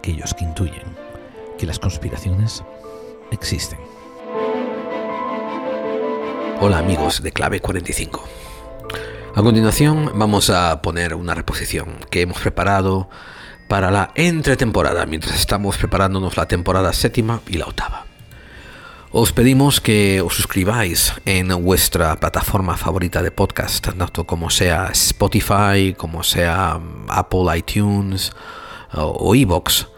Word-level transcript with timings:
aquellos 0.00 0.32
que 0.32 0.44
intuyen 0.44 0.96
que 1.58 1.66
las 1.66 1.78
conspiraciones 1.78 2.64
existen. 3.30 3.78
Hola 6.58 6.78
amigos 6.78 7.22
de 7.22 7.32
Clave 7.32 7.60
45. 7.60 8.24
A 9.36 9.42
continuación 9.42 10.10
vamos 10.14 10.48
a 10.48 10.80
poner 10.80 11.14
una 11.14 11.34
reposición 11.34 11.98
que 12.10 12.22
hemos 12.22 12.40
preparado 12.40 13.10
para 13.68 13.90
la 13.90 14.10
entretemporada, 14.14 15.04
mientras 15.04 15.38
estamos 15.38 15.76
preparándonos 15.76 16.34
la 16.38 16.48
temporada 16.48 16.94
séptima 16.94 17.42
y 17.46 17.58
la 17.58 17.66
octava. 17.66 18.06
Os 19.12 19.32
pedimos 19.32 19.82
que 19.82 20.22
os 20.22 20.34
suscribáis 20.34 21.12
en 21.26 21.48
vuestra 21.62 22.16
plataforma 22.16 22.78
favorita 22.78 23.22
de 23.22 23.32
podcast, 23.32 23.86
tanto 23.86 24.24
como 24.24 24.48
sea 24.48 24.88
Spotify, 24.92 25.94
como 25.94 26.22
sea 26.22 26.76
um, 26.78 27.04
Apple 27.10 27.58
iTunes 27.58 28.32
o 28.94 29.34
Evox. 29.34 29.88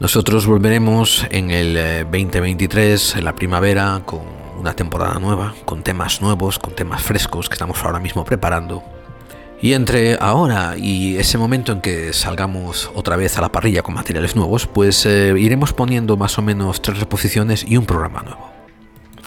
Nosotros 0.00 0.46
volveremos 0.46 1.26
en 1.30 1.50
el 1.50 2.04
2023, 2.04 3.14
eh, 3.14 3.18
en 3.18 3.24
la 3.24 3.34
primavera, 3.34 4.02
con 4.04 4.20
una 4.58 4.74
temporada 4.74 5.18
nueva, 5.18 5.54
con 5.64 5.82
temas 5.82 6.20
nuevos, 6.20 6.58
con 6.58 6.74
temas 6.74 7.02
frescos 7.02 7.48
que 7.48 7.54
estamos 7.54 7.82
ahora 7.84 8.00
mismo 8.00 8.24
preparando 8.24 8.82
y 9.64 9.72
entre 9.72 10.18
ahora 10.20 10.76
y 10.76 11.16
ese 11.16 11.38
momento 11.38 11.72
en 11.72 11.80
que 11.80 12.12
salgamos 12.12 12.90
otra 12.94 13.16
vez 13.16 13.38
a 13.38 13.40
la 13.40 13.50
parrilla 13.50 13.80
con 13.80 13.94
materiales 13.94 14.36
nuevos, 14.36 14.66
pues 14.66 15.06
eh, 15.06 15.34
iremos 15.38 15.72
poniendo 15.72 16.18
más 16.18 16.36
o 16.36 16.42
menos 16.42 16.82
tres 16.82 16.98
reposiciones 16.98 17.64
y 17.66 17.78
un 17.78 17.86
programa 17.86 18.20
nuevo. 18.20 18.50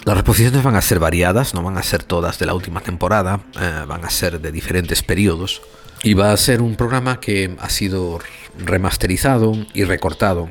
Las 0.06 0.16
reposiciones 0.16 0.62
van 0.62 0.76
a 0.76 0.82
ser 0.84 1.00
variadas, 1.00 1.56
no 1.56 1.64
van 1.64 1.80
a 1.80 1.82
ser 1.82 2.04
todas 2.04 2.38
de 2.38 2.46
la 2.46 2.54
última 2.54 2.82
temporada, 2.82 3.40
eh, 3.60 3.84
van 3.88 4.06
a 4.06 4.12
ser 4.12 4.40
de 4.40 4.52
diferentes 4.52 5.02
periodos. 5.02 5.64
Y 6.04 6.14
va 6.14 6.32
a 6.32 6.38
ser 6.38 6.62
un 6.62 6.76
programa 6.76 7.20
que 7.20 7.56
ha 7.60 7.70
sido 7.70 8.20
remasterizado 8.58 9.54
y 9.74 9.84
recortado. 9.84 10.50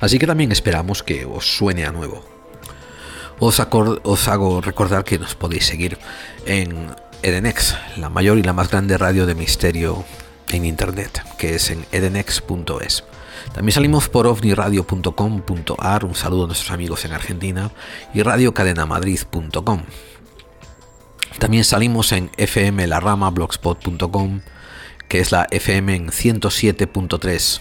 Así 0.00 0.18
que 0.18 0.26
también 0.26 0.52
esperamos 0.52 1.02
que 1.02 1.24
os 1.24 1.56
suene 1.56 1.84
a 1.84 1.92
nuevo. 1.92 2.24
Os, 3.38 3.60
os 3.60 4.28
hago 4.28 4.60
recordar 4.60 5.04
que 5.04 5.18
nos 5.18 5.34
podéis 5.34 5.66
seguir 5.66 5.98
en 6.46 6.94
Edenex, 7.22 7.76
la 7.96 8.10
mayor 8.10 8.38
y 8.38 8.42
la 8.42 8.52
más 8.52 8.70
grande 8.70 8.98
radio 8.98 9.26
de 9.26 9.34
misterio 9.34 10.04
en 10.50 10.64
internet, 10.64 11.22
que 11.38 11.56
es 11.56 11.70
en 11.70 11.84
edenex.es. 11.90 13.04
También 13.52 13.74
salimos 13.74 14.08
por 14.08 14.26
ovniradio.com.ar, 14.26 16.04
un 16.04 16.14
saludo 16.14 16.44
a 16.44 16.46
nuestros 16.46 16.70
amigos 16.70 17.04
en 17.04 17.12
Argentina, 17.12 17.70
y 18.12 18.22
radiocadenamadrid.com. 18.22 19.82
También 21.38 21.64
salimos 21.64 22.12
en 22.12 22.30
fmlarama.blogspot.com, 22.36 24.40
que 25.14 25.20
es 25.20 25.30
la 25.30 25.46
FM 25.52 25.94
en 25.94 26.08
107.3 26.08 27.60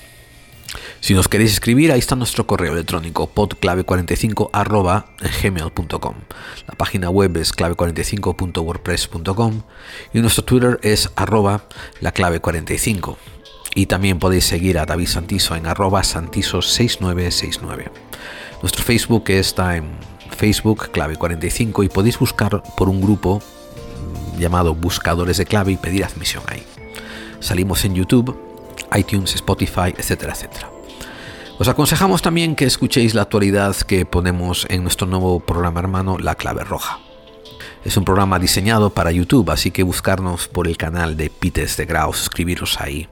si 1.01 1.13
nos 1.13 1.27
queréis 1.27 1.51
escribir, 1.51 1.91
ahí 1.91 1.99
está 1.99 2.15
nuestro 2.15 2.47
correo 2.47 2.73
electrónico 2.73 3.29
podclave45 3.31 5.05
gmail.com. 5.43 6.15
La 6.67 6.73
página 6.73 7.11
web 7.11 7.37
es 7.37 7.55
clave45.wordpress.com 7.55 9.61
y 10.15 10.21
nuestro 10.21 10.45
Twitter 10.45 10.79
es 10.81 11.11
arroba 11.15 11.67
la 12.01 12.11
clave45. 12.11 13.17
Y 13.75 13.85
también 13.85 14.17
podéis 14.17 14.45
seguir 14.45 14.79
a 14.79 14.87
David 14.87 15.09
Santiso 15.09 15.55
en 15.55 15.67
arroba 15.67 16.01
santiso6969. 16.01 17.91
Nuestro 18.63 18.83
Facebook 18.83 19.25
está 19.27 19.77
en 19.77 19.91
Facebook 20.35 20.89
clave45 20.91 21.85
y 21.85 21.89
podéis 21.89 22.17
buscar 22.17 22.63
por 22.75 22.89
un 22.89 22.99
grupo 22.99 23.43
llamado 24.39 24.73
Buscadores 24.73 25.37
de 25.37 25.45
Clave 25.45 25.73
y 25.73 25.77
pedir 25.77 26.03
admisión 26.03 26.41
ahí. 26.47 26.65
Salimos 27.43 27.83
en 27.83 27.93
YouTube, 27.93 28.39
iTunes, 28.95 29.35
Spotify, 29.35 29.93
etcétera, 29.97 30.31
etcétera. 30.31 30.69
Os 31.59 31.67
aconsejamos 31.67 32.21
también 32.21 32.55
que 32.55 32.63
escuchéis 32.63 33.13
la 33.13 33.23
actualidad 33.23 33.75
que 33.75 34.05
ponemos 34.05 34.65
en 34.69 34.81
nuestro 34.81 35.07
nuevo 35.07 35.41
programa 35.41 35.81
hermano 35.81 36.17
La 36.17 36.35
Clave 36.35 36.63
Roja. 36.63 36.99
Es 37.83 37.97
un 37.97 38.05
programa 38.05 38.39
diseñado 38.39 38.91
para 38.91 39.11
YouTube, 39.11 39.51
así 39.51 39.71
que 39.71 39.83
buscarnos 39.83 40.47
por 40.47 40.69
el 40.69 40.77
canal 40.77 41.17
de 41.17 41.29
Pites 41.29 41.75
de 41.75 41.85
Grau, 41.85 42.13
suscribiros 42.13 42.79
ahí. 42.79 43.09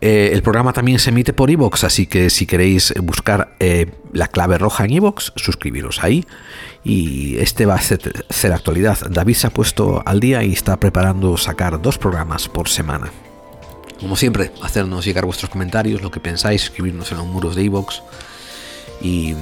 Eh, 0.00 0.30
el 0.32 0.42
programa 0.42 0.72
también 0.72 0.98
se 0.98 1.10
emite 1.10 1.34
por 1.34 1.50
Evox, 1.50 1.84
así 1.84 2.06
que 2.06 2.30
si 2.30 2.46
queréis 2.46 2.94
buscar 3.02 3.56
eh, 3.60 3.92
la 4.12 4.28
clave 4.28 4.56
roja 4.56 4.86
en 4.86 4.94
Evox, 4.94 5.32
suscribiros 5.36 6.02
ahí. 6.02 6.24
Y 6.82 7.36
este 7.36 7.66
va 7.66 7.74
a 7.74 7.80
ser, 7.82 8.24
ser 8.30 8.52
actualidad. 8.52 8.98
David 9.10 9.34
se 9.34 9.46
ha 9.48 9.50
puesto 9.50 10.02
al 10.06 10.18
día 10.18 10.42
y 10.42 10.52
está 10.52 10.78
preparando 10.80 11.36
sacar 11.36 11.80
dos 11.80 11.98
programas 11.98 12.48
por 12.48 12.70
semana. 12.70 13.10
Como 14.04 14.16
siempre, 14.16 14.52
hacernos 14.60 15.06
llegar 15.06 15.24
vuestros 15.24 15.50
comentarios, 15.50 16.02
lo 16.02 16.10
que 16.10 16.20
pensáis, 16.20 16.64
escribirnos 16.64 17.10
en 17.10 17.16
los 17.16 17.26
muros 17.26 17.56
de 17.56 17.62
iVoox. 17.64 18.02
y 19.00 19.34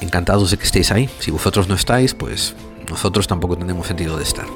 encantados 0.00 0.50
de 0.50 0.56
que 0.56 0.64
estéis 0.64 0.90
ahí. 0.90 1.10
Si 1.18 1.30
vosotros 1.30 1.68
no 1.68 1.74
estáis, 1.74 2.14
pues 2.14 2.54
nosotros 2.88 3.26
tampoco 3.26 3.58
tenemos 3.58 3.86
sentido 3.86 4.16
de 4.16 4.22
estar. 4.22 4.46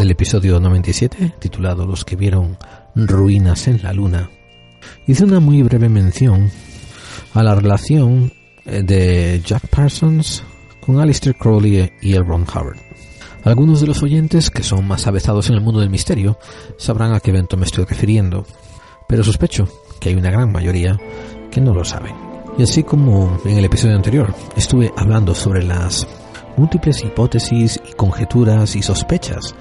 El 0.00 0.10
episodio 0.10 0.58
97, 0.58 1.34
titulado 1.38 1.86
Los 1.86 2.04
que 2.04 2.16
vieron 2.16 2.58
ruinas 2.96 3.68
en 3.68 3.80
la 3.80 3.92
luna, 3.92 4.28
hice 5.06 5.22
una 5.22 5.38
muy 5.38 5.62
breve 5.62 5.88
mención 5.88 6.50
a 7.32 7.44
la 7.44 7.54
relación 7.54 8.32
eh, 8.66 8.82
de 8.82 9.40
Jack 9.46 9.68
Parsons 9.68 10.42
con 10.80 10.98
Alistair 10.98 11.36
Crowley 11.36 11.92
y 12.02 12.14
L. 12.14 12.24
Ron 12.24 12.42
Hubbard. 12.42 12.93
Algunos 13.44 13.82
de 13.82 13.86
los 13.86 14.02
oyentes 14.02 14.50
que 14.50 14.62
son 14.62 14.88
más 14.88 15.06
avezados 15.06 15.50
en 15.50 15.56
el 15.56 15.60
mundo 15.60 15.80
del 15.80 15.90
misterio 15.90 16.38
sabrán 16.78 17.12
a 17.12 17.20
qué 17.20 17.30
evento 17.30 17.58
me 17.58 17.66
estoy 17.66 17.84
refiriendo, 17.84 18.46
pero 19.06 19.22
sospecho 19.22 19.68
que 20.00 20.08
hay 20.08 20.14
una 20.14 20.30
gran 20.30 20.50
mayoría 20.50 20.98
que 21.50 21.60
no 21.60 21.74
lo 21.74 21.84
saben. 21.84 22.14
Y 22.56 22.62
así 22.62 22.82
como 22.84 23.38
en 23.44 23.58
el 23.58 23.64
episodio 23.66 23.96
anterior 23.96 24.34
estuve 24.56 24.92
hablando 24.96 25.34
sobre 25.34 25.62
las 25.62 26.06
múltiples 26.56 27.04
hipótesis 27.04 27.78
y 27.86 27.92
conjeturas 27.92 28.76
y 28.76 28.82
sospechas 28.82 29.54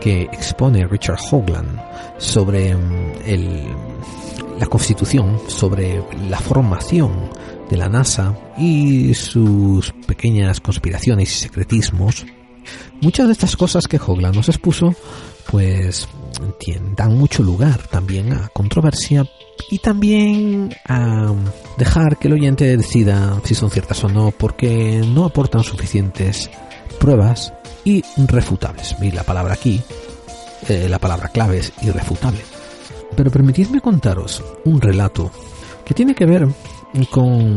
que 0.00 0.22
expone 0.22 0.86
Richard 0.86 1.18
Hoagland 1.30 1.78
sobre 2.16 2.74
mm, 2.74 4.58
la 4.58 4.66
constitución, 4.66 5.38
sobre 5.48 6.02
la 6.30 6.38
formación 6.38 7.12
de 7.68 7.76
la 7.76 7.90
NASA 7.90 8.34
y 8.56 9.12
sus 9.12 9.92
pequeñas 10.06 10.60
conspiraciones 10.60 11.30
y 11.32 11.38
secretismos, 11.40 12.24
Muchas 13.00 13.26
de 13.26 13.32
estas 13.32 13.56
cosas 13.56 13.86
que 13.86 14.00
Hoglan 14.04 14.34
nos 14.34 14.48
expuso, 14.48 14.94
pues 15.50 16.08
dan 16.96 17.16
mucho 17.16 17.42
lugar 17.42 17.86
también 17.88 18.32
a 18.32 18.48
controversia 18.48 19.26
y 19.70 19.78
también 19.78 20.74
a 20.86 21.32
dejar 21.78 22.18
que 22.18 22.28
el 22.28 22.34
oyente 22.34 22.76
decida 22.76 23.40
si 23.44 23.54
son 23.54 23.70
ciertas 23.70 24.02
o 24.04 24.08
no, 24.08 24.30
porque 24.30 25.02
no 25.06 25.24
aportan 25.24 25.62
suficientes 25.62 26.50
pruebas 26.98 27.52
irrefutables. 27.84 28.96
Y 29.00 29.10
la 29.12 29.22
palabra 29.22 29.54
aquí, 29.54 29.80
eh, 30.68 30.88
la 30.88 30.98
palabra 30.98 31.28
clave 31.28 31.58
es 31.58 31.72
irrefutable. 31.82 32.40
Pero 33.16 33.30
permitidme 33.30 33.80
contaros 33.80 34.42
un 34.64 34.80
relato 34.80 35.30
que 35.84 35.94
tiene 35.94 36.14
que 36.14 36.26
ver 36.26 36.48
con 37.10 37.56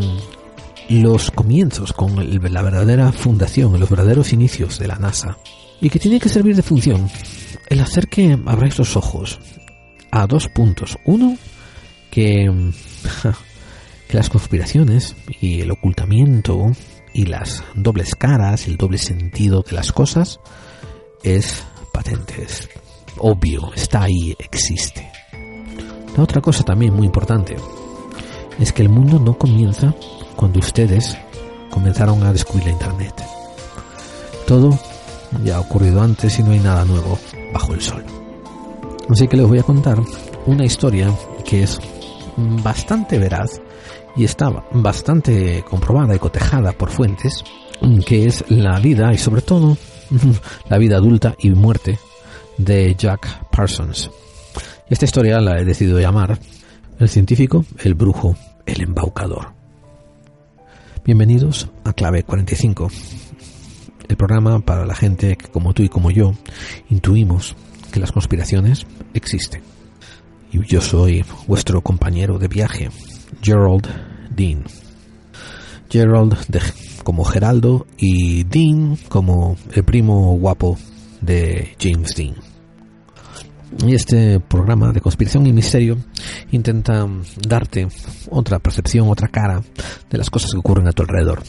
los 0.89 1.31
comienzos, 1.31 1.93
con 1.93 2.15
la 2.17 2.61
verdadera 2.61 3.11
fundación, 3.11 3.79
los 3.79 3.89
verdaderos 3.89 4.33
inicios 4.33 4.79
de 4.79 4.87
la 4.87 4.95
NASA, 4.95 5.37
y 5.79 5.89
que 5.89 5.99
tiene 5.99 6.19
que 6.19 6.29
servir 6.29 6.55
de 6.55 6.63
función 6.63 7.09
el 7.69 7.79
hacer 7.79 8.07
que 8.07 8.37
abráis 8.45 8.77
los 8.77 8.97
ojos 8.97 9.39
a 10.11 10.25
dos 10.25 10.47
puntos. 10.49 10.97
Uno, 11.05 11.37
que, 12.09 12.49
que 14.07 14.17
las 14.17 14.29
conspiraciones 14.29 15.15
y 15.39 15.61
el 15.61 15.71
ocultamiento 15.71 16.71
y 17.13 17.25
las 17.25 17.63
dobles 17.75 18.15
caras, 18.15 18.67
el 18.67 18.77
doble 18.77 18.97
sentido 18.97 19.61
de 19.61 19.73
las 19.73 19.91
cosas, 19.91 20.39
es 21.23 21.63
patente, 21.93 22.41
es 22.41 22.67
obvio, 23.17 23.71
está 23.75 24.03
ahí, 24.03 24.35
existe. 24.39 25.11
La 26.17 26.23
otra 26.23 26.41
cosa 26.41 26.63
también 26.63 26.93
muy 26.93 27.05
importante 27.05 27.55
es 28.59 28.73
que 28.73 28.81
el 28.81 28.89
mundo 28.89 29.19
no 29.19 29.37
comienza 29.37 29.93
cuando 30.39 30.59
ustedes 30.59 31.17
comenzaron 31.69 32.23
a 32.23 32.31
descubrir 32.31 32.67
la 32.67 32.71
Internet. 32.71 33.13
Todo 34.47 34.79
ya 35.43 35.57
ha 35.57 35.59
ocurrido 35.59 36.01
antes 36.01 36.39
y 36.39 36.43
no 36.43 36.51
hay 36.51 36.59
nada 36.59 36.85
nuevo 36.85 37.19
bajo 37.53 37.73
el 37.73 37.81
sol. 37.81 38.05
Así 39.09 39.27
que 39.27 39.35
les 39.35 39.45
voy 39.45 39.59
a 39.59 39.63
contar 39.63 39.99
una 40.45 40.63
historia 40.63 41.13
que 41.43 41.63
es 41.63 41.77
bastante 42.37 43.19
veraz 43.19 43.59
y 44.15 44.23
está 44.23 44.49
bastante 44.71 45.61
comprobada 45.69 46.15
y 46.15 46.19
cotejada 46.19 46.71
por 46.71 46.89
fuentes, 46.89 47.43
que 48.05 48.25
es 48.25 48.45
la 48.47 48.79
vida 48.79 49.11
y 49.11 49.17
sobre 49.17 49.41
todo 49.41 49.77
la 50.69 50.77
vida 50.77 50.95
adulta 50.95 51.35
y 51.37 51.49
muerte 51.49 51.99
de 52.57 52.95
Jack 52.95 53.49
Parsons. 53.51 54.09
Esta 54.89 55.03
historia 55.03 55.41
la 55.41 55.59
he 55.59 55.65
decidido 55.65 55.99
llamar 55.99 56.39
El 56.97 57.09
científico, 57.09 57.65
el 57.83 57.93
brujo, 57.93 58.37
el 58.65 58.81
embaucador. 58.81 59.58
Bienvenidos 61.09 61.67
a 61.85 61.93
Clave 61.93 62.21
45, 62.21 62.87
el 64.09 64.15
programa 64.15 64.59
para 64.59 64.85
la 64.85 64.93
gente 64.93 65.37
que 65.37 65.47
como 65.47 65.73
tú 65.73 65.81
y 65.81 65.89
como 65.89 66.11
yo 66.11 66.35
intuimos 66.91 67.55
que 67.91 67.99
las 67.99 68.11
conspiraciones 68.11 68.85
existen. 69.15 69.63
Y 70.51 70.63
yo 70.67 70.81
soy 70.81 71.25
vuestro 71.47 71.81
compañero 71.81 72.37
de 72.37 72.47
viaje, 72.47 72.91
Gerald 73.41 73.87
Dean. 74.29 74.65
Gerald 75.89 76.37
como 77.03 77.23
Geraldo 77.23 77.87
y 77.97 78.43
Dean 78.43 78.95
como 79.07 79.57
el 79.73 79.83
primo 79.83 80.37
guapo 80.37 80.77
de 81.21 81.75
James 81.79 82.13
Dean. 82.15 82.35
Y 83.85 83.93
este 83.93 84.39
programa 84.39 84.91
de 84.91 84.99
conspiración 84.99 85.45
y 85.45 85.53
misterio 85.53 85.97
intenta 86.51 87.07
darte 87.47 87.87
otra 88.29 88.59
percepción, 88.59 89.07
otra 89.09 89.27
cara 89.27 89.61
de 90.09 90.17
las 90.17 90.29
cosas 90.29 90.51
que 90.51 90.57
ocurren 90.57 90.87
a 90.87 90.91
tu 90.91 91.03
alrededor. 91.03 91.43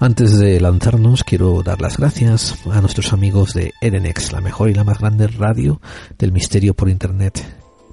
Antes 0.00 0.38
de 0.38 0.60
lanzarnos, 0.60 1.22
quiero 1.22 1.62
dar 1.62 1.80
las 1.80 1.96
gracias 1.96 2.56
a 2.70 2.80
nuestros 2.80 3.12
amigos 3.12 3.54
de 3.54 3.72
Edenex, 3.80 4.32
la 4.32 4.40
mejor 4.40 4.68
y 4.68 4.74
la 4.74 4.84
más 4.84 4.98
grande 4.98 5.28
radio 5.28 5.80
del 6.18 6.32
misterio 6.32 6.74
por 6.74 6.88
internet 6.88 7.40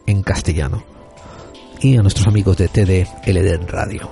en 0.08 0.24
castellano. 0.24 0.84
Y 1.80 1.98
a 1.98 2.02
nuestros 2.02 2.28
amigos 2.28 2.58
de 2.58 2.70
TDLD 2.70 3.70
Radio, 3.70 4.10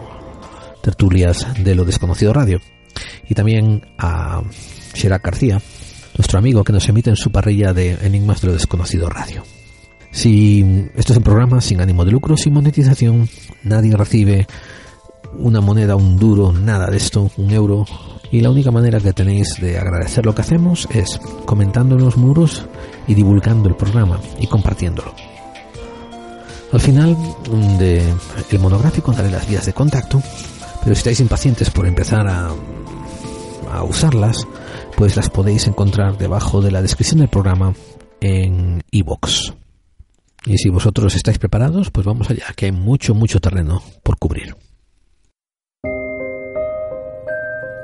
tertulias 0.84 1.48
de 1.64 1.74
lo 1.74 1.84
desconocido 1.84 2.32
radio. 2.32 2.62
Y 3.28 3.34
también 3.34 3.82
a 3.98 4.44
Sherak 4.94 5.26
García, 5.26 5.60
nuestro 6.18 6.38
amigo 6.38 6.64
que 6.64 6.74
nos 6.74 6.88
emite 6.88 7.10
en 7.10 7.16
su 7.16 7.32
parrilla 7.32 7.74
de 7.74 7.98
Enigmas 8.06 8.42
de 8.42 8.48
lo 8.48 8.54
Desconocido 8.54 9.10
Radio. 9.10 9.44
Si 10.16 10.90
esto 10.96 11.12
es 11.12 11.18
un 11.18 11.26
programa 11.26 11.60
sin 11.60 11.82
ánimo 11.82 12.06
de 12.06 12.12
lucro, 12.12 12.38
sin 12.38 12.54
monetización, 12.54 13.28
nadie 13.64 13.98
recibe 13.98 14.48
una 15.38 15.60
moneda, 15.60 15.98
un 15.98 16.18
duro, 16.18 16.54
nada 16.54 16.88
de 16.88 16.96
esto, 16.96 17.30
un 17.36 17.52
euro. 17.52 17.86
Y 18.32 18.40
la 18.40 18.50
única 18.50 18.72
manera 18.72 19.02
que 19.02 19.12
tenéis 19.12 19.60
de 19.60 19.78
agradecer 19.78 20.26
lo 20.26 20.34
que 20.34 20.42
hacemos 20.42 20.88
es 20.90 21.20
comentando 21.44 21.96
en 21.96 22.06
los 22.06 22.16
muros 22.16 22.66
y 23.08 23.14
divulgando 23.14 23.68
el 23.68 23.76
programa 23.76 24.22
y 24.40 24.48
compartiéndolo. 24.48 25.14
Al 26.72 26.80
final 26.80 27.18
del 27.78 28.14
el 28.52 28.60
monográfico 28.60 29.12
daré 29.12 29.30
las 29.30 29.50
vías 29.50 29.66
de 29.66 29.74
contacto, 29.74 30.24
pero 30.82 30.96
si 30.96 31.00
estáis 31.00 31.20
impacientes 31.20 31.70
por 31.70 31.88
empezar 31.88 32.26
a, 32.26 32.52
a 33.70 33.84
usarlas, 33.84 34.48
pues 34.96 35.18
las 35.18 35.30
podéis 35.30 35.68
encontrar 35.68 36.18
debajo 36.18 36.62
de 36.62 36.72
la 36.72 36.82
descripción 36.82 37.20
del 37.20 37.30
programa 37.30 37.74
en 38.22 38.82
iVoox. 38.92 39.65
Y 40.46 40.58
si 40.58 40.70
vosotros 40.70 41.16
estáis 41.16 41.40
preparados, 41.40 41.92
pues 41.92 42.06
vamos 42.06 42.30
allá, 42.30 42.46
que 42.56 42.68
hay 42.68 42.72
mucho, 42.72 43.16
mucho 43.16 43.40
terreno 43.40 43.82
por 44.04 44.18
cubrir. 44.18 44.56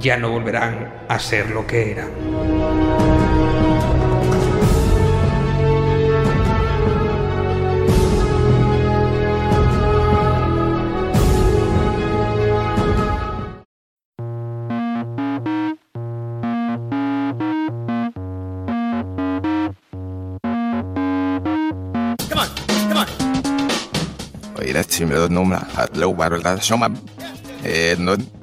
ya 0.00 0.16
no 0.16 0.30
volverán 0.30 0.92
a 1.08 1.18
ser 1.18 1.50
lo 1.50 1.66
que 1.66 1.92
eran. 1.92 2.08
Oye, 24.58 24.84
si 24.88 25.06
me 25.06 25.14
lo 25.14 25.28
nombra, 25.28 25.66
lo 25.94 26.08
guardo 26.08 26.36
la 26.38 26.60
soma. 26.60 26.90
Eh, 27.64 27.96
no, 27.98 28.16
Lauge 28.16 28.37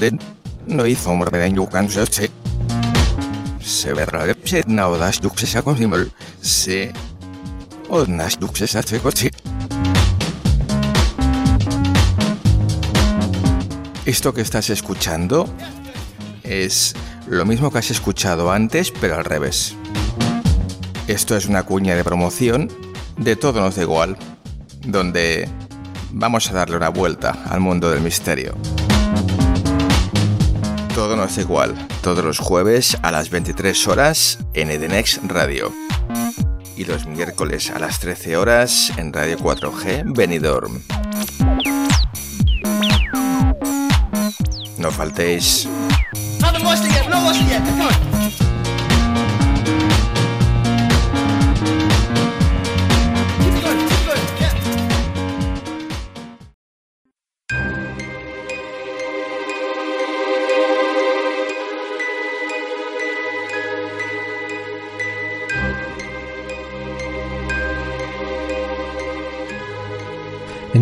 den 0.00 0.18
noi 0.66 0.94
sommer 0.94 1.30
ben 1.30 1.56
jukan 1.56 1.88
se 1.88 2.30
se 3.60 3.92
verra 3.94 4.34
se 4.44 4.62
no 4.66 4.96
das 4.98 5.20
dukse 5.20 5.46
sa 5.46 5.62
con 5.62 5.76
simul 5.76 6.10
se 6.40 6.92
o 7.88 8.04
nas 8.06 8.38
dukse 8.38 8.66
sa 8.66 8.82
se 8.82 8.98
coche 8.98 9.30
Esto 14.06 14.34
que 14.34 14.42
estás 14.42 14.68
escuchando 14.68 15.48
es 16.42 16.94
lo 17.26 17.46
mismo 17.46 17.70
que 17.70 17.78
has 17.78 17.90
escuchado 17.90 18.52
antes, 18.52 18.92
pero 19.00 19.16
al 19.16 19.24
revés. 19.24 19.74
Esto 21.08 21.34
es 21.38 21.46
una 21.46 21.62
cuña 21.62 21.94
de 21.96 22.04
promoción 22.04 22.70
de 23.16 23.34
Todo 23.34 23.60
nos 23.60 23.76
da 23.76 23.82
igual, 23.82 24.18
donde 24.86 25.48
vamos 26.10 26.50
a 26.50 26.52
darle 26.52 26.76
una 26.76 26.90
vuelta 26.90 27.44
al 27.48 27.60
mundo 27.60 27.90
del 27.90 28.02
misterio. 28.02 28.54
Es 31.24 31.38
igual, 31.38 31.74
todos 32.02 32.22
los 32.22 32.38
jueves 32.38 32.98
a 33.02 33.10
las 33.10 33.30
23 33.30 33.88
horas 33.88 34.38
en 34.52 34.70
Edenex 34.70 35.20
Radio. 35.26 35.72
Y 36.76 36.84
los 36.84 37.06
miércoles 37.06 37.70
a 37.70 37.78
las 37.78 37.98
13 37.98 38.36
horas 38.36 38.92
en 38.98 39.10
Radio 39.10 39.38
4G 39.38 40.02
Benidorm. 40.14 40.82
No 44.76 44.90
faltéis. 44.90 45.66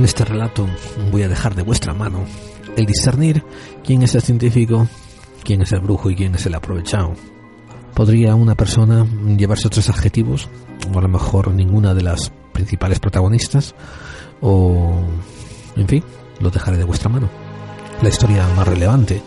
En 0.03 0.07
este 0.07 0.25
relato 0.25 0.69
voy 1.13 1.23
a 1.23 1.29
dejar 1.29 1.55
de 1.55 1.63
vuestra 1.63 1.95
mano 1.95 2.25
el 2.77 2.87
discernir 2.87 3.45
quién 3.85 4.03
es 4.03 4.17
el 4.17 4.23
científico, 4.23 4.89
quién 5.45 5.63
es 5.63 5.71
el 5.71 5.79
brujo 5.79 6.11
y 6.11 6.17
quién 6.17 6.35
es 6.35 6.45
el 6.45 6.57
aprovechado. 6.57 7.15
¿Podría 7.95 8.35
una 8.35 8.57
persona 8.57 9.07
llevarse 9.39 9.69
otros 9.69 9.89
adjetivos? 9.91 10.49
O 10.93 10.99
a 10.99 11.03
lo 11.03 11.07
mejor 11.07 11.55
ninguna 11.55 11.95
de 11.95 12.03
las 12.03 12.33
principales 12.53 12.99
protagonistas. 12.99 13.77
O... 14.41 15.05
En 15.77 15.87
fin, 15.87 16.03
lo 16.41 16.51
dejaré 16.51 16.79
de 16.79 16.85
vuestra 16.85 17.09
mano. 17.09 17.31
La 18.03 18.09
historia 18.09 18.45
más 18.57 18.67
relevante, 18.67 19.23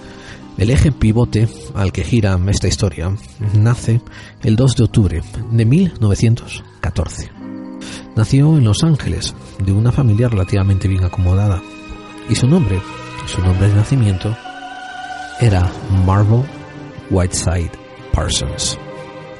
el 0.58 0.72
eje 0.72 0.91
pivote 0.91 1.48
al 1.74 1.94
que 1.94 2.03
gira 2.03 2.38
esta 2.50 2.67
historia, 2.67 3.15
nace 3.53 4.01
el 4.44 4.58
2 4.58 4.75
de 4.75 4.84
octubre 4.84 5.24
de 5.51 5.65
1914. 5.65 7.35
Nació 8.15 8.57
en 8.57 8.63
Los 8.63 8.81
Ángeles, 8.86 9.36
de 9.60 9.74
una 9.74 9.91
familia 9.91 10.29
relativamente 10.29 10.88
bien 10.88 11.03
acomodada, 11.03 11.62
y 12.29 12.36
su 12.36 12.48
nombre, 12.48 12.81
su 13.25 13.41
nombre 13.41 13.67
de 13.67 13.75
nacimiento, 13.75 14.34
era 15.41 15.69
Marvel 16.05 16.43
Whiteside 17.10 17.72
Parsons. 18.13 18.79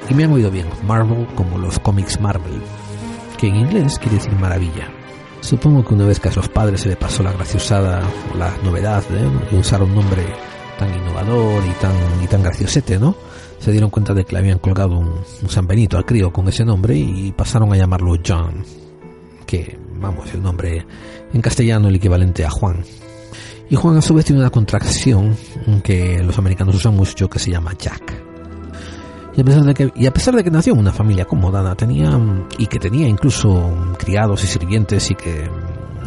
Y 0.10 0.14
me 0.14 0.26
han 0.26 0.34
oído 0.34 0.52
bien, 0.52 0.68
Marvel 0.86 1.26
como 1.36 1.58
los 1.58 1.80
cómics 1.80 2.20
Marvel, 2.20 2.62
que 3.38 3.48
en 3.48 3.56
inglés 3.56 3.98
quiere 3.98 4.18
decir 4.18 4.34
maravilla. 4.34 4.90
Supongo 5.40 5.86
que 5.86 5.94
una 5.94 6.06
vez 6.06 6.20
que 6.20 6.28
a 6.28 6.34
sus 6.34 6.50
padres 6.50 6.82
se 6.82 6.90
le 6.90 6.98
pasó 6.98 7.24
la 7.24 7.32
graciosada 7.32 8.02
o 8.34 8.38
la 8.38 8.52
novedad 8.62 9.04
de 9.08 9.58
usar 9.58 9.84
un 9.84 9.96
nombre 9.96 10.26
tan 10.78 10.94
innovador 10.94 11.64
y 11.66 11.72
tan, 11.82 11.94
y 12.22 12.28
tan 12.28 12.44
graciosete, 12.44 13.00
¿no? 13.00 13.16
Se 13.66 13.72
dieron 13.72 13.90
cuenta 13.90 14.14
de 14.14 14.24
que 14.24 14.34
le 14.34 14.38
habían 14.38 14.60
colgado 14.60 14.96
un, 14.96 15.12
un 15.42 15.50
San 15.50 15.66
Benito 15.66 15.98
al 15.98 16.06
crío 16.06 16.32
con 16.32 16.48
ese 16.48 16.64
nombre 16.64 16.96
y 16.96 17.32
pasaron 17.32 17.74
a 17.74 17.76
llamarlo 17.76 18.16
John, 18.24 18.64
que, 19.48 19.76
vamos, 20.00 20.32
el 20.36 20.44
nombre 20.44 20.86
en 21.34 21.42
castellano 21.42 21.88
el 21.88 21.96
equivalente 21.96 22.46
a 22.46 22.52
Juan. 22.52 22.84
Y 23.68 23.76
Juan 23.76 23.98
a 23.98 24.04
su 24.04 24.14
vez 24.14 24.26
tiene 24.26 24.42
una 24.42 24.52
contracción 24.52 25.36
que 25.84 26.22
los 26.22 26.38
americanos 26.38 26.76
usan 26.76 26.96
mucho 26.96 27.28
que 27.28 27.40
se 27.40 27.50
llama 27.50 27.74
Jack. 27.76 28.14
Y 29.36 29.42
a 29.42 29.44
pesar 29.44 29.64
de 29.64 29.74
que, 29.74 29.92
y 29.96 30.06
a 30.06 30.14
pesar 30.14 30.36
de 30.36 30.44
que 30.44 30.52
nació 30.52 30.74
en 30.74 30.80
una 30.82 30.94
familia 30.94 31.24
acomodada, 31.24 31.74
tenía, 31.74 32.20
y 32.60 32.68
que 32.68 32.78
tenía 32.78 33.08
incluso 33.08 33.96
criados 33.98 34.44
y 34.44 34.48
sirvientes 34.48 35.10
y 35.10 35.16
que 35.16 35.50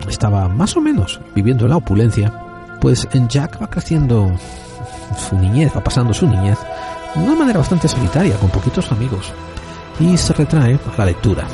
estaba 0.09 0.49
más 0.49 0.77
o 0.77 0.81
menos 0.81 1.21
viviendo 1.35 1.65
en 1.65 1.71
la 1.71 1.79
opulencia, 1.79 2.33
pues 2.81 3.09
en 3.15 3.27
Jack 3.27 3.61
va 3.61 3.69
creciendo 3.69 4.31
su 5.29 5.37
niñez, 5.37 5.73
va 5.77 5.83
pasando 5.83 6.15
su 6.15 6.29
niñez 6.29 6.57
de 7.15 7.23
una 7.23 7.35
manera 7.35 7.59
bastante 7.59 7.89
solitaria, 7.89 8.37
con 8.37 8.51
poquitos 8.51 8.91
amigos, 8.93 9.33
y 10.01 10.17
se 10.17 10.33
retrae 10.33 10.75
a 10.75 10.99
la 10.99 11.07
lectura. 11.07 11.47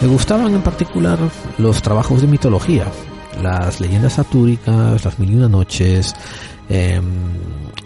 Le 0.00 0.08
gustaban 0.08 0.54
en 0.54 0.62
particular 0.62 1.18
los 1.58 1.82
trabajos 1.82 2.20
de 2.20 2.26
mitología, 2.26 2.86
las 3.42 3.80
leyendas 3.80 4.18
artúricas, 4.18 5.04
las 5.04 5.18
mil 5.18 5.30
y 5.30 5.34
una 5.34 5.48
noches, 5.48 6.14
eh, 6.68 7.00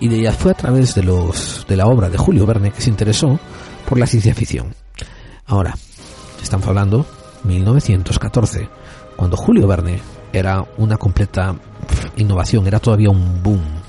y 0.00 0.08
de 0.08 0.18
ella 0.18 0.32
fue 0.32 0.50
a 0.50 0.54
través 0.54 0.94
de, 0.94 1.02
los, 1.02 1.64
de 1.68 1.76
la 1.76 1.86
obra 1.86 2.10
de 2.10 2.18
Julio 2.18 2.44
Verne 2.46 2.72
que 2.72 2.82
se 2.82 2.90
interesó 2.90 3.38
por 3.88 3.98
la 3.98 4.06
ciencia 4.06 4.34
ficción. 4.34 4.74
Ahora, 5.46 5.76
estamos 6.42 6.66
hablando 6.66 7.06
1914, 7.44 8.68
cuando 9.16 9.36
Julio 9.36 9.66
Verne 9.66 10.00
era 10.32 10.64
una 10.78 10.96
completa 10.96 11.54
innovación, 12.16 12.66
era 12.66 12.80
todavía 12.80 13.10
un 13.10 13.42
boom. 13.42 13.81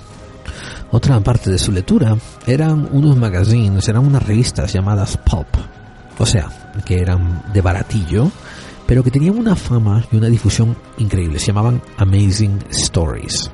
Otra 0.93 1.19
parte 1.21 1.49
de 1.49 1.57
su 1.57 1.71
lectura 1.71 2.15
eran 2.45 2.87
unos 2.91 3.17
magazines, 3.17 3.89
eran 3.89 4.05
unas 4.05 4.21
revistas 4.21 4.71
llamadas 4.71 5.17
pulp, 5.17 5.47
o 6.19 6.25
sea, 6.25 6.71
que 6.85 6.99
eran 6.99 7.41
de 7.51 7.61
baratillo, 7.61 8.29
pero 8.85 9.03
que 9.03 9.09
tenían 9.09 9.39
una 9.39 9.55
fama 9.55 10.05
y 10.11 10.17
una 10.17 10.27
difusión 10.27 10.77
increíble. 10.99 11.39
Se 11.39 11.47
llamaban 11.47 11.81
Amazing 11.97 12.59
Stories 12.69 13.49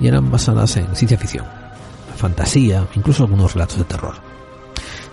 y 0.00 0.08
eran 0.08 0.32
basadas 0.32 0.76
en 0.78 0.96
ciencia 0.96 1.16
ficción, 1.16 1.46
fantasía, 2.16 2.88
incluso 2.96 3.22
algunos 3.22 3.54
relatos 3.54 3.78
de 3.78 3.84
terror. 3.84 4.16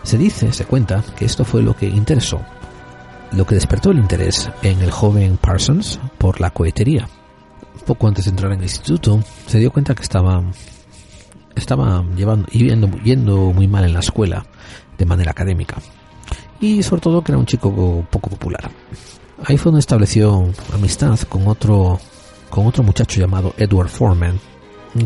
Se 0.02 0.18
dice, 0.18 0.52
se 0.52 0.66
cuenta, 0.66 1.04
que 1.16 1.25
esto 1.25 1.46
fue 1.46 1.62
lo 1.62 1.75
que 1.75 1.86
interesó, 1.86 2.42
lo 3.34 3.46
que 3.46 3.54
despertó 3.54 3.92
el 3.92 4.00
interés 4.00 4.50
en 4.64 4.82
el 4.82 4.90
joven 4.90 5.38
Parsons 5.38 6.00
por 6.18 6.42
la 6.42 6.50
cohetería. 6.50 7.08
Poco 7.86 8.08
antes 8.08 8.25
de 8.25 8.32
entrar 8.32 8.52
en 8.52 8.58
el 8.58 8.66
instituto, 8.66 9.20
se 9.46 9.60
dio 9.60 9.72
cuenta 9.72 9.94
que 9.94 10.02
estaba, 10.02 10.42
estaba 11.56 12.04
llevando, 12.16 12.48
yendo, 12.48 12.90
yendo 13.04 13.38
muy 13.54 13.68
mal 13.68 13.86
en 13.86 13.94
la 13.94 14.00
escuela 14.00 14.46
de 14.98 15.06
manera 15.06 15.32
académica 15.32 15.78
y 16.60 16.84
sobre 16.84 17.02
todo 17.02 17.24
que 17.24 17.32
era 17.32 17.40
un 17.40 17.46
chico 17.46 18.06
poco 18.10 18.30
popular. 18.30 18.70
Ahí 19.44 19.58
fue 19.58 19.72
donde 19.72 19.80
estableció 19.80 20.50
amistad 20.74 21.20
con 21.30 21.48
otro, 21.48 22.00
con 22.50 22.66
otro 22.66 22.84
muchacho 22.84 23.20
llamado 23.20 23.54
Edward 23.58 23.90
Foreman, 23.90 24.40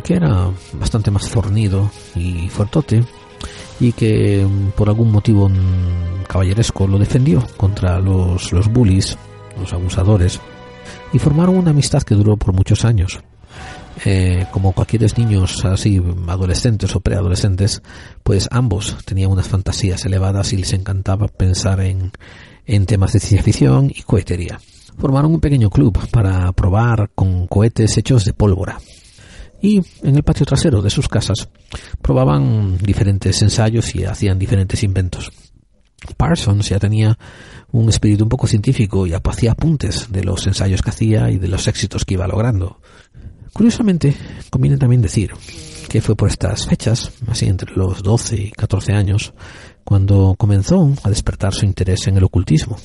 que 0.04 0.16
era 0.16 0.52
bastante 0.74 1.10
más 1.10 1.28
fornido 1.28 1.90
y 2.16 2.48
fuertote 2.50 3.04
y 3.80 3.92
que 3.94 4.46
por 4.76 4.90
algún 4.90 5.12
motivo 5.12 5.50
caballeresco 6.28 6.88
lo 6.88 7.00
defendió 7.00 7.44
contra 7.58 8.00
los, 8.00 8.52
los 8.52 8.68
bullies, 8.72 9.18
los 9.60 9.74
abusadores, 9.74 10.40
y 11.12 11.20
formaron 11.20 11.58
una 11.58 11.72
amistad 11.72 12.04
que 12.04 12.16
duró 12.16 12.38
por 12.38 12.54
muchos 12.54 12.86
años. 12.86 13.20
Eh, 14.06 14.46
como 14.52 14.72
cualquier 14.72 15.18
niños 15.18 15.66
así, 15.66 16.02
adolescentes 16.28 16.96
o 16.96 17.02
preadolescentes, 17.02 17.82
pues 18.24 18.48
ambos 18.52 18.98
tenían 19.06 19.32
unas 19.32 19.48
fantasías 19.48 20.06
elevadas 20.06 20.54
y 20.54 20.58
les 20.58 20.74
encantaba 20.74 21.28
pensar 21.28 21.82
en, 21.82 22.12
en 22.66 22.86
temas 22.86 23.14
de 23.14 23.20
ciencia 23.20 23.44
ficción 23.44 23.92
y 23.94 24.04
cohetería. 24.04 24.60
Formaron 24.98 25.34
un 25.34 25.40
pequeño 25.40 25.70
club 25.70 25.98
para 26.12 26.52
probar 26.54 27.12
con 27.16 27.48
cohetes 27.48 27.98
hechos 27.98 28.26
de 28.26 28.34
pólvora. 28.34 28.80
Y 29.62 29.82
en 30.04 30.16
el 30.16 30.24
patio 30.24 30.46
trasero 30.46 30.82
de 30.82 30.90
sus 30.90 31.10
casas 31.10 31.50
probaban 32.02 32.78
diferentes 32.78 33.42
ensayos 33.42 33.94
y 33.96 34.06
hacían 34.06 34.40
diferentes 34.40 34.84
inventos. 34.84 35.32
Parsons 36.16 36.70
ya 36.70 36.80
tenía 36.80 37.18
un 37.72 37.90
espíritu 37.90 38.24
un 38.24 38.30
poco 38.30 38.48
científico 38.48 39.06
y 39.06 39.14
hacía 39.14 39.52
apuntes 39.52 40.12
de 40.12 40.24
los 40.24 40.48
ensayos 40.48 40.82
que 40.82 40.90
hacía 40.90 41.30
y 41.30 41.38
de 41.38 41.48
los 41.48 41.68
éxitos 41.68 42.06
que 42.06 42.16
iba 42.16 42.28
logrando. 42.28 42.82
Curiosamente, 43.54 44.16
conviene 44.50 44.78
también 44.78 45.02
decir 45.02 45.32
que 45.90 46.02
fue 46.02 46.16
por 46.16 46.30
estas 46.30 46.68
fechas, 46.68 47.12
así 47.28 47.48
entre 47.48 47.76
los 47.76 48.04
12 48.04 48.36
y 48.36 48.52
14 48.52 48.94
años, 48.94 49.34
cuando 49.84 50.36
comenzó 50.38 50.94
a 51.04 51.10
despertar 51.10 51.54
su 51.54 51.66
interés 51.66 52.08
en 52.08 52.18
el 52.18 52.24
ocultismo. 52.24 52.78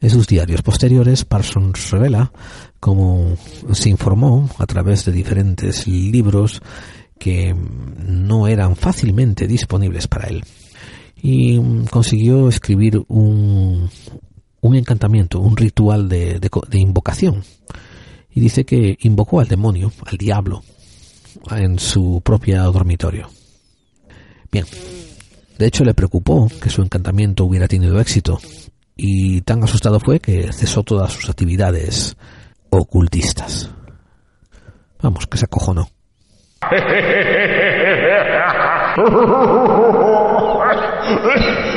En 0.00 0.10
sus 0.10 0.26
diarios 0.26 0.62
posteriores, 0.62 1.24
Parsons 1.24 1.90
revela 1.90 2.32
cómo 2.80 3.36
se 3.72 3.90
informó 3.90 4.48
a 4.58 4.66
través 4.66 5.04
de 5.04 5.12
diferentes 5.12 5.86
libros 5.86 6.62
que 7.18 7.54
no 7.54 8.46
eran 8.46 8.76
fácilmente 8.76 9.46
disponibles 9.46 10.06
para 10.06 10.28
él. 10.28 10.44
Y 11.16 11.58
consiguió 11.90 12.48
escribir 12.48 13.02
un, 13.08 13.90
un 14.60 14.74
encantamiento, 14.74 15.40
un 15.40 15.56
ritual 15.56 16.08
de, 16.08 16.38
de, 16.38 16.50
de 16.68 16.78
invocación. 16.78 17.42
Y 18.36 18.40
dice 18.40 18.64
que 18.66 18.98
invocó 19.00 19.40
al 19.40 19.48
demonio, 19.48 19.90
al 20.04 20.18
diablo, 20.18 20.62
en 21.50 21.78
su 21.78 22.20
propio 22.22 22.62
dormitorio. 22.70 23.30
Bien, 24.52 24.66
de 25.56 25.66
hecho 25.66 25.84
le 25.84 25.94
preocupó 25.94 26.46
que 26.60 26.68
su 26.68 26.82
encantamiento 26.82 27.46
hubiera 27.46 27.66
tenido 27.66 27.98
éxito, 27.98 28.38
y 28.94 29.40
tan 29.40 29.64
asustado 29.64 30.00
fue 30.00 30.20
que 30.20 30.52
cesó 30.52 30.82
todas 30.82 31.14
sus 31.14 31.30
actividades 31.30 32.14
ocultistas. 32.68 33.70
Vamos, 35.00 35.26
que 35.26 35.38
se 35.38 35.46
acojonó. 35.46 35.88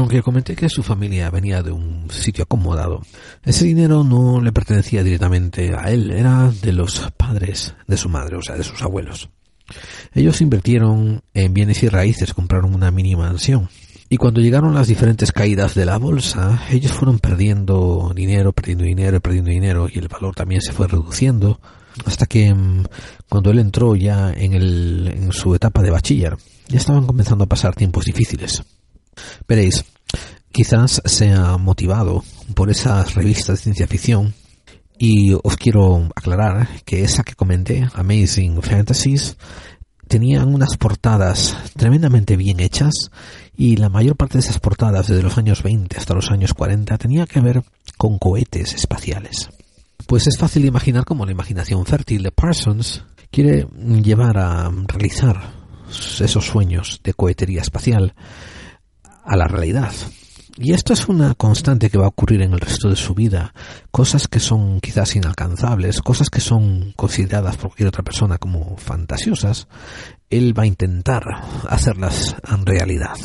Aunque 0.00 0.22
comenté 0.22 0.56
que 0.56 0.70
su 0.70 0.82
familia 0.82 1.28
venía 1.28 1.62
de 1.62 1.72
un 1.72 2.08
sitio 2.10 2.44
acomodado, 2.44 3.02
ese 3.44 3.66
dinero 3.66 4.02
no 4.02 4.40
le 4.40 4.50
pertenecía 4.50 5.04
directamente 5.04 5.74
a 5.76 5.90
él, 5.90 6.10
era 6.10 6.50
de 6.50 6.72
los 6.72 7.10
padres 7.18 7.74
de 7.86 7.98
su 7.98 8.08
madre, 8.08 8.36
o 8.36 8.42
sea, 8.42 8.56
de 8.56 8.64
sus 8.64 8.80
abuelos. 8.80 9.28
Ellos 10.14 10.40
invirtieron 10.40 11.20
en 11.34 11.52
bienes 11.52 11.82
y 11.82 11.90
raíces, 11.90 12.32
compraron 12.32 12.74
una 12.74 12.90
mini 12.90 13.14
mansión. 13.14 13.68
Y 14.08 14.16
cuando 14.16 14.40
llegaron 14.40 14.74
las 14.74 14.88
diferentes 14.88 15.32
caídas 15.32 15.74
de 15.74 15.84
la 15.84 15.98
bolsa, 15.98 16.62
ellos 16.70 16.92
fueron 16.92 17.18
perdiendo 17.18 18.14
dinero, 18.16 18.52
perdiendo 18.52 18.84
dinero, 18.84 19.20
perdiendo 19.20 19.50
dinero, 19.50 19.86
y 19.92 19.98
el 19.98 20.08
valor 20.08 20.34
también 20.34 20.62
se 20.62 20.72
fue 20.72 20.88
reduciendo, 20.88 21.60
hasta 22.06 22.24
que 22.24 22.56
cuando 23.28 23.50
él 23.50 23.58
entró 23.58 23.94
ya 23.96 24.32
en 24.32 25.30
su 25.32 25.54
etapa 25.54 25.82
de 25.82 25.90
bachiller, 25.90 26.38
ya 26.68 26.78
estaban 26.78 27.06
comenzando 27.06 27.44
a 27.44 27.48
pasar 27.48 27.74
tiempos 27.74 28.06
difíciles. 28.06 28.64
Veréis, 29.48 29.84
quizás 30.52 31.02
sea 31.04 31.56
motivado 31.56 32.24
por 32.54 32.70
esas 32.70 33.14
revistas 33.14 33.58
de 33.58 33.62
ciencia 33.62 33.86
ficción 33.86 34.34
y 34.98 35.32
os 35.32 35.56
quiero 35.56 36.10
aclarar 36.14 36.68
que 36.84 37.02
esa 37.02 37.22
que 37.22 37.34
comenté, 37.34 37.88
Amazing 37.94 38.60
Fantasies, 38.62 39.36
tenían 40.08 40.52
unas 40.52 40.76
portadas 40.76 41.56
tremendamente 41.76 42.36
bien 42.36 42.60
hechas 42.60 43.10
y 43.56 43.76
la 43.76 43.88
mayor 43.88 44.16
parte 44.16 44.34
de 44.34 44.40
esas 44.40 44.58
portadas 44.58 45.06
desde 45.06 45.22
los 45.22 45.38
años 45.38 45.62
20 45.62 45.96
hasta 45.96 46.14
los 46.14 46.30
años 46.30 46.52
40 46.52 46.98
tenía 46.98 47.26
que 47.26 47.40
ver 47.40 47.62
con 47.96 48.18
cohetes 48.18 48.74
espaciales. 48.74 49.50
Pues 50.06 50.26
es 50.26 50.36
fácil 50.36 50.64
imaginar 50.64 51.04
cómo 51.04 51.24
la 51.24 51.32
imaginación 51.32 51.86
fértil 51.86 52.24
de 52.24 52.32
Parsons 52.32 53.04
quiere 53.30 53.68
llevar 54.02 54.36
a 54.38 54.70
realizar 54.88 55.52
esos 56.20 56.44
sueños 56.44 57.00
de 57.04 57.14
cohetería 57.14 57.62
espacial 57.62 58.14
a 59.30 59.36
la 59.36 59.46
realidad. 59.46 59.92
Y 60.58 60.72
esto 60.72 60.92
es 60.92 61.08
una 61.08 61.34
constante 61.34 61.88
que 61.88 61.98
va 61.98 62.06
a 62.06 62.08
ocurrir 62.08 62.42
en 62.42 62.52
el 62.52 62.60
resto 62.60 62.90
de 62.90 62.96
su 62.96 63.14
vida. 63.14 63.54
Cosas 63.92 64.26
que 64.26 64.40
son 64.40 64.80
quizás 64.80 65.14
inalcanzables, 65.14 66.02
cosas 66.02 66.30
que 66.30 66.40
son 66.40 66.92
consideradas 66.96 67.56
por 67.56 67.68
cualquier 67.70 67.88
otra 67.88 68.02
persona 68.02 68.38
como 68.38 68.76
fantasiosas, 68.76 69.68
él 70.30 70.58
va 70.58 70.64
a 70.64 70.66
intentar 70.66 71.22
hacerlas 71.68 72.34
en 72.50 72.66
realidad. 72.66 73.16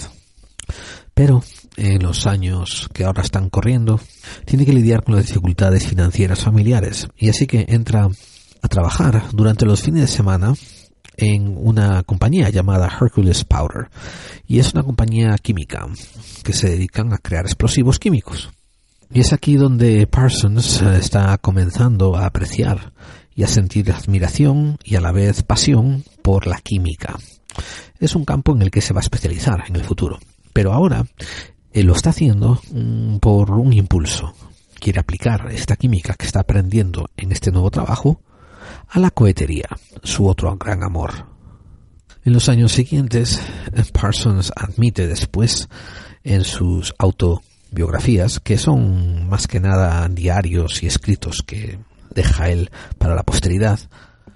Pero 1.16 1.44
en 1.76 2.04
los 2.04 2.28
años 2.28 2.88
que 2.94 3.04
ahora 3.04 3.24
están 3.24 3.50
corriendo, 3.50 4.00
tiene 4.46 4.64
que 4.64 4.74
lidiar 4.74 5.04
con 5.04 5.16
las 5.16 5.26
dificultades 5.26 5.88
financieras 5.88 6.44
familiares 6.44 7.08
y 7.18 7.30
así 7.30 7.48
que 7.48 7.66
entra 7.68 8.08
a 8.62 8.68
trabajar 8.68 9.24
durante 9.32 9.66
los 9.66 9.82
fines 9.82 10.02
de 10.02 10.08
semana 10.08 10.54
en 11.18 11.56
una 11.58 12.04
compañía 12.04 12.50
llamada 12.50 12.92
Hercules 13.02 13.44
Powder 13.44 13.90
y 14.48 14.60
es 14.60 14.74
una 14.74 14.84
compañía 14.84 15.36
química 15.38 15.88
que 16.44 16.54
se 16.54 16.70
dedican 16.70 17.14
a 17.14 17.18
crear 17.18 17.46
explosivos 17.46 18.00
químicos. 18.00 18.50
Y 19.14 19.20
es 19.20 19.34
aquí 19.34 19.56
donde 19.56 20.08
Parsons 20.08 20.82
eh, 20.82 20.98
está 20.98 21.38
comenzando 21.38 22.16
a 22.16 22.26
apreciar 22.26 22.94
y 23.36 23.44
a 23.44 23.48
sentir 23.48 23.92
admiración 23.92 24.78
y 24.84 24.96
a 24.96 25.02
la 25.02 25.12
vez 25.12 25.44
pasión 25.44 26.04
por 26.22 26.48
la 26.48 26.60
química. 26.60 27.18
Es 28.00 28.16
un 28.16 28.26
campo 28.26 28.54
en 28.54 28.62
el 28.62 28.72
que 28.72 28.82
se 28.82 28.94
va 28.94 29.00
a 29.00 29.04
especializar 29.04 29.66
en 29.68 29.76
el 29.76 29.84
futuro. 29.84 30.20
Pero 30.54 30.74
ahora 30.74 31.06
él 31.72 31.88
lo 31.88 31.94
está 31.94 32.12
haciendo 32.12 32.62
mm, 32.72 33.18
por 33.18 33.52
un 33.52 33.74
impulso. 33.74 34.34
Quiere 34.80 35.00
aplicar 35.00 35.52
esta 35.52 35.76
química 35.76 36.16
que 36.16 36.26
está 36.26 36.42
aprendiendo 36.42 37.10
en 37.18 37.32
este 37.32 37.52
nuevo 37.52 37.72
trabajo 37.72 38.22
a 38.90 39.00
la 39.00 39.12
cohetería, 39.12 39.70
su 40.04 40.28
otro 40.28 40.56
gran 40.58 40.84
amor. 40.84 41.28
En 42.24 42.34
los 42.34 42.50
años 42.50 42.72
siguientes, 42.72 43.40
Parsons 43.94 44.52
admite 44.56 45.08
después 45.08 45.70
en 46.24 46.44
sus 46.44 46.94
autobiografías, 46.98 48.40
que 48.40 48.58
son 48.58 49.30
más 49.30 49.48
que 49.48 49.60
nada 49.60 50.08
diarios 50.10 50.82
y 50.82 50.88
escritos 50.88 51.44
que 51.46 51.78
deja 52.14 52.50
él 52.50 52.72
para 52.98 53.16
la 53.16 53.24
posteridad, 53.24 53.80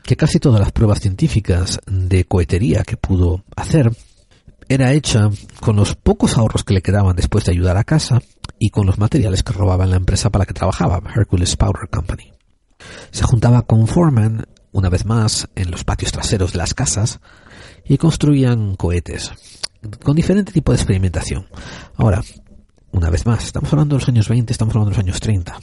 que 0.03 0.15
casi 0.15 0.39
todas 0.39 0.59
las 0.59 0.71
pruebas 0.71 0.99
científicas 0.99 1.79
de 1.87 2.25
cohetería 2.25 2.83
que 2.83 2.97
pudo 2.97 3.43
hacer 3.55 3.91
era 4.67 4.93
hecha 4.93 5.29
con 5.59 5.75
los 5.75 5.95
pocos 5.95 6.37
ahorros 6.37 6.63
que 6.63 6.75
le 6.75 6.83
quedaban 6.83 7.15
después 7.15 7.43
de 7.45 7.53
ayudar 7.53 7.77
a 7.77 7.83
casa 7.83 8.21
y 8.59 8.69
con 8.69 8.85
los 8.85 8.99
materiales 8.99 9.41
que 9.41 9.53
robaba 9.53 9.85
en 9.85 9.91
la 9.91 9.97
empresa 9.97 10.29
para 10.29 10.43
la 10.43 10.45
que 10.45 10.53
trabajaba, 10.53 11.01
Hercules 11.15 11.55
Powder 11.55 11.89
Company. 11.89 12.38
Se 13.11 13.23
juntaba 13.23 13.63
con 13.63 13.87
Foreman, 13.87 14.45
una 14.71 14.89
vez 14.89 15.05
más, 15.05 15.49
en 15.55 15.71
los 15.71 15.83
patios 15.83 16.11
traseros 16.11 16.51
de 16.51 16.59
las 16.59 16.73
casas 16.73 17.19
y 17.85 17.97
construían 17.97 18.75
cohetes, 18.75 19.31
con 20.03 20.15
diferente 20.15 20.51
tipo 20.51 20.71
de 20.71 20.77
experimentación. 20.77 21.47
Ahora, 21.95 22.21
una 22.91 23.09
vez 23.09 23.25
más, 23.25 23.45
estamos 23.45 23.71
hablando 23.73 23.95
de 23.95 24.01
los 24.01 24.09
años 24.09 24.29
20, 24.29 24.51
estamos 24.51 24.75
hablando 24.75 24.91
de 24.91 24.97
los 24.97 25.05
años 25.05 25.19
30. 25.19 25.59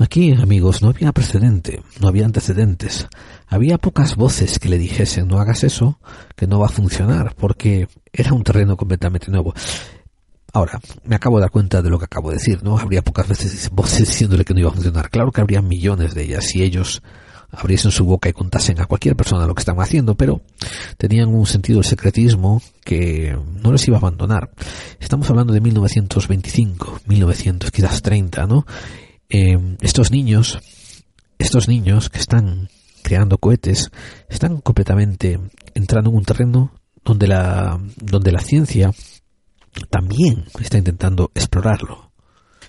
Aquí, 0.00 0.30
amigos, 0.32 0.80
no 0.80 0.90
había 0.90 1.10
precedente, 1.10 1.82
no 2.00 2.06
había 2.06 2.24
antecedentes. 2.24 3.08
Había 3.48 3.78
pocas 3.78 4.14
voces 4.14 4.60
que 4.60 4.68
le 4.68 4.78
dijesen 4.78 5.26
no 5.26 5.40
hagas 5.40 5.64
eso, 5.64 5.98
que 6.36 6.46
no 6.46 6.60
va 6.60 6.66
a 6.66 6.70
funcionar, 6.70 7.34
porque 7.34 7.88
era 8.12 8.32
un 8.32 8.44
terreno 8.44 8.76
completamente 8.76 9.28
nuevo. 9.28 9.54
Ahora, 10.58 10.80
me 11.04 11.14
acabo 11.14 11.36
de 11.36 11.42
dar 11.42 11.52
cuenta 11.52 11.82
de 11.82 11.88
lo 11.88 12.00
que 12.00 12.06
acabo 12.06 12.30
de 12.30 12.34
decir, 12.34 12.64
¿no? 12.64 12.76
Habría 12.76 13.00
pocas 13.00 13.28
veces 13.28 13.70
voces 13.70 14.08
diciéndole 14.08 14.44
que 14.44 14.54
no 14.54 14.58
iba 14.58 14.70
a 14.70 14.72
funcionar. 14.72 15.08
Claro 15.08 15.30
que 15.30 15.40
habría 15.40 15.62
millones 15.62 16.16
de 16.16 16.24
ellas 16.24 16.46
si 16.46 16.64
ellos 16.64 17.00
abriesen 17.52 17.92
su 17.92 18.04
boca 18.04 18.28
y 18.28 18.32
contasen 18.32 18.80
a 18.80 18.86
cualquier 18.86 19.14
persona 19.14 19.46
lo 19.46 19.54
que 19.54 19.60
estaban 19.60 19.80
haciendo, 19.80 20.16
pero 20.16 20.40
tenían 20.96 21.28
un 21.28 21.46
sentido 21.46 21.78
de 21.78 21.86
secretismo 21.86 22.60
que 22.82 23.38
no 23.62 23.70
les 23.70 23.86
iba 23.86 23.98
a 23.98 24.00
abandonar. 24.00 24.50
Estamos 24.98 25.30
hablando 25.30 25.52
de 25.52 25.60
1925, 25.60 27.02
1900, 27.06 27.70
quizás 27.70 28.02
30, 28.02 28.46
¿no? 28.48 28.66
Eh, 29.28 29.76
estos 29.80 30.10
niños, 30.10 30.58
estos 31.38 31.68
niños 31.68 32.10
que 32.10 32.18
están 32.18 32.68
creando 33.04 33.38
cohetes, 33.38 33.92
están 34.28 34.60
completamente 34.60 35.38
entrando 35.74 36.10
en 36.10 36.16
un 36.16 36.24
terreno 36.24 36.72
donde 37.04 37.28
la, 37.28 37.80
donde 38.02 38.32
la 38.32 38.40
ciencia 38.40 38.90
también 39.90 40.44
está 40.60 40.78
intentando 40.78 41.30
explorarlo. 41.34 42.12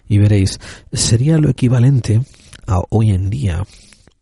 Y 0.08 0.18
veréis, 0.18 0.60
sería 0.92 1.38
lo 1.38 1.50
equivalente 1.50 2.22
a 2.68 2.82
hoy 2.90 3.12
en 3.12 3.30
día 3.30 3.64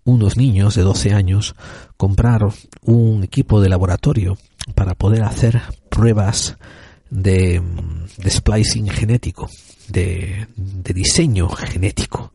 unos 0.04 0.38
niños 0.38 0.76
de 0.76 0.84
12 0.84 1.14
años 1.14 1.56
comprar 1.98 2.42
un 2.82 3.24
equipo 3.24 3.62
de 3.62 3.70
laboratorio 3.70 4.38
para 4.76 4.96
poder 4.96 5.24
hacer 5.24 5.62
pruebas 5.90 6.58
de, 7.10 7.62
de 8.18 8.30
splicing 8.30 8.90
genético 8.90 9.50
de, 9.88 10.48
diseño 10.94 11.50
genético. 11.50 12.34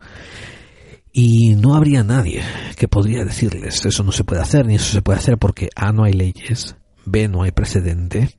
Y 1.13 1.57
no 1.57 1.75
habría 1.75 2.03
nadie 2.03 2.43
que 2.77 2.89
podría 2.89 3.25
decirles 3.25 3.85
eso 3.85 4.03
no 4.03 4.13
se 4.13 4.25
puede 4.25 4.41
hacer, 4.41 4.67
ni 4.67 4.77
eso 4.77 4.93
se 4.93 5.03
puede 5.03 5.19
hacer 5.19 5.37
porque 5.37 5.69
A 5.77 5.93
no 5.93 6.05
hay 6.05 6.15
leyes, 6.15 6.77
B 7.05 7.29
no 7.29 7.43
hay 7.43 7.51
precedente, 7.51 8.31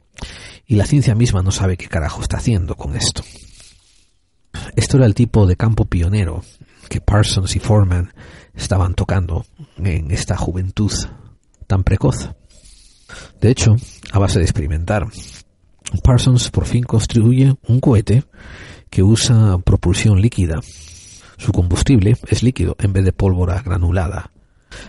y 0.66 0.76
la 0.76 0.86
ciencia 0.86 1.16
misma 1.16 1.42
no 1.42 1.52
sabe 1.52 1.78
qué 1.78 1.88
carajo 1.88 2.22
está 2.22 2.38
haciendo 2.38 2.76
con 2.76 2.96
esto. 2.96 3.24
Esto 4.76 4.98
era 4.98 5.06
el 5.06 5.16
tipo 5.16 5.46
de 5.46 5.56
campo 5.56 5.86
pionero 5.86 6.44
que 6.90 7.02
Parsons 7.02 7.56
y 7.56 7.60
Foreman 7.60 8.14
estaban 8.54 8.94
tocando 8.94 9.46
en 9.78 10.12
esta 10.12 10.38
juventud 10.38 10.92
tan 11.68 11.84
precoz. 11.84 12.30
De 13.42 13.50
hecho, 13.50 13.76
a 14.12 14.20
base 14.20 14.40
de 14.40 14.46
experimentar, 14.46 15.08
Parsons 16.04 16.50
por 16.50 16.66
fin 16.66 16.84
construye 16.84 17.56
un 17.68 17.80
cohete 17.80 18.24
que 18.90 19.04
usa 19.04 19.58
propulsión 19.60 20.22
líquida. 20.22 20.60
Su 21.38 21.52
combustible 21.52 22.16
es 22.28 22.44
líquido 22.44 22.76
en 22.80 22.94
vez 22.94 23.06
de 23.06 23.12
pólvora 23.12 23.62
granulada. 23.62 24.32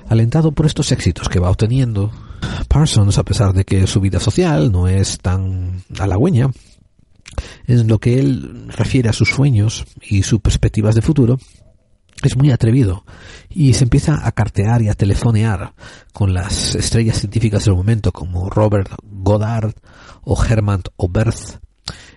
Alentado 0.08 0.52
por 0.52 0.66
estos 0.66 0.92
éxitos 0.92 1.28
que 1.28 1.40
va 1.40 1.50
obteniendo, 1.50 2.10
Parsons, 2.68 3.18
a 3.18 3.24
pesar 3.24 3.52
de 3.52 3.64
que 3.64 3.86
su 3.86 4.00
vida 4.00 4.20
social 4.20 4.72
no 4.72 4.88
es 4.88 5.18
tan 5.18 5.82
halagüeña, 5.98 6.50
en 7.66 7.88
lo 7.88 7.98
que 7.98 8.18
él 8.18 8.68
refiere 8.68 9.08
a 9.08 9.12
sus 9.12 9.30
sueños 9.30 9.84
y 10.02 10.22
sus 10.22 10.40
perspectivas 10.40 10.94
de 10.94 11.02
futuro, 11.02 11.38
es 12.22 12.36
muy 12.36 12.50
atrevido 12.50 13.04
y 13.50 13.74
se 13.74 13.84
empieza 13.84 14.26
a 14.26 14.32
cartear 14.32 14.82
y 14.82 14.88
a 14.88 14.94
telefonear 14.94 15.74
con 16.12 16.32
las 16.32 16.74
estrellas 16.74 17.18
científicas 17.18 17.64
del 17.64 17.74
momento 17.74 18.12
como 18.12 18.48
Robert 18.48 18.90
Goddard 19.02 19.74
o 20.22 20.42
Hermann 20.42 20.82
Oberth, 20.96 21.60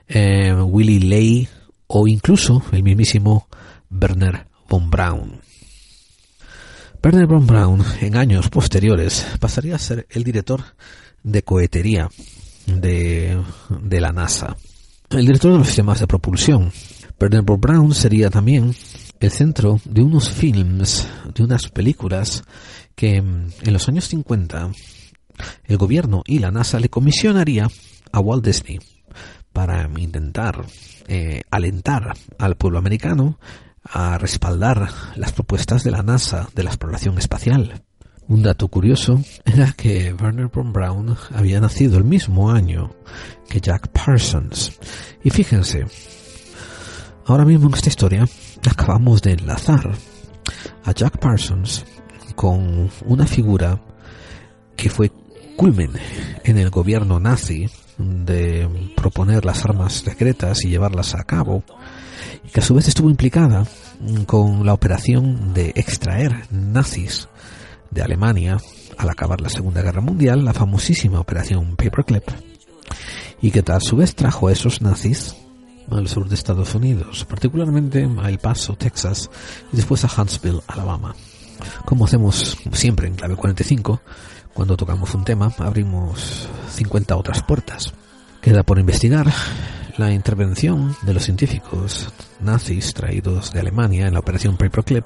eh, 0.07 0.53
Willy 0.53 0.99
Ley 0.99 1.47
o 1.87 2.07
incluso 2.07 2.63
el 2.71 2.83
mismísimo 2.83 3.47
Werner 3.89 4.47
von 4.69 4.89
Braun. 4.89 5.46
Werner 7.07 7.25
von 7.25 7.47
Braun 7.47 7.81
en 8.01 8.17
años 8.17 8.49
posteriores 8.49 9.25
pasaría 9.39 9.75
a 9.75 9.79
ser 9.79 10.05
el 10.09 10.25
director 10.25 10.61
de 11.23 11.41
cohetería 11.41 12.09
de, 12.65 13.41
de 13.69 14.01
la 14.01 14.11
NASA, 14.11 14.57
el 15.11 15.25
director 15.25 15.53
de 15.53 15.59
los 15.59 15.67
sistemas 15.67 16.01
de 16.01 16.07
propulsión. 16.07 16.69
Werner 17.17 17.43
von 17.43 17.61
Braun 17.61 17.95
sería 17.95 18.29
también 18.29 18.75
el 19.21 19.31
centro 19.31 19.79
de 19.85 20.01
unos 20.01 20.29
films, 20.29 21.07
de 21.33 21.43
unas 21.45 21.69
películas 21.69 22.43
que 22.93 23.15
en 23.15 23.53
los 23.63 23.87
años 23.87 24.03
50 24.09 24.71
el 25.63 25.77
gobierno 25.77 26.23
y 26.25 26.39
la 26.39 26.51
NASA 26.51 26.77
le 26.77 26.89
comisionaría 26.89 27.69
a 28.11 28.19
Walt 28.19 28.43
Disney 28.45 28.79
para 29.53 29.89
intentar 29.97 30.65
eh, 31.07 31.43
alentar 31.51 32.17
al 32.37 32.57
pueblo 32.57 32.79
americano 32.79 33.39
a 33.91 34.17
respaldar 34.17 34.89
las 35.15 35.31
propuestas 35.31 35.83
de 35.83 35.91
la 35.91 36.03
NASA 36.03 36.47
de 36.55 36.63
la 36.63 36.69
exploración 36.69 37.17
espacial. 37.17 37.83
Un 38.27 38.43
dato 38.43 38.67
curioso 38.67 39.21
era 39.45 39.71
que 39.71 40.13
Werner 40.13 40.47
von 40.47 40.73
Braun 40.73 41.15
había 41.33 41.61
nacido 41.61 41.97
el 41.97 42.03
mismo 42.03 42.51
año 42.51 42.91
que 43.49 43.61
Jack 43.61 43.87
Parsons. 43.89 44.77
Y 45.23 45.29
fíjense, 45.29 45.85
ahora 47.25 47.45
mismo 47.45 47.67
en 47.67 47.73
esta 47.73 47.89
historia 47.89 48.27
acabamos 48.69 49.21
de 49.21 49.33
enlazar 49.33 49.91
a 50.83 50.91
Jack 50.91 51.19
Parsons 51.19 51.85
con 52.35 52.89
una 53.05 53.25
figura 53.25 53.81
que 54.75 54.89
fue 54.89 55.11
culmen 55.55 55.91
en 56.43 56.57
el 56.57 56.69
gobierno 56.69 57.19
nazi 57.19 57.69
de 57.97 58.93
proponer 58.95 59.43
las 59.43 59.65
armas 59.65 59.93
secretas 59.93 60.63
y 60.63 60.69
llevarlas 60.69 61.15
a 61.15 61.23
cabo, 61.23 61.63
que 62.51 62.59
a 62.59 62.63
su 62.63 62.73
vez 62.73 62.87
estuvo 62.87 63.09
implicada 63.09 63.65
con 64.25 64.65
la 64.65 64.73
operación 64.73 65.53
de 65.53 65.73
extraer 65.75 66.47
nazis 66.51 67.27
de 67.91 68.01
Alemania 68.01 68.57
al 68.97 69.09
acabar 69.09 69.41
la 69.41 69.49
Segunda 69.49 69.81
Guerra 69.81 70.01
Mundial, 70.01 70.43
la 70.43 70.53
famosísima 70.53 71.19
operación 71.19 71.75
Paperclip, 71.75 72.29
y 73.41 73.51
que 73.51 73.63
a 73.71 73.79
su 73.79 73.95
vez 73.97 74.15
trajo 74.15 74.47
a 74.47 74.51
esos 74.51 74.81
nazis 74.81 75.35
al 75.89 76.07
sur 76.07 76.27
de 76.27 76.35
Estados 76.35 76.75
Unidos, 76.75 77.25
particularmente 77.25 78.09
a 78.21 78.29
El 78.29 78.39
Paso, 78.39 78.75
Texas, 78.75 79.29
y 79.71 79.77
después 79.77 80.03
a 80.03 80.21
Huntsville, 80.21 80.61
Alabama. 80.67 81.15
Como 81.85 82.05
hacemos 82.05 82.57
siempre 82.73 83.07
en 83.07 83.15
clave 83.15 83.35
45, 83.35 84.01
cuando 84.53 84.75
tocamos 84.75 85.13
un 85.13 85.23
tema, 85.23 85.51
abrimos 85.59 86.47
50 86.71 87.15
otras 87.15 87.43
puertas. 87.43 87.93
Queda 88.47 88.63
por 88.63 88.79
investigar 88.79 89.27
la 89.97 90.13
intervención 90.13 90.95
de 91.01 91.13
los 91.13 91.23
científicos 91.23 92.13
nazis 92.39 92.93
traídos 92.93 93.51
de 93.51 93.59
Alemania 93.59 94.07
en 94.07 94.13
la 94.13 94.21
operación 94.21 94.55
Paperclip 94.55 95.05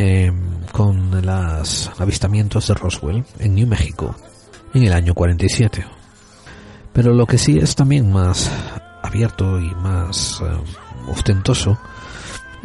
eh, 0.00 0.32
con 0.72 1.24
los 1.24 1.92
avistamientos 1.96 2.66
de 2.66 2.74
Roswell 2.74 3.24
en 3.38 3.54
New 3.54 3.68
México 3.68 4.16
en 4.74 4.82
el 4.82 4.92
año 4.92 5.14
47. 5.14 5.86
Pero 6.92 7.14
lo 7.14 7.24
que 7.24 7.38
sí 7.38 7.56
es 7.56 7.76
también 7.76 8.10
más 8.10 8.50
abierto 9.04 9.60
y 9.60 9.72
más 9.76 10.42
eh, 10.42 10.46
ostentoso 11.06 11.78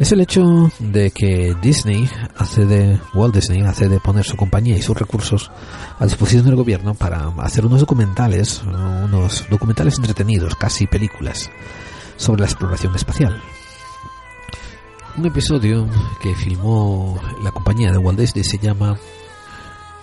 es 0.00 0.12
el 0.12 0.22
hecho 0.22 0.72
de 0.78 1.10
que 1.10 1.54
Disney 1.60 2.08
hace 2.38 2.64
de 2.64 2.98
Walt 3.12 3.34
Disney 3.34 3.60
hace 3.60 3.86
de 3.86 4.00
poner 4.00 4.24
su 4.24 4.34
compañía 4.34 4.74
y 4.74 4.80
sus 4.80 4.96
recursos 4.96 5.50
a 5.98 6.06
disposición 6.06 6.46
del 6.46 6.56
gobierno 6.56 6.94
para 6.94 7.26
hacer 7.40 7.66
unos 7.66 7.80
documentales, 7.80 8.62
unos 8.64 9.46
documentales 9.50 9.98
entretenidos, 9.98 10.54
casi 10.54 10.86
películas, 10.86 11.50
sobre 12.16 12.40
la 12.40 12.46
exploración 12.46 12.96
espacial. 12.96 13.42
Un 15.18 15.26
episodio 15.26 15.86
que 16.22 16.34
filmó 16.34 17.20
la 17.42 17.52
compañía 17.52 17.92
de 17.92 17.98
Walt 17.98 18.18
Disney 18.18 18.42
se 18.42 18.56
llama 18.56 18.98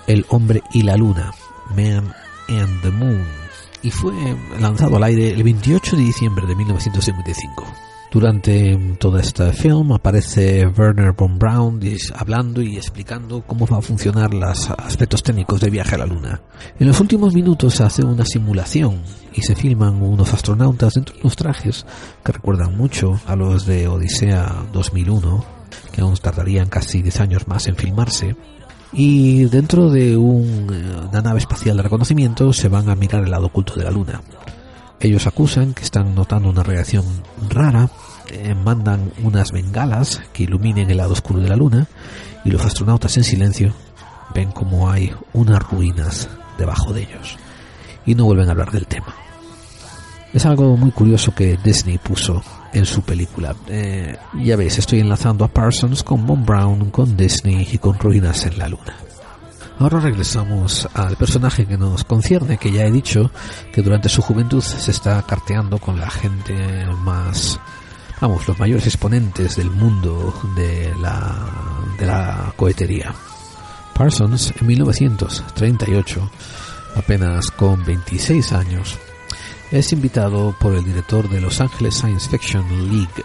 El 0.05 0.27
hombre 0.29 0.61
y 0.73 0.83
la 0.83 0.95
luna, 0.95 1.33
Man 1.75 2.13
and 2.49 2.81
the 2.83 2.91
Moon, 2.91 3.25
y 3.81 3.89
fue 3.89 4.13
lanzado 4.59 4.97
al 4.97 5.03
aire 5.05 5.31
el 5.31 5.41
28 5.41 5.95
de 5.95 6.03
diciembre 6.03 6.45
de 6.45 6.55
1955. 6.55 7.86
Durante 8.09 8.95
todo 8.99 9.19
este 9.19 9.51
film 9.51 9.91
aparece 9.91 10.65
Werner 10.67 11.11
von 11.11 11.37
Braun 11.37 11.81
hablando 12.15 12.61
y 12.61 12.77
explicando 12.77 13.43
cómo 13.45 13.67
va 13.67 13.79
a 13.79 13.81
funcionar 13.81 14.33
los 14.33 14.69
aspectos 14.69 15.21
técnicos 15.21 15.59
del 15.59 15.71
viaje 15.71 15.95
a 15.95 15.97
la 15.97 16.05
Luna. 16.05 16.41
En 16.79 16.87
los 16.87 17.01
últimos 17.01 17.33
minutos 17.33 17.75
se 17.75 17.83
hace 17.83 18.05
una 18.05 18.23
simulación 18.23 19.01
y 19.33 19.41
se 19.41 19.55
filman 19.55 20.01
unos 20.01 20.33
astronautas 20.33 20.93
dentro 20.93 21.15
de 21.15 21.21
unos 21.21 21.35
trajes 21.35 21.85
que 22.23 22.31
recuerdan 22.31 22.77
mucho 22.77 23.19
a 23.27 23.35
los 23.35 23.65
de 23.65 23.89
Odisea 23.89 24.63
2001, 24.71 25.45
que 25.91 26.01
aún 26.01 26.15
tardarían 26.15 26.69
casi 26.69 27.01
10 27.01 27.19
años 27.19 27.47
más 27.47 27.67
en 27.67 27.75
filmarse. 27.75 28.37
Y 28.93 29.45
dentro 29.45 29.89
de 29.89 30.15
una 30.15 31.21
nave 31.21 31.39
espacial 31.39 31.75
de 31.75 31.83
reconocimiento 31.83 32.53
se 32.53 32.69
van 32.69 32.89
a 32.89 32.95
mirar 32.95 33.25
el 33.25 33.31
lado 33.31 33.47
oculto 33.47 33.75
de 33.75 33.83
la 33.83 33.91
Luna. 33.91 34.21
Ellos 34.99 35.27
acusan 35.27 35.73
que 35.73 35.83
están 35.83 36.15
notando 36.15 36.49
una 36.49 36.63
reacción 36.63 37.05
rara, 37.49 37.89
eh, 38.31 38.55
mandan 38.55 39.11
unas 39.23 39.51
bengalas 39.51 40.21
que 40.33 40.43
iluminen 40.43 40.89
el 40.89 40.97
lado 40.97 41.13
oscuro 41.13 41.39
de 41.39 41.49
la 41.49 41.55
luna 41.55 41.87
y 42.43 42.49
los 42.49 42.65
astronautas 42.65 43.15
en 43.17 43.23
silencio 43.23 43.73
ven 44.33 44.51
como 44.51 44.89
hay 44.89 45.13
unas 45.33 45.61
ruinas 45.69 46.29
debajo 46.57 46.93
de 46.93 47.03
ellos 47.03 47.37
y 48.05 48.15
no 48.15 48.25
vuelven 48.25 48.47
a 48.47 48.51
hablar 48.51 48.71
del 48.71 48.87
tema. 48.87 49.15
Es 50.33 50.45
algo 50.45 50.75
muy 50.77 50.91
curioso 50.91 51.33
que 51.33 51.57
Disney 51.63 51.97
puso 51.97 52.43
en 52.73 52.85
su 52.85 53.01
película. 53.01 53.55
Eh, 53.67 54.17
ya 54.43 54.55
veis, 54.55 54.77
estoy 54.77 54.99
enlazando 54.99 55.45
a 55.45 55.47
Parsons 55.47 56.03
con 56.03 56.25
Von 56.25 56.45
Brown, 56.45 56.89
con 56.91 57.15
Disney 57.15 57.67
y 57.71 57.77
con 57.77 57.97
ruinas 57.97 58.45
en 58.45 58.57
la 58.57 58.67
luna. 58.67 59.06
Ahora 59.79 59.99
regresamos 59.99 60.89
al 60.95 61.17
personaje 61.17 61.67
que 61.67 61.77
nos 61.77 62.03
concierne, 62.03 62.57
que 62.57 62.71
ya 62.71 62.85
he 62.85 62.91
dicho 62.91 63.29
que 63.71 63.83
durante 63.83 64.09
su 64.09 64.23
juventud 64.23 64.61
se 64.61 64.89
está 64.89 65.21
carteando 65.21 65.77
con 65.77 65.99
la 65.99 66.09
gente 66.09 66.85
más, 67.03 67.59
vamos, 68.19 68.47
los 68.47 68.57
mayores 68.57 68.87
exponentes 68.87 69.55
del 69.55 69.69
mundo 69.69 70.33
de 70.55 70.95
la, 70.99 71.47
de 71.99 72.05
la 72.07 72.53
cohetería. 72.55 73.13
Parsons, 73.93 74.51
en 74.59 74.65
1938, 74.65 76.31
apenas 76.95 77.51
con 77.51 77.85
26 77.85 78.53
años, 78.53 78.97
es 79.69 79.93
invitado 79.93 80.55
por 80.59 80.73
el 80.73 80.83
director 80.83 81.29
de 81.29 81.39
Los 81.39 81.61
Angeles 81.61 81.95
Science 81.95 82.27
Fiction 82.29 82.65
League 82.91 83.23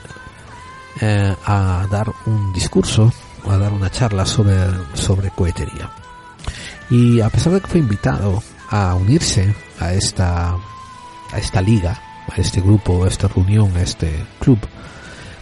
eh, 1.00 1.34
a 1.46 1.86
dar 1.90 2.12
un 2.26 2.52
discurso, 2.52 3.10
a 3.48 3.56
dar 3.56 3.72
una 3.72 3.90
charla 3.90 4.26
sobre, 4.26 4.54
sobre 4.94 5.30
cohetería. 5.30 5.90
Y 6.92 7.22
a 7.22 7.30
pesar 7.30 7.54
de 7.54 7.62
que 7.62 7.68
fue 7.68 7.80
invitado 7.80 8.42
a 8.68 8.94
unirse 8.94 9.54
a 9.80 9.94
esta, 9.94 10.50
a 10.50 11.38
esta 11.38 11.62
liga, 11.62 11.98
a 12.28 12.38
este 12.38 12.60
grupo, 12.60 13.04
a 13.04 13.08
esta 13.08 13.28
reunión, 13.28 13.74
a 13.78 13.80
este 13.80 14.12
club, 14.38 14.58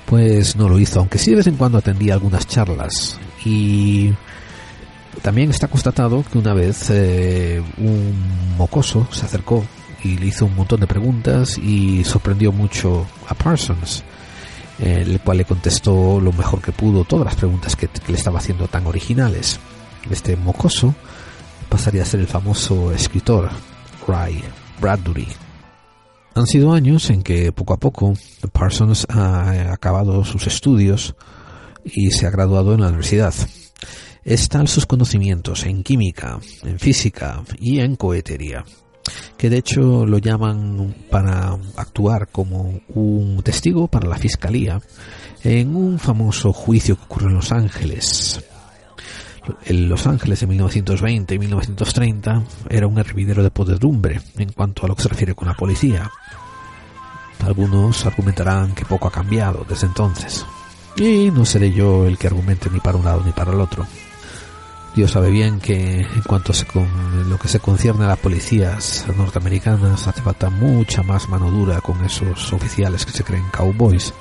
pues 0.06 0.54
no 0.54 0.68
lo 0.68 0.78
hizo, 0.78 1.00
aunque 1.00 1.18
sí 1.18 1.30
de 1.30 1.38
vez 1.38 1.48
en 1.48 1.56
cuando 1.56 1.78
atendía 1.78 2.14
algunas 2.14 2.46
charlas. 2.46 3.18
Y 3.44 4.12
también 5.22 5.50
está 5.50 5.66
constatado 5.66 6.24
que 6.30 6.38
una 6.38 6.54
vez 6.54 6.88
eh, 6.90 7.60
un 7.78 8.54
mocoso 8.56 9.08
se 9.10 9.26
acercó 9.26 9.64
y 10.04 10.18
le 10.18 10.26
hizo 10.26 10.46
un 10.46 10.54
montón 10.54 10.78
de 10.78 10.86
preguntas 10.86 11.58
y 11.58 12.04
sorprendió 12.04 12.52
mucho 12.52 13.08
a 13.26 13.34
Parsons, 13.34 14.04
el 14.78 15.18
cual 15.18 15.38
le 15.38 15.44
contestó 15.46 16.20
lo 16.20 16.32
mejor 16.32 16.62
que 16.62 16.70
pudo 16.70 17.02
todas 17.02 17.24
las 17.24 17.34
preguntas 17.34 17.74
que 17.74 17.88
le 18.06 18.14
estaba 18.14 18.38
haciendo 18.38 18.68
tan 18.68 18.86
originales. 18.86 19.58
Este 20.08 20.36
mocoso 20.36 20.94
pasaría 21.70 22.02
a 22.02 22.06
ser 22.06 22.20
el 22.20 22.26
famoso 22.26 22.92
escritor 22.92 23.48
Ray 24.06 24.42
Bradbury. 24.80 25.28
Han 26.34 26.46
sido 26.46 26.72
años 26.72 27.08
en 27.10 27.22
que 27.22 27.52
poco 27.52 27.74
a 27.74 27.78
poco 27.78 28.14
Parsons 28.52 29.06
ha 29.08 29.72
acabado 29.72 30.24
sus 30.24 30.46
estudios 30.46 31.14
y 31.84 32.10
se 32.10 32.26
ha 32.26 32.30
graduado 32.30 32.74
en 32.74 32.80
la 32.80 32.88
universidad. 32.88 33.32
Están 34.24 34.66
sus 34.66 34.84
conocimientos 34.84 35.64
en 35.64 35.82
química, 35.82 36.38
en 36.62 36.78
física 36.78 37.42
y 37.58 37.80
en 37.80 37.96
cohetería, 37.96 38.64
que 39.38 39.48
de 39.48 39.58
hecho 39.58 40.04
lo 40.06 40.18
llaman 40.18 40.94
para 41.10 41.56
actuar 41.76 42.28
como 42.28 42.80
un 42.88 43.42
testigo 43.42 43.88
para 43.88 44.08
la 44.08 44.18
fiscalía 44.18 44.80
en 45.42 45.74
un 45.74 45.98
famoso 45.98 46.52
juicio 46.52 46.96
que 46.96 47.04
ocurrió 47.04 47.28
en 47.28 47.34
Los 47.36 47.52
Ángeles 47.52 48.44
Los 49.68 50.06
Ángeles 50.06 50.42
en 50.42 50.50
1920 50.50 51.34
y 51.34 51.38
1930 51.38 52.42
era 52.68 52.86
un 52.86 52.98
hervidero 52.98 53.42
de 53.42 53.50
podredumbre 53.50 54.20
en 54.36 54.52
cuanto 54.52 54.84
a 54.84 54.88
lo 54.88 54.96
que 54.96 55.02
se 55.02 55.08
refiere 55.08 55.34
con 55.34 55.48
la 55.48 55.54
policía. 55.54 56.10
Algunos 57.44 58.04
argumentarán 58.04 58.74
que 58.74 58.84
poco 58.84 59.08
ha 59.08 59.12
cambiado 59.12 59.64
desde 59.68 59.86
entonces. 59.86 60.44
Y 60.96 61.30
no 61.30 61.44
seré 61.44 61.72
yo 61.72 62.06
el 62.06 62.18
que 62.18 62.26
argumente 62.26 62.68
ni 62.70 62.80
para 62.80 62.98
un 62.98 63.04
lado 63.04 63.22
ni 63.24 63.32
para 63.32 63.52
el 63.52 63.60
otro. 63.60 63.86
Dios 64.94 65.12
sabe 65.12 65.30
bien 65.30 65.60
que 65.60 66.00
en 66.00 66.22
cuanto 66.26 66.52
a 66.52 66.72
con 66.72 67.30
lo 67.30 67.38
que 67.38 67.48
se 67.48 67.60
concierne 67.60 68.04
a 68.04 68.08
las 68.08 68.18
policías 68.18 69.06
norteamericanas 69.16 70.08
hace 70.08 70.20
falta 70.20 70.50
mucha 70.50 71.02
más 71.02 71.28
mano 71.28 71.50
dura 71.50 71.80
con 71.80 72.04
esos 72.04 72.52
oficiales 72.52 73.06
que 73.06 73.12
se 73.12 73.22
creen 73.22 73.44
cowboys. 73.52 74.12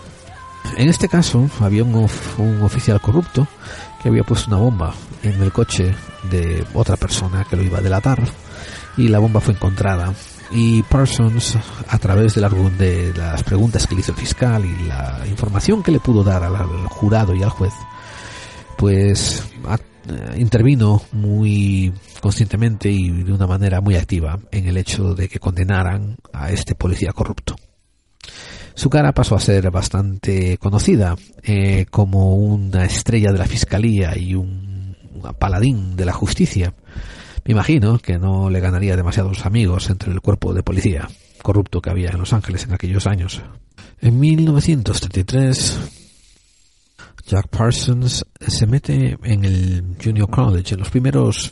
En 0.77 0.88
este 0.88 1.10
caso 1.10 1.49
había 1.60 1.84
un, 1.84 2.08
un 2.38 2.62
oficial 2.62 3.01
corrupto 3.01 3.47
que 4.01 4.09
había 4.09 4.23
puesto 4.23 4.49
una 4.49 4.57
bomba 4.57 4.93
en 5.23 5.41
el 5.41 5.51
coche 5.51 5.93
de 6.29 6.65
otra 6.73 6.97
persona 6.97 7.45
que 7.49 7.55
lo 7.55 7.63
iba 7.63 7.79
a 7.79 7.81
delatar 7.81 8.21
y 8.97 9.07
la 9.07 9.19
bomba 9.19 9.41
fue 9.41 9.53
encontrada 9.53 10.13
y 10.51 10.81
Parsons 10.83 11.57
a 11.88 11.97
través 11.99 12.35
de, 12.35 12.41
de 12.41 13.13
las 13.17 13.43
preguntas 13.43 13.85
que 13.85 13.95
le 13.95 14.01
hizo 14.01 14.12
el 14.12 14.17
fiscal 14.17 14.65
y 14.65 14.88
la 14.88 15.23
información 15.27 15.83
que 15.83 15.91
le 15.91 15.99
pudo 15.99 16.23
dar 16.23 16.43
al, 16.43 16.55
jurado 16.88 17.35
y 17.35 17.43
al 17.43 17.49
juez 17.49 17.73
pues 18.77 19.43
eh, 20.09 20.35
intervino 20.38 21.01
muy 21.12 21.93
conscientemente 22.21 22.89
y 22.89 23.23
de 23.23 23.33
una 23.33 23.47
manera 23.47 23.81
muy 23.81 23.95
activa 23.95 24.39
en 24.51 24.67
el 24.67 24.77
hecho 24.77 25.13
de 25.13 25.27
que 25.27 25.39
condenaran 25.39 26.17
a 26.33 26.51
este 26.51 26.75
policía 26.75 27.12
corrupto. 27.12 27.55
Su 28.79 28.89
cara 28.89 29.11
pasó 29.11 29.35
a 29.35 29.41
ser 29.41 29.69
bastante 29.71 30.57
conocida 30.57 31.17
eh, 31.43 31.85
como 31.91 32.35
una 32.35 32.85
estrella 32.85 33.33
de 33.33 33.37
la 33.37 33.45
fiscalía 33.45 34.17
y 34.17 34.35
un, 34.35 34.95
paladín 35.37 35.97
de 35.97 36.05
la 36.05 36.13
justicia. 36.13 36.73
Me 37.43 37.51
imagino 37.51 37.99
que 37.99 38.17
no 38.17 38.49
le 38.49 38.61
ganaría 38.61 38.95
demasiados 38.95 39.45
amigos 39.45 39.89
entre 39.89 40.13
el 40.13 40.21
cuerpo 40.21 40.53
de 40.53 40.63
policía 40.63 41.09
corrupto 41.43 41.81
que 41.81 41.89
había 41.89 42.11
en 42.11 42.19
Los 42.19 42.31
Ángeles 42.31 42.63
en 42.63 42.73
aquellos 42.73 43.05
años. 43.05 43.41
En 43.99 44.17
1933, 44.17 45.79
Jack 47.27 47.49
Parsons 47.49 48.25
se 48.47 48.65
mete 48.65 49.17
en 49.23 49.43
el 49.43 49.97
Junior 50.01 50.29
College, 50.29 50.75
en 50.75 50.79
los 50.79 50.89
primeros 50.89 51.51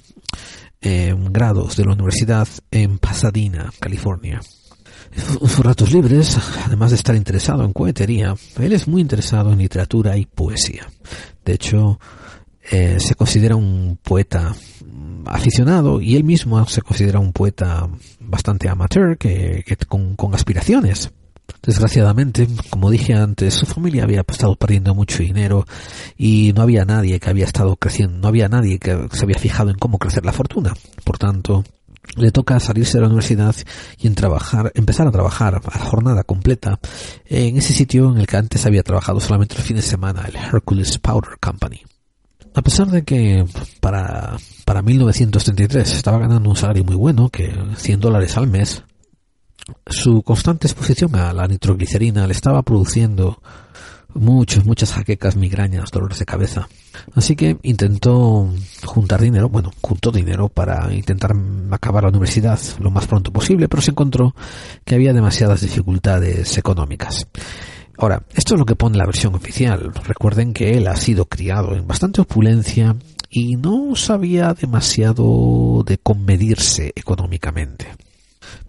eh, 0.79 1.13
grados 1.29 1.75
de 1.75 1.83
la 1.83 1.91
universidad 1.91 2.47
en 2.71 2.99
Pasadena, 2.99 3.69
California 3.81 4.39
sus 5.17 5.59
ratos 5.59 5.91
libres, 5.91 6.37
además 6.65 6.91
de 6.91 6.97
estar 6.97 7.15
interesado 7.15 7.63
en 7.63 7.73
cohetería, 7.73 8.35
él 8.59 8.73
es 8.73 8.87
muy 8.87 9.01
interesado 9.01 9.51
en 9.51 9.59
literatura 9.59 10.17
y 10.17 10.25
poesía. 10.25 10.87
De 11.43 11.53
hecho, 11.53 11.99
eh, 12.69 12.97
se 12.99 13.15
considera 13.15 13.55
un 13.55 13.97
poeta 14.01 14.53
aficionado 15.25 16.01
y 16.01 16.15
él 16.15 16.23
mismo 16.23 16.65
se 16.67 16.81
considera 16.81 17.19
un 17.19 17.33
poeta 17.33 17.87
bastante 18.19 18.69
amateur 18.69 19.17
que, 19.17 19.63
con, 19.87 20.15
con, 20.15 20.35
aspiraciones. 20.35 21.11
Desgraciadamente, 21.63 22.47
como 22.69 22.91
dije 22.91 23.13
antes, 23.13 23.53
su 23.53 23.65
familia 23.65 24.03
había 24.03 24.25
estado 24.27 24.55
perdiendo 24.55 24.93
mucho 24.93 25.19
dinero 25.19 25.65
y 26.17 26.51
no 26.55 26.61
había 26.61 26.83
nadie 26.83 27.19
que 27.19 27.29
había 27.29 27.45
estado 27.45 27.77
creciendo, 27.77 28.19
no 28.19 28.27
había 28.27 28.49
nadie 28.49 28.79
que 28.79 29.07
se 29.11 29.23
había 29.23 29.39
fijado 29.39 29.69
en 29.69 29.77
cómo 29.77 29.97
crecer 29.97 30.25
la 30.25 30.33
fortuna. 30.33 30.73
Por 31.05 31.17
tanto, 31.17 31.63
le 32.15 32.31
toca 32.31 32.59
salirse 32.59 32.97
de 32.97 33.01
la 33.01 33.07
universidad 33.07 33.55
y 33.99 34.07
en 34.07 34.15
trabajar, 34.15 34.71
empezar 34.75 35.07
a 35.07 35.11
trabajar 35.11 35.61
a 35.63 35.79
jornada 35.79 36.23
completa 36.23 36.79
en 37.25 37.57
ese 37.57 37.73
sitio 37.73 38.11
en 38.11 38.19
el 38.19 38.27
que 38.27 38.37
antes 38.37 38.65
había 38.65 38.83
trabajado 38.83 39.19
solamente 39.19 39.55
los 39.55 39.65
fines 39.65 39.85
de 39.85 39.91
semana, 39.91 40.25
el 40.27 40.35
Hercules 40.35 40.97
Powder 40.97 41.37
Company. 41.39 41.81
A 42.53 42.61
pesar 42.63 42.87
de 42.87 43.03
que 43.03 43.45
para, 43.79 44.37
para 44.65 44.81
1933 44.81 45.93
estaba 45.93 46.17
ganando 46.17 46.49
un 46.49 46.55
salario 46.55 46.83
muy 46.83 46.95
bueno, 46.95 47.29
que 47.29 47.53
100 47.75 47.99
dólares 47.99 48.35
al 48.35 48.47
mes, 48.47 48.83
su 49.85 50.23
constante 50.23 50.67
exposición 50.67 51.15
a 51.15 51.33
la 51.33 51.47
nitroglicerina 51.47 52.25
le 52.25 52.33
estaba 52.33 52.63
produciendo 52.63 53.41
muchas, 54.13 54.65
muchas 54.65 54.93
jaquecas, 54.93 55.35
migrañas, 55.35 55.91
dolores 55.91 56.19
de 56.19 56.25
cabeza. 56.25 56.67
Así 57.13 57.35
que 57.35 57.57
intentó 57.63 58.49
juntar 58.83 59.21
dinero, 59.21 59.49
bueno, 59.49 59.71
juntó 59.81 60.11
dinero 60.11 60.49
para 60.49 60.93
intentar 60.93 61.35
acabar 61.71 62.03
la 62.03 62.09
universidad 62.09 62.59
lo 62.79 62.91
más 62.91 63.07
pronto 63.07 63.31
posible, 63.31 63.69
pero 63.69 63.81
se 63.81 63.91
encontró 63.91 64.35
que 64.83 64.95
había 64.95 65.13
demasiadas 65.13 65.61
dificultades 65.61 66.57
económicas. 66.57 67.27
Ahora, 67.97 68.23
esto 68.35 68.53
es 68.53 68.59
lo 68.59 68.65
que 68.65 68.75
pone 68.75 68.97
la 68.97 69.07
versión 69.07 69.33
oficial. 69.33 69.91
Recuerden 70.03 70.53
que 70.53 70.77
él 70.77 70.87
ha 70.87 70.95
sido 70.95 71.25
criado 71.25 71.75
en 71.75 71.87
bastante 71.87 72.21
opulencia 72.21 72.95
y 73.29 73.55
no 73.55 73.95
sabía 73.95 74.53
demasiado 74.53 75.83
de 75.85 75.97
conmedirse 75.97 76.93
económicamente. 76.95 77.87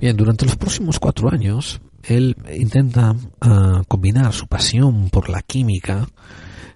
Bien, 0.01 0.16
durante 0.16 0.46
los 0.46 0.57
próximos 0.57 0.98
cuatro 0.98 1.31
años, 1.31 1.81
él 2.08 2.36
intenta 2.56 3.14
ah, 3.40 3.82
combinar 3.86 4.32
su 4.32 4.46
pasión 4.46 5.10
por 5.10 5.28
la 5.28 5.42
química 5.42 6.08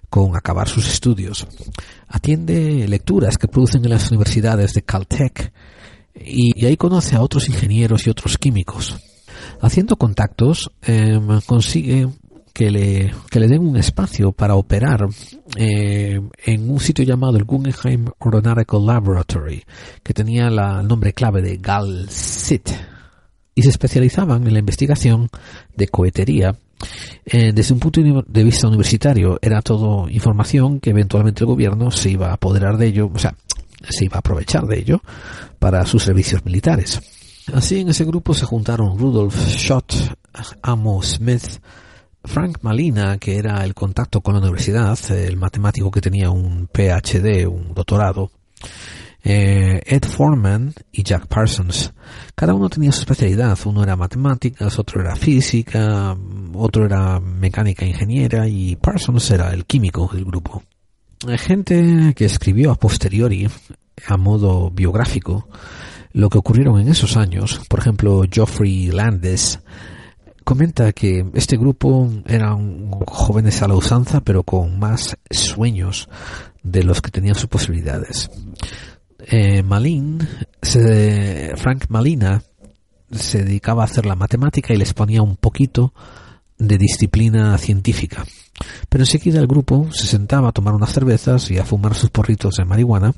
con 0.09 0.35
acabar 0.35 0.69
sus 0.69 0.87
estudios. 0.87 1.47
Atiende 2.07 2.87
lecturas 2.87 3.37
que 3.37 3.47
producen 3.47 3.83
en 3.83 3.89
las 3.89 4.09
universidades 4.11 4.73
de 4.73 4.83
Caltech 4.83 5.51
y, 6.13 6.65
ahí 6.65 6.77
conoce 6.77 7.15
a 7.15 7.21
otros 7.21 7.49
ingenieros 7.49 8.05
y 8.05 8.11
otros 8.11 8.37
químicos. 8.37 8.95
Haciendo 9.59 9.95
contactos, 9.95 10.71
em, 10.83 11.41
consigue 11.41 12.07
que 12.53 12.69
le, 12.69 13.11
que 13.31 13.39
le 13.39 13.47
den 13.47 13.67
un 13.67 13.77
espacio 13.77 14.31
para 14.31 14.53
operar 14.53 15.07
eh, 15.57 16.21
en 16.45 16.69
un 16.69 16.79
sitio 16.79 17.03
llamado 17.03 17.37
el 17.37 17.45
Guggenheim 17.45 18.05
Aeronautical 18.19 18.85
Laboratory, 18.85 19.63
que 20.03 20.13
tenía 20.13 20.51
la, 20.51 20.81
el 20.81 20.87
nombre 20.87 21.13
clave 21.13 21.41
de 21.41 21.57
GALSIT, 21.57 22.69
y 23.55 23.61
se 23.63 23.69
especializaban 23.69 24.45
en 24.47 24.53
la 24.53 24.59
investigación 24.59 25.29
de 25.75 25.87
cohetería. 25.87 26.55
Eh, 27.25 27.51
desde 27.53 27.73
un 27.73 27.79
punto 27.79 28.01
de 28.01 28.43
vista 28.43 28.67
universitario 28.67 29.39
era 29.41 29.61
todo 29.61 30.09
información 30.09 30.79
que 30.79 30.89
eventualmente 30.89 31.43
el 31.43 31.47
gobierno 31.47 31.91
se 31.91 32.09
iba 32.09 32.29
a 32.29 32.33
apoderar 32.33 32.77
de 32.77 32.87
ello, 32.87 33.09
o 33.13 33.19
sea, 33.19 33.35
se 33.89 34.05
iba 34.05 34.15
a 34.15 34.19
aprovechar 34.19 34.65
de 34.65 34.79
ello 34.79 35.01
para 35.59 35.85
sus 35.85 36.03
servicios 36.03 36.43
militares. 36.45 36.99
Así 37.53 37.79
en 37.79 37.89
ese 37.89 38.05
grupo 38.05 38.33
se 38.33 38.45
juntaron 38.45 38.97
Rudolf 38.97 39.35
Schott, 39.49 39.93
Amo 40.61 41.01
Smith, 41.03 41.59
Frank 42.23 42.59
Malina, 42.61 43.17
que 43.17 43.37
era 43.37 43.63
el 43.65 43.73
contacto 43.73 44.21
con 44.21 44.35
la 44.35 44.39
universidad, 44.39 44.97
el 45.11 45.35
matemático 45.35 45.91
que 45.91 46.01
tenía 46.01 46.29
un 46.29 46.67
PhD, 46.67 47.45
un 47.47 47.73
doctorado, 47.73 48.31
eh, 49.23 49.81
Ed 49.85 50.03
Foreman 50.03 50.73
y 50.91 51.03
Jack 51.03 51.27
Parsons. 51.27 51.93
Cada 52.35 52.53
uno 52.53 52.69
tenía 52.69 52.91
su 52.91 53.01
especialidad. 53.01 53.57
Uno 53.65 53.83
era 53.83 53.95
matemáticas, 53.95 54.77
otro 54.77 55.01
era 55.01 55.15
física, 55.15 56.15
otro 56.53 56.85
era 56.85 57.19
mecánica 57.19 57.85
ingeniera 57.85 58.47
y 58.47 58.75
Parsons 58.75 59.31
era 59.31 59.53
el 59.53 59.65
químico 59.65 60.09
del 60.13 60.25
grupo. 60.25 60.63
Gente 61.37 62.13
que 62.15 62.25
escribió 62.25 62.71
a 62.71 62.75
posteriori, 62.75 63.47
a 64.07 64.17
modo 64.17 64.69
biográfico, 64.69 65.47
lo 66.11 66.29
que 66.29 66.37
ocurrieron 66.37 66.81
en 66.81 66.89
esos 66.89 67.15
años. 67.15 67.61
Por 67.69 67.79
ejemplo, 67.79 68.23
Geoffrey 68.29 68.87
Landes 68.87 69.61
comenta 70.43 70.91
que 70.91 71.25
este 71.33 71.55
grupo 71.55 72.11
eran 72.27 72.91
jóvenes 73.07 73.61
a 73.61 73.69
la 73.69 73.75
usanza, 73.75 74.19
pero 74.19 74.43
con 74.43 74.77
más 74.77 75.15
sueños 75.31 76.09
de 76.61 76.83
los 76.83 77.01
que 77.01 77.11
tenían 77.11 77.35
sus 77.35 77.47
posibilidades 77.47 78.29
eh, 79.27 79.63
Malin, 79.63 80.27
Frank 81.55 81.85
Malina, 81.89 82.41
se 83.11 83.43
dedicaba 83.43 83.83
a 83.83 83.85
hacer 83.85 84.05
la 84.05 84.15
matemática 84.15 84.73
y 84.73 84.77
les 84.77 84.93
ponía 84.93 85.21
un 85.21 85.35
poquito 85.35 85.93
de 86.57 86.77
disciplina 86.77 87.57
científica. 87.57 88.25
Pero 88.89 89.03
enseguida 89.03 89.39
el 89.39 89.47
grupo 89.47 89.89
se 89.91 90.07
sentaba 90.07 90.49
a 90.49 90.51
tomar 90.51 90.73
unas 90.73 90.93
cervezas 90.93 91.49
y 91.51 91.57
a 91.57 91.65
fumar 91.65 91.95
sus 91.95 92.09
porritos 92.09 92.55
de 92.55 92.65
marihuana. 92.65 93.13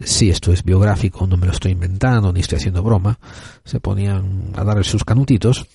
Si 0.00 0.28
esto 0.28 0.52
es 0.52 0.62
biográfico, 0.62 1.26
no 1.26 1.36
me 1.36 1.46
lo 1.46 1.52
estoy 1.52 1.72
inventando 1.72 2.32
ni 2.32 2.40
estoy 2.40 2.58
haciendo 2.58 2.82
broma. 2.82 3.18
Se 3.64 3.80
ponían 3.80 4.52
a 4.54 4.64
dar 4.64 4.84
sus 4.84 5.04
canutitos 5.04 5.66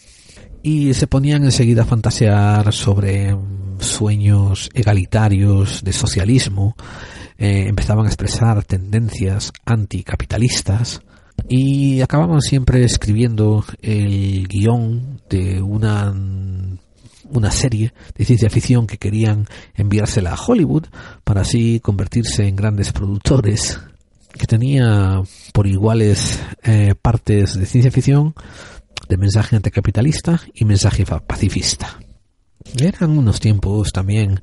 y 0.64 0.94
se 0.94 1.08
ponían 1.08 1.44
enseguida 1.44 1.84
a 1.84 1.86
fantasear 1.86 2.72
sobre 2.72 3.36
sueños 3.80 4.70
egalitarios 4.74 5.84
de 5.84 5.92
socialismo 5.92 6.76
eh, 7.42 7.68
empezaban 7.68 8.06
a 8.06 8.10
expresar 8.10 8.64
tendencias 8.66 9.52
anticapitalistas 9.66 11.02
y 11.50 12.00
acababan 12.02 12.40
siempre 12.40 12.84
escribiendo 12.84 13.66
el 13.82 14.48
guion 14.48 15.20
de 15.28 15.60
una 15.60 16.14
una 17.32 17.50
serie 17.50 17.94
de 18.16 18.26
ciencia 18.26 18.50
ficción 18.52 18.86
que 18.86 19.00
querían 19.00 19.48
enviársela 19.74 20.34
a 20.34 20.40
Hollywood 20.40 20.86
para 21.24 21.42
así 21.42 21.80
convertirse 21.80 22.48
en 22.48 22.56
grandes 22.56 22.92
productores 22.92 23.80
que 24.38 24.46
tenía 24.46 25.24
por 25.52 25.66
iguales 25.66 26.40
eh, 26.62 26.94
partes 27.02 27.56
de 27.56 27.66
ciencia 27.66 27.92
ficción 27.92 28.36
de 29.10 29.18
mensaje 29.18 29.56
anticapitalista 29.56 30.42
y 30.54 30.66
mensaje 30.66 31.06
pacifista. 31.26 31.98
Eran 32.80 33.18
unos 33.18 33.40
tiempos 33.40 33.92
también 33.92 34.42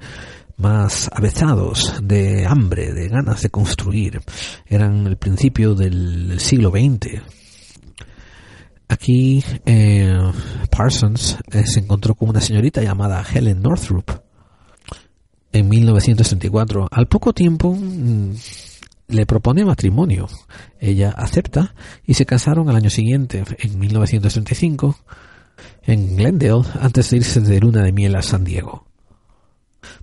más 0.58 1.08
avezados 1.12 1.94
de 2.02 2.44
hambre, 2.46 2.92
de 2.92 3.08
ganas 3.08 3.42
de 3.42 3.50
construir. 3.50 4.20
Eran 4.66 5.06
el 5.06 5.16
principio 5.16 5.74
del, 5.74 6.38
siglo 6.40 6.70
XX. 6.70 7.22
Aquí 8.88 9.44
eh, 9.64 10.18
Parsons 10.70 11.38
eh, 11.52 11.64
se 11.66 11.80
encontró 11.80 12.14
con 12.14 12.30
una 12.30 12.40
señorita 12.40 12.82
llamada 12.82 13.24
Helen 13.32 13.62
Northrup 13.62 14.10
en 15.52 15.68
1964. 15.68 16.88
Al 16.90 17.06
poco 17.06 17.32
tiempo 17.32 17.74
mm, 17.74 18.32
le 19.08 19.26
propone 19.26 19.64
matrimonio. 19.64 20.26
Ella 20.80 21.10
acepta 21.10 21.74
y 22.04 22.14
se 22.14 22.26
casaron 22.26 22.68
al 22.68 22.76
año 22.76 22.90
siguiente, 22.90 23.44
en 23.58 23.78
1935, 23.78 24.98
en 25.82 26.16
Glendale, 26.16 26.64
antes 26.80 27.10
de 27.10 27.18
irse 27.18 27.40
de 27.40 27.60
luna 27.60 27.82
de 27.82 27.92
miel 27.92 28.16
a 28.16 28.22
San 28.22 28.44
Diego. 28.44 28.87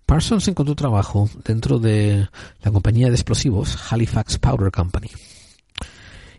Parsons 0.05 0.47
encontró 0.47 0.75
trabajo 0.75 1.29
dentro 1.45 1.79
de 1.79 2.27
la 2.61 2.71
compañía 2.71 3.07
de 3.07 3.15
explosivos 3.15 3.77
Halifax 3.91 4.37
Powder 4.37 4.71
Company. 4.71 5.09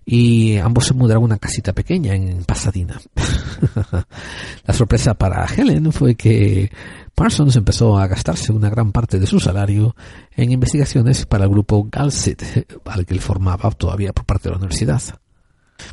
Y 0.09 0.57
ambos 0.59 0.87
se 0.87 0.95
mudaron 0.95 1.25
a 1.25 1.27
una 1.27 1.39
casita 1.39 1.73
pequeña 1.73 2.15
en 2.15 2.45
Pasadena. 2.45 3.01
la 4.65 4.73
sorpresa 4.73 5.15
para 5.15 5.45
Helen 5.47 5.93
fue 5.93 6.15
que 6.15 6.71
Parsons 7.13 7.57
empezó 7.57 7.99
a 7.99 8.07
gastarse 8.07 8.53
una 8.53 8.71
gran 8.71 8.93
parte 8.93 9.19
de 9.19 9.27
su 9.27 9.41
salario 9.41 9.97
en 10.37 10.53
investigaciones 10.53 11.27
para 11.27 11.45
el 11.45 11.51
grupo 11.51 11.89
Galsit, 11.91 12.43
al 12.85 13.05
que 13.05 13.15
él 13.15 13.21
formaba 13.21 13.69
todavía 13.73 14.13
por 14.13 14.25
parte 14.25 14.45
de 14.45 14.53
la 14.53 14.59
universidad. 14.59 15.03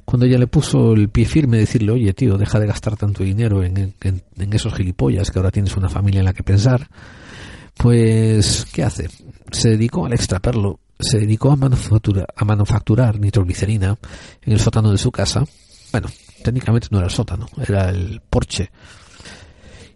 Cuando 0.06 0.28
ella 0.28 0.38
le 0.38 0.48
puso 0.48 0.94
el 0.94 1.10
pie 1.10 1.26
firme 1.26 1.58
decirle, 1.58 1.94
oye 1.94 2.14
tío, 2.14 2.38
deja 2.38 2.60
de 2.60 2.68
gastar 2.68 2.96
tanto 2.96 3.24
dinero 3.24 3.64
en, 3.64 3.96
en 4.00 4.54
esos 4.54 4.76
gilipollas 4.76 5.32
que 5.32 5.40
ahora 5.40 5.50
tienes 5.50 5.76
una 5.76 5.90
familia 5.90 6.20
en 6.20 6.26
la 6.26 6.34
que 6.34 6.44
pensar, 6.44 6.88
pues, 7.76 8.66
¿qué 8.72 8.84
hace? 8.84 9.10
Se 9.52 9.70
dedicó 9.70 10.06
al 10.06 10.14
extraperlo, 10.14 10.80
se 11.00 11.20
dedicó 11.20 11.52
a, 11.52 11.56
manufacturar, 12.46 13.20
nitroglicerina 13.20 13.98
en 14.42 14.54
el 14.54 14.60
sótano 14.60 14.92
de 14.92 14.98
su 14.98 15.12
casa. 15.12 15.44
Bueno, 15.92 16.10
técnicamente 16.44 16.88
no 16.92 17.00
era 17.00 17.08
el 17.08 17.14
sótano, 17.14 17.48
era 17.68 17.90
el 17.90 18.22
porche. 18.30 18.72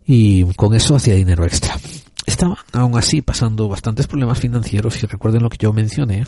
Y 0.06 0.44
con 0.56 0.74
eso 0.74 0.96
hacía 0.96 1.16
dinero 1.16 1.44
extra. 1.46 1.76
Estaba 2.26 2.58
aún 2.74 2.98
así 2.98 3.22
pasando 3.22 3.68
bastantes 3.68 4.08
problemas 4.08 4.40
financieros 4.40 5.02
y 5.02 5.08
recuerden 5.08 5.44
lo 5.44 5.50
que 5.50 5.58
yo 5.58 5.74
mencioné, 5.74 6.26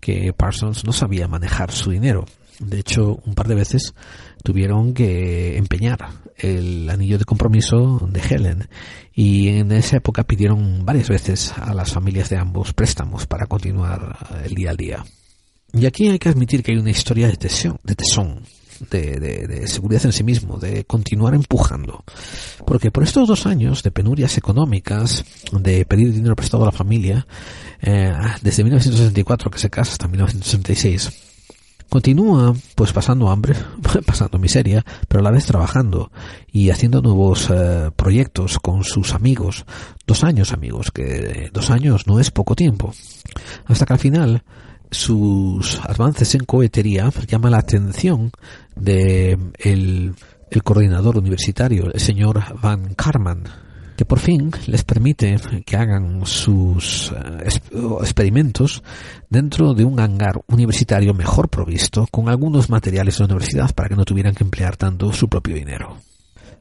que 0.00 0.32
Parsons 0.32 0.84
no 0.84 0.92
sabía 0.92 1.28
manejar 1.28 1.72
su 1.72 1.90
dinero. 1.90 2.24
De 2.58 2.78
hecho, 2.78 3.20
un 3.24 3.34
par 3.34 3.48
de 3.48 3.54
veces 3.54 3.94
tuvieron 4.42 4.94
que 4.94 5.58
empeñar 5.58 6.08
el 6.38 6.88
anillo 6.90 7.18
de 7.18 7.24
compromiso 7.24 7.98
de 8.10 8.20
Helen 8.20 8.68
y 9.14 9.48
en 9.48 9.72
esa 9.72 9.96
época 9.96 10.24
pidieron 10.24 10.84
varias 10.84 11.08
veces 11.08 11.52
a 11.56 11.72
las 11.74 11.92
familias 11.92 12.28
de 12.28 12.36
ambos 12.36 12.72
préstamos 12.72 13.26
para 13.26 13.46
continuar 13.46 14.16
el 14.44 14.54
día 14.54 14.70
al 14.70 14.76
día. 14.76 15.04
Y 15.72 15.86
aquí 15.86 16.08
hay 16.08 16.18
que 16.18 16.28
admitir 16.28 16.62
que 16.62 16.72
hay 16.72 16.78
una 16.78 16.90
historia 16.90 17.26
de 17.28 17.36
tesón, 17.36 17.78
de, 17.82 17.94
tesón, 17.94 18.42
de, 18.90 19.66
seguridad 19.66 20.06
en 20.06 20.12
sí 20.12 20.24
mismo, 20.24 20.58
de 20.58 20.84
continuar 20.84 21.34
empujando. 21.34 22.04
Porque 22.66 22.90
por 22.90 23.02
estos 23.02 23.28
dos 23.28 23.46
años 23.46 23.82
de 23.82 23.90
penurias 23.90 24.38
económicas, 24.38 25.24
de 25.52 25.84
pedir 25.84 26.12
dinero 26.12 26.36
prestado 26.36 26.62
a 26.62 26.66
la 26.66 26.72
familia, 26.72 27.26
eh, 27.82 28.12
desde 28.42 28.64
1964 28.64 29.50
que 29.50 29.58
se 29.58 29.70
casa 29.70 29.92
hasta 29.92 30.08
1966, 30.08 31.25
Continúa 31.88 32.54
pues 32.74 32.92
pasando 32.92 33.30
hambre, 33.30 33.54
pasando 34.06 34.38
miseria, 34.38 34.84
pero 35.08 35.20
a 35.20 35.22
la 35.22 35.30
vez 35.30 35.46
trabajando 35.46 36.10
y 36.50 36.70
haciendo 36.70 37.00
nuevos 37.00 37.48
eh, 37.50 37.90
proyectos 37.94 38.58
con 38.58 38.84
sus 38.84 39.14
amigos. 39.14 39.64
Dos 40.06 40.24
años 40.24 40.52
amigos, 40.52 40.90
que 40.90 41.50
dos 41.52 41.70
años 41.70 42.06
no 42.06 42.20
es 42.20 42.30
poco 42.30 42.54
tiempo. 42.54 42.92
Hasta 43.66 43.86
que 43.86 43.92
al 43.92 43.98
final 43.98 44.42
sus 44.90 45.80
avances 45.84 46.34
en 46.34 46.44
cohetería 46.44 47.10
llaman 47.26 47.52
la 47.52 47.58
atención 47.58 48.30
de 48.74 49.38
el 49.58 50.62
coordinador 50.62 51.18
universitario, 51.18 51.92
el 51.92 52.00
señor 52.00 52.42
Van 52.60 52.94
Karman, 52.94 53.44
que 53.96 54.04
por 54.04 54.18
fin 54.18 54.50
les 54.66 54.84
permite 54.84 55.36
que 55.64 55.76
hagan 55.76 56.26
sus 56.26 57.12
eh, 57.12 57.48
experimentos 58.00 58.82
dentro 59.30 59.74
de 59.74 59.84
un 59.84 59.98
hangar 59.98 60.40
universitario 60.48 61.14
mejor 61.14 61.48
provisto 61.48 62.06
con 62.10 62.28
algunos 62.28 62.68
materiales 62.68 63.16
de 63.16 63.24
la 63.24 63.34
universidad 63.34 63.74
para 63.74 63.88
que 63.88 63.96
no 63.96 64.04
tuvieran 64.04 64.34
que 64.34 64.44
emplear 64.44 64.76
tanto 64.76 65.12
su 65.12 65.28
propio 65.28 65.56
dinero. 65.56 65.96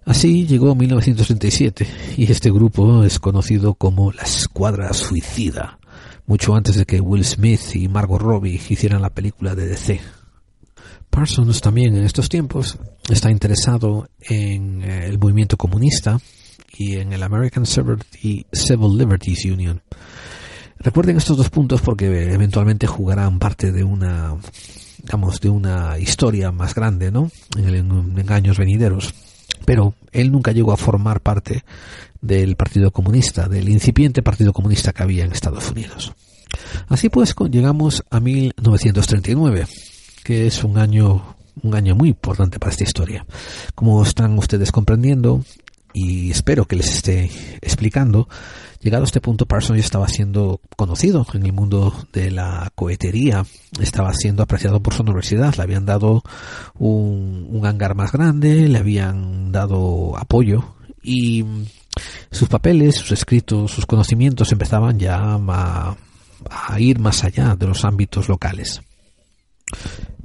Así 0.05 0.45
llegó 0.45 0.75
1937 0.75 1.87
y 2.17 2.31
este 2.31 2.51
grupo 2.51 3.03
es 3.03 3.19
conocido 3.19 3.73
como 3.73 4.11
la 4.11 4.21
Escuadra 4.21 4.93
Suicida, 4.93 5.79
mucho 6.27 6.55
antes 6.55 6.75
de 6.75 6.85
que 6.85 7.01
Will 7.01 7.25
Smith 7.25 7.75
y 7.75 7.87
Margot 7.87 8.21
Robbie 8.21 8.61
hicieran 8.69 9.01
la 9.01 9.09
película 9.09 9.55
de 9.55 9.67
DC. 9.67 9.99
Parsons 11.09 11.59
también 11.61 11.95
en 11.95 12.03
estos 12.03 12.29
tiempos 12.29 12.77
está 13.09 13.31
interesado 13.31 14.09
en 14.19 14.83
eh, 14.83 15.07
el 15.07 15.17
movimiento 15.17 15.57
comunista 15.57 16.19
y 16.77 16.97
en 16.97 17.13
el 17.13 17.23
American 17.23 17.65
Civil 17.65 18.97
Liberties 18.97 19.45
Union. 19.45 19.81
Recuerden 20.79 21.17
estos 21.17 21.37
dos 21.37 21.49
puntos 21.49 21.81
porque 21.81 22.05
eventualmente 22.33 22.85
jugarán 22.85 23.39
parte 23.39 23.71
de 23.71 23.83
una, 23.83 24.35
digamos, 25.01 25.39
de 25.39 25.49
una 25.49 25.97
historia 25.97 26.51
más 26.51 26.75
grande, 26.75 27.11
¿no? 27.11 27.31
En, 27.57 27.65
el, 27.65 27.75
en 27.75 28.31
años 28.31 28.57
venideros. 28.57 29.13
Pero 29.65 29.95
él 30.11 30.31
nunca 30.31 30.51
llegó 30.51 30.73
a 30.73 30.77
formar 30.77 31.21
parte 31.21 31.63
del 32.21 32.55
Partido 32.55 32.91
Comunista, 32.91 33.47
del 33.47 33.69
incipiente 33.69 34.21
Partido 34.21 34.53
Comunista 34.53 34.91
que 34.91 35.03
había 35.03 35.25
en 35.25 35.31
Estados 35.31 35.71
Unidos. 35.71 36.13
Así 36.87 37.09
pues, 37.09 37.33
llegamos 37.49 38.03
a 38.09 38.19
1939, 38.19 39.65
que 40.23 40.47
es 40.47 40.63
un 40.63 40.77
año 40.77 41.35
un 41.63 41.73
año 41.73 41.95
muy 41.95 42.09
importante 42.09 42.59
para 42.59 42.71
esta 42.71 42.83
historia. 42.83 43.25
Como 43.73 44.03
están 44.03 44.37
ustedes 44.37 44.71
comprendiendo, 44.71 45.43
y 45.95 46.29
espero 46.29 46.65
que 46.65 46.75
les 46.75 46.93
esté 46.93 47.31
explicando, 47.61 48.27
llegado 48.81 49.03
a 49.03 49.05
este 49.05 49.21
punto 49.21 49.45
Parsons 49.45 49.79
ya 49.79 49.85
estaba 49.85 50.09
siendo 50.09 50.59
conocido 50.75 51.25
en 51.33 51.45
el 51.45 51.53
mundo 51.53 51.95
de 52.11 52.31
la 52.31 52.69
cohetería, 52.75 53.45
estaba 53.79 54.13
siendo 54.13 54.43
apreciado 54.43 54.81
por 54.81 54.93
su 54.93 55.03
universidad, 55.03 55.55
le 55.55 55.63
habían 55.63 55.85
dado 55.85 56.21
un, 56.77 57.47
un 57.49 57.65
hangar 57.65 57.95
más 57.95 58.11
grande, 58.11 58.67
le 58.67 58.77
habían 58.77 59.53
dado 59.53 60.17
apoyo 60.17 60.75
y 61.01 61.45
sus 62.29 62.49
papeles, 62.49 62.95
sus 62.95 63.13
escritos, 63.13 63.71
sus 63.71 63.85
conocimientos 63.85 64.51
empezaban 64.51 64.99
ya 64.99 65.17
a, 65.17 65.95
a 66.49 66.79
ir 66.81 66.99
más 66.99 67.23
allá 67.23 67.55
de 67.55 67.67
los 67.67 67.85
ámbitos 67.85 68.27
locales. 68.27 68.81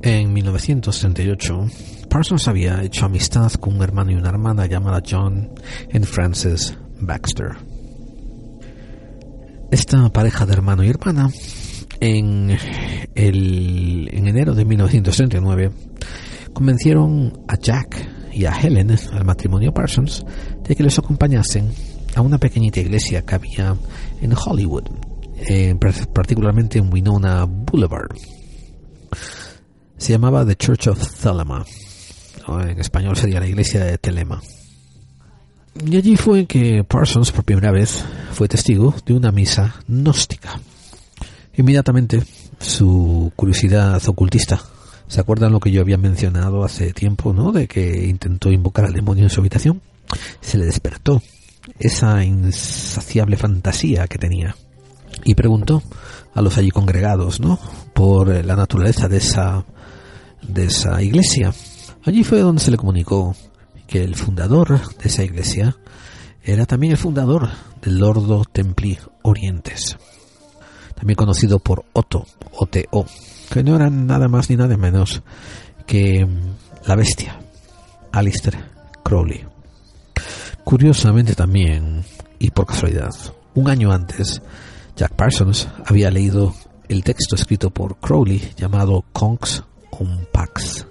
En 0.02 0.32
1968, 0.32 1.68
Parsons 2.10 2.48
había 2.48 2.82
hecho 2.82 3.06
amistad 3.06 3.52
con 3.52 3.76
un 3.76 3.82
hermano 3.82 4.10
y 4.10 4.16
una 4.16 4.30
hermana 4.30 4.66
llamada 4.66 5.00
John 5.08 5.48
y 5.92 5.98
Frances 6.00 6.76
Baxter. 7.00 7.52
Esta 9.70 10.08
pareja 10.08 10.44
de 10.44 10.52
hermano 10.52 10.82
y 10.82 10.88
hermana, 10.88 11.30
en, 12.00 12.58
el, 13.14 14.10
en 14.12 14.26
enero 14.26 14.54
de 14.54 14.64
1969, 14.64 15.70
convencieron 16.52 17.44
a 17.46 17.56
Jack 17.56 18.08
y 18.32 18.44
a 18.44 18.58
Helen, 18.58 18.90
al 19.12 19.24
matrimonio 19.24 19.72
Parsons, 19.72 20.24
de 20.64 20.74
que 20.74 20.82
les 20.82 20.98
acompañasen 20.98 21.72
a 22.16 22.22
una 22.22 22.38
pequeñita 22.38 22.80
iglesia 22.80 23.22
que 23.22 23.36
había 23.36 23.76
en 24.20 24.34
Hollywood, 24.34 24.90
particularmente 26.12 26.80
en 26.80 26.92
Winona 26.92 27.44
Boulevard. 27.44 28.16
Se 29.96 30.12
llamaba 30.12 30.44
The 30.44 30.56
Church 30.56 30.88
of 30.88 30.98
En 32.58 32.80
español 32.80 33.16
sería 33.16 33.40
la 33.40 33.46
iglesia 33.46 33.84
de 33.84 33.98
Telema. 33.98 34.40
Y 35.86 35.96
allí 35.96 36.16
fue 36.16 36.46
que 36.46 36.82
Parsons 36.84 37.30
por 37.30 37.44
primera 37.44 37.70
vez 37.70 38.04
fue 38.32 38.48
testigo 38.48 38.94
de 39.06 39.14
una 39.14 39.30
misa 39.30 39.76
gnóstica. 39.86 40.60
Inmediatamente 41.56 42.22
su 42.58 43.32
curiosidad 43.36 44.02
ocultista. 44.08 44.60
¿Se 45.06 45.20
acuerdan 45.20 45.52
lo 45.52 45.60
que 45.60 45.70
yo 45.70 45.80
había 45.80 45.96
mencionado 45.96 46.64
hace 46.64 46.92
tiempo, 46.92 47.32
no? 47.32 47.52
De 47.52 47.66
que 47.66 48.06
intentó 48.06 48.50
invocar 48.50 48.84
al 48.84 48.92
demonio 48.92 49.24
en 49.24 49.30
su 49.30 49.40
habitación. 49.40 49.80
Se 50.40 50.58
le 50.58 50.66
despertó 50.66 51.22
esa 51.78 52.24
insaciable 52.24 53.36
fantasía 53.36 54.06
que 54.08 54.18
tenía 54.18 54.56
y 55.24 55.34
preguntó 55.34 55.82
a 56.34 56.42
los 56.42 56.56
allí 56.58 56.70
congregados, 56.70 57.40
¿no? 57.40 57.58
Por 57.92 58.44
la 58.44 58.56
naturaleza 58.56 59.08
de 59.08 59.18
esa 59.18 59.64
de 60.42 60.66
esa 60.66 61.02
iglesia. 61.02 61.52
Allí 62.04 62.24
fue 62.24 62.40
donde 62.40 62.62
se 62.62 62.70
le 62.70 62.78
comunicó 62.78 63.34
que 63.86 64.02
el 64.02 64.16
fundador 64.16 64.80
de 64.96 65.08
esa 65.08 65.22
iglesia 65.22 65.76
era 66.42 66.64
también 66.64 66.92
el 66.92 66.96
fundador 66.96 67.48
del 67.82 67.98
Lordo 67.98 68.44
Templi 68.50 68.98
Orientes, 69.22 69.98
también 70.94 71.16
conocido 71.16 71.58
por 71.58 71.84
Otto, 71.92 72.26
OTO, 72.52 73.06
que 73.50 73.62
no 73.62 73.76
era 73.76 73.90
nada 73.90 74.28
más 74.28 74.48
ni 74.48 74.56
nada 74.56 74.76
menos 74.76 75.22
que 75.86 76.26
la 76.86 76.96
bestia, 76.96 77.38
Alistair 78.12 78.56
Crowley. 79.02 79.44
Curiosamente 80.64 81.34
también, 81.34 82.04
y 82.38 82.50
por 82.50 82.66
casualidad, 82.66 83.10
un 83.54 83.68
año 83.68 83.92
antes, 83.92 84.40
Jack 84.96 85.14
Parsons 85.14 85.68
había 85.84 86.10
leído 86.10 86.54
el 86.88 87.04
texto 87.04 87.34
escrito 87.34 87.70
por 87.70 87.98
Crowley 87.98 88.52
llamado 88.56 89.04
Conks 89.12 89.64
Pax. 90.32 90.86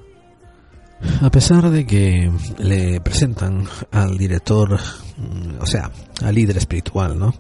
A 1.22 1.30
pesar 1.30 1.70
de 1.70 1.86
que 1.86 2.32
le 2.58 3.02
presentan 3.02 3.66
al 3.92 4.18
director, 4.18 4.80
mm, 5.18 5.62
o 5.62 5.66
sea, 5.66 5.92
al 6.24 6.36
líder 6.36 6.58
espiritual, 6.58 7.18
¿no? 7.18 7.34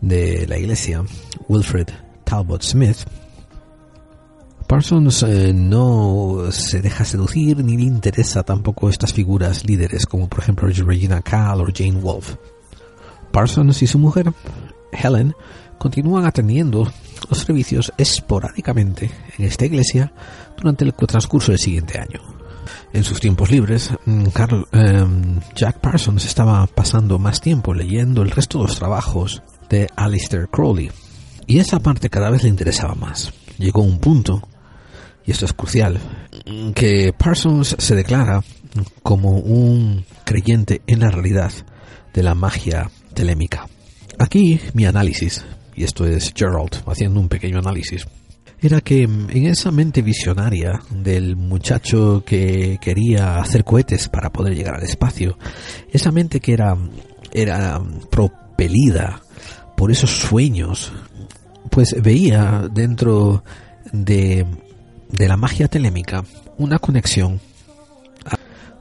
De 0.00 0.46
la 0.46 0.58
iglesia, 0.58 1.02
Wilfred 1.48 1.88
Talbot 2.24 2.62
Smith, 2.62 2.98
Parsons 4.66 5.22
eh, 5.22 5.52
no 5.54 6.46
se 6.50 6.82
deja 6.82 7.04
seducir 7.04 7.62
ni 7.62 7.76
le 7.76 7.84
interesa 7.84 8.42
tampoco 8.42 8.88
estas 8.90 9.12
figuras 9.12 9.64
líderes 9.64 10.06
como 10.06 10.28
por 10.28 10.40
ejemplo 10.40 10.68
Regina 10.68 11.22
Cal 11.22 11.60
o 11.60 11.66
Jane 11.72 12.00
Wolfe. 12.00 12.36
Parsons 13.30 13.82
y 13.82 13.86
su 13.86 13.98
mujer, 13.98 14.32
Helen, 14.90 15.34
continúan 15.78 16.24
atendiendo 16.24 16.90
los 17.28 17.38
servicios 17.38 17.92
esporádicamente 17.96 19.10
en 19.38 19.44
esta 19.44 19.66
iglesia 19.66 20.12
durante 20.56 20.84
el 20.84 20.94
transcurso 20.94 21.52
del 21.52 21.60
siguiente 21.60 22.00
año. 22.00 22.35
En 22.96 23.04
sus 23.04 23.20
tiempos 23.20 23.50
libres, 23.50 23.90
mm, 24.06 24.24
em, 24.72 25.40
Jack 25.54 25.80
Parsons 25.80 26.24
estaba 26.24 26.66
pasando 26.66 27.18
más 27.18 27.42
tiempo 27.42 27.74
leyendo 27.74 28.22
el 28.22 28.30
resto 28.30 28.56
de 28.56 28.68
los 28.68 28.78
trabajos 28.78 29.42
de 29.68 29.86
Alistair 29.96 30.48
Crowley, 30.48 30.90
y 31.46 31.58
esa 31.58 31.78
parte 31.78 32.08
cada 32.08 32.30
vez 32.30 32.42
le 32.42 32.48
interesaba 32.48 32.94
más. 32.94 33.34
Llegó 33.58 33.82
un 33.82 33.98
punto, 33.98 34.48
y 35.26 35.30
esto 35.30 35.44
es 35.44 35.52
crucial, 35.52 36.00
que 36.74 37.12
Parsons 37.12 37.76
se 37.78 37.94
declara 37.94 38.42
como 39.02 39.40
un 39.40 40.06
creyente 40.24 40.80
en 40.86 41.00
la 41.00 41.10
realidad 41.10 41.52
de 42.14 42.22
la 42.22 42.34
magia 42.34 42.90
telémica. 43.12 43.68
Aquí 44.18 44.58
mi 44.72 44.86
análisis 44.86 45.44
y 45.76 45.84
esto 45.84 46.06
es 46.06 46.32
Gerald 46.34 46.82
haciendo 46.86 47.20
un 47.20 47.28
pequeño 47.28 47.58
análisis, 47.58 48.06
era 48.66 48.80
que 48.80 49.04
en 49.04 49.46
esa 49.46 49.70
mente 49.70 50.02
visionaria 50.02 50.80
del 50.90 51.36
muchacho 51.36 52.24
que 52.26 52.78
quería 52.80 53.38
hacer 53.38 53.62
cohetes 53.62 54.08
para 54.08 54.30
poder 54.30 54.56
llegar 54.56 54.74
al 54.74 54.82
espacio, 54.82 55.38
esa 55.92 56.10
mente 56.10 56.40
que 56.40 56.52
era, 56.52 56.76
era 57.32 57.80
propelida 58.10 59.22
por 59.76 59.92
esos 59.92 60.10
sueños, 60.10 60.92
pues 61.70 61.94
veía 62.02 62.68
dentro 62.72 63.44
de, 63.92 64.44
de 65.10 65.28
la 65.28 65.36
magia 65.36 65.68
telémica 65.68 66.24
una 66.58 66.80
conexión, 66.80 67.40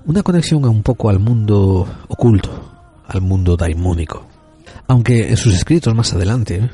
una 0.06 0.24
conexión 0.24 0.66
un 0.66 0.82
poco 0.82 1.10
al 1.10 1.20
mundo 1.20 1.88
oculto, 2.08 3.04
al 3.08 3.22
mundo 3.22 3.56
daimónico. 3.56 4.26
Aunque 4.88 5.30
en 5.30 5.38
sus 5.38 5.54
escritos 5.54 5.94
más 5.94 6.14
adelante 6.14 6.70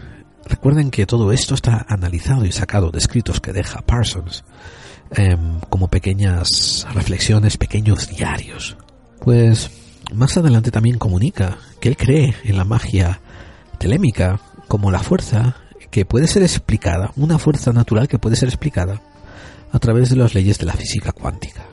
Recuerden 0.47 0.91
que 0.91 1.05
todo 1.05 1.31
esto 1.31 1.55
está 1.55 1.85
analizado 1.87 2.45
y 2.45 2.51
sacado 2.51 2.91
de 2.91 2.99
escritos 2.99 3.39
que 3.39 3.53
deja 3.53 3.81
Parsons 3.81 4.43
em, 5.11 5.59
como 5.69 5.87
pequeñas 5.87 6.85
reflexiones, 6.93 7.57
pequeños 7.57 8.09
diarios. 8.09 8.77
Pues 9.19 9.69
más 10.13 10.35
adelante 10.37 10.71
también 10.71 10.97
comunica 10.97 11.57
que 11.79 11.89
él 11.89 11.97
cree 11.97 12.35
en 12.43 12.57
la 12.57 12.65
magia 12.65 13.21
telémica 13.77 14.39
como 14.67 14.91
la 14.91 14.99
fuerza 14.99 15.55
que 15.89 16.05
puede 16.05 16.27
ser 16.27 16.43
explicada, 16.43 17.11
una 17.15 17.37
fuerza 17.37 17.73
natural 17.73 18.07
que 18.07 18.19
puede 18.19 18.35
ser 18.35 18.49
explicada 18.49 19.01
a 19.71 19.79
través 19.79 20.09
de 20.09 20.15
las 20.15 20.33
leyes 20.33 20.57
de 20.57 20.65
la 20.65 20.73
física 20.73 21.11
cuántica. 21.11 21.65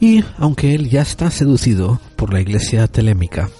Y 0.00 0.24
aunque 0.36 0.74
él 0.74 0.88
ya 0.88 1.02
está 1.02 1.30
seducido 1.30 2.00
por 2.16 2.32
la 2.32 2.40
iglesia 2.40 2.86
telémica, 2.86 3.50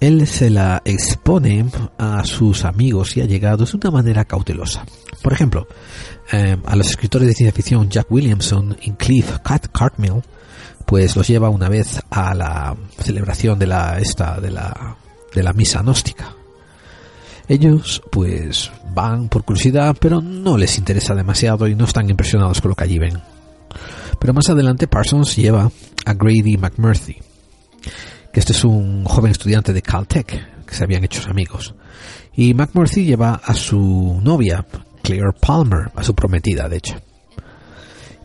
él 0.00 0.26
se 0.26 0.48
la 0.50 0.80
expone 0.84 1.66
a 1.98 2.24
sus 2.24 2.64
amigos 2.64 3.16
y 3.16 3.20
allegados 3.20 3.72
de 3.72 3.76
una 3.76 3.90
manera 3.90 4.24
cautelosa. 4.24 4.84
Por 5.22 5.32
ejemplo, 5.32 5.68
eh, 6.32 6.56
a 6.64 6.76
los 6.76 6.88
escritores 6.88 7.28
de 7.28 7.34
ciencia 7.34 7.54
ficción 7.54 7.90
Jack 7.90 8.10
Williamson 8.10 8.76
y 8.80 8.92
Cliff 8.92 9.38
Cartmill, 9.42 10.22
pues 10.86 11.14
los 11.16 11.28
lleva 11.28 11.50
una 11.50 11.68
vez 11.68 12.00
a 12.10 12.34
la 12.34 12.76
celebración 12.98 13.58
de 13.58 13.66
la 13.66 13.98
esta 13.98 14.40
de 14.40 14.50
la 14.50 14.96
de 15.34 15.42
la 15.42 15.52
misa 15.52 15.82
gnóstica. 15.82 16.34
Ellos 17.46 18.00
pues 18.10 18.70
van 18.94 19.28
por 19.28 19.44
curiosidad, 19.44 19.96
pero 20.00 20.20
no 20.20 20.56
les 20.56 20.78
interesa 20.78 21.14
demasiado 21.14 21.68
y 21.68 21.74
no 21.74 21.84
están 21.84 22.08
impresionados 22.08 22.60
con 22.60 22.70
lo 22.70 22.74
que 22.74 22.84
allí 22.84 22.98
ven. 22.98 23.20
Pero 24.18 24.32
más 24.32 24.48
adelante 24.48 24.86
Parsons 24.86 25.36
lleva 25.36 25.70
a 26.04 26.14
Grady 26.14 26.56
McMurphy, 26.56 27.16
que 28.32 28.40
este 28.40 28.52
es 28.52 28.64
un 28.64 29.04
joven 29.04 29.32
estudiante 29.32 29.72
de 29.72 29.82
Caltech, 29.82 30.64
que 30.66 30.74
se 30.74 30.84
habían 30.84 31.04
hecho 31.04 31.28
amigos. 31.28 31.74
Y 32.34 32.54
McMurphy 32.54 33.04
lleva 33.04 33.40
a 33.44 33.54
su 33.54 34.20
novia, 34.22 34.64
Claire 35.02 35.32
Palmer, 35.38 35.90
a 35.94 36.02
su 36.02 36.14
prometida, 36.14 36.68
de 36.68 36.76
hecho. 36.76 36.94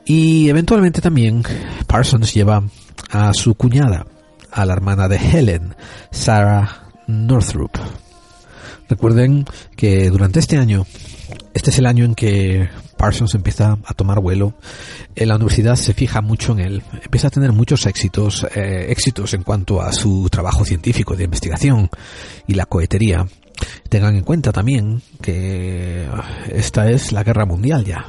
Y 0.05 0.49
eventualmente 0.49 1.01
también 1.01 1.43
Parsons 1.87 2.33
lleva 2.33 2.63
a 3.09 3.33
su 3.33 3.55
cuñada, 3.55 4.05
a 4.51 4.65
la 4.65 4.73
hermana 4.73 5.07
de 5.07 5.17
Helen, 5.17 5.75
Sarah 6.11 6.91
Northrup. 7.07 7.75
Recuerden 8.87 9.45
que 9.75 10.11
durante 10.11 10.39
este 10.39 10.57
año, 10.57 10.85
este 11.55 11.71
es 11.71 11.79
el 11.79 11.87
año 11.87 12.05
en 12.05 12.13
que 12.13 12.69
Parsons 12.97 13.35
empieza 13.35 13.77
a 13.85 13.93
tomar 13.93 14.19
vuelo, 14.19 14.53
en 15.15 15.27
la 15.27 15.35
universidad 15.35 15.75
se 15.75 15.93
fija 15.93 16.21
mucho 16.21 16.53
en 16.53 16.59
él, 16.59 16.83
empieza 17.03 17.27
a 17.27 17.31
tener 17.31 17.51
muchos 17.51 17.85
éxitos, 17.85 18.45
eh, 18.55 18.87
éxitos 18.89 19.33
en 19.33 19.43
cuanto 19.43 19.81
a 19.81 19.91
su 19.93 20.27
trabajo 20.29 20.65
científico 20.65 21.15
de 21.15 21.25
investigación 21.25 21.89
y 22.47 22.53
la 22.53 22.65
cohetería. 22.65 23.25
Tengan 23.89 24.15
en 24.15 24.23
cuenta 24.23 24.51
también 24.51 25.01
que 25.21 26.07
esta 26.51 26.89
es 26.89 27.11
la 27.11 27.23
guerra 27.23 27.45
mundial 27.45 27.85
ya. 27.85 28.05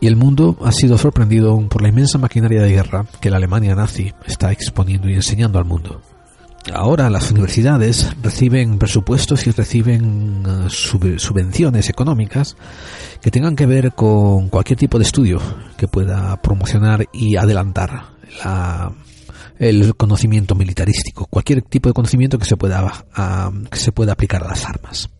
Y 0.00 0.06
el 0.06 0.16
mundo 0.16 0.58
ha 0.62 0.70
sido 0.70 0.98
sorprendido 0.98 1.58
por 1.68 1.82
la 1.82 1.88
inmensa 1.88 2.18
maquinaria 2.18 2.62
de 2.62 2.72
guerra 2.72 3.06
que 3.20 3.30
la 3.30 3.38
Alemania 3.38 3.74
nazi 3.74 4.12
está 4.26 4.52
exponiendo 4.52 5.08
y 5.08 5.14
enseñando 5.14 5.58
al 5.58 5.64
mundo. 5.64 6.02
Ahora 6.72 7.10
las 7.10 7.30
universidades 7.30 8.16
reciben 8.22 8.78
presupuestos 8.78 9.46
y 9.46 9.50
reciben 9.50 10.46
uh, 10.46 10.70
subvenciones 10.70 11.90
económicas 11.90 12.56
que 13.20 13.30
tengan 13.30 13.54
que 13.54 13.66
ver 13.66 13.92
con 13.92 14.48
cualquier 14.48 14.78
tipo 14.78 14.98
de 14.98 15.04
estudio 15.04 15.40
que 15.76 15.88
pueda 15.88 16.40
promocionar 16.40 17.06
y 17.12 17.36
adelantar 17.36 18.14
el 19.58 19.94
conocimiento 19.94 20.54
militarístico, 20.54 21.26
cualquier 21.26 21.62
tipo 21.62 21.90
de 21.90 21.92
conocimiento 21.92 22.38
que 22.38 22.46
se 22.46 22.56
pueda, 22.56 22.82
uh, 22.82 23.68
que 23.68 23.78
se 23.78 23.92
pueda 23.92 24.12
aplicar 24.12 24.42
a 24.42 24.48
las 24.48 24.64
armas. 24.64 25.10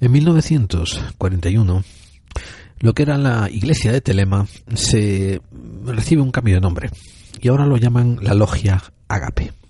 En 0.00 0.12
1941, 0.12 1.82
lo 2.80 2.92
que 2.92 3.02
era 3.02 3.16
la 3.16 3.48
iglesia 3.50 3.90
de 3.90 4.02
Telema 4.02 4.46
se 4.74 5.40
recibe 5.86 6.20
un 6.20 6.30
cambio 6.30 6.56
de 6.56 6.60
nombre 6.60 6.90
y 7.40 7.48
ahora 7.48 7.64
lo 7.64 7.78
llaman 7.78 8.18
la 8.20 8.34
logia 8.34 8.82
Agape. 9.08 9.63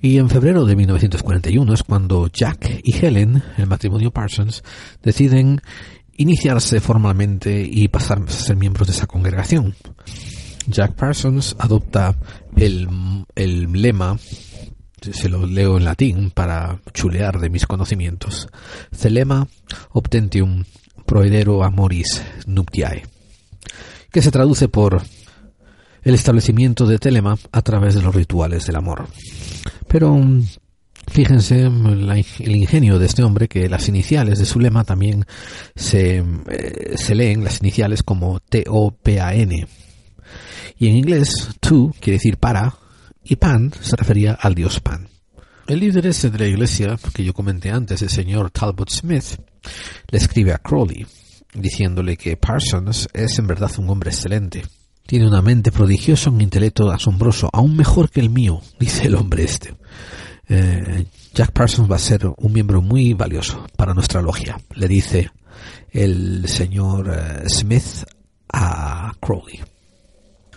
Y 0.00 0.18
en 0.18 0.28
febrero 0.28 0.64
de 0.64 0.76
1941 0.76 1.74
es 1.74 1.82
cuando 1.82 2.28
Jack 2.28 2.80
y 2.82 2.96
Helen, 2.96 3.42
el 3.56 3.66
matrimonio 3.66 4.10
Parsons, 4.10 4.62
deciden 5.02 5.60
iniciarse 6.16 6.80
formalmente 6.80 7.66
y 7.68 7.88
pasar 7.88 8.22
a 8.26 8.30
ser 8.30 8.56
miembros 8.56 8.88
de 8.88 8.94
esa 8.94 9.06
congregación. 9.06 9.74
Jack 10.66 10.94
Parsons 10.94 11.56
adopta 11.58 12.16
el, 12.56 12.88
el 13.34 13.70
lema, 13.72 14.16
se 15.00 15.28
lo 15.28 15.46
leo 15.46 15.76
en 15.76 15.84
latín 15.84 16.30
para 16.30 16.80
chulear 16.92 17.38
de 17.38 17.50
mis 17.50 17.66
conocimientos, 17.66 18.48
Celema 18.92 19.46
obtentium 19.90 20.64
proedero 21.04 21.62
amoris 21.64 22.22
nuptiae, 22.46 23.04
que 24.10 24.22
se 24.22 24.30
traduce 24.30 24.68
por 24.68 25.02
el 26.04 26.14
establecimiento 26.14 26.86
de 26.86 26.98
Telema 26.98 27.36
a 27.50 27.62
través 27.62 27.94
de 27.94 28.02
los 28.02 28.14
rituales 28.14 28.66
del 28.66 28.76
amor. 28.76 29.08
Pero 29.88 30.20
fíjense 31.06 31.62
el 31.62 32.56
ingenio 32.56 32.98
de 32.98 33.06
este 33.06 33.22
hombre 33.22 33.48
que 33.48 33.68
las 33.68 33.88
iniciales 33.88 34.38
de 34.38 34.44
su 34.44 34.60
lema 34.60 34.84
también 34.84 35.24
se, 35.74 36.18
eh, 36.18 36.94
se 36.96 37.14
leen 37.14 37.42
las 37.42 37.60
iniciales 37.60 38.02
como 38.02 38.40
T-O-P-A-N. 38.40 39.66
Y 40.78 40.88
en 40.88 40.96
inglés, 40.96 41.48
to 41.60 41.92
quiere 42.00 42.18
decir 42.18 42.36
para 42.36 42.74
y 43.22 43.36
pan 43.36 43.72
se 43.80 43.96
refería 43.96 44.34
al 44.34 44.54
dios 44.54 44.80
Pan. 44.80 45.08
El 45.66 45.80
líder 45.80 46.12
de 46.12 46.38
la 46.38 46.46
iglesia, 46.46 46.98
que 47.14 47.24
yo 47.24 47.32
comenté 47.32 47.70
antes, 47.70 48.02
el 48.02 48.10
señor 48.10 48.50
Talbot 48.50 48.90
Smith, 48.90 49.40
le 50.10 50.18
escribe 50.18 50.52
a 50.52 50.58
Crowley, 50.58 51.06
diciéndole 51.54 52.18
que 52.18 52.36
Parsons 52.36 53.08
es 53.14 53.38
en 53.38 53.46
verdad 53.46 53.70
un 53.78 53.88
hombre 53.88 54.10
excelente 54.10 54.64
tiene 55.06 55.26
una 55.26 55.42
mente 55.42 55.70
prodigiosa, 55.70 56.30
un 56.30 56.40
intelecto 56.40 56.90
asombroso, 56.90 57.50
aún 57.52 57.76
mejor 57.76 58.10
que 58.10 58.20
el 58.20 58.30
mío, 58.30 58.60
dice 58.78 59.06
el 59.06 59.14
hombre 59.14 59.44
este. 59.44 59.74
Eh, 60.48 61.06
Jack 61.32 61.52
Parsons 61.52 61.90
va 61.90 61.96
a 61.96 62.00
ser 62.00 62.26
un 62.26 62.52
miembro 62.52 62.82
muy 62.82 63.14
valioso 63.14 63.64
para 63.76 63.94
nuestra 63.94 64.20
logia, 64.22 64.60
le 64.74 64.88
dice 64.88 65.30
el 65.90 66.46
señor 66.48 67.10
eh, 67.10 67.48
Smith 67.48 68.04
a 68.52 69.14
Crowley. 69.20 69.60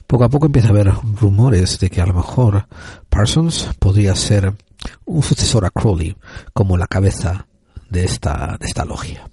Poco 0.05 0.23
a 0.23 0.29
poco 0.29 0.45
empieza 0.45 0.69
a 0.69 0.71
haber 0.71 0.91
rumores 1.19 1.79
de 1.79 1.89
que 1.89 2.01
a 2.01 2.05
lo 2.05 2.13
mejor 2.13 2.67
Parsons 3.09 3.69
podría 3.79 4.15
ser 4.15 4.53
un 5.05 5.23
sucesor 5.23 5.65
a 5.65 5.69
Crowley 5.69 6.15
como 6.53 6.77
la 6.77 6.87
cabeza 6.87 7.47
de 7.89 8.05
esta, 8.05 8.57
de 8.59 8.65
esta 8.65 8.85
logia. 8.85 9.29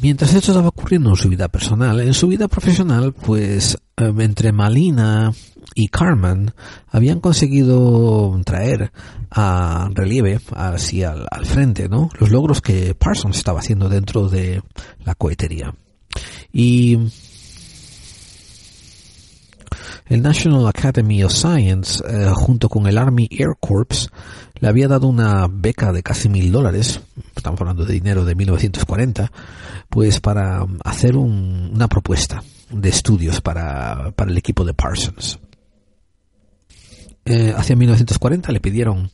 Mientras 0.00 0.34
esto 0.34 0.52
estaba 0.52 0.68
ocurriendo 0.68 1.10
en 1.10 1.16
su 1.16 1.28
vida 1.28 1.48
personal, 1.48 2.00
en 2.00 2.14
su 2.14 2.28
vida 2.28 2.48
profesional, 2.48 3.12
pues 3.12 3.78
em, 3.96 4.20
entre 4.20 4.52
Malina 4.52 5.32
y 5.74 5.88
Carmen 5.88 6.52
habían 6.88 7.20
conseguido 7.20 8.40
traer 8.44 8.92
a 9.30 9.88
relieve, 9.92 10.40
así 10.54 11.02
al, 11.02 11.26
frente, 11.44 11.88
¿no? 11.88 12.08
Los 12.18 12.30
logros 12.30 12.60
que 12.60 12.94
Parsons 12.94 13.36
estaba 13.36 13.60
haciendo 13.60 13.88
dentro 13.88 14.28
de 14.28 14.62
la 15.04 15.14
cohetería. 15.14 15.74
Y 16.52 16.98
el 20.06 20.22
National 20.22 20.68
Academy 20.68 21.24
of 21.24 21.32
Science, 21.32 22.02
eh, 22.06 22.30
junto 22.34 22.68
con 22.68 22.86
el 22.86 22.98
Army 22.98 23.28
Air 23.30 23.54
Corps, 23.58 24.10
le 24.60 24.68
había 24.68 24.86
dado 24.86 25.08
una 25.08 25.48
beca 25.50 25.92
de 25.92 26.02
casi 26.02 26.28
mil 26.28 26.52
dólares, 26.52 27.00
estamos 27.44 27.60
hablando 27.60 27.84
de 27.84 27.92
dinero 27.92 28.24
de 28.24 28.34
1940, 28.34 29.30
pues 29.90 30.18
para 30.18 30.64
hacer 30.82 31.14
una 31.14 31.88
propuesta 31.88 32.42
de 32.70 32.88
estudios 32.88 33.42
para, 33.42 34.14
el 34.16 34.38
equipo 34.38 34.64
de 34.64 34.72
Parsons. 34.72 35.38
Eh, 37.26 37.52
hacia 37.54 37.76
1940 37.76 38.50
le 38.50 38.60
pidieron 38.60 39.10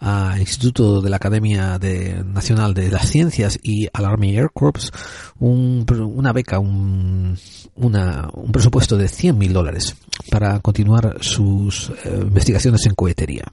al 0.00 0.40
Instituto 0.40 1.00
de 1.00 1.10
la 1.10 1.16
Academia 1.16 1.78
Nacional 2.24 2.74
de 2.74 2.90
las 2.90 3.08
Ciencias 3.08 3.56
y 3.62 3.86
al 3.92 4.04
Army 4.04 4.36
Air 4.36 4.50
Corps 4.52 4.90
una 5.38 6.32
beca, 6.32 6.58
un, 6.58 7.38
un 7.76 8.52
presupuesto 8.52 8.96
de 8.96 9.06
100 9.06 9.38
mil 9.38 9.52
dólares 9.52 9.94
para 10.28 10.58
continuar 10.58 11.18
sus 11.20 11.90
eh, 12.04 12.18
investigaciones 12.20 12.84
en 12.86 12.96
cohetería. 12.96 13.44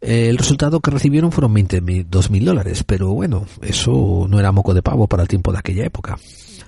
El 0.00 0.38
resultado 0.38 0.80
que 0.80 0.90
recibieron 0.90 1.30
fueron 1.30 1.52
22 1.52 2.30
mil 2.30 2.44
dólares, 2.44 2.84
pero 2.84 3.12
bueno, 3.12 3.44
eso 3.60 4.26
no 4.28 4.40
era 4.40 4.50
moco 4.50 4.72
de 4.72 4.82
pavo 4.82 5.06
para 5.06 5.22
el 5.22 5.28
tiempo 5.28 5.52
de 5.52 5.58
aquella 5.58 5.84
época. 5.84 6.18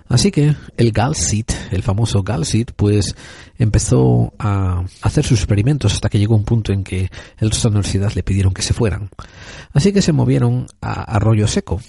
Así 0.09 0.31
que 0.31 0.55
el 0.77 0.93
Galsit, 0.93 1.51
el 1.71 1.83
famoso 1.83 2.23
Galsit, 2.23 2.73
pues 2.73 3.17
empezó 3.59 4.35
a 4.39 4.85
hacer 5.01 5.25
sus 5.25 5.39
experimentos 5.39 5.95
hasta 5.95 6.11
que 6.11 6.19
llegó 6.19 6.37
un 6.37 6.45
punto 6.45 6.73
en 6.73 6.85
que 6.85 7.11
el 7.39 7.51
resto 7.51 7.69
de 7.69 7.73
la 7.73 7.79
universidad 7.79 8.13
le 8.13 8.23
pidieron 8.23 8.53
que 8.53 8.61
se 8.61 8.75
fueran. 8.75 9.09
Así 9.73 9.95
que 9.95 10.03
se 10.03 10.13
movieron 10.13 10.67
a 10.83 11.03
Arroyo 11.03 11.49
Seco. 11.49 11.81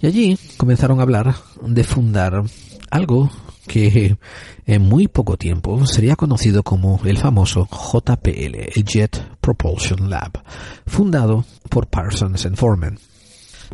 Y 0.00 0.06
allí 0.06 0.38
comenzaron 0.56 1.00
a 1.00 1.02
hablar 1.02 1.34
de 1.60 1.82
fundar 1.82 2.44
algo 2.90 3.30
que 3.66 4.16
en 4.66 4.82
muy 4.82 5.08
poco 5.08 5.36
tiempo 5.36 5.86
sería 5.86 6.16
conocido 6.16 6.62
como 6.62 7.00
el 7.04 7.18
famoso 7.18 7.68
JPL, 7.70 8.54
el 8.74 8.84
Jet 8.84 9.38
Propulsion 9.40 10.10
Lab, 10.10 10.42
fundado 10.86 11.44
por 11.68 11.88
Parsons 11.88 12.46
and 12.46 12.56
Foreman. 12.56 12.98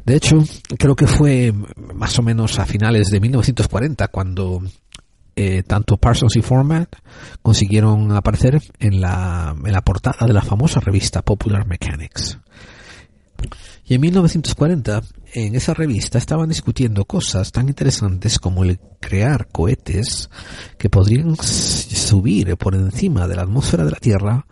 De 0.04 0.16
hecho, 0.16 0.38
creo 0.78 0.94
que 0.94 1.06
fue 1.06 1.52
más 1.94 2.18
o 2.18 2.22
menos 2.22 2.58
a 2.58 2.66
finales 2.66 3.08
de 3.08 3.20
1940 3.20 4.08
cuando 4.08 4.62
eh, 5.34 5.62
tanto 5.62 5.96
Parsons 5.96 6.36
y 6.36 6.42
Foreman 6.42 6.88
consiguieron 7.42 8.12
aparecer 8.12 8.60
en 8.78 9.00
la, 9.00 9.54
en 9.64 9.72
la 9.72 9.82
portada 9.82 10.26
de 10.26 10.32
la 10.32 10.42
famosa 10.42 10.80
revista 10.80 11.22
Popular 11.22 11.66
Mechanics. 11.66 12.38
Y 13.84 13.94
en 13.94 14.00
1940, 14.00 15.02
en 15.34 15.54
esa 15.54 15.74
revista 15.74 16.18
estaban 16.18 16.48
discutiendo 16.48 17.04
cosas 17.04 17.52
tan 17.52 17.68
interesantes 17.68 18.38
como 18.38 18.64
el 18.64 18.78
crear 19.00 19.48
cohetes 19.48 20.28
que 20.78 20.90
podrían 20.90 21.36
subir 21.36 22.56
por 22.56 22.74
encima 22.74 23.28
de 23.28 23.36
la 23.36 23.42
atmósfera 23.42 23.84
de 23.84 23.90
la 23.90 23.98
Tierra 23.98 24.46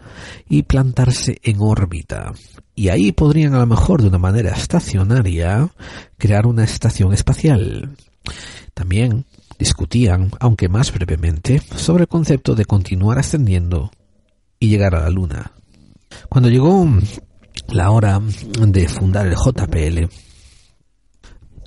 y 0.48 0.62
plantarse 0.62 1.38
en 1.42 1.56
órbita. 1.60 2.32
Y 2.74 2.88
ahí 2.88 3.12
podrían 3.12 3.54
a 3.54 3.60
lo 3.60 3.66
mejor 3.66 4.02
de 4.02 4.08
una 4.08 4.18
manera 4.18 4.50
estacionaria 4.50 5.68
crear 6.16 6.46
una 6.46 6.64
estación 6.64 7.12
espacial. 7.12 7.96
También 8.74 9.24
discutían, 9.58 10.30
aunque 10.40 10.68
más 10.68 10.92
brevemente, 10.92 11.60
sobre 11.76 12.02
el 12.02 12.08
concepto 12.08 12.54
de 12.54 12.64
continuar 12.64 13.18
ascendiendo 13.18 13.90
y 14.58 14.68
llegar 14.68 14.94
a 14.94 15.00
la 15.00 15.10
Luna. 15.10 15.52
Cuando 16.28 16.48
llegó 16.48 16.86
la 17.68 17.90
hora 17.90 18.20
de 18.20 18.88
fundar 18.88 19.26
el 19.26 19.34
JPL, 19.34 20.08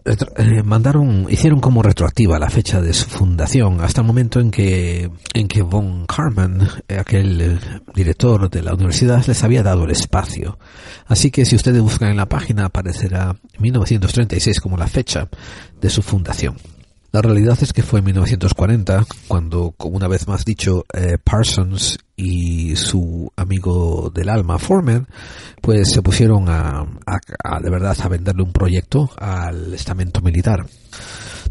eh, 0.08 0.64
mandaron, 0.64 1.28
hicieron 1.30 1.60
como 1.60 1.84
retroactiva 1.84 2.39
la 2.39 2.50
fecha 2.50 2.82
de 2.82 2.93
su 2.93 3.10
fundación 3.10 3.82
hasta 3.82 4.00
el 4.00 4.08
momento 4.08 4.39
en 4.39 4.52
que, 4.52 5.12
en 5.34 5.48
que 5.50 5.62
von 5.62 6.06
Karman, 6.06 6.66
aquel 6.98 7.41
eh, 7.41 7.60
director 7.93 8.50
de 8.50 8.62
la 8.62 8.74
universidad, 8.74 9.26
les 9.28 9.43
había 9.43 9.64
dado 9.64 9.84
el 9.84 9.91
espacio. 9.91 10.60
Así 11.08 11.30
que 11.30 11.45
si 11.45 11.58
ustedes 11.58 11.82
buscan 11.82 12.12
en 12.12 12.18
la 12.18 12.30
página 12.30 12.66
aparecerá 12.66 13.36
1936 13.60 14.62
como 14.62 14.78
la 14.78 14.88
fecha 14.88 15.28
de 15.82 15.89
su 15.89 16.02
fundación. 16.02 16.56
La 17.12 17.22
realidad 17.22 17.58
es 17.62 17.74
que 17.74 17.84
fue 17.84 18.00
en 18.00 18.06
1940 18.06 19.06
cuando, 19.28 19.74
como 19.76 19.98
una 19.98 20.08
vez 20.08 20.26
más 20.28 20.45
dicho, 20.45 20.86
eh, 20.93 21.18
Parsons 21.22 21.98
y 22.18 22.76
su 22.76 23.32
amigo 23.36 24.11
del 24.13 24.30
alma, 24.30 24.57
Foreman, 24.57 25.07
pues 25.61 25.91
se 25.91 26.01
pusieron 26.01 26.49
a, 26.49 26.84
de 27.61 27.70
verdad 27.70 27.95
a 28.01 28.07
venderle 28.09 28.43
un 28.43 28.51
proyecto 28.51 29.09
al 29.18 29.74
estamento 29.74 30.22
militar. 30.22 30.65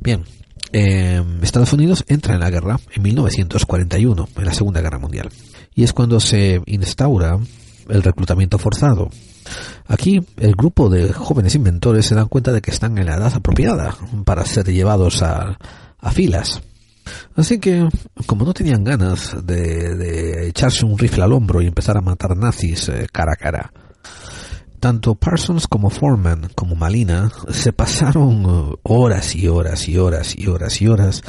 Bien, 0.01 0.25
em, 0.73 1.43
Estados 1.43 1.73
Unidos 1.73 2.05
entra 2.09 2.35
en 2.35 2.41
la 2.41 2.51
guerra 2.51 2.81
en 2.93 3.03
1941, 3.03 4.29
en 4.37 4.45
la 4.45 4.53
Segunda 4.53 4.81
Guerra 4.81 4.99
Mundial, 4.99 5.31
y 5.75 5.85
es 5.85 5.93
cuando 5.93 6.19
se 6.19 6.61
instaura 6.67 7.39
el 7.89 8.03
reclutamiento 8.03 8.59
forzado. 8.59 9.09
Aquí 9.87 10.21
el 10.37 10.57
grupo 10.57 10.89
de 10.89 11.13
jóvenes 11.13 11.55
inventores 11.55 12.07
se 12.07 12.17
dan 12.17 12.27
cuenta 12.27 12.53
de 12.53 12.61
que 12.61 12.73
están 12.73 12.99
en 12.99 13.07
la 13.07 13.15
edad 13.15 13.33
apropiada 13.35 13.97
para 14.25 14.45
ser 14.45 14.67
llevados 14.67 15.23
a, 15.23 15.57
filas. 16.13 16.63
Así 17.35 17.59
que, 17.59 17.89
como 18.27 18.45
no 18.45 18.55
tenían 18.55 18.85
ganas 18.85 19.37
de, 19.45 20.49
echarse 20.49 20.85
un 20.85 20.99
rifle 20.99 21.25
al 21.25 21.33
hombro 21.33 21.63
y 21.63 21.67
empezar 21.67 21.97
a 21.97 22.01
matar 22.01 22.37
nazis 22.37 22.89
eh, 22.89 23.07
cara 23.13 23.33
a 23.33 23.37
cara, 23.37 23.73
tanto 24.81 25.15
Parsons 25.15 25.67
como 25.67 25.91
Foreman 25.91 26.51
como 26.55 26.77
Malina 26.77 27.31
se 27.51 27.73
pasaron 27.73 28.45
eh, 28.45 28.77
horas 28.83 29.35
y 29.35 29.49
horas 29.49 29.89
y 29.89 29.99
horas 29.99 30.35
y 30.37 30.47
horas 30.47 30.81
y 30.81 30.87
horas 30.89 31.23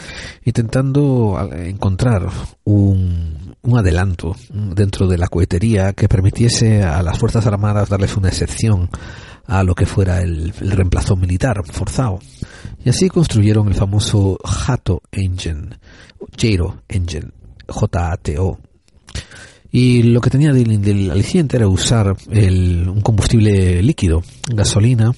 intentando 0.43 1.39
encontrar 1.53 2.27
un 2.65 3.55
adelanto 3.75 4.35
dentro 4.49 5.07
de 5.07 5.17
la 5.17 5.27
cohetería 5.27 5.93
que 5.93 6.07
permitiese 6.07 6.83
a 6.83 7.01
las 7.03 7.17
Fuerzas 7.17 7.45
Armadas 7.47 7.89
darles 7.89 8.15
una 8.15 8.29
excepción 8.29 8.89
a 9.47 9.63
lo 9.63 9.75
que 9.75 9.85
fuera 9.85 10.21
el, 10.21 10.53
reemplazo 10.53 11.15
militar 11.15 11.63
forzado. 11.65 12.19
Y 12.87 12.89
así 12.89 13.09
construyeron 13.09 13.67
el 13.67 13.73
famoso 13.73 14.39
Jato 14.45 15.01
Engine, 15.11 15.77
Jato 16.39 16.83
Engine, 16.87 17.27
J-A-T-O. 17.67 18.59
Y 19.73 20.03
lo 20.03 20.21
que 20.21 20.29
tenía 20.29 20.53
del, 20.53 21.11
aliciente 21.11 21.57
era 21.57 21.67
usar 21.67 22.15
un 22.29 23.01
combustible 23.01 23.83
líquido, 23.83 24.23
gasolina, 24.49 25.11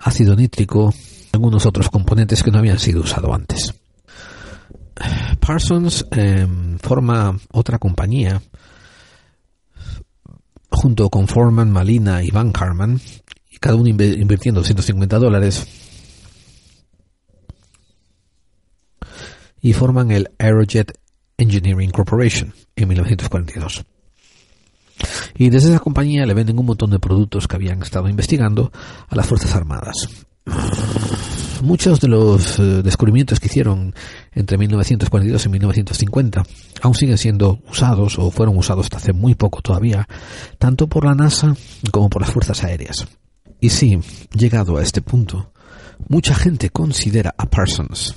ácido 0.00 0.34
nítrico, 0.34 0.92
algunos 1.30 1.64
otros 1.64 1.88
componentes 1.90 2.42
que 2.42 2.50
no 2.50 2.58
habían 2.58 2.80
sido 2.80 3.02
usados 3.02 3.32
antes. 3.32 3.72
Parsons 5.38 6.04
em, 6.10 6.76
forma 6.80 7.38
otra 7.52 7.78
compañía 7.78 8.42
junto 10.70 11.08
con 11.08 11.28
Foreman, 11.28 11.70
Malina 11.70 12.20
y 12.24 12.32
Van 12.32 12.50
Carman, 12.50 13.00
y 13.48 13.58
cada 13.58 13.76
uno 13.76 13.90
invirtiendo 13.90 14.64
150 14.64 15.20
dólares, 15.20 15.83
y 19.64 19.72
forman 19.72 20.10
el 20.10 20.30
Aerojet 20.38 20.92
Engineering 21.38 21.90
Corporation 21.90 22.52
en 22.76 22.86
1942. 22.86 23.82
Y 25.38 25.48
desde 25.48 25.70
esa 25.70 25.80
compañía 25.80 26.26
le 26.26 26.34
venden 26.34 26.58
un 26.58 26.66
montón 26.66 26.90
de 26.90 26.98
productos 26.98 27.48
que 27.48 27.56
habían 27.56 27.82
estado 27.82 28.06
investigando 28.06 28.70
a 29.08 29.16
las 29.16 29.26
Fuerzas 29.26 29.56
Armadas 29.56 30.26
muchos 31.62 31.98
de 31.98 32.08
los 32.08 32.58
eh, 32.58 32.82
descubrimientos 32.82 33.40
que 33.40 33.46
hicieron 33.46 33.94
entre 34.32 34.58
1942 34.58 35.46
y 35.46 35.48
1950 35.48 36.42
aún 36.82 36.94
siguen 36.94 37.16
siendo 37.16 37.60
usados 37.66 38.18
o 38.18 38.30
fueron 38.30 38.58
usados 38.58 38.84
hasta 38.84 38.98
hace 38.98 39.12
muy 39.14 39.34
poco 39.34 39.62
todavía, 39.62 40.06
tanto 40.58 40.86
por 40.88 41.06
la 41.06 41.14
NASA 41.14 41.56
como 41.90 42.10
por 42.10 42.20
las 42.20 42.30
fuerzas 42.30 42.62
aéreas. 42.64 43.06
Y 43.60 43.70
sí, 43.70 43.98
llegado 44.36 44.76
a 44.76 44.82
este 44.82 45.00
punto, 45.00 45.52
mucha 46.06 46.34
gente 46.34 46.68
considera 46.68 47.34
a 47.38 47.46
Parsons 47.46 48.14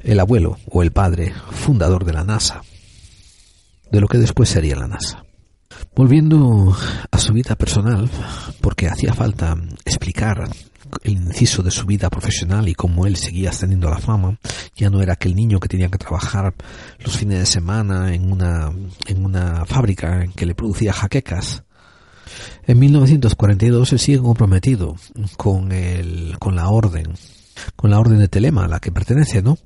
el 0.00 0.20
abuelo 0.20 0.58
o 0.70 0.82
el 0.82 0.92
padre 0.92 1.32
fundador 1.50 2.04
de 2.04 2.12
la 2.12 2.24
NASA, 2.24 2.62
de 3.90 4.00
lo 4.00 4.08
que 4.08 4.18
después 4.18 4.48
sería 4.48 4.76
la 4.76 4.88
NASA. 4.88 5.24
Volviendo 5.94 6.76
a 7.10 7.18
su 7.18 7.32
vida 7.32 7.56
personal, 7.56 8.08
porque 8.60 8.88
hacía 8.88 9.14
falta 9.14 9.56
explicar 9.84 10.48
el 11.02 11.12
inciso 11.12 11.62
de 11.62 11.70
su 11.70 11.86
vida 11.86 12.10
profesional 12.10 12.68
y 12.68 12.74
cómo 12.74 13.06
él 13.06 13.16
seguía 13.16 13.50
ascendiendo 13.50 13.88
a 13.88 13.92
la 13.92 13.98
fama. 13.98 14.38
Ya 14.74 14.90
no 14.90 15.02
era 15.02 15.14
aquel 15.14 15.34
niño 15.34 15.60
que 15.60 15.68
tenía 15.68 15.88
que 15.88 15.98
trabajar 15.98 16.54
los 16.98 17.16
fines 17.16 17.38
de 17.38 17.46
semana 17.46 18.14
en 18.14 18.30
una, 18.30 18.72
en 19.06 19.24
una 19.24 19.64
fábrica 19.66 20.22
en 20.22 20.32
que 20.32 20.46
le 20.46 20.54
producía 20.54 20.92
jaquecas. 20.92 21.64
En 22.66 22.78
1942 22.78 23.92
él 23.92 23.98
sigue 23.98 24.18
comprometido 24.18 24.96
con, 25.36 25.72
el, 25.72 26.36
con 26.38 26.56
la 26.56 26.68
orden, 26.68 27.14
con 27.74 27.90
la 27.90 27.98
orden 27.98 28.18
de 28.18 28.28
Telema 28.28 28.64
a 28.64 28.68
la 28.68 28.80
que 28.80 28.92
pertenece, 28.92 29.42
¿no? 29.42 29.58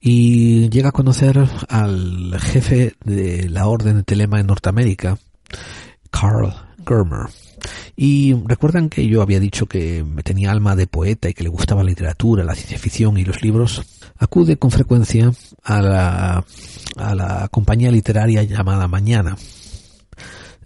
Y 0.00 0.68
llega 0.70 0.90
a 0.90 0.92
conocer 0.92 1.38
al 1.68 2.38
jefe 2.40 2.94
de 3.04 3.48
la 3.48 3.66
orden 3.66 3.96
de 3.96 4.02
Telema 4.02 4.40
en 4.40 4.46
Norteamérica, 4.46 5.18
Carl 6.10 6.54
Germer 6.86 7.28
y 7.96 8.34
recuerdan 8.46 8.88
que 8.88 9.06
yo 9.06 9.22
había 9.22 9.40
dicho 9.40 9.66
que 9.66 10.04
tenía 10.24 10.50
alma 10.50 10.76
de 10.76 10.86
poeta 10.86 11.28
y 11.28 11.34
que 11.34 11.44
le 11.44 11.48
gustaba 11.48 11.82
la 11.82 11.90
literatura, 11.90 12.44
la 12.44 12.54
ciencia 12.54 12.78
ficción 12.78 13.18
y 13.18 13.24
los 13.24 13.42
libros. 13.42 13.82
Acude 14.18 14.56
con 14.56 14.70
frecuencia 14.70 15.32
a 15.62 15.82
la, 15.82 16.44
a 16.96 17.14
la 17.14 17.48
compañía 17.50 17.90
literaria 17.90 18.42
llamada 18.42 18.88
Mañana. 18.88 19.36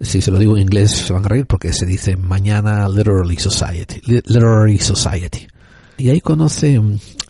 Si 0.00 0.20
se 0.20 0.30
lo 0.30 0.38
digo 0.38 0.56
en 0.56 0.62
inglés 0.62 0.92
se 0.92 1.12
van 1.12 1.24
a 1.24 1.28
reír 1.28 1.46
porque 1.46 1.72
se 1.72 1.84
dice 1.84 2.16
Mañana 2.16 2.88
Literary 2.88 3.36
Society. 3.36 4.00
Literary 4.06 4.78
Society. 4.78 5.46
Y 5.98 6.10
ahí 6.10 6.20
conoce 6.20 6.80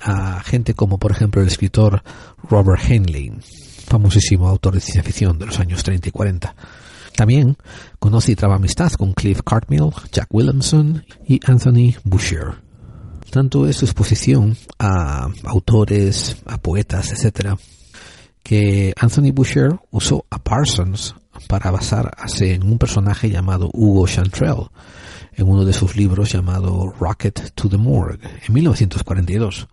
a 0.00 0.40
gente 0.42 0.74
como 0.74 0.98
por 0.98 1.10
ejemplo 1.10 1.42
el 1.42 1.48
escritor 1.48 2.02
Robert 2.48 2.82
Heinlein, 2.88 3.40
famosísimo 3.86 4.48
autor 4.48 4.74
de 4.74 4.80
ciencia 4.80 5.02
ficción 5.02 5.38
de 5.38 5.46
los 5.46 5.58
años 5.58 5.82
30 5.82 6.08
y 6.08 6.12
40 6.12 6.54
también 7.18 7.56
conoce 7.98 8.30
y 8.30 8.36
traba 8.36 8.54
amistad 8.54 8.92
con 8.92 9.12
Cliff 9.12 9.40
Cartmill, 9.44 9.90
Jack 10.12 10.28
Williamson 10.30 11.04
y 11.26 11.40
Anthony 11.44 11.96
Boucher. 12.04 12.62
Tanto 13.32 13.66
es 13.66 13.78
su 13.78 13.86
exposición 13.86 14.56
a 14.78 15.26
autores, 15.42 16.36
a 16.46 16.58
poetas, 16.58 17.10
etc., 17.10 17.58
que 18.44 18.94
Anthony 18.96 19.32
Boucher 19.32 19.80
usó 19.90 20.26
a 20.30 20.38
Parsons 20.38 21.16
para 21.48 21.72
basarse 21.72 22.54
en 22.54 22.62
un 22.62 22.78
personaje 22.78 23.28
llamado 23.28 23.68
Hugo 23.72 24.06
Chantrell, 24.06 24.68
en 25.38 25.48
uno 25.48 25.64
de 25.64 25.72
sus 25.72 25.96
libros 25.96 26.32
llamado 26.32 26.92
Rocket 26.98 27.52
to 27.54 27.68
the 27.68 27.78
Morgue, 27.78 28.18
en 28.46 28.52
1942. 28.52 29.68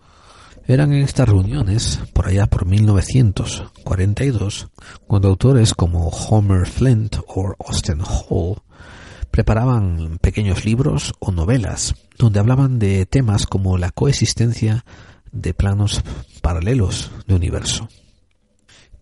Eran 0.67 0.93
en 0.93 1.03
estas 1.03 1.27
reuniones, 1.27 1.99
por 2.13 2.27
allá 2.27 2.47
por 2.47 2.65
1942, 2.65 4.67
cuando 5.07 5.27
autores 5.27 5.73
como 5.73 6.07
Homer 6.07 6.67
Flint 6.67 7.17
o 7.27 7.55
Austin 7.67 8.01
Hall 8.01 8.61
preparaban 9.31 10.17
pequeños 10.21 10.63
libros 10.63 11.13
o 11.19 11.31
novelas 11.31 11.95
donde 12.17 12.39
hablaban 12.39 12.79
de 12.79 13.05
temas 13.05 13.45
como 13.45 13.77
la 13.77 13.91
coexistencia 13.91 14.85
de 15.31 15.53
planos 15.53 16.01
paralelos 16.41 17.11
de 17.27 17.35
universo. 17.35 17.89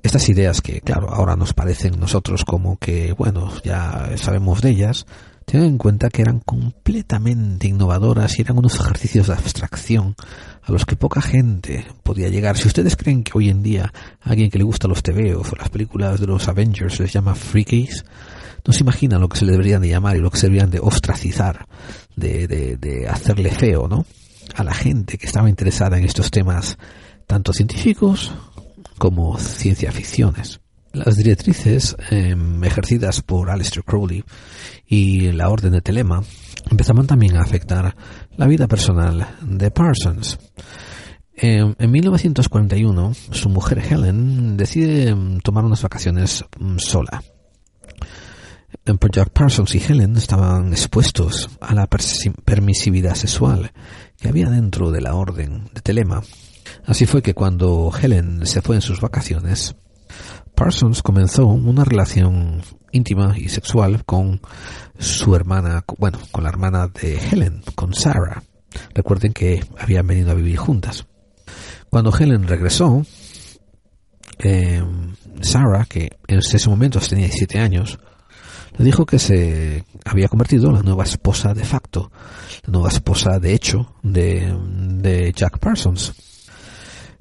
Estas 0.01 0.28
ideas 0.30 0.61
que, 0.61 0.82
claro, 0.82 1.14
ahora 1.14 1.36
nos 1.36 1.53
parecen 1.53 1.99
nosotros 1.99 2.43
como 2.43 2.78
que, 2.78 3.14
bueno, 3.14 3.51
ya 3.64 4.11
sabemos 4.18 4.61
de 4.61 4.72
ellas, 4.72 5.05
Tengan 5.46 5.68
en 5.68 5.78
cuenta 5.78 6.10
que 6.10 6.22
eran 6.22 6.39
completamente 6.39 7.68
innovadoras 7.68 8.38
y 8.38 8.41
eran 8.41 8.58
unos 8.58 8.80
ejercicios 8.80 9.28
de 9.28 9.34
abstracción 9.34 10.16
a 10.62 10.72
los 10.72 10.86
que 10.86 10.96
poca 10.96 11.22
gente 11.22 11.86
podía 12.04 12.30
llegar. 12.30 12.58
Si 12.58 12.68
ustedes 12.68 12.96
creen 12.96 13.24
que 13.24 13.32
hoy 13.36 13.50
en 13.50 13.62
día 13.62 13.91
a 14.22 14.30
alguien 14.30 14.50
que 14.50 14.58
le 14.58 14.64
gusta 14.64 14.88
los 14.88 15.04
TVOs 15.04 15.52
o 15.52 15.56
las 15.56 15.70
películas 15.70 16.20
de 16.20 16.28
los 16.28 16.48
Avengers 16.48 17.00
les 17.00 17.12
llama 17.12 17.36
freakies, 17.36 18.06
no 18.66 18.74
se 18.74 18.82
imagina 18.82 19.20
lo 19.20 19.28
que 19.28 19.38
se 19.38 19.46
le 19.46 19.52
deberían 19.52 19.82
de 19.82 19.89
llamar 19.89 20.16
y 20.16 20.20
lo 20.20 20.32
que 20.32 20.38
se 20.38 20.48
deberían 20.48 20.72
de 20.72 20.80
ostracizar, 20.80 21.68
de, 22.16 22.48
de, 22.48 22.78
de 22.78 23.08
hacerle 23.08 23.52
feo, 23.52 23.88
¿no? 23.88 24.06
A 24.56 24.64
la 24.64 24.74
gente 24.74 25.18
que 25.18 25.26
estaba 25.26 25.50
interesada 25.50 25.98
en 25.98 26.06
estos 26.06 26.32
temas, 26.32 26.78
tanto 27.28 27.52
científicos 27.52 28.32
como 28.98 29.38
ciencia 29.38 29.91
ficciones. 29.91 30.62
Las 30.94 31.18
directrices 31.18 31.96
em, 32.12 32.64
ejercidas 32.64 33.24
por 33.24 33.50
Aleister 33.50 33.84
Crowley 33.84 34.24
y 34.86 35.32
la 35.32 35.50
Orden 35.50 35.72
de 35.72 35.82
Telema 35.82 36.22
empezaban 36.70 37.08
también 37.08 37.36
a 37.36 37.41
afectar 37.41 37.96
la 38.38 38.46
vida 38.46 38.68
personal 38.68 39.28
de 39.41 39.72
Parsons. 39.72 40.38
Em, 41.36 41.74
en 41.80 41.91
1941, 41.91 43.14
su 43.32 43.50
mujer 43.50 43.80
Helen 43.80 44.56
decide 44.56 45.10
em, 45.10 45.39
tomar 45.39 45.66
unas 45.66 45.82
vacaciones 45.82 46.46
sola. 46.78 47.24
Jack 48.86 49.30
Parsons 49.32 49.74
y 49.74 49.80
Helen 49.80 50.16
estaban 50.16 50.74
expuestos 50.74 51.50
a 51.60 51.74
la 51.74 51.88
permisividad 51.88 53.16
sexual 53.16 53.72
que 54.20 54.28
había 54.28 54.50
dentro 54.50 54.91
de 54.91 55.02
la 55.02 55.16
orden 55.16 55.72
de 55.74 55.82
Telema. 55.82 56.22
Así 56.86 57.08
fue 57.08 57.24
que 57.24 57.34
cuando 57.34 57.91
Helen 58.00 58.46
se 58.46 58.62
fue 58.62 58.76
en 58.76 58.82
sus 58.82 59.02
vacaciones, 59.02 59.76
Parsons 60.56 61.01
comenzó 61.01 61.45
una 61.45 61.84
relación 61.84 62.62
íntima 62.91 63.34
y 63.38 63.49
sexual 63.49 64.06
con 64.06 64.39
su 64.97 65.36
hermana, 65.36 65.84
bueno, 65.97 66.20
con 66.32 66.43
la 66.43 66.49
hermana 66.49 66.88
de 66.88 67.18
Helen, 67.18 67.64
con 67.76 67.93
Sarah. 67.93 68.43
Recuerden 68.93 69.34
que 69.34 69.64
habían 69.78 70.08
venido 70.08 70.32
a 70.32 70.36
vivir 70.36 70.58
juntas. 70.58 71.06
Cuando 71.89 72.16
Helen 72.16 72.47
regresó, 72.47 73.04
eh, 74.39 74.84
Sarah, 75.41 75.86
que 75.86 76.18
en 76.28 76.39
ese 76.39 76.70
momento 76.70 76.99
tenía 76.99 77.26
17 77.26 77.60
años, 77.60 77.99
le 78.78 78.86
dijo 78.86 79.06
que 79.06 79.20
se 79.20 79.84
había 80.06 80.28
convertido 80.28 80.70
en 80.70 80.76
la 80.76 80.82
nueva 80.82 81.04
esposa 81.04 81.54
de 81.54 81.64
facto, 81.64 82.12
la 82.66 82.72
nueva 82.72 82.89
esposa 82.89 83.39
de 83.39 83.54
hecho 83.54 83.95
de, 84.01 84.56
de 85.01 85.32
Jack 85.34 85.60
Parsons. 85.60 86.14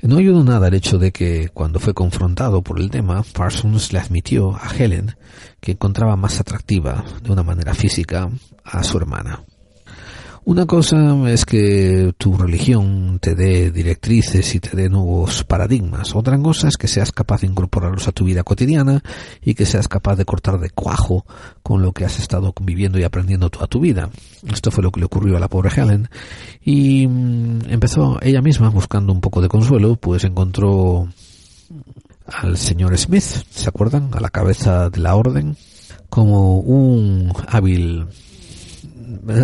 No 0.02 0.16
ayudó 0.16 0.42
nada 0.42 0.66
el 0.66 0.74
hecho 0.74 0.98
de 0.98 1.12
que 1.12 1.48
cuando 1.54 1.78
fue 1.78 1.94
confrontado 1.94 2.60
por 2.62 2.80
el 2.80 2.90
tema, 2.90 3.22
Parsons 3.22 3.92
le 3.92 4.00
admitió 4.00 4.56
a 4.56 4.74
Helen 4.76 5.14
que 5.60 5.72
encontraba 5.72 6.16
más 6.16 6.40
atractiva 6.40 7.04
de 7.22 7.30
una 7.30 7.44
manera 7.44 7.72
física 7.72 8.28
a 8.64 8.82
su 8.82 8.98
hermana. 8.98 9.44
Una 10.44 10.66
cosa 10.66 11.30
es 11.30 11.44
que 11.44 12.14
tu 12.18 12.36
religión 12.36 13.20
te 13.20 13.36
dé 13.36 13.70
directrices 13.70 14.56
y 14.56 14.58
te 14.58 14.76
dé 14.76 14.88
nuevos 14.88 15.44
paradigmas. 15.44 16.16
Otra 16.16 16.36
cosa 16.38 16.66
es 16.66 16.76
que 16.76 16.88
seas 16.88 17.12
capaz 17.12 17.42
de 17.42 17.46
incorporarlos 17.46 18.08
a 18.08 18.12
tu 18.12 18.24
vida 18.24 18.42
cotidiana 18.42 19.04
y 19.40 19.54
que 19.54 19.66
seas 19.66 19.86
capaz 19.86 20.16
de 20.16 20.24
cortar 20.24 20.58
de 20.58 20.70
cuajo 20.70 21.24
con 21.62 21.80
lo 21.80 21.92
que 21.92 22.04
has 22.04 22.18
estado 22.18 22.52
conviviendo 22.52 22.98
y 22.98 23.04
aprendiendo 23.04 23.50
toda 23.50 23.68
tu 23.68 23.78
vida. 23.78 24.10
Esto 24.52 24.72
fue 24.72 24.82
lo 24.82 24.90
que 24.90 24.98
le 24.98 25.06
ocurrió 25.06 25.36
a 25.36 25.40
la 25.40 25.46
pobre 25.46 25.70
Helen. 25.76 26.08
Y 26.64 27.06
mm, 27.06 27.70
empezó 27.70 28.18
ella 28.20 28.42
misma 28.42 28.68
buscando 28.68 29.12
un 29.12 29.20
poco 29.20 29.40
de 29.42 29.48
consuelo, 29.48 29.94
pues 29.94 30.24
encontró 30.24 31.06
al 32.26 32.58
señor 32.58 32.98
Smith, 32.98 33.22
¿se 33.22 33.68
acuerdan? 33.68 34.10
A 34.12 34.18
la 34.18 34.30
cabeza 34.30 34.90
de 34.90 34.98
la 34.98 35.14
orden, 35.14 35.56
como 36.08 36.58
un 36.58 37.32
hábil 37.46 38.08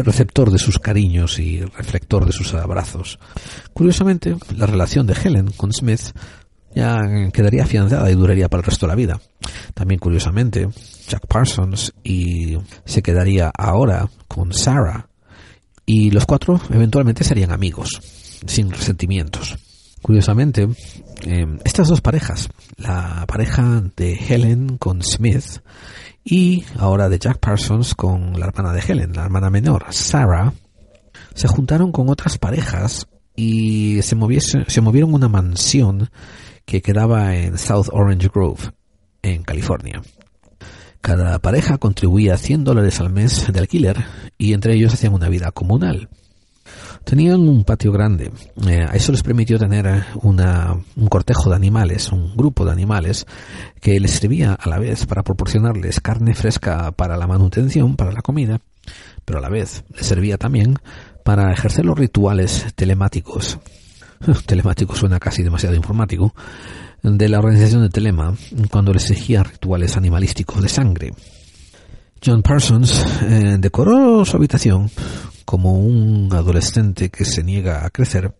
receptor 0.04 0.50
de 0.50 0.58
sus 0.58 0.78
cariños 0.78 1.38
y 1.38 1.60
reflector 1.60 2.24
de 2.26 2.32
sus 2.32 2.54
abrazos. 2.54 3.18
Curiosamente, 3.72 4.36
la 4.56 4.66
relación 4.66 5.06
de 5.06 5.14
Helen 5.14 5.50
con 5.56 5.72
Smith 5.72 6.12
ya 6.74 7.00
quedaría 7.32 7.64
afianzada 7.64 8.10
y 8.10 8.14
duraría 8.14 8.48
para 8.48 8.60
el 8.60 8.66
resto 8.66 8.86
de 8.86 8.90
la 8.90 8.96
vida. 8.96 9.20
También 9.74 9.98
curiosamente, 9.98 10.68
Jack 11.08 11.26
Parsons 11.26 11.92
y 12.04 12.56
se 12.84 13.02
quedaría 13.02 13.50
ahora 13.56 14.08
con 14.26 14.52
Sarah 14.52 15.08
y 15.86 16.10
los 16.10 16.26
cuatro 16.26 16.60
eventualmente 16.70 17.24
serían 17.24 17.50
amigos, 17.50 18.00
sin 18.46 18.70
resentimientos. 18.70 19.56
Curiosamente, 20.02 20.68
em, 21.22 21.58
estas 21.64 21.88
dos 21.88 22.00
parejas, 22.00 22.48
la 22.76 23.24
pareja 23.26 23.82
de 23.96 24.14
Helen 24.14 24.78
con 24.78 25.02
Smith 25.02 25.60
y 26.30 26.62
ahora 26.76 27.08
de 27.08 27.18
Jack 27.18 27.38
Parsons 27.38 27.94
con 27.94 28.38
la 28.38 28.46
hermana 28.46 28.74
de 28.74 28.82
Helen, 28.86 29.14
la 29.14 29.24
hermana 29.24 29.48
menor, 29.48 29.86
Sarah, 29.90 30.52
se 31.34 31.48
juntaron 31.48 31.90
con 31.90 32.10
otras 32.10 32.36
parejas 32.36 33.08
y 33.34 34.02
se, 34.02 34.14
se 34.66 34.80
movieron 34.82 35.14
una 35.14 35.28
mansión 35.28 36.10
que 36.66 36.82
quedaba 36.82 37.34
en 37.34 37.56
South 37.56 37.86
Orange 37.92 38.28
Grove, 38.28 38.72
en 39.22 39.42
California. 39.42 40.02
Cada 41.00 41.38
pareja 41.38 41.78
contribuía 41.78 42.36
100 42.36 42.64
dólares 42.64 43.00
al 43.00 43.08
mes 43.08 43.50
de 43.50 43.60
alquiler 43.60 44.04
y 44.36 44.52
entre 44.52 44.74
ellos 44.74 44.92
hacían 44.92 45.14
una 45.14 45.30
vida 45.30 45.50
comunal. 45.50 46.10
Tenían 47.08 47.48
un 47.48 47.64
patio 47.64 47.90
grande. 47.90 48.30
Eh, 48.66 48.86
eso 48.92 49.12
les 49.12 49.22
permitió 49.22 49.58
tener 49.58 50.04
una, 50.20 50.76
un 50.94 51.06
cortejo 51.08 51.48
de 51.48 51.56
animales, 51.56 52.12
un 52.12 52.36
grupo 52.36 52.66
de 52.66 52.72
animales, 52.72 53.26
que 53.80 53.98
les 53.98 54.10
servía 54.10 54.52
a 54.52 54.68
la 54.68 54.78
vez 54.78 55.06
para 55.06 55.22
proporcionarles 55.22 56.00
carne 56.00 56.34
fresca 56.34 56.92
para 56.92 57.16
la 57.16 57.26
manutención, 57.26 57.96
para 57.96 58.12
la 58.12 58.20
comida, 58.20 58.60
pero 59.24 59.38
a 59.38 59.42
la 59.42 59.48
vez 59.48 59.84
les 59.96 60.04
servía 60.04 60.36
también 60.36 60.76
para 61.24 61.50
ejercer 61.50 61.86
los 61.86 61.98
rituales 61.98 62.66
telemáticos. 62.74 63.58
telemático 64.44 64.94
suena 64.94 65.18
casi 65.18 65.42
demasiado 65.42 65.76
informático 65.76 66.34
de 67.02 67.28
la 67.30 67.38
organización 67.38 67.84
de 67.84 67.88
Telema 67.88 68.34
cuando 68.70 68.92
les 68.92 69.10
exigía 69.10 69.44
rituales 69.44 69.96
animalísticos 69.96 70.62
de 70.62 70.68
sangre. 70.68 71.12
John 72.24 72.42
Parsons 72.42 73.06
eh, 73.22 73.56
decoró 73.58 74.24
su 74.24 74.36
habitación 74.36 74.90
como 75.44 75.78
un 75.78 76.28
adolescente 76.32 77.08
que 77.10 77.24
se 77.24 77.42
niega 77.42 77.84
a 77.84 77.90
crecer, 77.90 78.34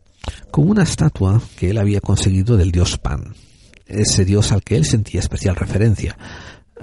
con 0.51 0.69
una 0.69 0.83
estatua 0.83 1.41
que 1.57 1.71
él 1.71 1.79
había 1.79 2.01
conseguido 2.01 2.57
del 2.57 2.71
dios 2.71 2.99
Pan, 2.99 3.35
ese 3.87 4.25
dios 4.25 4.53
al 4.53 4.63
que 4.63 4.77
él 4.77 4.85
sentía 4.85 5.21
especial 5.21 5.57
referencia, 5.57 6.19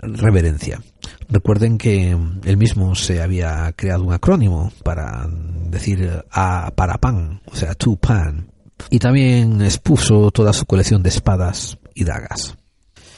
reverencia. 0.02 0.82
Recuerden 1.30 1.78
que 1.78 2.18
él 2.44 2.58
mismo 2.58 2.96
se 2.96 3.22
había 3.22 3.72
creado 3.76 4.04
un 4.04 4.14
acrónimo 4.14 4.72
para 4.84 5.28
decir 5.70 6.24
a 6.32 6.72
para 6.76 6.98
pan, 6.98 7.42
o 7.46 7.56
sea, 7.56 7.76
to 7.76 7.96
pan, 7.96 8.50
y 8.90 9.00
también 9.00 9.62
expuso 9.62 10.32
toda 10.32 10.54
su 10.54 10.66
colección 10.66 11.04
de 11.04 11.10
espadas 11.10 11.78
y 11.94 12.04
dagas. 12.04 12.58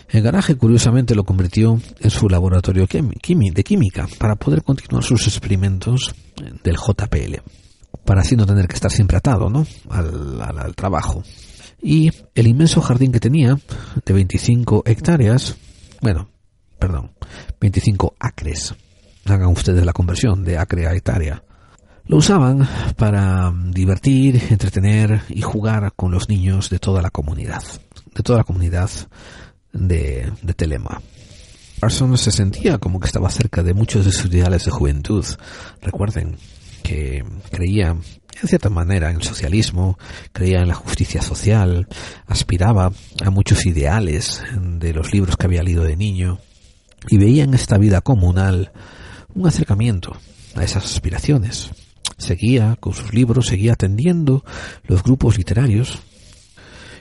El 0.10 0.22
garaje 0.22 0.56
curiosamente 0.56 1.16
lo 1.16 1.26
convirtió 1.26 1.80
en 2.00 2.10
su 2.10 2.30
laboratorio 2.30 2.88
de 2.88 3.64
química 3.64 4.08
para 4.18 4.36
poder 4.36 4.64
continuar 4.64 5.04
sus 5.04 5.28
experimentos 5.28 6.16
del 6.64 6.78
JPL, 6.78 7.42
para 8.06 8.22
así 8.22 8.36
no 8.38 8.46
tener 8.46 8.68
que 8.68 8.76
estar 8.76 8.92
siempre 8.92 9.18
atado 9.18 9.50
¿no? 9.50 9.68
al, 9.90 10.76
trabajo. 10.76 11.24
Y 11.82 12.12
el 12.36 12.48
inmenso 12.48 12.82
jardín 12.82 13.12
que 13.12 13.20
tenía, 13.20 13.60
de 14.06 14.14
25 14.14 14.84
hectáreas, 14.86 15.58
bueno, 16.02 16.30
perdón, 16.80 17.12
25 17.60 18.16
acres, 18.20 18.76
hagan 19.26 19.50
ustedes 19.50 19.86
la 19.86 19.94
conversión 19.94 20.44
de 20.44 20.58
acre 20.58 20.88
a 20.88 20.94
hectárea, 20.94 21.44
lo 22.06 22.18
usaban 22.18 22.66
para 22.96 23.54
divertir, 23.72 24.42
entretener 24.50 25.24
y 25.28 25.42
jugar 25.42 25.92
con 25.98 26.12
los 26.12 26.30
niños 26.30 26.70
de 26.70 26.80
toda 26.80 27.02
la 27.02 27.10
comunidad, 27.10 27.62
de 28.16 28.24
toda 28.24 28.40
la 28.40 28.44
comunidad 28.46 28.90
de, 29.74 30.32
Telema. 30.56 31.02
Parsons 31.80 32.22
se 32.22 32.32
sentía 32.32 32.78
como 32.78 33.00
que 33.00 33.08
estaba 33.08 33.30
cerca 33.30 33.62
de 33.62 33.74
muchos 33.74 34.06
de 34.06 34.12
sus 34.12 34.26
ideales 34.34 34.66
de 34.66 34.72
juventud. 34.72 35.26
Recuerden 35.82 36.38
que 36.82 37.24
creía, 37.52 37.90
en 37.90 38.48
cierta 38.48 38.70
manera, 38.70 39.10
en 39.10 39.18
el 39.18 39.24
socialismo, 39.24 40.00
creía 40.32 40.62
en 40.62 40.70
la 40.70 40.74
justicia 40.74 41.22
social, 41.22 41.88
aspiraba 42.26 42.92
a 43.24 43.30
muchos 43.30 43.66
ideales 43.66 44.42
de 44.60 44.94
los 44.94 45.14
libros 45.14 45.38
que 45.38 45.46
había 45.46 45.64
leído 45.64 45.84
de 45.84 45.96
niño 45.96 46.40
y 47.10 47.18
veía 47.18 47.44
en 47.44 47.54
esta 47.54 47.78
vida 47.78 48.02
comunal 48.02 48.72
un 49.36 49.48
acercamiento 49.48 50.18
a 50.56 50.64
esas 50.64 50.86
aspiraciones. 50.86 51.70
Seguía 52.18 52.76
con 52.80 52.94
sus 52.94 53.14
libros, 53.14 53.48
seguía 53.48 53.74
atendiendo 53.74 54.44
los 54.88 55.04
grupos 55.04 55.38
literarios 55.38 56.00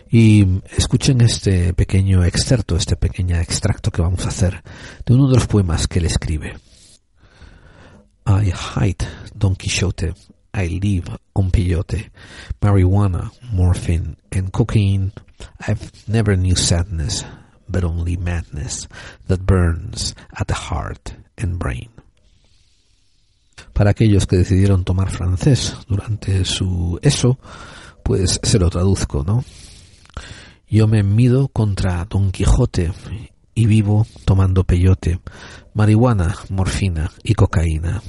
y 0.08 0.60
escuchen 0.76 1.20
este 1.20 1.74
pequeño 1.74 2.24
excerto, 2.24 2.76
este 2.76 2.96
pequeño 2.96 3.36
extracto 3.36 3.90
que 3.90 4.02
vamos 4.02 4.24
a 4.24 4.28
hacer 4.28 4.62
de 5.04 5.14
uno 5.14 5.28
de 5.28 5.34
los 5.34 5.46
poemas 5.46 5.88
que 5.88 5.98
él 5.98 6.06
escribe. 6.06 6.56
I 8.26 8.52
hide 8.52 9.06
Don 9.34 9.54
Quixote, 9.54 10.14
I 10.52 10.80
live 10.80 11.16
on 11.34 11.50
peyote, 11.50 12.10
marijuana, 12.60 13.30
morphine, 13.52 14.16
and 14.32 14.50
cocaine. 14.50 15.12
I've 15.60 15.92
never 16.08 16.36
knew 16.36 16.56
sadness, 16.56 17.24
but 17.68 17.84
only 17.84 18.16
madness 18.16 18.88
that 19.28 19.44
burns 19.44 20.14
at 20.32 20.48
the 20.48 20.54
heart 20.54 21.14
and 21.36 21.58
brain. 21.58 21.90
Para 23.74 23.90
aquellos 23.90 24.26
que 24.26 24.38
decidieron 24.38 24.84
tomar 24.84 25.10
francés 25.10 25.76
durante 25.86 26.44
su 26.44 26.98
eso, 27.02 27.38
pues 28.02 28.40
se 28.42 28.58
lo 28.58 28.70
traduzco, 28.70 29.22
¿no? 29.24 29.44
Yo 30.68 30.88
me 30.88 31.02
mido 31.02 31.48
contra 31.48 32.04
Don 32.06 32.32
Quijote 32.32 32.92
y 33.54 33.66
vivo 33.66 34.06
tomando 34.24 34.64
peyote, 34.64 35.20
marihuana, 35.74 36.34
morfina 36.48 37.12
y 37.22 37.34
cocaína. 37.34 38.02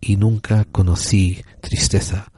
Y 0.00 0.16
nunca 0.16 0.64
conocí 0.64 1.42
tristeza, 1.60 2.30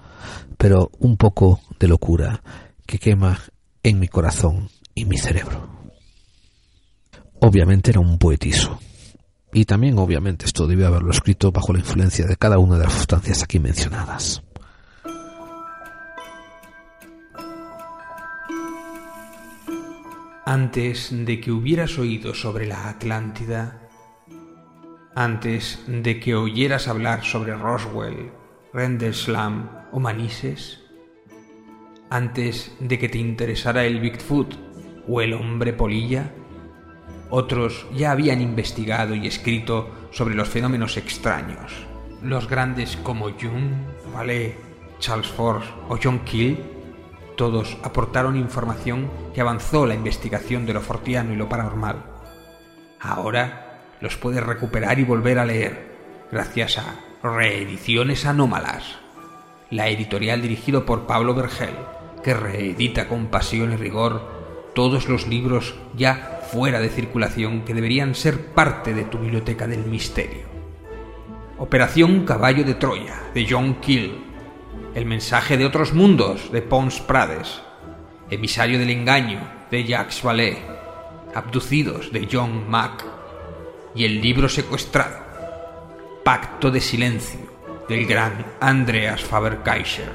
pero 0.56 0.90
un 0.98 1.16
poco 1.16 1.60
de 1.78 1.88
locura 1.88 2.42
que 2.86 2.98
quema 2.98 3.38
en 3.82 3.98
mi 3.98 4.08
corazón 4.08 4.70
y 4.94 5.04
mi 5.04 5.18
cerebro. 5.18 5.68
Obviamente 7.40 7.90
era 7.90 8.00
un 8.00 8.18
poetizo. 8.18 8.78
Y 9.52 9.66
también, 9.66 9.98
obviamente, 9.98 10.46
esto 10.46 10.66
debió 10.66 10.86
haberlo 10.86 11.10
escrito 11.10 11.52
bajo 11.52 11.72
la 11.72 11.80
influencia 11.80 12.26
de 12.26 12.36
cada 12.36 12.58
una 12.58 12.78
de 12.78 12.84
las 12.84 12.94
sustancias 12.94 13.42
aquí 13.42 13.60
mencionadas. 13.60 14.42
Antes 20.46 21.08
de 21.10 21.40
que 21.40 21.50
hubieras 21.50 21.98
oído 21.98 22.34
sobre 22.34 22.66
la 22.66 22.90
Atlántida, 22.90 23.88
antes 25.14 25.82
de 25.86 26.20
que 26.20 26.34
oyeras 26.34 26.86
hablar 26.86 27.24
sobre 27.24 27.56
Roswell, 27.56 28.30
Rendlesham 28.74 29.70
o 29.90 30.00
Manises, 30.00 30.82
antes 32.10 32.76
de 32.78 32.98
que 32.98 33.08
te 33.08 33.16
interesara 33.16 33.86
el 33.86 34.00
Bigfoot 34.00 34.54
o 35.08 35.22
el 35.22 35.32
hombre 35.32 35.72
polilla, 35.72 36.34
otros 37.30 37.86
ya 37.94 38.10
habían 38.10 38.42
investigado 38.42 39.14
y 39.14 39.26
escrito 39.26 40.08
sobre 40.10 40.34
los 40.34 40.50
fenómenos 40.50 40.98
extraños. 40.98 41.72
Los 42.22 42.50
grandes 42.50 42.98
como 42.98 43.30
Jung, 43.30 43.72
Vallée, 44.14 44.56
Charles 44.98 45.28
Force 45.28 45.70
o 45.88 45.98
John 46.02 46.18
Keel, 46.26 46.73
todos 47.36 47.76
aportaron 47.82 48.36
información 48.36 49.10
que 49.34 49.40
avanzó 49.40 49.86
la 49.86 49.94
investigación 49.94 50.66
de 50.66 50.74
lo 50.74 50.80
fortiano 50.80 51.32
y 51.32 51.36
lo 51.36 51.48
paranormal. 51.48 52.04
Ahora 53.00 53.80
los 54.00 54.16
puedes 54.16 54.42
recuperar 54.42 54.98
y 54.98 55.04
volver 55.04 55.38
a 55.38 55.44
leer 55.44 55.94
gracias 56.30 56.78
a 56.78 57.00
Reediciones 57.22 58.26
Anómalas, 58.26 58.98
la 59.70 59.88
editorial 59.88 60.42
dirigido 60.42 60.84
por 60.84 61.06
Pablo 61.06 61.34
Vergel, 61.34 61.74
que 62.22 62.34
reedita 62.34 63.08
con 63.08 63.26
pasión 63.26 63.72
y 63.72 63.76
rigor 63.76 64.22
todos 64.74 65.08
los 65.08 65.26
libros 65.28 65.74
ya 65.96 66.40
fuera 66.50 66.80
de 66.80 66.88
circulación 66.88 67.62
que 67.64 67.74
deberían 67.74 68.14
ser 68.14 68.46
parte 68.52 68.92
de 68.92 69.04
tu 69.04 69.18
biblioteca 69.18 69.66
del 69.66 69.84
misterio. 69.86 70.42
Operación 71.58 72.24
Caballo 72.24 72.64
de 72.64 72.74
Troya, 72.74 73.14
de 73.32 73.46
John 73.48 73.76
Keel. 73.76 74.33
El 74.94 75.04
mensaje 75.06 75.56
de 75.56 75.64
otros 75.66 75.92
mundos, 75.92 76.52
de 76.52 76.62
Pons 76.62 77.00
Prades. 77.00 77.60
Emisario 78.30 78.78
del 78.78 78.90
engaño, 78.90 79.40
de 79.68 79.82
Jacques 79.82 80.22
Vallée. 80.22 80.58
Abducidos, 81.34 82.12
de 82.12 82.28
John 82.30 82.70
Mack. 82.70 83.04
Y 83.96 84.04
el 84.04 84.20
libro 84.20 84.48
secuestrado, 84.48 85.16
Pacto 86.24 86.70
de 86.70 86.80
Silencio, 86.80 87.40
del 87.88 88.06
gran 88.06 88.46
Andreas 88.60 89.24
Faber-Kaiser. 89.24 90.12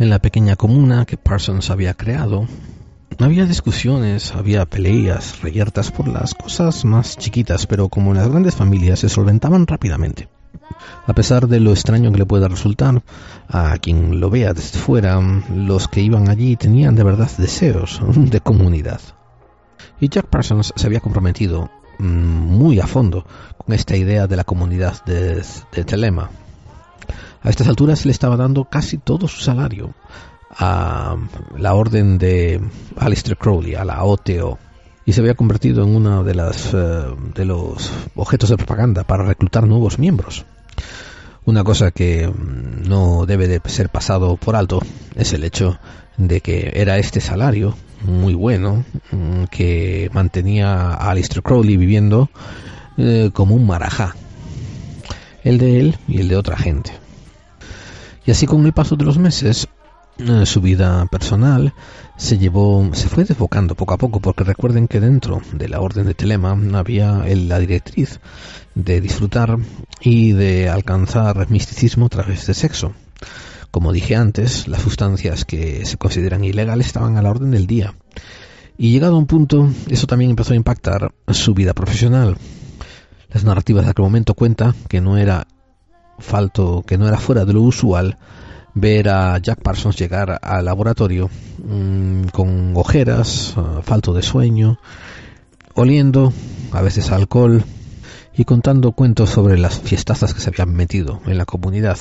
En 0.02 0.10
la 0.10 0.18
pequeña 0.18 0.56
comuna 0.56 1.06
que 1.06 1.16
Parsons 1.16 1.70
había 1.70 1.94
creado, 1.94 2.48
había 3.20 3.46
discusiones, 3.46 4.34
había 4.34 4.66
peleas 4.66 5.40
reyertas 5.44 5.92
por 5.92 6.08
las 6.08 6.34
cosas 6.34 6.86
más 6.86 7.18
chiquitas, 7.18 7.68
pero 7.68 7.88
como 7.88 8.10
en 8.10 8.18
las 8.18 8.28
grandes 8.28 8.56
familias 8.56 8.98
se 8.98 9.10
solventaban 9.10 9.68
rápidamente. 9.68 10.28
A 11.06 11.14
pesar 11.14 11.48
de 11.48 11.60
lo 11.60 11.70
extraño 11.70 12.12
que 12.12 12.18
le 12.18 12.26
pueda 12.26 12.48
resultar 12.48 13.04
a 13.48 13.78
quien 13.78 14.20
lo 14.20 14.32
vea 14.32 14.56
desde 14.56 14.80
fuera, 14.80 15.22
los 15.54 15.88
que 15.88 16.02
iban 16.02 16.30
allí 16.30 16.56
tenían 16.56 16.96
de 16.96 17.04
verdad 17.04 17.30
deseos 17.38 18.02
de 18.04 18.42
comunidad. 18.42 19.02
Y 20.00 20.10
Jack 20.10 20.26
Parsons 20.26 20.74
se 20.76 20.88
había 20.88 21.00
comprometido 21.00 21.70
mm, 22.00 22.06
muy 22.06 22.80
a 22.80 22.88
fondo 22.88 23.24
con 23.56 23.76
esta 23.76 23.96
idea 23.96 24.26
de 24.26 24.36
la 24.36 24.46
comunidad 24.46 25.06
de, 25.06 25.44
de 25.72 25.84
Telema. 25.84 26.32
A 27.44 27.50
estas 27.50 27.68
alturas 27.68 28.06
le 28.06 28.12
estaba 28.12 28.38
dando 28.38 28.66
casi 28.66 28.98
todo 28.98 29.28
su 29.28 29.42
salario 29.42 29.94
a 30.52 31.16
la 31.58 31.74
orden 31.74 32.18
de 32.18 32.62
Alistair 32.98 33.38
Crowley, 33.38 33.76
a 33.76 33.86
la 33.86 34.04
OTO, 34.04 34.60
y 35.06 35.14
se 35.14 35.22
había 35.22 35.36
convertido 35.36 35.84
en 35.84 35.96
uno 35.96 36.24
de, 36.24 36.34
eh, 36.34 37.16
de 37.34 37.46
los 37.46 37.92
objetos 38.16 38.50
de 38.50 38.58
propaganda 38.58 39.04
para 39.04 39.24
reclutar 39.24 39.66
nuevos 39.66 39.98
miembros. 39.98 40.46
Una 41.46 41.64
cosa 41.64 41.92
que 41.92 42.28
mm, 42.28 42.88
no 42.88 43.26
debe 43.26 43.48
de 43.48 43.62
ser 43.66 43.90
pasado 43.90 44.38
por 44.38 44.56
alto 44.56 44.82
es 45.16 45.34
el 45.34 45.44
hecho 45.44 45.80
de 46.18 46.42
que 46.42 46.72
era 46.76 46.98
este 46.98 47.20
salario 47.22 47.76
muy 48.04 48.34
bueno 48.36 48.84
mm, 49.12 49.46
que 49.46 50.10
mantenía 50.14 50.92
a 50.92 51.10
Alistair 51.10 51.42
Crowley 51.42 51.78
viviendo 51.78 52.30
eh, 52.98 53.32
como 53.34 53.56
un 53.56 53.66
marajá. 53.66 54.16
El 55.44 55.58
de 55.58 55.80
él 55.80 55.98
y 56.08 56.20
el 56.20 56.28
de 56.28 56.38
otra 56.38 56.56
gente. 56.56 57.01
Y 58.26 58.32
así 58.32 58.46
con 58.46 58.66
el 58.66 58.74
paso 58.74 58.96
de 58.96 59.06
los 59.06 59.18
meses, 59.18 59.68
eh, 60.18 60.46
su 60.46 60.62
vida 60.62 61.06
personal 61.08 61.74
se 62.18 62.38
llevó, 62.38 62.88
se 62.94 63.10
fue 63.10 63.24
desbocando 63.24 63.74
poco 63.76 63.96
a 63.96 63.98
poco, 63.98 64.20
porque 64.20 64.44
recuerden 64.44 64.88
que 64.88 65.00
dentro 65.00 65.42
de 65.54 65.68
la 65.68 65.80
orden 65.80 66.06
de 66.06 66.14
Telema 66.14 66.56
había 66.78 67.24
la 67.26 67.60
directriz 67.60 68.20
de 68.76 69.02
disfrutar 69.02 69.58
y 70.00 70.34
de 70.34 70.70
alcanzar 70.70 71.50
misticismo 71.50 72.06
a 72.06 72.10
través 72.10 72.46
de 72.46 72.54
sexo. 72.54 72.94
Como 73.72 73.94
dije 73.94 74.16
antes, 74.16 74.68
las 74.68 74.82
sustancias 74.82 75.46
que 75.46 75.86
se 75.86 75.98
consideran 75.98 76.44
ilegales 76.44 76.88
estaban 76.88 77.18
a 77.18 77.22
la 77.22 77.30
orden 77.30 77.52
del 77.52 77.68
día. 77.68 77.96
Y 78.78 78.92
llegado 78.92 79.16
a 79.16 79.20
un 79.20 79.28
punto, 79.28 79.70
eso 79.90 80.08
también 80.08 80.32
empezó 80.32 80.54
a 80.54 80.58
impactar 80.58 81.14
su 81.30 81.54
vida 81.54 81.74
profesional. 81.74 82.38
Las 83.30 83.44
narrativas 83.44 83.86
de 83.86 83.92
aquel 83.92 84.04
momento 84.04 84.34
cuentan 84.34 84.76
que 84.90 85.02
no 85.02 85.18
era 85.18 85.48
falto, 86.22 86.84
que 86.86 86.98
no 86.98 87.08
era 87.08 87.18
fuera 87.18 87.46
de 87.46 87.54
lo 87.54 87.62
usual 87.62 88.18
ver 88.74 89.10
a 89.10 89.38
Jack 89.38 89.62
Parsons 89.62 89.98
llegar 89.98 90.40
al 90.42 90.66
laboratorio 90.66 91.30
mm, 91.64 92.26
con 92.32 92.74
ojeras, 92.76 93.54
ah, 93.58 93.82
falto 93.84 94.14
de 94.14 94.22
sueño, 94.22 94.80
oliendo 95.76 96.34
a 96.72 96.82
veces 96.82 97.12
alcohol 97.12 97.64
y 98.36 98.46
contando 98.46 98.94
cuentos 98.94 99.30
sobre 99.30 99.58
las 99.58 99.80
fiestazas 99.80 100.34
que 100.34 100.40
se 100.40 100.50
habían 100.50 100.74
metido 100.74 101.22
en 101.26 101.38
la 101.38 101.46
comunidad. 101.46 101.98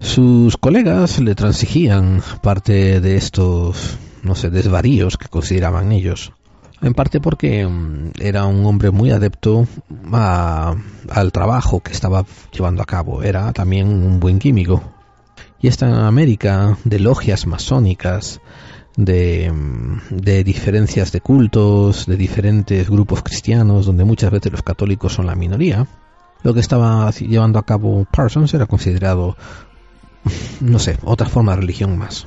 Sus 0.00 0.56
colegas 0.56 1.20
le 1.20 1.36
transigían 1.36 2.22
parte 2.42 3.00
de 3.00 3.16
estos, 3.16 3.98
no 4.24 4.34
sé, 4.34 4.50
desvaríos 4.50 5.16
que 5.16 5.28
consideraban 5.28 5.92
ellos. 5.92 6.32
En 6.82 6.94
parte 6.94 7.20
porque 7.20 7.66
mm, 7.66 8.12
era 8.20 8.46
un 8.46 8.66
hombre 8.66 8.90
muy 8.90 9.10
adepto 9.12 9.66
a- 10.12 10.74
al 11.08 11.32
trabajo 11.32 11.80
que 11.80 11.92
estaba 11.92 12.24
llevando 12.52 12.82
a 12.82 12.86
cabo. 12.86 13.22
Era 13.22 13.52
también 13.52 13.86
un 13.88 14.18
buen 14.20 14.38
químico. 14.38 14.82
Y 15.60 15.68
esta 15.68 16.08
América 16.08 16.76
de 16.84 16.98
logias 16.98 17.46
masónicas, 17.46 18.40
de, 18.96 19.50
mm, 19.52 20.16
de 20.16 20.42
diferencias 20.44 21.12
de 21.12 21.20
cultos, 21.20 22.06
de 22.06 22.16
diferentes 22.16 22.90
grupos 22.90 23.22
cristianos, 23.22 23.86
donde 23.86 24.04
muchas 24.04 24.30
veces 24.32 24.50
los 24.50 24.62
católicos 24.62 25.12
son 25.14 25.26
la 25.26 25.36
minoría, 25.36 25.86
lo 26.42 26.52
que 26.52 26.60
estaba 26.60 27.08
llevando 27.12 27.60
a 27.60 27.64
cabo 27.64 28.04
Parsons 28.10 28.52
era 28.54 28.66
considerado, 28.66 29.36
no 30.60 30.80
sé, 30.80 30.98
otra 31.04 31.28
forma 31.28 31.52
de 31.54 31.60
religión 31.60 31.96
más. 31.96 32.26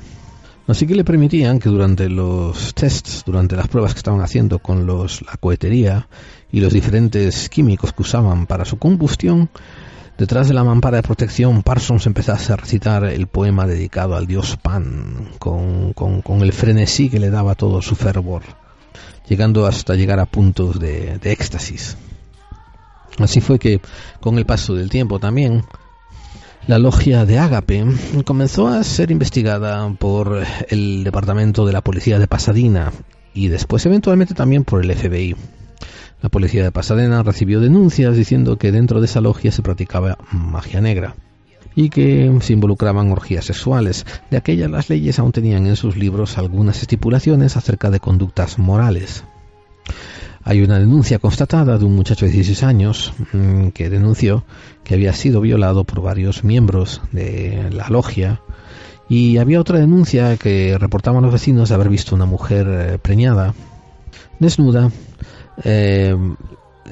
Así 0.68 0.86
que 0.86 0.96
le 0.96 1.04
permitían 1.04 1.60
que 1.60 1.68
durante 1.68 2.08
los 2.08 2.74
tests, 2.74 3.22
durante 3.24 3.54
las 3.54 3.68
pruebas 3.68 3.92
que 3.94 3.98
estaban 3.98 4.20
haciendo 4.20 4.58
con 4.58 4.84
los, 4.84 5.22
la 5.22 5.36
cohetería 5.36 6.08
y 6.50 6.58
los 6.60 6.72
diferentes 6.72 7.48
químicos 7.48 7.92
que 7.92 8.02
usaban 8.02 8.46
para 8.46 8.64
su 8.64 8.76
combustión, 8.76 9.48
detrás 10.18 10.48
de 10.48 10.54
la 10.54 10.64
mampara 10.64 10.96
de 10.96 11.02
protección 11.04 11.62
Parsons 11.62 12.06
empezase 12.06 12.52
a 12.52 12.56
recitar 12.56 13.04
el 13.04 13.28
poema 13.28 13.64
dedicado 13.66 14.16
al 14.16 14.26
dios 14.26 14.56
Pan, 14.60 15.28
con, 15.38 15.92
con- 15.92 16.42
el 16.42 16.52
frenesí 16.52 17.10
que 17.10 17.20
le 17.20 17.30
daba 17.30 17.54
todo 17.54 17.80
su 17.80 17.94
fervor, 17.94 18.42
llegando 19.28 19.66
hasta 19.66 19.94
llegar 19.94 20.18
a 20.18 20.26
puntos 20.26 20.80
de 20.80 21.20
éxtasis. 21.22 21.96
Así 23.18 23.40
fue 23.40 23.58
que, 23.60 23.80
con 24.20 24.36
el 24.36 24.46
paso 24.46 24.74
del 24.74 24.90
tiempo 24.90 25.20
también, 25.20 25.62
la 26.66 26.78
logia 26.80 27.24
de 27.24 27.38
Ágape 27.38 27.86
comenzó 28.24 28.66
a 28.66 28.82
ser 28.82 29.12
investigada 29.12 29.88
por 29.94 30.42
el 30.68 31.04
Departamento 31.04 31.64
de 31.64 31.72
la 31.72 31.80
Policía 31.80 32.18
de 32.18 32.26
Pasadena 32.26 32.92
y 33.34 33.48
después 33.48 33.86
eventualmente 33.86 34.34
también 34.34 34.64
por 34.64 34.84
el 34.84 34.92
FBI. 34.92 35.36
La 36.22 36.28
policía 36.28 36.64
de 36.64 36.72
Pasadena 36.72 37.22
recibió 37.22 37.60
denuncias 37.60 38.16
diciendo 38.16 38.56
que 38.56 38.72
dentro 38.72 39.00
de 39.00 39.06
esa 39.06 39.20
logia 39.20 39.52
se 39.52 39.62
practicaba 39.62 40.18
magia 40.32 40.80
negra 40.80 41.14
y 41.76 41.90
que 41.90 42.36
se 42.40 42.54
involucraban 42.54 43.12
orgías 43.12 43.44
sexuales. 43.44 44.04
De 44.30 44.36
aquellas 44.36 44.70
las 44.70 44.88
leyes 44.88 45.20
aún 45.20 45.30
tenían 45.30 45.66
en 45.66 45.76
sus 45.76 45.96
libros 45.96 46.36
algunas 46.36 46.80
estipulaciones 46.80 47.56
acerca 47.56 47.90
de 47.90 48.00
conductas 48.00 48.58
morales. 48.58 49.24
Hay 50.48 50.62
una 50.62 50.78
denuncia 50.78 51.18
constatada 51.18 51.76
de 51.76 51.84
un 51.84 51.96
muchacho 51.96 52.24
de 52.24 52.30
16 52.30 52.62
años 52.62 53.12
mm, 53.32 53.70
que 53.70 53.90
denunció 53.90 54.44
que 54.84 54.94
había 54.94 55.12
sido 55.12 55.40
violado 55.40 55.82
por 55.82 56.00
varios 56.02 56.44
miembros 56.44 57.02
de 57.10 57.68
la 57.72 57.88
logia 57.88 58.40
y 59.08 59.38
había 59.38 59.60
otra 59.60 59.80
denuncia 59.80 60.36
que 60.36 60.78
reportaban 60.78 61.24
los 61.24 61.32
vecinos 61.32 61.68
de 61.68 61.74
haber 61.74 61.88
visto 61.88 62.14
una 62.14 62.26
mujer 62.26 62.68
eh, 62.70 62.98
preñada, 63.02 63.54
desnuda, 64.38 64.92
eh, 65.64 66.16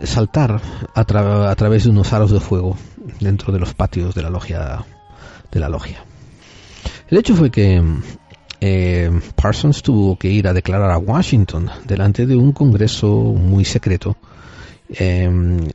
saltar 0.03 0.61
a, 0.93 1.01
a 1.01 1.55
través 1.55 1.85
de 1.85 1.91
unos 1.91 2.13
aros 2.13 2.33
de 2.33 2.41
fuego 2.41 2.77
dentro 3.21 3.53
de 3.53 3.61
los 3.61 3.73
patios 3.73 4.17
de 4.17 4.23
la 4.23 4.31
logia 4.31 4.85
de 5.53 5.61
la 5.61 5.69
logia. 5.69 6.05
El 7.07 7.19
hecho 7.19 7.37
fue 7.37 7.53
que 7.53 7.81
eh, 8.67 9.11
Parsons 9.35 9.83
tuvo 9.83 10.17
que 10.17 10.31
ir 10.31 10.49
a 10.49 10.55
declarar 10.55 10.91
a 10.91 10.97
Washington 10.97 11.69
delante 11.85 12.25
de 12.25 12.35
un 12.35 12.53
congreso 12.53 13.09
muy 13.09 13.67
secreto 13.67 14.17
eh, 14.89 15.31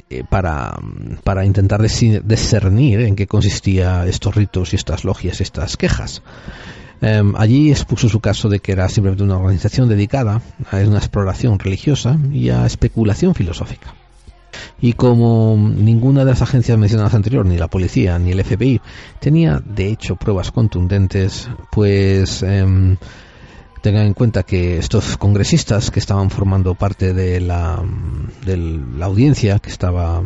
eh, 0.09 0.23
para, 0.27 0.75
para 1.23 1.45
intentar 1.45 1.83
discernir 1.83 3.01
en 3.01 3.15
qué 3.15 3.27
consistía 3.27 4.07
estos 4.07 4.33
ritos 4.33 4.73
y 4.73 4.75
estas 4.75 5.03
logias, 5.03 5.39
estas 5.39 5.77
quejas. 5.77 6.23
Eh, 7.01 7.21
allí 7.37 7.69
expuso 7.69 8.09
su 8.09 8.21
caso 8.21 8.49
de 8.49 8.59
que 8.59 8.71
era 8.71 8.89
simplemente 8.89 9.23
una 9.23 9.37
organización 9.37 9.87
dedicada 9.87 10.41
a 10.71 10.77
una 10.77 10.97
exploración 10.97 11.59
religiosa 11.59 12.17
y 12.31 12.49
a 12.49 12.65
especulación 12.65 13.35
filosófica. 13.35 13.93
Y 14.81 14.93
como 14.93 15.55
ninguna 15.57 16.25
de 16.25 16.31
las 16.31 16.41
agencias 16.41 16.77
mencionadas 16.77 17.13
anterior, 17.13 17.45
ni 17.45 17.57
la 17.57 17.67
policía 17.67 18.17
ni 18.19 18.31
el 18.31 18.43
FBI, 18.43 18.81
tenía 19.19 19.61
de 19.63 19.87
hecho 19.87 20.15
pruebas 20.15 20.51
contundentes, 20.51 21.49
pues 21.71 22.43
em, 22.43 22.97
tengan 23.81 24.07
en 24.07 24.13
cuenta 24.13 24.43
que 24.43 24.77
estos 24.77 25.17
congresistas 25.17 25.91
que 25.91 25.99
estaban 25.99 26.29
formando 26.29 26.75
parte 26.75 27.13
de 27.13 27.39
la, 27.39 27.81
de 28.45 28.57
la 28.57 29.05
audiencia 29.05 29.59
que 29.59 29.69
estaba 29.69 30.21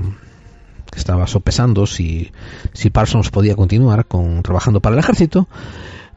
que 0.91 0.99
estaba 0.99 1.25
sopesando 1.25 1.87
si, 1.87 2.31
si 2.73 2.91
Parsons 2.91 3.31
podía 3.31 3.55
continuar 3.55 4.05
con 4.05 4.43
trabajando 4.43 4.79
para 4.79 4.93
el 4.93 4.99
ejército, 4.99 5.47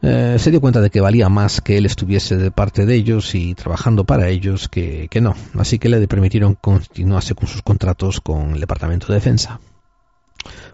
eh, 0.01 0.35
se 0.39 0.51
dio 0.51 0.61
cuenta 0.61 0.81
de 0.81 0.89
que 0.89 1.01
valía 1.01 1.29
más 1.29 1.61
que 1.61 1.77
él 1.77 1.85
estuviese 1.85 2.37
de 2.37 2.51
parte 2.51 2.85
de 2.85 2.95
ellos 2.95 3.33
y 3.35 3.55
trabajando 3.55 4.05
para 4.05 4.29
ellos 4.29 4.67
que, 4.67 5.07
que 5.09 5.21
no. 5.21 5.35
Así 5.57 5.79
que 5.79 5.89
le 5.89 6.07
permitieron 6.07 6.55
continuarse 6.55 7.35
con 7.35 7.47
sus 7.47 7.61
contratos 7.61 8.21
con 8.21 8.51
el 8.51 8.59
Departamento 8.59 9.07
de 9.07 9.15
Defensa. 9.15 9.59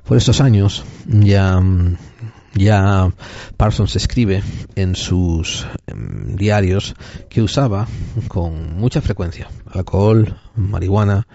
Por 0.03 0.17
estos 0.17 0.41
años 0.41 0.84
ya, 1.07 1.61
ya 2.53 3.11
Parsons 3.55 3.95
escribe 3.95 4.43
en 4.76 4.95
sus 4.95 5.65
em, 5.88 6.36
diarios 6.36 6.95
que 7.30 7.41
usaba 7.41 7.88
con 8.28 8.76
mucha 8.78 9.01
frecuencia 9.01 9.47
alcohol, 9.71 10.38
marihuana, 10.55 11.26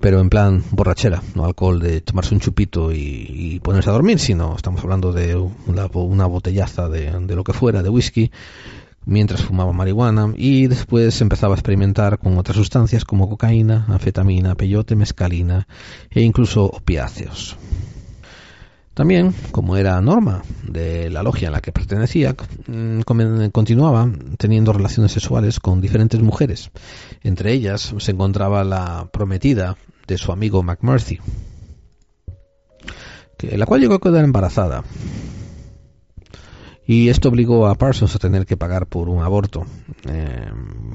pero 0.00 0.20
en 0.20 0.28
plan 0.28 0.62
borrachera, 0.70 1.22
no 1.34 1.44
alcohol 1.44 1.80
de 1.80 2.00
tomarse 2.00 2.34
un 2.34 2.40
chupito 2.40 2.92
y, 2.92 3.60
ponerse 3.62 3.90
a 3.90 3.92
dormir, 3.94 4.18
sino 4.18 4.54
estamos 4.56 4.82
hablando 4.82 5.12
de 5.12 5.36
una, 5.36 5.86
una 5.92 6.26
botellaza 6.26 6.88
de, 6.88 7.10
de 7.10 7.34
lo 7.34 7.44
que 7.44 7.52
fuera, 7.52 7.82
de 7.82 7.88
whisky, 7.88 8.30
mientras 9.06 9.42
fumaba 9.42 9.72
marihuana 9.72 10.32
y 10.36 10.66
después 10.66 11.20
empezaba 11.20 11.54
a 11.54 11.58
experimentar 11.58 12.18
con 12.18 12.38
otras 12.38 12.56
sustancias 12.56 13.04
como 13.04 13.28
cocaína, 13.28 13.86
anfetamina, 13.88 14.54
peyote, 14.54 14.96
mescalina 14.96 15.66
e 16.10 16.22
incluso 16.22 16.64
opiáceos. 16.64 17.56
También, 18.94 19.34
como 19.50 19.76
era 19.76 20.00
norma 20.00 20.42
de 20.62 21.10
la 21.10 21.24
logia 21.24 21.48
en 21.48 21.52
la 21.52 21.60
que 21.60 21.72
pertenecía, 21.72 22.36
mm, 22.68 23.00
continuaba 23.50 24.08
teniendo 24.38 24.72
relaciones 24.72 25.10
sexuales 25.10 25.58
con 25.58 25.80
diferentes 25.80 26.20
mujeres. 26.20 26.70
Entre 27.22 27.52
ellas 27.52 27.92
se 27.98 28.12
encontraba 28.12 28.62
la 28.62 29.08
prometida 29.12 29.76
de 30.06 30.16
su 30.16 30.30
amigo 30.30 30.62
McMurphy, 30.62 31.18
la 33.40 33.66
cual 33.66 33.80
llegó 33.80 33.94
a 33.94 34.00
quedar 34.00 34.24
embarazada. 34.24 34.84
Y 36.86 37.08
esto 37.08 37.30
obligó 37.30 37.66
a 37.66 37.76
Parsons 37.76 38.14
a 38.14 38.18
tener 38.18 38.44
que 38.44 38.56
pagar 38.56 38.86
por 38.86 39.08
un 39.08 39.22
aborto. 39.22 39.64
Eh, 40.06 40.50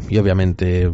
y 0.07 0.17
obviamente 0.17 0.91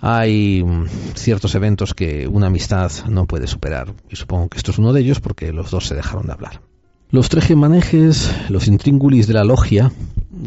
hay 0.00 0.62
mm, 0.64 0.86
ciertos 1.14 1.54
eventos 1.54 1.94
que 1.94 2.26
una 2.26 2.46
amistad 2.46 2.90
no 3.08 3.26
puede 3.26 3.46
superar. 3.46 3.92
Y 4.10 4.16
supongo 4.16 4.48
que 4.48 4.58
esto 4.58 4.70
es 4.70 4.78
uno 4.78 4.92
de 4.92 5.00
ellos 5.00 5.20
porque 5.20 5.52
los 5.52 5.70
dos 5.70 5.86
se 5.86 5.94
dejaron 5.94 6.26
de 6.26 6.32
hablar. 6.32 6.60
Los 7.10 7.28
trejemanejes, 7.28 8.34
los 8.48 8.68
intríngulis 8.68 9.26
de 9.26 9.34
la 9.34 9.44
logia, 9.44 9.92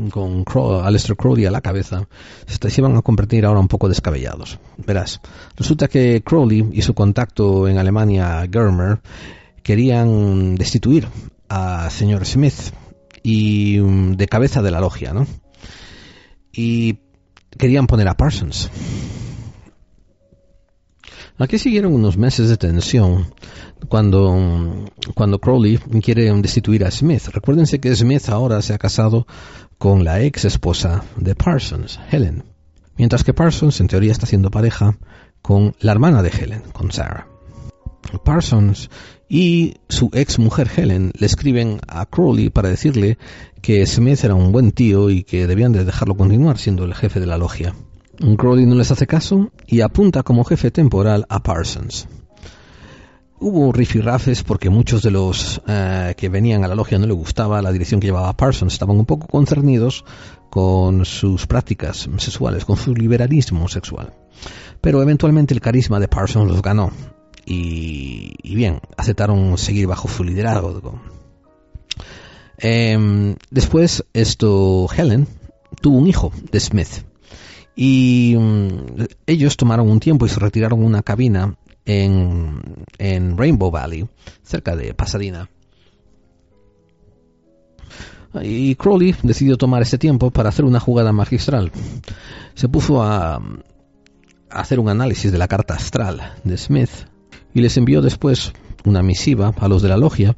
con 0.09 0.43
Crow, 0.43 0.81
Crowley 1.15 1.45
a 1.45 1.51
la 1.51 1.61
cabeza, 1.61 2.07
se 2.47 2.81
iban 2.81 2.97
a 2.97 3.03
convertir 3.03 3.45
ahora 3.45 3.59
un 3.59 3.67
poco 3.67 3.87
descabellados. 3.87 4.59
Verás, 4.83 5.21
resulta 5.55 5.87
que 5.87 6.23
Crowley 6.25 6.67
y 6.73 6.81
su 6.81 6.95
contacto 6.95 7.67
en 7.67 7.77
Alemania, 7.77 8.49
Germer, 8.51 8.99
querían 9.61 10.55
destituir 10.55 11.07
a 11.49 11.87
señor 11.91 12.25
Smith 12.25 12.73
y 13.25 13.79
mm, 13.79 14.17
de 14.17 14.27
cabeza 14.27 14.61
de 14.61 14.69
la 14.69 14.79
logia, 14.79 15.11
¿no? 15.11 15.25
Y 16.53 16.99
querían 17.57 17.87
poner 17.87 18.07
a 18.07 18.15
Parsons. 18.15 18.69
Aquí 21.39 21.57
siguieron 21.57 21.93
unos 21.93 22.17
meses 22.17 22.49
de 22.49 22.57
tensión 22.57 23.33
cuando, 23.89 24.31
mm, 24.31 24.85
cuando 25.15 25.39
Crowley 25.39 25.79
quiere 26.03 26.31
destituir 26.39 26.85
a 26.85 26.91
Smith. 26.91 27.29
Recuérdense 27.33 27.79
que 27.79 27.95
Smith 27.95 28.29
ahora 28.29 28.61
se 28.61 28.75
ha 28.75 28.77
casado 28.77 29.25
con 29.79 30.03
la 30.03 30.21
ex 30.21 30.45
esposa 30.45 31.03
de 31.17 31.33
Parsons, 31.33 31.99
Helen. 32.11 32.43
Mientras 32.95 33.23
que 33.23 33.33
Parsons 33.33 33.81
en 33.81 33.87
teoría 33.87 34.11
está 34.11 34.27
haciendo 34.27 34.51
pareja 34.51 34.99
con 35.41 35.75
la 35.79 35.93
hermana 35.93 36.21
de 36.21 36.29
Helen, 36.29 36.61
con 36.71 36.91
Sarah. 36.91 37.27
Parsons 38.23 38.91
y 39.27 39.75
su 39.89 40.09
ex 40.13 40.39
mujer 40.39 40.69
Helen 40.75 41.11
le 41.17 41.25
escriben 41.25 41.79
a 41.87 42.05
Crowley 42.05 42.49
para 42.49 42.69
decirle 42.69 43.17
que 43.61 43.85
Smith 43.85 44.23
era 44.23 44.35
un 44.35 44.51
buen 44.51 44.71
tío 44.71 45.09
y 45.09 45.23
que 45.23 45.47
debían 45.47 45.71
de 45.71 45.85
dejarlo 45.85 46.15
continuar 46.15 46.57
siendo 46.57 46.83
el 46.83 46.93
jefe 46.93 47.19
de 47.19 47.25
la 47.25 47.37
logia. 47.37 47.73
Crowley 48.37 48.65
no 48.65 48.75
les 48.75 48.91
hace 48.91 49.07
caso 49.07 49.51
y 49.67 49.81
apunta 49.81 50.23
como 50.23 50.43
jefe 50.43 50.71
temporal 50.71 51.25
a 51.29 51.41
Parsons. 51.41 52.07
Hubo 53.37 53.73
rifirrafes 53.73 54.43
porque 54.43 54.69
muchos 54.69 55.01
de 55.01 55.11
los 55.11 55.61
eh, 55.67 56.13
que 56.15 56.29
venían 56.29 56.63
a 56.63 56.69
la 56.69 56.75
logia 56.75 56.97
no 56.97 57.05
le 57.05 57.13
gustaba 57.13 57.61
la 57.61 57.71
dirección 57.71 57.99
que 57.99 58.07
llevaba 58.07 58.37
Parsons, 58.37 58.73
estaban 58.73 58.97
un 58.97 59.05
poco 59.05 59.27
concernidos 59.27 60.05
con 60.49 61.03
sus 61.03 61.45
prácticas 61.45 62.07
sexuales, 62.17 62.63
con 62.63 62.77
su 62.77 62.95
liberalismo 62.95 63.67
sexual. 63.67 64.13
Pero 64.79 65.01
eventualmente 65.01 65.53
el 65.53 65.59
carisma 65.59 65.99
de 65.99 66.07
Parsons 66.07 66.49
los 66.49 66.61
ganó 66.61 66.91
y, 67.45 68.55
bien, 68.55 68.79
aceptaron 68.97 69.57
seguir 69.57 69.87
bajo 69.87 70.07
su 70.07 70.23
liderazgo. 70.23 70.99
Em, 72.57 73.35
después, 73.51 74.03
esto, 74.13 74.87
Helen 74.95 75.27
tuvo 75.81 75.97
un 75.97 76.07
hijo 76.07 76.31
de 76.51 76.59
Smith 76.59 77.03
Y 77.75 78.35
mm, 78.39 79.03
ellos 79.27 79.57
tomaron 79.57 79.89
un 79.89 79.99
tiempo 79.99 80.25
y 80.25 80.29
se 80.29 80.39
retiraron 80.39 80.83
una 80.83 81.03
cabina 81.03 81.57
en, 81.85 82.61
en 82.97 83.37
Rainbow 83.37 83.69
Valley, 83.69 84.07
cerca 84.41 84.75
de 84.75 84.93
Pasadena. 84.93 85.49
Y 88.41 88.75
Crowley 88.75 89.15
decidió 89.23 89.57
tomar 89.57 89.81
ese 89.81 89.97
tiempo 89.97 90.31
para 90.31 90.49
hacer 90.49 90.65
una 90.65 90.79
jugada 90.79 91.13
magistral. 91.13 91.71
Se 92.53 92.67
puso 92.67 93.01
a, 93.01 93.35
a 93.35 93.41
hacer 94.49 94.79
un 94.79 94.89
análisis 94.89 95.31
de 95.31 95.37
la 95.37 95.47
carta 95.47 95.75
astral 95.75 96.33
de 96.43 96.57
Smith 96.57 96.89
y 97.55 97.61
les 97.61 97.75
envió 97.77 98.03
después 98.03 98.53
una 98.83 99.01
misiva 99.01 99.51
a 99.57 99.67
los 99.67 99.81
de 99.81 99.89
la 99.89 99.97
logia 99.97 100.35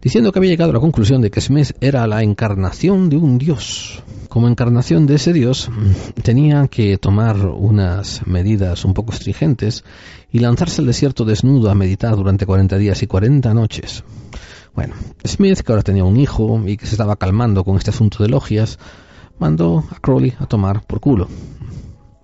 diciendo 0.00 0.30
que 0.30 0.38
había 0.38 0.52
llegado 0.52 0.70
a 0.70 0.74
la 0.74 0.80
conclusión 0.80 1.20
de 1.20 1.30
que 1.30 1.40
Smith 1.40 1.72
era 1.80 2.06
la 2.06 2.22
encarnación 2.22 3.10
de 3.10 3.16
un 3.16 3.38
dios. 3.38 4.02
Como 4.28 4.46
encarnación 4.46 5.06
de 5.06 5.16
ese 5.16 5.32
dios, 5.32 5.70
tenía 6.22 6.68
que 6.68 6.96
tomar 6.98 7.44
unas 7.46 8.26
medidas 8.26 8.84
un 8.84 8.94
poco 8.94 9.12
estringentes 9.12 9.84
y 10.30 10.38
lanzarse 10.38 10.80
al 10.80 10.86
desierto 10.86 11.24
desnudo 11.24 11.70
a 11.70 11.74
meditar 11.74 12.14
durante 12.14 12.46
40 12.46 12.78
días 12.78 13.02
y 13.02 13.06
40 13.06 13.52
noches. 13.52 14.04
Bueno, 14.74 14.94
Smith, 15.26 15.60
que 15.60 15.72
ahora 15.72 15.82
tenía 15.82 16.04
un 16.04 16.16
hijo 16.16 16.62
y 16.64 16.76
que 16.76 16.86
se 16.86 16.92
estaba 16.92 17.16
calmando 17.16 17.64
con 17.64 17.76
este 17.76 17.90
asunto 17.90 18.22
de 18.22 18.28
logias, 18.28 18.78
mandó 19.38 19.84
a 19.90 19.98
Crowley 19.98 20.34
a 20.38 20.46
tomar 20.46 20.82
por 20.86 21.00
culo. 21.00 21.28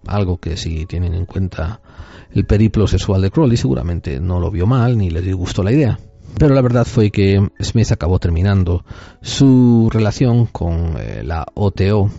Algo 0.06 0.38
que 0.38 0.56
si 0.56 0.86
tienen 0.86 1.14
en 1.14 1.26
cuenta 1.26 1.80
el 2.32 2.44
periplo 2.44 2.86
sexual 2.86 3.22
de 3.22 3.30
Crowley 3.30 3.56
seguramente 3.56 4.20
no 4.20 4.40
lo 4.40 4.50
vio 4.50 4.66
mal 4.66 4.98
ni 4.98 5.10
le 5.10 5.22
disgustó 5.22 5.62
la 5.62 5.72
idea. 5.72 5.98
Pero 6.38 6.54
la 6.54 6.60
verdad 6.60 6.84
fue 6.84 7.10
que 7.10 7.48
Smith 7.62 7.92
acabó 7.92 8.18
terminando 8.18 8.84
su 9.22 9.88
relación 9.90 10.46
con 10.46 10.96
eh, 10.98 11.22
la 11.24 11.46
OTO 11.54 12.10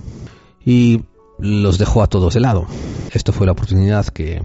y 0.65 1.01
los 1.37 1.77
dejó 1.77 2.01
a 2.01 2.07
todos 2.07 2.33
de 2.33 2.39
lado. 2.39 2.65
Esto 3.11 3.31
fue 3.31 3.45
la 3.45 3.51
oportunidad 3.51 4.07
que, 4.07 4.43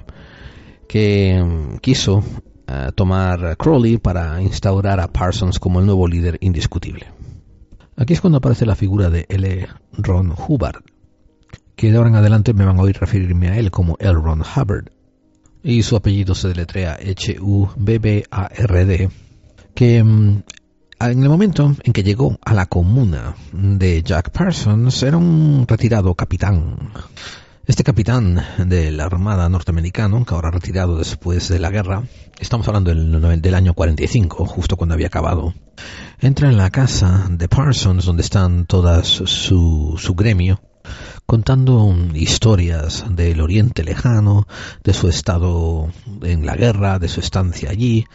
que 0.88 1.42
mm, 1.42 1.78
quiso 1.78 2.22
eh, 2.66 2.90
tomar 2.94 3.56
Crowley 3.56 3.96
para 3.96 4.42
instaurar 4.42 5.00
a 5.00 5.08
Parsons 5.08 5.58
como 5.58 5.80
el 5.80 5.86
nuevo 5.86 6.06
líder 6.06 6.36
indiscutible. 6.42 7.06
Aquí 7.96 8.12
es 8.12 8.20
cuando 8.20 8.38
aparece 8.38 8.66
la 8.66 8.76
figura 8.76 9.10
de 9.10 9.26
L. 9.28 9.68
Ron 9.92 10.34
Hubbard, 10.36 10.82
que 11.82 11.90
de 11.90 11.96
ahora 11.96 12.10
en 12.10 12.14
adelante 12.14 12.54
me 12.54 12.64
van 12.64 12.78
a 12.78 12.82
oír 12.82 12.96
referirme 12.96 13.48
a 13.48 13.56
él 13.56 13.72
como 13.72 13.96
L. 13.98 14.12
Ron 14.12 14.42
Hubbard, 14.42 14.92
y 15.64 15.82
su 15.82 15.96
apellido 15.96 16.36
se 16.36 16.46
deletrea 16.46 16.92
H-U-B-B-A-R-D, 16.92 18.30
que 19.74 20.04
mm, 20.04 20.42
en 21.00 21.22
el 21.24 21.28
momento 21.28 21.74
en 21.82 21.92
que 21.92 22.04
llegó 22.04 22.38
a 22.44 22.54
la 22.54 22.66
comuna 22.66 23.34
de 23.50 24.00
Jack 24.04 24.30
Parsons 24.30 25.02
era 25.02 25.16
un 25.16 25.64
retirado 25.66 26.14
capitán. 26.14 26.92
Este 27.66 27.82
capitán 27.82 28.40
de 28.64 28.92
la 28.92 29.06
Armada 29.06 29.48
norteamericano, 29.48 30.24
que 30.24 30.34
ahora 30.34 30.52
retirado 30.52 30.98
después 30.98 31.48
de 31.48 31.58
la 31.58 31.70
guerra, 31.70 32.04
estamos 32.38 32.68
hablando 32.68 32.94
del, 32.94 33.42
del, 33.42 33.54
año 33.56 33.74
45, 33.74 34.46
justo 34.46 34.76
cuando 34.76 34.94
había 34.94 35.08
acabado, 35.08 35.52
entra 36.20 36.48
en 36.48 36.58
la 36.58 36.70
casa 36.70 37.26
de 37.28 37.48
Parsons, 37.48 38.04
donde 38.04 38.22
están 38.22 38.66
todas 38.66 39.08
su, 39.08 39.96
su 39.98 40.14
gremio, 40.14 40.60
contando 41.26 41.94
historias 42.14 43.04
del 43.10 43.40
Oriente 43.40 43.84
Lejano, 43.84 44.46
de 44.84 44.92
su 44.92 45.08
estado 45.08 45.90
en 46.22 46.46
la 46.46 46.56
guerra, 46.56 46.98
de 46.98 47.08
su 47.08 47.20
estancia 47.20 47.70
allí, 47.70 48.06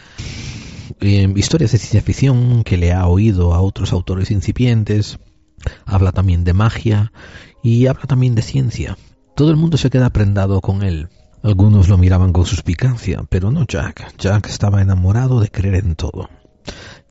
eh, 0.99 1.32
historias 1.36 1.72
de 1.72 1.78
ciencia 1.78 2.01
ficción 2.01 2.63
que 2.63 2.78
le 2.78 2.93
ha 2.93 3.07
oído 3.07 3.53
a 3.53 3.61
otros 3.61 3.93
autores 3.93 4.32
incipientes, 4.32 5.20
habla 5.86 6.11
también 6.11 6.43
de 6.43 6.53
magia 6.53 7.11
y 7.63 7.88
habla 7.88 8.03
también 8.03 8.36
de 8.36 8.41
ciencia. 8.41 8.97
Todo 9.36 9.51
el 9.51 9.57
mundo 9.57 9.78
se 9.78 9.89
queda 9.89 10.09
prendado 10.09 10.61
con 10.61 10.84
él. 10.84 11.09
Algunos 11.43 11.88
lo 11.88 11.97
miraban 11.97 12.34
con 12.34 12.45
suspicacia, 12.45 13.24
pero 13.30 13.51
no 13.51 13.65
Jack. 13.65 14.18
Jack 14.18 14.47
estaba 14.47 14.82
enamorado 14.82 15.39
de 15.39 15.49
creer 15.49 15.76
en 15.76 15.95
todo. 15.95 16.30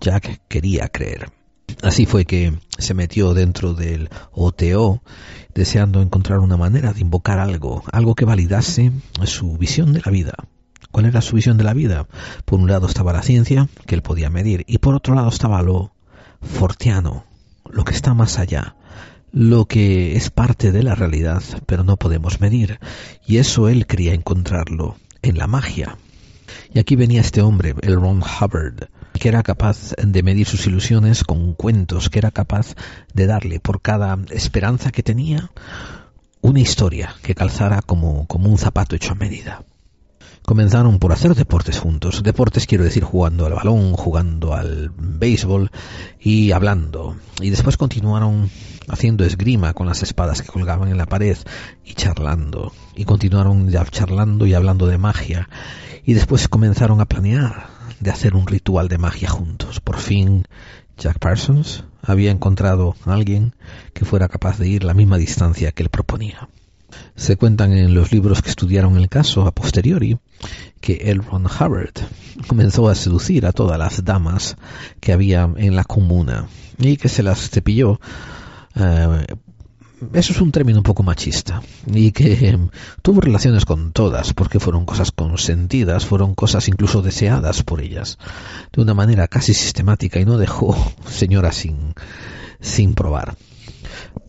Jack 0.00 0.42
quería 0.48 0.88
creer. 0.88 1.30
Así 1.82 2.06
fue 2.06 2.24
que 2.24 2.58
se 2.78 2.94
metió 2.94 3.34
dentro 3.34 3.74
del 3.74 4.08
OTO, 4.32 5.02
deseando 5.54 6.00
encontrar 6.02 6.38
una 6.38 6.56
manera 6.56 6.92
de 6.92 7.00
invocar 7.00 7.38
algo, 7.38 7.82
algo 7.92 8.14
que 8.14 8.24
validase 8.24 8.92
su 9.24 9.56
visión 9.56 9.92
de 9.92 10.02
la 10.04 10.10
vida. 10.10 10.34
¿Cuál 10.90 11.06
era 11.06 11.20
su 11.20 11.36
visión 11.36 11.58
de 11.58 11.64
la 11.64 11.74
vida? 11.74 12.06
Por 12.44 12.60
un 12.60 12.68
lado 12.68 12.86
estaba 12.86 13.12
la 13.12 13.22
ciencia, 13.22 13.68
que 13.86 13.94
él 13.94 14.02
podía 14.02 14.30
medir, 14.30 14.64
y 14.66 14.78
por 14.78 14.94
otro 14.94 15.14
lado 15.14 15.28
estaba 15.28 15.60
lo 15.62 15.92
fortiano, 16.40 17.24
lo 17.70 17.84
que 17.84 17.94
está 17.94 18.14
más 18.14 18.38
allá, 18.38 18.76
lo 19.32 19.66
que 19.66 20.16
es 20.16 20.30
parte 20.30 20.72
de 20.72 20.82
la 20.82 20.94
realidad, 20.94 21.42
pero 21.66 21.84
no 21.84 21.96
podemos 21.96 22.40
medir. 22.40 22.78
Y 23.26 23.38
eso 23.38 23.68
él 23.68 23.86
quería 23.86 24.14
encontrarlo 24.14 24.96
en 25.22 25.36
la 25.36 25.46
magia. 25.46 25.98
Y 26.72 26.78
aquí 26.78 26.96
venía 26.96 27.20
este 27.20 27.42
hombre, 27.42 27.74
el 27.82 27.96
Ron 27.96 28.22
Hubbard, 28.22 28.88
que 29.18 29.28
era 29.28 29.42
capaz 29.42 29.94
de 29.96 30.22
medir 30.22 30.46
sus 30.46 30.66
ilusiones 30.66 31.24
con 31.24 31.54
cuentos, 31.54 32.10
que 32.10 32.18
era 32.18 32.30
capaz 32.30 32.74
de 33.14 33.26
darle 33.26 33.60
por 33.60 33.80
cada 33.80 34.18
esperanza 34.30 34.90
que 34.90 35.02
tenía 35.02 35.50
una 36.40 36.60
historia 36.60 37.14
que 37.22 37.34
calzara 37.34 37.82
como, 37.82 38.26
como 38.26 38.48
un 38.50 38.58
zapato 38.58 38.94
hecho 38.94 39.12
a 39.12 39.16
medida. 39.16 39.64
Comenzaron 40.42 41.00
por 41.00 41.12
hacer 41.12 41.34
deportes 41.34 41.80
juntos. 41.80 42.22
Deportes 42.22 42.66
quiero 42.66 42.84
decir 42.84 43.02
jugando 43.02 43.46
al 43.46 43.54
balón, 43.54 43.94
jugando 43.94 44.54
al 44.54 44.92
béisbol 44.96 45.72
y 46.20 46.52
hablando. 46.52 47.16
Y 47.40 47.50
después 47.50 47.76
continuaron 47.76 48.48
haciendo 48.88 49.24
esgrima 49.24 49.72
con 49.72 49.88
las 49.88 50.04
espadas 50.04 50.42
que 50.42 50.48
colgaban 50.48 50.88
en 50.88 50.98
la 50.98 51.06
pared 51.06 51.36
y 51.84 51.94
charlando. 51.94 52.72
Y 52.94 53.04
continuaron 53.04 53.70
ya 53.70 53.84
charlando 53.86 54.46
y 54.46 54.54
hablando 54.54 54.86
de 54.86 54.98
magia. 54.98 55.48
Y 56.04 56.14
después 56.14 56.46
comenzaron 56.46 57.00
a 57.00 57.06
planear 57.06 57.75
de 58.00 58.10
hacer 58.10 58.34
un 58.34 58.46
ritual 58.46 58.88
de 58.88 58.98
magia 58.98 59.28
juntos. 59.28 59.80
Por 59.80 59.98
fin 59.98 60.44
Jack 60.98 61.18
Parsons 61.18 61.84
había 62.02 62.30
encontrado 62.30 62.96
a 63.04 63.12
alguien 63.12 63.54
que 63.92 64.04
fuera 64.04 64.28
capaz 64.28 64.58
de 64.58 64.68
ir 64.68 64.84
la 64.84 64.94
misma 64.94 65.18
distancia 65.18 65.72
que 65.72 65.82
él 65.82 65.90
proponía. 65.90 66.48
Se 67.16 67.36
cuentan 67.36 67.72
en 67.72 67.94
los 67.94 68.12
libros 68.12 68.42
que 68.42 68.50
estudiaron 68.50 68.96
el 68.96 69.08
caso 69.08 69.46
a 69.46 69.52
posteriori 69.52 70.18
que 70.80 71.10
L. 71.10 71.20
Ron 71.22 71.46
Hubbard 71.46 71.94
comenzó 72.46 72.88
a 72.88 72.94
seducir 72.94 73.46
a 73.46 73.52
todas 73.52 73.78
las 73.78 74.04
damas 74.04 74.56
que 75.00 75.12
había 75.12 75.50
en 75.56 75.76
la 75.76 75.84
comuna 75.84 76.46
y 76.78 76.96
que 76.96 77.08
se 77.08 77.22
las 77.22 77.50
cepilló. 77.50 78.00
Uh, 78.76 79.24
eso 80.12 80.32
es 80.32 80.40
un 80.40 80.52
término 80.52 80.78
un 80.78 80.84
poco 80.84 81.02
machista 81.02 81.62
y 81.86 82.12
que 82.12 82.54
um, 82.54 82.68
tuvo 83.02 83.20
relaciones 83.20 83.64
con 83.64 83.92
todas 83.92 84.34
porque 84.34 84.60
fueron 84.60 84.84
cosas 84.84 85.10
consentidas, 85.10 86.04
fueron 86.04 86.34
cosas 86.34 86.68
incluso 86.68 87.02
deseadas 87.02 87.62
por 87.62 87.80
ellas 87.80 88.18
de 88.72 88.82
una 88.82 88.94
manera 88.94 89.28
casi 89.28 89.54
sistemática 89.54 90.20
y 90.20 90.24
no 90.24 90.36
dejó 90.38 90.76
señora 91.06 91.52
sin, 91.52 91.94
sin 92.60 92.94
probar 92.94 93.36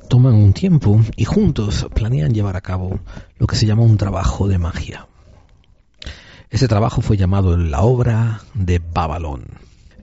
toman 0.08 0.36
un 0.36 0.54
tiempo 0.54 1.02
y 1.16 1.26
juntos 1.26 1.88
planean 1.94 2.34
llevar 2.34 2.56
a 2.56 2.62
cabo 2.62 3.00
lo 3.38 3.48
que 3.48 3.56
se 3.56 3.66
llama 3.66 3.84
un 3.84 3.98
trabajo 3.98 4.48
de 4.48 4.58
magia. 4.58 5.08
Ese 6.50 6.68
trabajo 6.68 7.02
fue 7.02 7.18
llamado 7.18 7.58
la 7.58 7.82
obra 7.82 8.42
de 8.54 8.80
Babalón. 8.80 9.46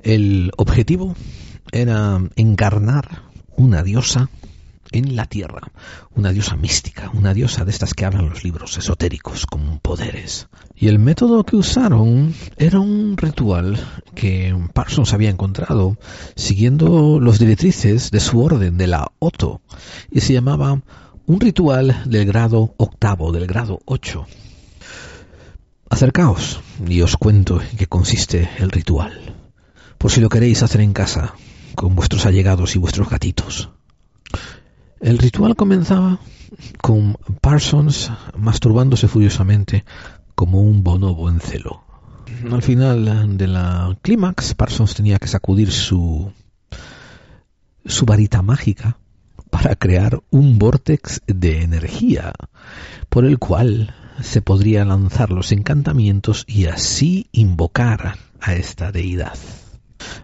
El 0.02 0.52
objetivo 0.58 1.14
era 1.72 2.20
encarnar 2.36 3.22
una 3.56 3.82
diosa 3.82 4.28
en 4.94 5.16
la 5.16 5.26
tierra, 5.26 5.72
una 6.14 6.30
diosa 6.30 6.56
mística, 6.56 7.10
una 7.12 7.34
diosa 7.34 7.64
de 7.64 7.72
estas 7.72 7.94
que 7.94 8.04
hablan 8.04 8.28
los 8.28 8.44
libros 8.44 8.78
esotéricos 8.78 9.44
con 9.44 9.80
poderes. 9.80 10.48
Y 10.76 10.86
el 10.86 11.00
método 11.00 11.44
que 11.44 11.56
usaron 11.56 12.32
era 12.56 12.78
un 12.78 13.16
ritual 13.16 13.76
que 14.14 14.56
Parsons 14.72 15.12
había 15.12 15.30
encontrado 15.30 15.98
siguiendo 16.36 17.18
los 17.18 17.40
directrices 17.40 18.12
de 18.12 18.20
su 18.20 18.40
orden 18.40 18.78
de 18.78 18.86
la 18.86 19.10
Otto 19.18 19.62
y 20.12 20.20
se 20.20 20.32
llamaba 20.32 20.80
un 21.26 21.40
ritual 21.40 22.02
del 22.06 22.24
grado 22.24 22.74
octavo, 22.76 23.32
del 23.32 23.48
grado 23.48 23.80
ocho. 23.86 24.26
Acercaos 25.90 26.60
y 26.86 27.00
os 27.00 27.16
cuento 27.16 27.60
en 27.60 27.76
qué 27.76 27.86
consiste 27.88 28.48
el 28.58 28.70
ritual, 28.70 29.34
por 29.98 30.12
si 30.12 30.20
lo 30.20 30.28
queréis 30.28 30.62
hacer 30.62 30.82
en 30.82 30.92
casa, 30.92 31.34
con 31.74 31.96
vuestros 31.96 32.26
allegados 32.26 32.76
y 32.76 32.78
vuestros 32.78 33.10
gatitos. 33.10 33.70
El 35.04 35.18
ritual 35.18 35.54
comenzaba 35.54 36.18
con 36.80 37.18
Parsons 37.42 38.10
masturbándose 38.38 39.06
furiosamente 39.06 39.84
como 40.34 40.62
un 40.62 40.82
bonobo 40.82 41.28
en 41.28 41.40
celo. 41.40 41.84
Al 42.50 42.62
final 42.62 43.36
de 43.36 43.46
la 43.46 43.98
clímax, 44.00 44.54
Parsons 44.54 44.94
tenía 44.94 45.18
que 45.18 45.28
sacudir 45.28 45.70
su, 45.72 46.32
su 47.84 48.06
varita 48.06 48.40
mágica 48.40 48.96
para 49.50 49.76
crear 49.76 50.22
un 50.30 50.58
vortex 50.58 51.20
de 51.26 51.60
energía 51.60 52.32
por 53.10 53.26
el 53.26 53.38
cual 53.38 53.94
se 54.22 54.40
podría 54.40 54.86
lanzar 54.86 55.32
los 55.32 55.52
encantamientos 55.52 56.44
y 56.48 56.64
así 56.64 57.28
invocar 57.30 58.16
a 58.40 58.54
esta 58.54 58.90
deidad. 58.90 59.36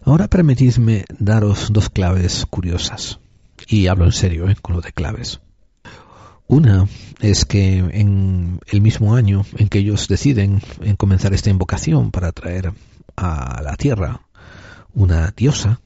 Ahora 0.04 0.28
permitidme 0.28 1.04
daros 1.18 1.68
dos 1.70 1.90
claves 1.90 2.46
curiosas. 2.48 3.20
Y 3.70 3.86
hablo 3.86 4.04
en 4.04 4.12
serio 4.12 4.50
¿eh? 4.50 4.56
con 4.60 4.74
lo 4.74 4.82
de 4.82 4.90
claves. 4.90 5.40
Una 6.48 6.88
es 7.20 7.44
que 7.44 7.78
en 7.78 8.58
el 8.66 8.80
mismo 8.80 9.14
año 9.14 9.46
en 9.56 9.68
que 9.68 9.78
ellos 9.78 10.08
deciden 10.08 10.60
en 10.80 10.96
comenzar 10.96 11.32
esta 11.34 11.50
invocación 11.50 12.10
para 12.10 12.32
traer 12.32 12.72
a 13.14 13.62
la 13.62 13.76
Tierra 13.76 14.22
una 14.92 15.32
diosa, 15.36 15.80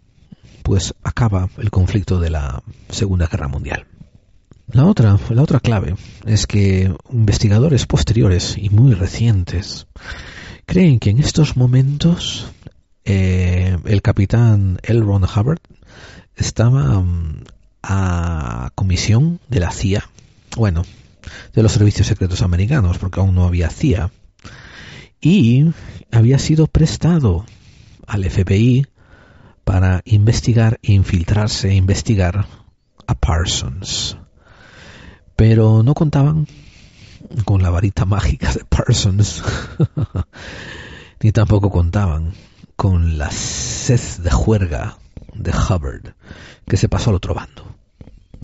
pues 0.63 0.95
acaba 1.03 1.51
el 1.59 1.71
conflicto 1.71 2.19
de 2.21 2.31
la 2.31 2.63
Segunda 2.89 3.27
Guerra 3.27 3.49
Mundial. 3.49 3.85
La 4.73 4.87
otra, 4.87 5.19
la 5.29 5.43
otra 5.43 5.61
clave 5.61 5.95
es 6.25 6.47
que 6.47 6.91
investigadores 7.13 7.85
posteriores 7.85 8.57
y 8.57 8.71
muy 8.71 8.95
recientes 8.95 9.89
creen 10.65 10.99
que 10.99 11.11
en 11.11 11.19
estos 11.19 11.59
momentos 11.59 12.51
eh, 13.05 13.77
el 13.85 14.01
capitán 14.01 14.79
L. 14.85 15.01
Ron 15.01 15.25
Hubbard 15.25 15.61
estaba 16.35 17.01
mm, 17.01 17.45
a 17.87 18.71
comisión 18.75 19.41
de 19.49 19.61
la 19.61 19.71
CIA, 19.71 20.09
bueno, 20.57 20.85
de 21.53 21.63
los 21.63 21.73
servicios 21.73 22.07
secretos 22.07 22.43
americanos, 22.43 22.99
porque 22.99 23.21
aún 23.21 23.35
no 23.35 23.45
había 23.45 23.69
CIA, 23.69 24.11
y 25.21 25.67
había 26.11 26.39
sido 26.39 26.67
prestado 26.67 27.45
al 28.07 28.25
FBI 28.25 28.87
para 29.65 30.03
investigar 30.05 30.79
e 30.83 30.93
infiltrarse 30.93 31.71
e 31.71 31.75
investigar 31.75 32.47
a 33.07 33.15
Parsons. 33.15 34.17
Pero 35.37 35.83
no 35.83 35.95
contaban 35.95 36.47
con 37.45 37.63
la 37.63 37.71
varita 37.71 38.05
mágica 38.07 38.53
de 38.53 38.65
Parsons, 38.65 39.43
ni 41.21 41.33
tampoco 41.33 41.71
contaban 41.71 42.33
con 42.77 43.19
la 43.19 43.31
sed 43.31 44.01
de 44.23 44.31
juerga 44.31 44.99
de 45.35 45.51
Hubbard, 45.51 46.15
que 46.67 46.77
se 46.77 46.89
pasó 46.89 47.11
al 47.11 47.17
otro 47.17 47.35
bando. 47.35 47.64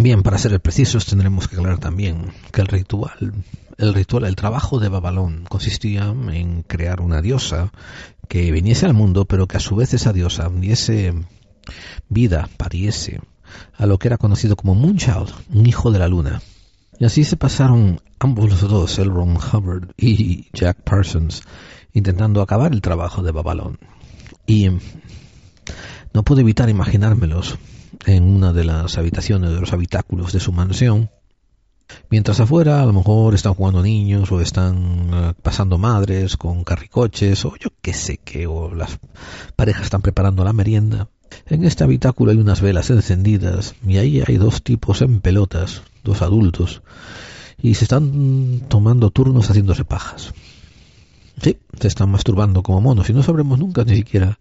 Bien, 0.02 0.22
para 0.22 0.38
ser 0.38 0.58
precisos, 0.60 1.04
tendremos 1.04 1.46
que 1.46 1.56
aclarar 1.56 1.78
también 1.78 2.32
que 2.52 2.62
el 2.62 2.68
ritual, 2.68 3.34
el 3.76 3.92
ritual, 3.92 4.24
el 4.24 4.34
trabajo 4.34 4.78
de 4.80 4.88
Babalón 4.88 5.44
consistía 5.46 6.04
en 6.32 6.62
crear 6.62 7.02
una 7.02 7.20
diosa 7.20 7.70
que 8.26 8.50
viniese 8.50 8.86
al 8.86 8.94
mundo, 8.94 9.26
pero 9.26 9.46
que 9.46 9.58
a 9.58 9.60
su 9.60 9.76
vez 9.76 9.92
esa 9.92 10.14
diosa 10.14 10.50
diese 10.54 11.12
vida, 12.08 12.48
pariese 12.56 13.20
a 13.76 13.84
lo 13.84 13.98
que 13.98 14.08
era 14.08 14.16
conocido 14.16 14.56
como 14.56 14.74
Moonchild, 14.74 15.34
un 15.52 15.66
hijo 15.66 15.90
de 15.90 15.98
la 15.98 16.08
luna. 16.08 16.40
Y 16.98 17.04
así 17.04 17.22
se 17.22 17.36
pasaron 17.36 18.00
ambos 18.18 18.48
los 18.48 18.60
dos, 18.62 18.98
el 18.98 19.10
Ron 19.10 19.36
Hubbard 19.36 19.90
y 19.98 20.46
Jack 20.54 20.80
Parsons, 20.82 21.42
intentando 21.92 22.40
acabar 22.40 22.72
el 22.72 22.80
trabajo 22.80 23.22
de 23.22 23.32
Babalón. 23.32 23.78
Y 24.46 24.70
no 26.14 26.22
puedo 26.22 26.40
evitar 26.40 26.70
imaginármelos 26.70 27.58
en 28.06 28.24
una 28.24 28.52
de 28.52 28.64
las 28.64 28.98
habitaciones 28.98 29.50
de 29.50 29.60
los 29.60 29.72
habitáculos 29.72 30.32
de 30.32 30.40
su 30.40 30.52
mansión, 30.52 31.10
mientras 32.08 32.40
afuera 32.40 32.82
a 32.82 32.86
lo 32.86 32.92
mejor 32.92 33.34
están 33.34 33.54
jugando 33.54 33.82
niños 33.82 34.30
o 34.32 34.40
están 34.40 35.10
eh, 35.12 35.34
pasando 35.42 35.78
madres 35.78 36.36
con 36.36 36.64
carricoches 36.64 37.44
o 37.44 37.56
yo 37.56 37.70
qué 37.82 37.92
sé 37.92 38.18
qué, 38.18 38.46
o 38.46 38.74
las 38.74 38.98
parejas 39.56 39.84
están 39.84 40.02
preparando 40.02 40.44
la 40.44 40.52
merienda. 40.52 41.08
En 41.46 41.64
este 41.64 41.84
habitáculo 41.84 42.32
hay 42.32 42.38
unas 42.38 42.60
velas 42.60 42.90
encendidas 42.90 43.74
y 43.86 43.98
ahí 43.98 44.22
hay 44.26 44.36
dos 44.36 44.62
tipos 44.62 45.02
en 45.02 45.20
pelotas, 45.20 45.82
dos 46.02 46.22
adultos, 46.22 46.82
y 47.62 47.74
se 47.74 47.84
están 47.84 48.62
tomando 48.68 49.10
turnos 49.10 49.48
haciéndose 49.48 49.84
pajas. 49.84 50.32
Sí, 51.40 51.58
se 51.78 51.88
están 51.88 52.10
masturbando 52.10 52.62
como 52.62 52.80
monos 52.80 53.08
y 53.08 53.12
no 53.12 53.22
sabremos 53.22 53.58
nunca 53.58 53.84
ni 53.84 53.96
siquiera 53.96 54.38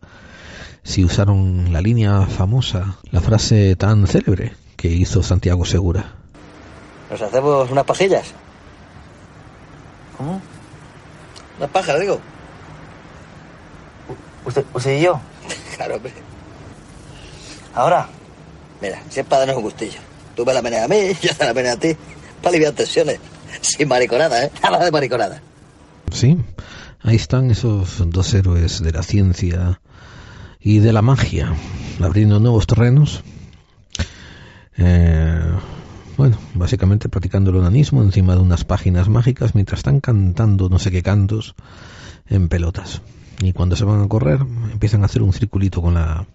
si 0.90 1.06
usaron 1.06 1.72
la 1.72 1.82
línea 1.82 2.26
famosa, 2.26 2.96
la 3.12 3.22
frase 3.22 3.76
tan 3.76 4.08
célebre 4.08 4.56
que 4.76 4.88
hizo 4.88 5.22
Santiago 5.22 5.64
Segura. 5.64 6.16
¿Nos 7.12 7.22
hacemos 7.22 7.70
unas 7.70 7.86
pajillas? 7.86 8.26
¿Cómo? 10.18 10.42
Unas 11.60 11.70
pajas, 11.70 12.00
digo. 12.00 12.20
¿Usted, 14.44 14.66
usted 14.74 14.98
y 14.98 15.02
yo? 15.02 15.22
claro, 15.76 15.98
hombre. 15.98 16.12
Ahora, 17.76 18.10
mira, 18.82 19.00
si 19.10 19.20
es 19.20 19.26
para 19.28 19.42
darnos 19.42 19.58
un 19.58 19.64
gustillo. 19.64 20.00
Tú 20.36 20.44
me 20.44 20.56
la 20.56 20.64
meneas 20.64 20.86
a 20.86 20.88
mí, 20.88 21.12
yo 21.22 21.36
te 21.36 21.46
la 21.46 21.54
meneo 21.54 21.74
a 21.74 21.78
ti. 21.78 21.96
Para 22.42 22.50
aliviar 22.50 22.74
tensiones. 22.74 23.20
Sin 23.62 23.88
mariconada, 23.88 24.44
¿eh? 24.44 24.52
Nada 24.64 24.86
de 24.86 24.92
mariconada. 24.92 25.40
Sí, 26.12 26.36
ahí 27.04 27.16
están 27.16 27.52
esos 27.52 28.10
dos 28.10 28.34
héroes 28.34 28.82
de 28.82 28.92
la 28.92 29.04
ciencia 29.04 29.80
y 30.60 30.80
de 30.80 30.94
la 30.94 31.02
magia, 31.02 31.54
abriendo 32.02 32.40
nuevos 32.40 32.68
terrenos. 32.68 33.24
Eh, 34.78 35.52
bueno, 36.18 36.38
básicamente 36.54 37.08
practicando 37.10 37.52
el 37.52 37.58
onanismo 37.58 38.04
encima 38.04 38.36
de 38.36 38.42
unas 38.42 38.66
páginas 38.66 39.08
mágicas 39.08 39.56
mientras 39.56 39.80
están 39.80 40.02
cantando 40.02 40.70
no 40.70 40.80
sé 40.80 40.92
qué 40.92 41.02
cantos 41.02 41.56
en 42.28 42.50
pelotas. 42.50 43.02
Y 43.42 43.54
cuando 43.54 43.78
se 43.78 43.86
van 43.86 44.02
a 44.02 44.08
correr, 44.10 44.42
empiezan 44.72 45.04
a 45.04 45.06
hacer 45.06 45.22
un 45.22 45.32
circulito 45.32 45.82
con 45.82 45.94
la 45.94 46.26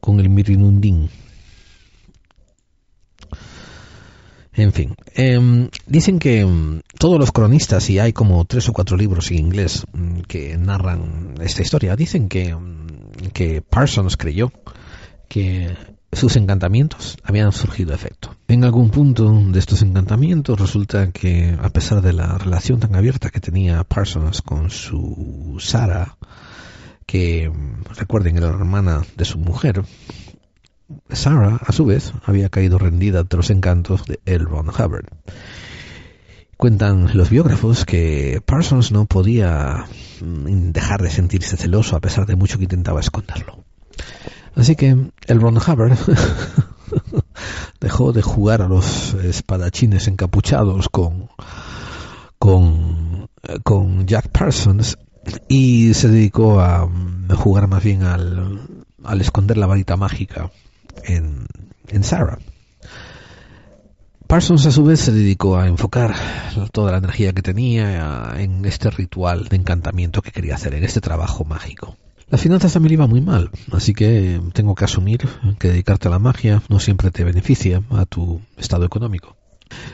con 0.00 0.20
el 0.20 0.28
mirinundín. 0.28 1.08
En 4.58 4.72
fin, 4.72 4.96
em, 5.14 5.68
dicen 5.86 6.18
que 6.18 6.40
em, 6.40 6.80
todos 6.98 7.16
los 7.16 7.30
cronistas, 7.30 7.88
y 7.90 8.00
hay 8.00 8.12
como 8.12 8.44
tres 8.44 8.68
o 8.68 8.72
cuatro 8.72 8.96
libros 8.96 9.30
en 9.30 9.38
inglés 9.38 9.86
mm, 9.92 10.22
que 10.22 10.58
narran 10.58 11.34
esta 11.40 11.62
historia, 11.62 11.94
dicen 11.94 12.28
que, 12.28 12.48
em, 12.48 12.88
que 13.32 13.62
Parsons 13.62 14.16
creyó 14.16 14.50
que 15.28 15.76
sus 16.10 16.34
encantamientos 16.34 17.18
habían 17.22 17.52
surgido 17.52 17.94
efecto. 17.94 18.34
En 18.48 18.64
algún 18.64 18.90
punto 18.90 19.30
de 19.30 19.58
estos 19.60 19.82
encantamientos 19.82 20.58
resulta 20.58 21.12
que, 21.12 21.56
a 21.62 21.68
pesar 21.68 22.02
de 22.02 22.14
la 22.14 22.36
relación 22.36 22.80
tan 22.80 22.96
abierta 22.96 23.30
que 23.30 23.38
tenía 23.38 23.84
Parsons 23.84 24.42
con 24.42 24.70
su 24.70 25.58
Sara, 25.60 26.16
que 27.06 27.48
recuerden 27.96 28.38
era 28.38 28.48
hermana 28.48 29.04
de 29.16 29.24
su 29.24 29.38
mujer, 29.38 29.84
Sarah, 31.10 31.60
a 31.64 31.72
su 31.72 31.84
vez, 31.84 32.12
había 32.24 32.48
caído 32.48 32.78
rendida 32.78 33.20
ante 33.20 33.36
los 33.36 33.50
encantos 33.50 34.06
de 34.06 34.20
L. 34.24 34.46
Hubbard. 34.46 35.06
Cuentan 36.56 37.10
los 37.16 37.28
biógrafos 37.28 37.84
que 37.84 38.42
Parsons 38.44 38.90
no 38.90 39.04
podía 39.04 39.84
mm, 40.22 40.70
dejar 40.72 41.02
de 41.02 41.10
sentirse 41.10 41.56
celoso 41.56 41.94
a 41.94 42.00
pesar 42.00 42.26
de 42.26 42.36
mucho 42.36 42.56
que 42.56 42.64
intentaba 42.64 43.00
esconderlo. 43.00 43.64
Así 44.56 44.76
que 44.76 44.86
L. 44.86 45.40
Ron 45.40 45.58
Hubbard 45.58 45.98
dejó 47.80 48.12
de 48.12 48.22
jugar 48.22 48.62
a 48.62 48.68
los 48.68 49.14
espadachines 49.14 50.08
encapuchados 50.08 50.88
con, 50.88 51.28
con, 52.38 53.28
con 53.62 54.06
Jack 54.06 54.30
Parsons 54.30 54.96
y 55.48 55.92
se 55.92 56.08
dedicó 56.08 56.60
a 56.60 56.86
mm, 56.86 57.28
jugar 57.36 57.68
más 57.68 57.84
bien 57.84 58.04
al, 58.04 58.86
al 59.04 59.20
esconder 59.20 59.58
la 59.58 59.66
varita 59.66 59.96
mágica 59.96 60.50
en, 61.04 61.46
Sarah. 62.02 62.38
Parsons 64.26 64.66
a 64.66 64.70
su 64.70 64.84
vez 64.84 65.00
se 65.00 65.12
dedicó 65.12 65.56
a 65.56 65.66
enfocar 65.66 66.14
toda 66.70 66.92
la 66.92 66.98
energía 66.98 67.32
que 67.32 67.42
tenía 67.42 68.34
en 68.36 68.64
este 68.66 68.90
ritual 68.90 69.48
de 69.48 69.56
encantamiento 69.56 70.20
que 70.20 70.32
quería 70.32 70.54
hacer, 70.54 70.74
en 70.74 70.84
este 70.84 71.00
trabajo 71.00 71.44
mágico. 71.44 71.96
Las 72.28 72.42
finanzas 72.42 72.74
también 72.74 72.92
iba 72.92 73.06
muy 73.06 73.22
mal, 73.22 73.50
así 73.72 73.94
que 73.94 74.38
tengo 74.52 74.74
que 74.74 74.84
asumir 74.84 75.26
que 75.58 75.68
dedicarte 75.68 76.08
a 76.08 76.10
la 76.10 76.18
magia 76.18 76.62
no 76.68 76.78
siempre 76.78 77.10
te 77.10 77.24
beneficia 77.24 77.82
a 77.90 78.04
tu 78.04 78.42
estado 78.58 78.84
económico. 78.84 79.38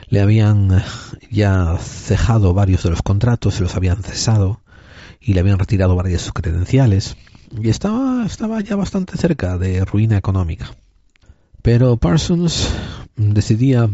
Le 0.09 0.21
habían 0.21 0.83
ya 1.31 1.77
cejado 1.79 2.53
varios 2.53 2.83
de 2.83 2.91
los 2.91 3.03
contratos, 3.03 3.55
se 3.55 3.63
los 3.63 3.77
habían 3.77 4.03
cesado 4.03 4.61
y 5.21 5.35
le 5.35 5.41
habían 5.41 5.61
retirado 5.61 5.95
varias 5.95 6.21
de 6.21 6.25
sus 6.25 6.33
credenciales 6.33 7.17
y 7.57 7.69
estaba, 7.69 8.25
estaba 8.27 8.61
ya 8.61 8.77
bastante 8.77 9.17
cerca 9.17 9.59
de 9.59 9.85
ruina 9.85 10.17
económica. 10.17 10.75
Pero 11.65 11.97
Parsons 11.97 12.69
decidía 13.17 13.89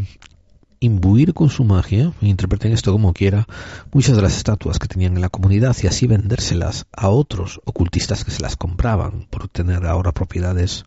imbuir 0.81 1.35
con 1.35 1.51
su 1.51 1.63
magia, 1.63 2.13
interpreten 2.21 2.73
esto 2.73 2.91
como 2.91 3.13
quiera, 3.13 3.47
muchas 3.93 4.17
de 4.17 4.23
las 4.23 4.37
estatuas 4.37 4.81
que 4.81 4.89
tenían 4.89 5.15
en 5.15 5.21
la 5.21 5.29
comunidad 5.29 5.77
y 5.81 5.87
así 5.87 6.09
vendérselas 6.09 6.87
a 6.91 7.11
otros 7.11 7.61
ocultistas 7.65 8.25
que 8.25 8.33
se 8.33 8.43
las 8.43 8.57
compraban 8.57 9.29
por 9.31 9.45
obtener 9.45 9.87
ahora 9.87 10.11
propiedades 10.11 10.85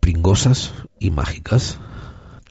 pringosas 0.00 0.72
y 0.98 1.12
mágicas. 1.12 1.78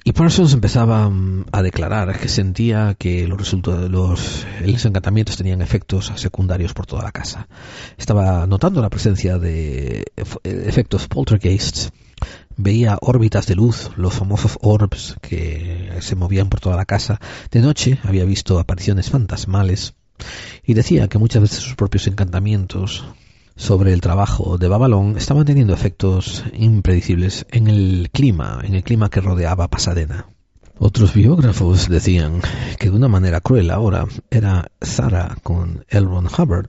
Y 0.05 0.13
Parsons 0.13 0.53
empezaba 0.53 1.09
mm, 1.09 1.47
a 1.51 1.61
declarar 1.63 2.17
que 2.17 2.29
sentía 2.29 2.95
que 2.97 3.27
los 3.27 3.37
resultados, 3.37 3.91
los, 3.91 4.47
los 4.65 4.85
encantamientos 4.85 5.35
tenían 5.35 5.61
efectos 5.61 6.13
secundarios 6.15 6.73
por 6.73 6.85
toda 6.85 7.03
la 7.03 7.11
casa. 7.11 7.49
Estaba 7.97 8.47
notando 8.47 8.81
la 8.81 8.89
presencia 8.89 9.37
de 9.37 10.05
efectos 10.45 11.09
poltergeists 11.09 11.91
veía 12.57 12.97
órbitas 13.01 13.47
de 13.47 13.55
luz, 13.55 13.91
los 13.95 14.13
famosos 14.13 14.57
orbs 14.61 15.15
que 15.21 15.97
se 16.01 16.15
movían 16.15 16.49
por 16.49 16.59
toda 16.59 16.75
la 16.75 16.85
casa. 16.85 17.19
De 17.51 17.61
noche 17.61 17.99
había 18.03 18.25
visto 18.25 18.59
apariciones 18.59 19.09
fantasmales 19.09 19.93
y 20.63 20.73
decía 20.73 21.07
que 21.07 21.17
muchas 21.17 21.41
veces 21.41 21.59
sus 21.59 21.75
propios 21.75 22.07
encantamientos 22.07 23.05
sobre 23.55 23.93
el 23.93 24.01
trabajo 24.01 24.57
de 24.57 24.67
Babalón 24.67 25.17
estaban 25.17 25.45
teniendo 25.45 25.73
efectos 25.73 26.43
impredecibles 26.53 27.45
en 27.51 27.67
el 27.67 28.09
clima, 28.11 28.59
en 28.63 28.75
el 28.75 28.83
clima 28.83 29.09
que 29.09 29.21
rodeaba 29.21 29.69
Pasadena. 29.69 30.27
Otros 30.77 31.13
biógrafos 31.13 31.87
decían 31.87 32.41
que 32.77 32.89
de 32.89 32.95
una 32.97 33.07
manera 33.07 33.39
cruel 33.39 33.71
ahora 33.71 34.05
era 34.29 34.71
Sarah 34.81 35.37
con 35.41 35.85
L. 35.87 36.05
Ron 36.05 36.27
Hubbard 36.27 36.67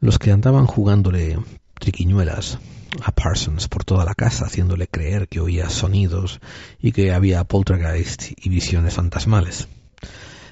los 0.00 0.20
que 0.20 0.30
andaban 0.30 0.66
jugándole 0.66 1.38
triquiñuelas 1.78 2.58
a 3.02 3.12
Parsons 3.12 3.68
por 3.68 3.84
toda 3.84 4.04
la 4.04 4.14
casa, 4.14 4.46
haciéndole 4.46 4.88
creer 4.88 5.28
que 5.28 5.40
oía 5.40 5.68
sonidos 5.70 6.40
y 6.80 6.92
que 6.92 7.12
había 7.12 7.44
poltergeist 7.44 8.32
y 8.36 8.48
visiones 8.48 8.94
fantasmales. 8.94 9.68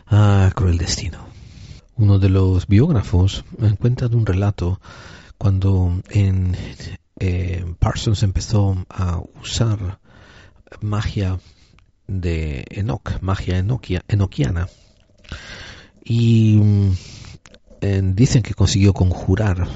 Ah, 0.06 0.50
cruel 0.54 0.78
destino. 0.78 1.26
Uno 1.96 2.18
de 2.18 2.28
los 2.28 2.66
biógrafos 2.66 3.44
cuenta 3.78 4.08
de 4.08 4.16
un 4.16 4.26
relato 4.26 4.80
cuando 5.38 6.02
en 6.10 6.56
eh, 7.18 7.64
Parsons 7.78 8.22
empezó 8.22 8.76
a 8.88 9.20
usar 9.40 9.98
magia 10.80 11.38
de 12.06 12.64
Enoch, 12.70 13.20
magia 13.20 13.58
enoquia, 13.58 14.04
enoquiana. 14.08 14.68
Y 16.04 16.56
mm, 16.56 16.92
eh, 17.80 18.02
dicen 18.04 18.42
que 18.42 18.54
consiguió 18.54 18.92
conjurar 18.92 19.66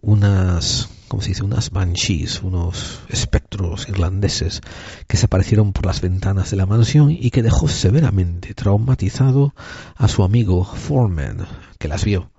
unas, 0.00 0.88
¿cómo 1.08 1.22
se 1.22 1.30
dice? 1.30 1.42
Unas 1.42 1.70
banshees, 1.70 2.42
unos 2.42 3.00
espectros 3.08 3.88
irlandeses 3.88 4.60
que 5.06 5.16
se 5.16 5.26
aparecieron 5.26 5.72
por 5.72 5.86
las 5.86 6.00
ventanas 6.00 6.50
de 6.50 6.56
la 6.56 6.66
mansión 6.66 7.10
y 7.10 7.30
que 7.30 7.42
dejó 7.42 7.68
severamente 7.68 8.54
traumatizado 8.54 9.54
a 9.96 10.08
su 10.08 10.22
amigo 10.22 10.64
Foreman, 10.64 11.46
que 11.78 11.88
las 11.88 12.04
vio. 12.04 12.30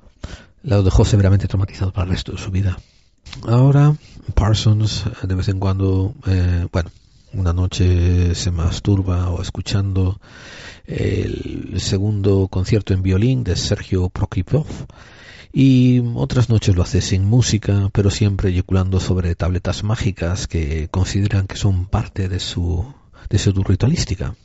Lo 0.63 0.83
dejó 0.83 1.05
severamente 1.05 1.47
traumatizado 1.47 1.91
para 1.91 2.05
el 2.05 2.11
resto 2.11 2.31
de 2.33 2.37
su 2.37 2.51
vida. 2.51 2.77
Ahora, 3.47 3.95
Parsons, 4.35 5.05
de 5.23 5.35
vez 5.35 5.49
en 5.49 5.59
cuando, 5.59 6.13
eh, 6.27 6.67
bueno, 6.71 6.91
una 7.33 7.53
noche 7.53 8.33
se 8.35 8.51
masturba 8.51 9.29
o 9.29 9.41
escuchando 9.41 10.19
el 10.85 11.79
segundo 11.79 12.47
concierto 12.47 12.93
en 12.93 13.03
violín 13.03 13.43
de 13.43 13.55
Sergio 13.55 14.09
Prokipov 14.09 14.65
y 15.51 16.01
otras 16.15 16.49
noches 16.49 16.75
lo 16.75 16.83
hace 16.83 17.01
sin 17.01 17.25
música, 17.25 17.89
pero 17.91 18.11
siempre 18.11 18.49
eyaculando 18.49 18.99
sobre 18.99 19.35
tabletas 19.35 19.83
mágicas 19.83 20.47
que 20.47 20.89
consideran 20.89 21.47
que 21.47 21.57
son 21.57 21.85
parte 21.87 22.29
de 22.29 22.39
su, 22.39 22.93
de 23.29 23.39
su 23.39 23.51
ritualística. 23.51 24.35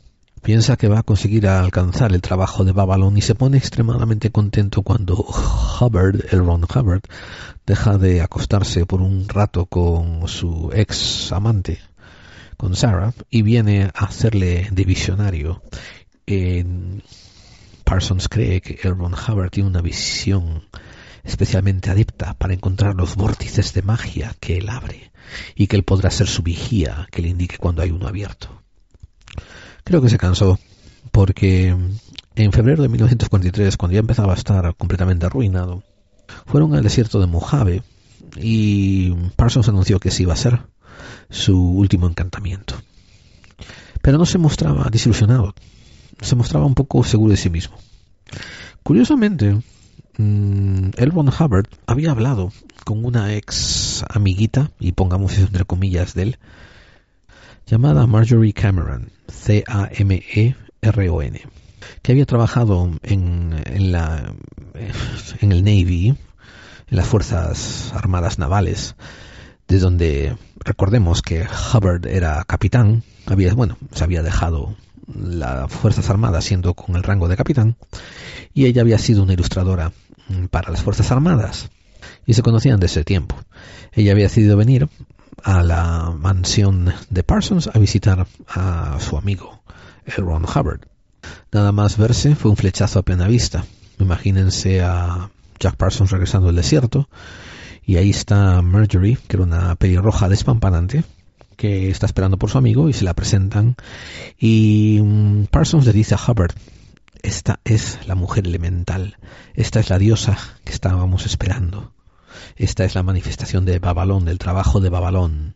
Piensa 0.42 0.76
que 0.76 0.88
va 0.88 0.98
a 0.98 1.02
conseguir 1.02 1.46
alcanzar 1.46 2.12
el 2.12 2.20
trabajo 2.20 2.64
de 2.64 2.72
Babylon 2.72 3.16
y 3.16 3.22
se 3.22 3.34
pone 3.34 3.56
extremadamente 3.56 4.30
contento 4.30 4.82
cuando 4.82 5.14
Hubbard, 5.14 6.26
el 6.32 6.40
Ron 6.40 6.64
Hubbard, 6.64 7.02
deja 7.66 7.96
de 7.96 8.20
acostarse 8.20 8.84
por 8.84 9.00
un 9.00 9.26
rato 9.28 9.66
con 9.66 10.28
su 10.28 10.70
ex 10.74 11.32
amante, 11.32 11.80
con 12.58 12.76
Sarah, 12.76 13.14
y 13.30 13.42
viene 13.42 13.84
a 13.94 14.04
hacerle 14.04 14.68
de 14.70 14.84
visionario. 14.84 15.62
Parsons 17.84 18.28
cree 18.28 18.60
que 18.60 18.86
el 18.86 18.96
Ron 18.96 19.14
Hubbard 19.14 19.50
tiene 19.50 19.68
una 19.68 19.80
visión 19.80 20.64
especialmente 21.24 21.90
adepta 21.90 22.34
para 22.34 22.54
encontrar 22.54 22.94
los 22.94 23.16
vórtices 23.16 23.72
de 23.72 23.82
magia 23.82 24.36
que 24.40 24.58
él 24.58 24.68
abre 24.68 25.10
y 25.54 25.66
que 25.66 25.76
él 25.76 25.82
podrá 25.82 26.10
ser 26.10 26.28
su 26.28 26.42
vigía 26.42 27.08
que 27.10 27.22
le 27.22 27.28
indique 27.28 27.58
cuando 27.58 27.82
hay 27.82 27.90
uno 27.90 28.06
abierto. 28.06 28.62
Creo 29.84 30.00
que 30.02 30.10
se 30.10 30.18
cansó 30.18 30.58
porque 31.10 31.74
en 32.36 32.52
febrero 32.52 32.82
de 32.82 32.88
1943, 32.88 33.76
cuando 33.76 33.94
ya 33.94 34.00
empezaba 34.00 34.32
a 34.32 34.36
estar 34.36 34.74
completamente 34.76 35.26
arruinado, 35.26 35.82
fueron 36.46 36.74
al 36.74 36.82
desierto 36.82 37.20
de 37.20 37.26
Mojave 37.26 37.82
y 38.36 39.12
Parsons 39.36 39.68
anunció 39.68 40.00
que 40.00 40.08
ese 40.08 40.22
iba 40.22 40.32
a 40.32 40.36
ser 40.36 40.62
su 41.30 41.56
último 41.56 42.08
encantamiento. 42.08 42.74
Pero 44.02 44.18
no 44.18 44.26
se 44.26 44.38
mostraba 44.38 44.88
desilusionado, 44.90 45.54
se 46.20 46.36
mostraba 46.36 46.66
un 46.66 46.74
poco 46.74 47.04
seguro 47.04 47.30
de 47.30 47.36
sí 47.36 47.50
mismo. 47.50 47.76
Curiosamente, 48.82 49.62
mm, 50.16 50.90
L. 50.96 51.10
Ron 51.12 51.28
Hubbard 51.28 51.66
había 51.86 52.10
hablado 52.10 52.52
con 52.84 53.04
una 53.04 53.34
ex 53.34 54.04
amiguita, 54.08 54.70
y 54.78 54.92
pongamos 54.92 55.38
entre 55.38 55.64
comillas 55.64 56.14
de 56.14 56.22
él, 56.22 56.38
llamada 57.66 58.06
Marjorie 58.06 58.52
Cameron, 58.52 59.10
C-A-M-E-R-O-N, 59.28 60.52
que 62.02 62.12
había 62.12 62.26
trabajado 62.26 62.90
en, 63.02 63.62
en, 63.64 63.92
la, 63.92 64.34
en 65.40 65.52
el 65.52 65.64
Navy, 65.64 66.08
en 66.08 66.16
las 66.96 67.06
Fuerzas 67.06 67.92
Armadas 67.94 68.38
Navales, 68.38 68.96
de 69.68 69.78
donde 69.78 70.36
recordemos 70.58 71.22
que 71.22 71.46
Hubbard 71.72 72.06
era 72.06 72.44
capitán, 72.44 73.02
había, 73.26 73.54
bueno, 73.54 73.78
se 73.92 74.04
había 74.04 74.22
dejado 74.22 74.76
las 75.06 75.70
Fuerzas 75.70 76.08
Armadas 76.10 76.44
siendo 76.44 76.74
con 76.74 76.96
el 76.96 77.02
rango 77.02 77.28
de 77.28 77.36
capitán, 77.36 77.76
y 78.52 78.66
ella 78.66 78.82
había 78.82 78.98
sido 78.98 79.22
una 79.22 79.32
ilustradora 79.32 79.92
para 80.50 80.70
las 80.70 80.82
Fuerzas 80.82 81.10
Armadas, 81.10 81.70
y 82.26 82.34
se 82.34 82.42
conocían 82.42 82.80
desde 82.80 83.00
ese 83.00 83.04
tiempo. 83.04 83.36
Ella 83.92 84.12
había 84.12 84.24
decidido 84.24 84.56
venir 84.56 84.88
a 85.42 85.62
la 85.62 86.12
mansión 86.16 86.92
de 87.10 87.22
Parsons 87.22 87.68
a 87.72 87.78
visitar 87.78 88.26
a 88.48 88.98
su 89.00 89.16
amigo, 89.16 89.62
el 90.04 90.24
Ron 90.24 90.44
Hubbard. 90.44 90.80
Nada 91.52 91.72
más 91.72 91.96
verse 91.96 92.34
fue 92.34 92.50
un 92.50 92.56
flechazo 92.56 92.98
a 92.98 93.02
plena 93.02 93.26
vista. 93.26 93.64
Imagínense 93.98 94.82
a 94.82 95.30
Jack 95.58 95.76
Parsons 95.76 96.10
regresando 96.10 96.48
al 96.48 96.56
desierto, 96.56 97.08
y 97.86 97.96
ahí 97.96 98.10
está 98.10 98.62
Marjorie, 98.62 99.18
que 99.28 99.36
era 99.36 99.44
una 99.44 99.74
pelirroja 99.76 100.28
despampanante, 100.28 101.04
que 101.56 101.90
está 101.90 102.06
esperando 102.06 102.38
por 102.38 102.50
su 102.50 102.58
amigo 102.58 102.88
y 102.88 102.92
se 102.92 103.04
la 103.04 103.14
presentan. 103.14 103.76
Y 104.38 105.00
mm, 105.02 105.44
Parsons 105.44 105.86
le 105.86 105.92
dice 105.92 106.14
a 106.14 106.18
Hubbard, 106.18 106.54
esta 107.24 107.58
es 107.64 108.06
la 108.06 108.14
mujer 108.14 108.46
elemental, 108.46 109.16
esta 109.54 109.80
es 109.80 109.88
la 109.88 109.98
diosa 109.98 110.36
que 110.62 110.72
estábamos 110.72 111.24
esperando. 111.24 111.94
Esta 112.54 112.84
es 112.84 112.94
la 112.94 113.02
manifestación 113.02 113.64
de 113.64 113.78
Babalón, 113.78 114.26
del 114.26 114.38
trabajo 114.38 114.78
de 114.80 114.90
Babalón. 114.90 115.54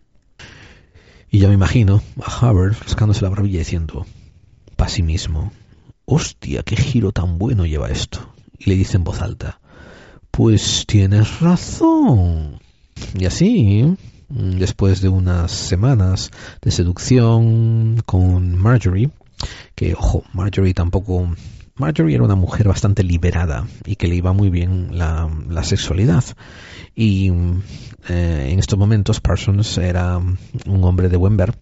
Y 1.31 1.40
yo 1.40 1.49
me 1.49 1.55
imagino 1.55 2.03
a 2.24 2.51
Hubbard 2.51 2.74
rascándose 2.81 3.23
la 3.23 3.28
barbilla 3.28 3.59
diciendo, 3.59 4.07
para 4.77 4.89
sí 4.89 5.03
mismo, 5.03 5.53
hostia, 6.07 6.62
qué 6.62 6.74
giro 6.74 7.12
tan 7.12 7.36
bueno 7.36 7.66
lleva 7.66 7.90
esto. 7.90 8.32
Y 8.59 8.70
le 8.70 8.77
dice 8.77 8.97
en 8.97 9.05
voz 9.05 9.20
alta, 9.20 9.61
pues 10.31 10.85
tienes 10.86 11.40
razón. 11.40 12.61
Y 13.15 13.27
así, 13.27 13.95
después 14.31 15.03
de 15.03 15.11
unas 15.11 15.53
semanas 15.53 16.31
de 16.62 16.70
seducción 16.70 18.03
con 18.07 18.57
Marjorie, 18.57 19.11
que 19.74 19.93
ojo, 19.93 20.24
Marjorie 20.32 20.73
tampoco... 20.73 21.28
Marjorie 21.79 22.17
era 22.17 22.25
una 22.25 22.35
mujer 22.35 22.69
bastante 22.69 23.03
liberada 23.03 23.67
y 23.87 23.97
que 23.97 24.09
le 24.09 24.17
iba 24.17 24.33
muy 24.33 24.51
bien 24.51 24.99
la, 24.99 25.29
sexualidad. 25.63 26.25
Y 26.95 27.31
eh, 28.09 28.49
en 28.51 28.59
estos 28.59 28.79
momentos 28.79 29.21
Parsons 29.21 29.79
era 29.79 30.19
un 30.19 30.85
hombre 30.85 31.09
de 31.09 31.17
buen 31.17 31.37
ver 31.37 31.57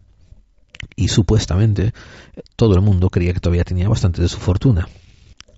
y 0.94 1.08
supuestamente 1.08 1.92
todo 2.56 2.74
el 2.74 2.82
mundo 2.82 3.10
creía 3.10 3.32
que 3.32 3.40
todavía 3.40 3.64
tenía 3.64 3.88
bastante 3.88 4.22
de 4.22 4.28
su 4.28 4.38
fortuna 4.38 4.88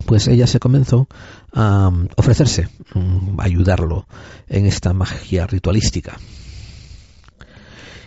pues 0.07 0.29
ella 0.29 0.47
se 0.47 0.61
comenzó 0.61 1.09
a 1.53 1.91
ofrecerse, 2.17 2.69
a 2.95 3.43
ayudarlo 3.43 4.07
en 4.49 4.65
esta 4.67 4.93
magia 4.93 5.47
ritualística. 5.47 6.19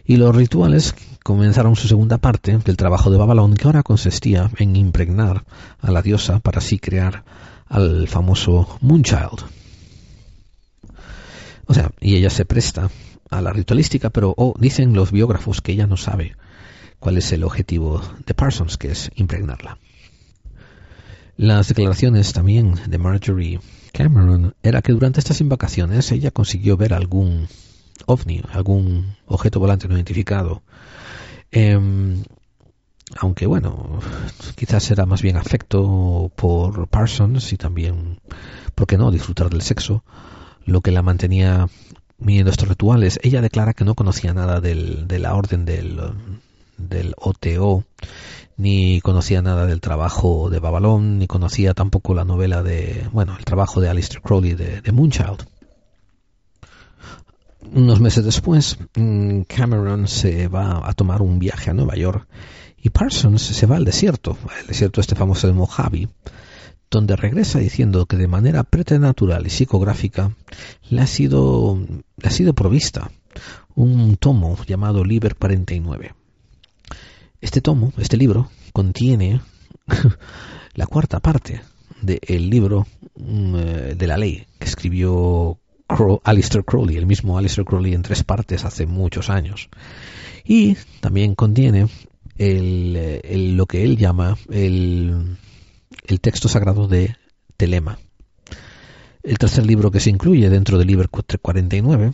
Y 0.05 0.17
los 0.17 0.35
rituales 0.35 0.95
comenzaron 1.23 1.75
su 1.75 1.87
segunda 1.87 2.17
parte 2.17 2.57
del 2.57 2.77
trabajo 2.77 3.11
de 3.11 3.17
Babalón, 3.17 3.55
que 3.55 3.65
ahora 3.65 3.83
consistía 3.83 4.49
en 4.57 4.75
impregnar 4.75 5.43
a 5.79 5.91
la 5.91 6.01
diosa 6.01 6.39
para 6.39 6.59
así 6.59 6.79
crear 6.79 7.23
al 7.67 8.07
famoso 8.07 8.77
Moonchild. 8.81 9.45
O 11.65 11.73
sea, 11.73 11.91
y 11.99 12.15
ella 12.15 12.29
se 12.29 12.45
presta 12.45 12.89
a 13.29 13.41
la 13.41 13.53
ritualística, 13.53 14.09
pero 14.09 14.33
oh, 14.37 14.53
dicen 14.59 14.93
los 14.93 15.11
biógrafos 15.11 15.61
que 15.61 15.71
ella 15.71 15.87
no 15.87 15.95
sabe 15.95 16.35
cuál 16.99 17.17
es 17.17 17.31
el 17.31 17.43
objetivo 17.43 18.01
de 18.25 18.33
Parsons, 18.33 18.77
que 18.77 18.91
es 18.91 19.09
impregnarla. 19.15 19.77
Las 21.37 21.69
declaraciones 21.69 22.33
también 22.33 22.75
de 22.87 22.97
Marjorie 22.97 23.59
Cameron 23.93 24.53
era 24.63 24.81
que 24.81 24.91
durante 24.91 25.19
estas 25.19 25.41
invacaciones 25.41 26.11
ella 26.11 26.31
consiguió 26.31 26.77
ver 26.77 26.93
algún 26.93 27.47
ovni, 28.05 28.41
algún 28.51 29.15
objeto 29.25 29.59
volante 29.59 29.87
no 29.87 29.95
identificado. 29.95 30.61
Em, 31.51 32.23
aunque 33.17 33.45
bueno, 33.45 33.99
quizás 34.55 34.89
era 34.91 35.05
más 35.05 35.21
bien 35.21 35.37
afecto 35.37 36.31
por 36.35 36.87
Parsons 36.87 37.51
y 37.53 37.57
también, 37.57 38.19
¿por 38.75 38.87
qué 38.87 38.97
no?, 38.97 39.11
disfrutar 39.11 39.49
del 39.49 39.61
sexo, 39.61 40.03
lo 40.65 40.81
que 40.81 40.91
la 40.91 41.01
mantenía 41.01 41.67
midiendo 42.17 42.51
estos 42.51 42.69
rituales. 42.69 43.19
Ella 43.23 43.41
declara 43.41 43.73
que 43.73 43.83
no 43.83 43.95
conocía 43.95 44.33
nada 44.33 44.61
del, 44.61 45.07
de 45.07 45.19
la 45.19 45.35
orden 45.35 45.65
del, 45.65 45.99
OTO 47.17 47.83
ni 48.57 49.01
conocía 49.01 49.41
nada 49.41 49.65
del 49.65 49.81
trabajo 49.81 50.49
de 50.49 50.59
Babalón, 50.59 51.17
ni 51.17 51.27
conocía 51.27 51.73
tampoco 51.73 52.13
la 52.13 52.25
novela 52.25 52.61
de, 52.61 53.07
bueno, 53.11 53.35
el 53.37 53.43
trabajo 53.43 53.81
de 53.81 53.89
Alistair 53.89 54.21
Crowley 54.21 54.53
de, 54.53 54.91
Moonchild. 54.91 55.47
Unos 57.73 57.99
meses 57.99 58.25
después, 58.25 58.77
mm, 58.95 59.41
Cameron 59.41 60.07
se 60.07 60.47
va 60.47 60.87
a 60.87 60.93
tomar 60.93 61.21
un 61.21 61.39
viaje 61.39 61.69
a 61.69 61.73
Nueva 61.73 61.95
York 61.95 62.27
Y 62.83 62.89
Parsons 62.89 63.41
se 63.41 63.65
va 63.67 63.77
al 63.77 63.85
desierto, 63.85 64.37
el 64.59 64.67
desierto 64.67 65.01
este 65.01 65.15
famoso 65.15 65.45
de 65.45 65.53
Mojave, 65.53 66.09
donde 66.89 67.15
regresa 67.15 67.59
diciendo 67.59 68.07
que 68.07 68.17
de 68.17 68.27
manera 68.27 68.63
preternatural 68.63 69.45
y 69.45 69.51
psicográfica 69.51 70.35
le 70.89 71.01
ha 71.01 71.07
sido, 71.07 71.79
le 72.17 72.27
ha 72.27 72.31
sido 72.31 72.53
provista 72.53 73.11
un 73.75 74.17
tomo 74.17 74.57
llamado 74.65 75.03
Liber 75.03 75.35
49. 75.35 76.13
Este 77.39 77.61
tomo, 77.61 77.93
este 77.97 78.17
libro, 78.17 78.49
contiene 78.73 79.41
la 80.73 80.87
cuarta 80.87 81.19
parte 81.19 81.61
del 82.01 82.49
libro 82.49 82.87
mm, 83.15 83.55
eh, 83.55 83.95
de 83.95 84.07
la 84.07 84.17
ley 84.17 84.47
que 84.59 84.65
escribió 84.65 85.60
Alistair 86.23 86.63
Crowley, 86.63 86.97
el 86.97 87.05
mismo 87.05 87.37
Alistair 87.37 87.65
Crowley 87.65 87.93
en 87.93 88.01
tres 88.01 88.23
partes 88.23 88.65
hace 88.65 88.85
muchos 88.85 89.29
años. 89.29 89.69
Y 90.43 90.75
también 90.99 91.35
contiene 91.35 91.87
el, 92.37 92.95
eh, 92.95 93.53
lo 93.55 93.65
que 93.65 93.83
él 93.83 93.97
llama 93.97 94.37
el, 94.49 95.37
texto 96.21 96.49
sagrado 96.49 96.87
de 96.87 97.15
Telema. 97.57 97.99
El 99.23 99.37
tercer 99.37 99.65
libro 99.65 99.91
que 99.91 99.99
se 99.99 100.09
incluye 100.09 100.49
dentro 100.49 100.77
del 100.77 100.87
libro 100.87 101.07
49 101.09 102.13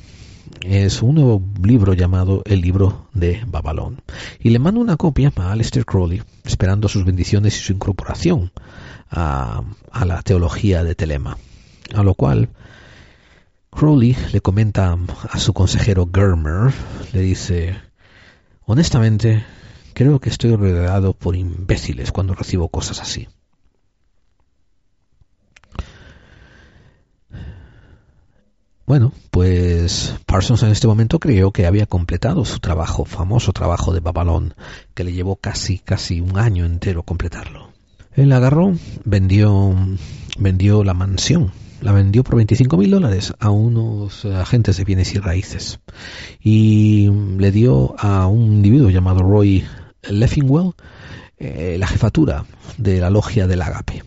es 0.62 1.02
un 1.02 1.16
nuevo 1.16 1.42
libro 1.64 1.94
llamado 1.94 2.42
El 2.46 2.62
libro 2.62 3.08
de 3.14 3.42
Babalón. 3.48 4.02
Y 4.40 4.50
le 4.50 4.60
mando 4.60 4.82
una 4.82 4.98
copia 4.98 5.32
a 5.36 5.52
Alistair 5.52 5.86
Crowley, 5.86 6.22
esperando 6.44 6.90
sus 6.90 7.06
bendiciones 7.06 7.58
y 7.58 7.64
su 7.64 7.74
incorporación 7.74 8.52
a, 9.10 9.64
a 9.92 10.06
la 10.06 10.22
teología 10.22 10.84
de 10.84 10.96
Telema. 10.96 11.38
A 11.94 12.04
lo 12.04 12.14
cual 12.14 12.50
Crowley 13.78 14.18
le 14.34 14.42
comenta 14.42 14.98
a 15.30 15.38
su 15.38 15.54
consejero 15.54 16.10
Germer, 16.12 16.74
le 17.14 17.22
dice, 17.22 17.76
honestamente, 18.66 19.46
creo 19.94 20.20
que 20.20 20.30
estoy 20.30 20.56
rodeado 20.56 21.14
por 21.14 21.36
imbéciles 21.36 22.12
cuando 22.12 22.34
recibo 22.34 22.70
cosas 22.70 23.00
así. 23.02 23.28
Bueno, 28.88 29.14
pues 29.30 30.16
Parsons 30.26 30.64
en 30.64 30.72
este 30.72 30.88
momento 30.88 31.20
creyó 31.20 31.52
que 31.52 31.68
había 31.68 31.86
completado 31.86 32.46
su 32.46 32.58
trabajo, 32.58 33.06
famoso 33.06 33.54
trabajo 33.54 33.94
de 33.94 34.00
Babalón, 34.00 34.56
que 34.96 35.04
le 35.04 35.14
llevó 35.14 35.36
casi, 35.36 35.78
casi 35.78 36.20
un 36.20 36.40
año 36.40 36.66
entero 36.66 37.04
completarlo. 37.04 37.74
Él 38.16 38.32
agarró, 38.32 38.74
vendió, 39.06 39.76
vendió 40.40 40.84
la 40.84 40.96
mansión, 40.96 41.52
la 41.82 41.92
vendió 41.92 42.24
por 42.24 42.36
25 42.36 42.78
mil 42.78 42.92
dólares 42.92 43.34
a 43.40 43.50
unos 43.50 44.26
agentes 44.26 44.78
de 44.78 44.84
bienes 44.84 45.14
y 45.14 45.20
raíces 45.20 45.80
y 46.42 47.10
le 47.38 47.52
dio 47.52 47.96
a 48.00 48.28
un 48.28 48.54
individuo 48.54 48.90
llamado 48.90 49.22
Roy 49.22 49.64
Leffingwell 50.10 50.74
eh, 51.38 51.78
la 51.80 51.88
jefatura 51.88 52.46
de 52.78 53.00
la 53.00 53.10
logia 53.10 53.48
del 53.48 53.62
Agape 53.62 54.04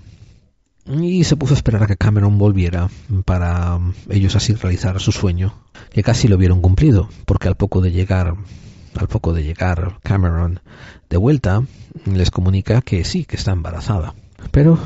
y 0.86 1.24
se 1.24 1.36
puso 1.36 1.55
a 1.55 1.56
esperar 1.56 1.82
a 1.82 1.86
que 1.86 1.97
Cameron 1.97 2.38
volviera 2.38 2.88
para 3.24 3.76
um, 3.76 3.92
ellos 4.09 4.34
así 4.34 4.55
realizar 4.55 4.98
su 5.01 5.12
sueño, 5.12 5.55
que 5.90 6.02
casi 6.02 6.26
lo 6.26 6.36
vieron 6.36 6.60
cumplido, 6.60 7.09
porque 7.26 7.48
al 7.48 7.55
poco 7.55 7.80
de 7.80 7.92
llegar, 7.92 8.34
al 8.97 9.09
poco 9.09 9.32
de 9.32 9.44
llegar 9.44 9.98
Cameron 10.02 10.60
de 11.09 11.16
vuelta, 11.16 11.62
les 12.06 12.30
comunica 12.30 12.80
que 12.82 13.05
sí, 13.05 13.24
que 13.24 13.36
está 13.36 13.52
embarazada. 13.52 14.14
Pero 14.51 14.78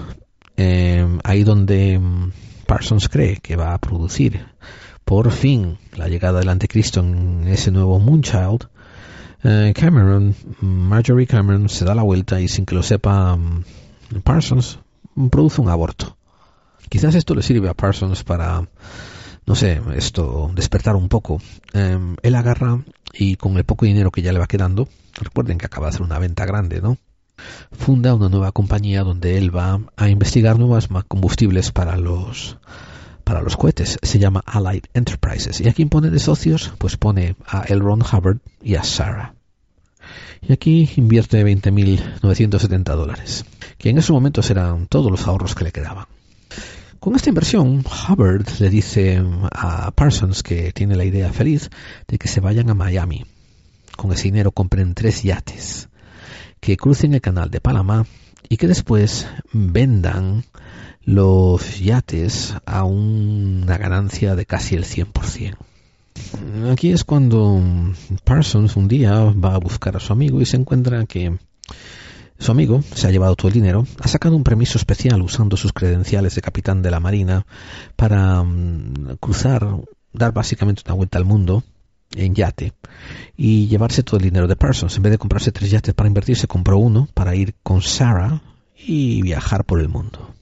eh, 0.56 1.06
ahí 1.22 1.44
donde 1.44 1.98
mm, 1.98 2.32
Parsons 2.64 3.08
cree 3.08 3.36
que 3.36 3.56
va 3.56 3.74
a 3.74 3.78
producir 3.78 4.46
por 5.04 5.30
fin 5.30 5.78
la 5.96 6.08
llegada 6.08 6.40
del 6.40 6.48
anticristo 6.48 7.00
en 7.00 7.46
ese 7.46 7.70
nuevo 7.70 7.98
Moonchild, 7.98 8.68
eh, 9.42 9.74
Cameron, 9.76 10.34
Marjorie 10.60 11.26
Cameron 11.26 11.68
se 11.68 11.84
da 11.84 11.94
la 11.94 12.02
vuelta 12.02 12.40
y 12.40 12.48
sin 12.48 12.64
que 12.64 12.74
lo 12.74 12.82
sepa 12.82 13.36
mm, 13.36 13.64
Parsons, 14.22 14.78
produce 15.30 15.60
un 15.60 15.68
aborto. 15.68 16.16
Quizás 16.88 17.14
esto 17.14 17.34
le 17.34 17.42
sirve 17.42 17.68
a 17.68 17.74
Parsons 17.74 18.24
para, 18.24 18.66
no 19.46 19.54
sé, 19.54 19.80
esto, 19.94 20.50
despertar 20.54 20.96
un 20.96 21.08
poco. 21.08 21.40
Eh, 21.74 21.98
él 22.22 22.34
agarra 22.34 22.82
y 23.12 23.36
con 23.36 23.56
el 23.58 23.64
poco 23.64 23.84
dinero 23.84 24.10
que 24.10 24.22
ya 24.22 24.32
le 24.32 24.38
va 24.38 24.46
quedando, 24.46 24.88
recuerden 25.14 25.58
que 25.58 25.66
acaba 25.66 25.86
de 25.86 25.90
hacer 25.90 26.02
una 26.02 26.18
venta 26.18 26.46
grande, 26.46 26.80
¿no? 26.80 26.96
Funda 27.72 28.14
una 28.14 28.28
nueva 28.28 28.52
compañía 28.52 29.02
donde 29.02 29.38
él 29.38 29.54
va 29.54 29.80
a 29.96 30.08
investigar 30.08 30.58
nuevos 30.58 30.88
combustibles 31.08 31.72
para 31.72 31.96
los 31.96 32.58
para 33.24 33.42
los 33.42 33.56
cohetes. 33.56 33.98
Se 34.02 34.18
llama 34.18 34.42
Allied 34.46 34.84
Enterprises. 34.92 35.60
¿Y 35.60 35.68
a 35.68 35.72
quién 35.72 35.88
pone 35.88 36.10
de 36.10 36.18
socios? 36.18 36.72
Pues 36.78 36.96
pone 36.96 37.36
a 37.46 37.62
L. 37.62 37.80
Ron 37.80 38.02
Hubbard 38.02 38.38
y 38.62 38.76
a 38.76 38.84
Sarah. 38.84 39.34
Y 40.42 40.52
aquí 40.52 40.90
invierte 40.96 41.42
20.970 41.44 42.82
dólares, 42.94 43.46
que 43.78 43.88
en 43.88 43.98
esos 43.98 44.10
momentos 44.10 44.50
eran 44.50 44.86
todos 44.86 45.10
los 45.10 45.26
ahorros 45.26 45.54
que 45.54 45.64
le 45.64 45.72
quedaban. 45.72 46.06
Con 47.00 47.16
esta 47.16 47.30
inversión, 47.30 47.84
Hubbard 48.08 48.46
le 48.60 48.70
dice 48.70 49.22
a 49.52 49.90
Parsons 49.90 50.42
que 50.42 50.72
tiene 50.72 50.96
la 50.96 51.04
idea 51.04 51.32
feliz 51.32 51.70
de 52.08 52.18
que 52.18 52.28
se 52.28 52.40
vayan 52.40 52.70
a 52.70 52.74
Miami. 52.74 53.24
Con 53.96 54.12
ese 54.12 54.24
dinero 54.24 54.52
compren 54.52 54.94
tres 54.94 55.22
yates, 55.22 55.88
que 56.64 56.78
crucen 56.78 57.12
el 57.12 57.20
canal 57.20 57.50
de 57.50 57.60
Panamá 57.60 58.06
y 58.48 58.56
que 58.56 58.66
después 58.66 59.28
vendan 59.52 60.44
los 61.04 61.78
yates 61.78 62.54
a 62.64 62.84
una 62.84 63.76
ganancia 63.76 64.34
de 64.34 64.46
casi 64.46 64.74
el 64.74 64.84
100%. 64.84 65.58
Aquí 66.72 66.90
es 66.90 67.04
cuando 67.04 67.60
Parsons 68.24 68.76
un 68.76 68.88
día 68.88 69.12
va 69.24 69.54
a 69.54 69.58
buscar 69.58 69.94
a 69.96 70.00
su 70.00 70.14
amigo 70.14 70.40
y 70.40 70.46
se 70.46 70.56
encuentra 70.56 71.04
que 71.04 71.36
su 72.38 72.50
amigo 72.50 72.82
se 72.94 73.08
ha 73.08 73.10
llevado 73.10 73.36
todo 73.36 73.48
el 73.48 73.54
dinero, 73.54 73.86
ha 74.00 74.08
sacado 74.08 74.34
un 74.34 74.44
permiso 74.44 74.78
especial 74.78 75.20
usando 75.20 75.58
sus 75.58 75.74
credenciales 75.74 76.34
de 76.34 76.40
capitán 76.40 76.80
de 76.80 76.90
la 76.90 76.98
Marina 76.98 77.44
para 77.94 78.42
mm, 78.42 79.18
cruzar, 79.20 79.68
dar 80.14 80.32
básicamente 80.32 80.80
una 80.86 80.94
vuelta 80.94 81.18
al 81.18 81.26
mundo 81.26 81.62
en 82.16 82.34
yate 82.34 82.72
y 83.36 83.66
llevarse 83.66 84.02
todo 84.02 84.18
el 84.18 84.24
dinero 84.24 84.46
de 84.46 84.56
Parsons. 84.56 84.96
En 84.96 85.02
vez 85.02 85.12
de 85.12 85.18
comprarse 85.18 85.52
tres 85.52 85.70
yates 85.70 85.94
para 85.94 86.08
invertir, 86.08 86.36
se 86.36 86.46
compró 86.46 86.78
uno 86.78 87.08
para 87.14 87.34
ir 87.34 87.54
con 87.62 87.82
Sarah 87.82 88.42
y 88.76 89.22
viajar 89.22 89.64
por 89.64 89.80
el 89.80 89.88
mundo. 89.88 90.34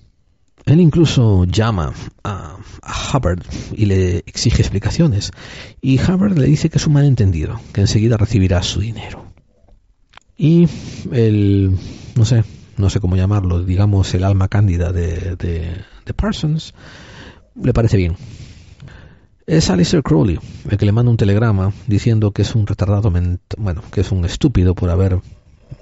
Él 0.65 0.81
incluso 0.81 1.45
llama 1.45 1.93
a, 2.23 2.57
a 2.83 3.17
Hubbard 3.17 3.43
y 3.73 3.87
le 3.87 4.19
exige 4.19 4.63
explicaciones. 4.63 5.33
Y 5.81 6.01
Hubbard 6.01 6.39
le 6.39 6.47
dice 6.47 6.71
que 6.71 6.79
es 6.79 6.87
un 6.87 6.93
malentendido, 6.93 7.61
que 7.73 7.81
enseguida 7.81 8.17
recibirá 8.17 8.63
su 8.63 8.81
dinero. 8.81 9.27
Y 10.37 10.69
el, 11.11 11.77
no 12.15 12.25
sé, 12.25 12.45
no 12.77 12.91
sé 12.91 13.01
cómo 13.01 13.17
llamarlo, 13.17 13.65
digamos 13.65 14.15
el 14.15 14.25
alma 14.25 14.49
cándida 14.49 14.93
de, 14.93 15.37
de, 15.37 15.85
de 16.07 16.15
Parsons, 16.15 16.75
le 17.61 17.73
parece 17.73 17.97
bien. 17.97 18.17
Es 19.47 19.71
Alistair 19.71 20.03
Crowley 20.03 20.39
el 20.71 20.79
que 20.79 20.87
le 20.87 20.93
manda 20.93 21.11
un 21.11 21.17
telegrama 21.17 21.73
diciendo 21.87 22.31
que 22.33 22.43
es 22.43 22.55
un 22.55 22.67
retardado, 22.67 23.13
bueno, 23.59 23.83
que 23.91 24.01
es 24.01 24.13
un 24.13 24.25
estúpido 24.25 24.75
por 24.75 24.91
haber 24.91 25.21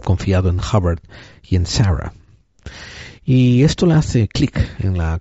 confiado 0.03 0.49
en 0.49 0.59
Hubbard 0.61 1.01
y 1.43 1.57
en 1.57 1.66
Sarah. 1.66 2.15
Y 3.24 3.62
esto 3.62 3.87
le 3.87 3.95
hace 3.95 4.28
clic 4.28 4.59
en, 4.78 4.97
la, 4.97 5.20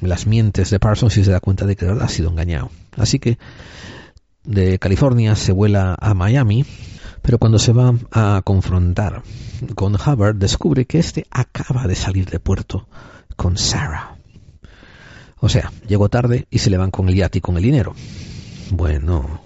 las 0.00 0.26
mientes 0.26 0.70
de 0.70 0.80
Parsons 0.80 1.16
y 1.18 1.24
se 1.24 1.30
da 1.30 1.40
cuenta 1.40 1.66
de 1.66 1.76
que 1.76 1.86
ha 1.86 2.08
sido 2.08 2.30
engañado. 2.30 2.70
Así 2.96 3.18
que 3.18 3.38
de 4.44 4.78
California 4.78 5.36
se 5.36 5.52
vuela 5.52 5.96
a 6.00 6.14
Miami, 6.14 6.64
pero 7.22 7.38
cuando 7.38 7.58
se 7.58 7.72
va 7.72 7.94
a 8.12 8.40
confrontar 8.44 9.22
con 9.74 9.94
Hubbard 9.94 10.36
descubre 10.36 10.86
que 10.86 10.98
este 10.98 11.26
acaba 11.30 11.86
de 11.86 11.94
salir 11.94 12.30
de 12.30 12.40
puerto 12.40 12.88
con 13.36 13.56
Sarah. 13.56 14.13
O 15.44 15.50
sea, 15.50 15.70
llegó 15.86 16.08
tarde 16.08 16.46
y 16.48 16.60
se 16.60 16.70
le 16.70 16.78
van 16.78 16.90
con 16.90 17.06
el 17.10 17.16
yate 17.16 17.36
y 17.36 17.40
con 17.42 17.58
el 17.58 17.62
dinero. 17.62 17.94
Bueno, 18.70 19.42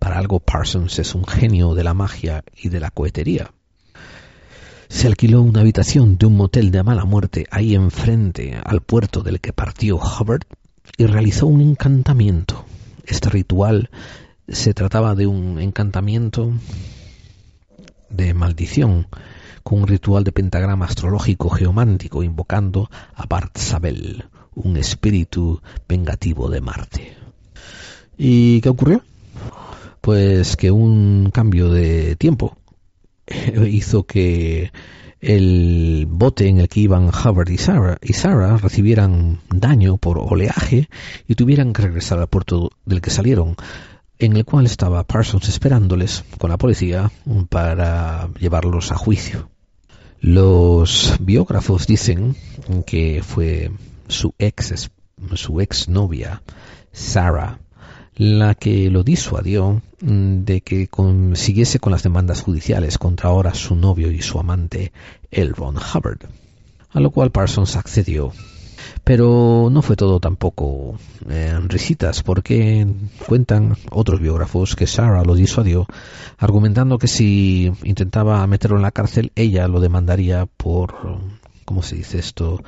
para 0.00 0.18
algo 0.18 0.40
Parsons 0.40 0.98
es 0.98 1.14
un 1.14 1.24
genio 1.24 1.76
de 1.76 1.84
la 1.84 1.94
magia 1.94 2.42
y 2.60 2.70
de 2.70 2.80
la 2.80 2.90
cohetería 2.90 3.52
se 4.88 5.06
alquiló 5.06 5.40
una 5.40 5.60
habitación 5.60 6.18
de 6.18 6.26
un 6.26 6.36
motel 6.36 6.72
de 6.72 6.82
mala 6.82 7.04
muerte 7.04 7.46
ahí 7.52 7.76
enfrente 7.76 8.58
al 8.64 8.80
puerto 8.80 9.22
del 9.22 9.40
que 9.40 9.52
partió 9.52 9.96
Hubbard 9.96 10.42
y 10.98 11.06
realizó 11.06 11.46
un 11.46 11.60
encantamiento. 11.60 12.66
Este 13.06 13.30
ritual 13.30 13.90
se 14.48 14.74
trataba 14.74 15.14
de 15.14 15.28
un 15.28 15.60
encantamiento 15.60 16.52
de 18.10 18.34
maldición, 18.34 19.06
con 19.62 19.82
un 19.82 19.86
ritual 19.86 20.24
de 20.24 20.32
pentagrama 20.32 20.84
astrológico 20.84 21.48
geomántico 21.48 22.24
invocando 22.24 22.90
a 23.14 23.24
Bart 23.26 23.56
Sabel, 23.56 24.26
un 24.54 24.76
espíritu 24.76 25.60
vengativo 25.88 26.48
de 26.48 26.60
Marte. 26.60 27.16
¿Y 28.16 28.60
qué 28.60 28.68
ocurrió? 28.68 29.02
Pues 30.00 30.56
que 30.56 30.70
un 30.70 31.30
cambio 31.32 31.70
de 31.70 32.16
tiempo 32.16 32.56
hizo 33.66 34.04
que 34.04 34.72
el 35.20 36.06
bote 36.10 36.48
en 36.48 36.58
el 36.58 36.68
que 36.68 36.80
iban 36.80 37.08
Hubbard 37.08 37.48
y 37.48 37.58
Sarah, 37.58 37.96
y 38.02 38.12
Sarah 38.12 38.56
recibieran 38.56 39.40
daño 39.50 39.96
por 39.96 40.18
oleaje 40.18 40.88
y 41.28 41.36
tuvieran 41.36 41.72
que 41.72 41.82
regresar 41.82 42.18
al 42.18 42.26
puerto 42.26 42.70
del 42.84 43.00
que 43.00 43.10
salieron. 43.10 43.56
en 44.18 44.36
el 44.36 44.44
cual 44.44 44.66
estaba 44.66 45.02
Parsons 45.02 45.48
esperándoles 45.48 46.24
con 46.38 46.50
la 46.50 46.56
policía 46.56 47.10
para 47.48 48.28
llevarlos 48.38 48.92
a 48.92 48.96
juicio. 48.96 49.48
Los 50.20 51.16
biógrafos 51.18 51.88
dicen 51.88 52.36
que 52.86 53.20
fue 53.24 53.72
su 54.08 54.34
ex 54.38 54.90
su 55.34 55.60
ex 55.60 55.88
novia 55.88 56.42
Sarah 56.92 57.58
la 58.14 58.54
que 58.54 58.90
lo 58.90 59.02
disuadió 59.02 59.82
de 60.00 60.60
que 60.60 60.88
consiguiese 60.88 61.78
con 61.78 61.92
las 61.92 62.02
demandas 62.02 62.42
judiciales 62.42 62.98
contra 62.98 63.30
ahora 63.30 63.54
su 63.54 63.74
novio 63.74 64.10
y 64.10 64.20
su 64.20 64.38
amante 64.38 64.92
L. 65.30 65.52
Ron 65.52 65.76
Hubbard, 65.76 66.28
a 66.90 67.00
lo 67.00 67.10
cual 67.10 67.30
Parsons 67.30 67.76
accedió 67.76 68.32
pero 69.04 69.68
no 69.70 69.82
fue 69.82 69.96
todo 69.96 70.20
tampoco 70.20 70.96
eh, 71.28 71.58
risitas, 71.66 72.22
porque 72.22 72.86
cuentan 73.26 73.76
otros 73.90 74.20
biógrafos 74.20 74.76
que 74.76 74.86
Sarah 74.86 75.24
lo 75.24 75.34
disuadió, 75.34 75.86
argumentando 76.38 76.98
que 76.98 77.08
si 77.08 77.72
intentaba 77.82 78.46
meterlo 78.46 78.76
en 78.76 78.82
la 78.82 78.92
cárcel, 78.92 79.32
ella 79.34 79.66
lo 79.66 79.80
demandaría 79.80 80.46
por, 80.46 81.18
¿cómo 81.64 81.82
se 81.82 81.96
dice 81.96 82.18
esto? 82.18 82.62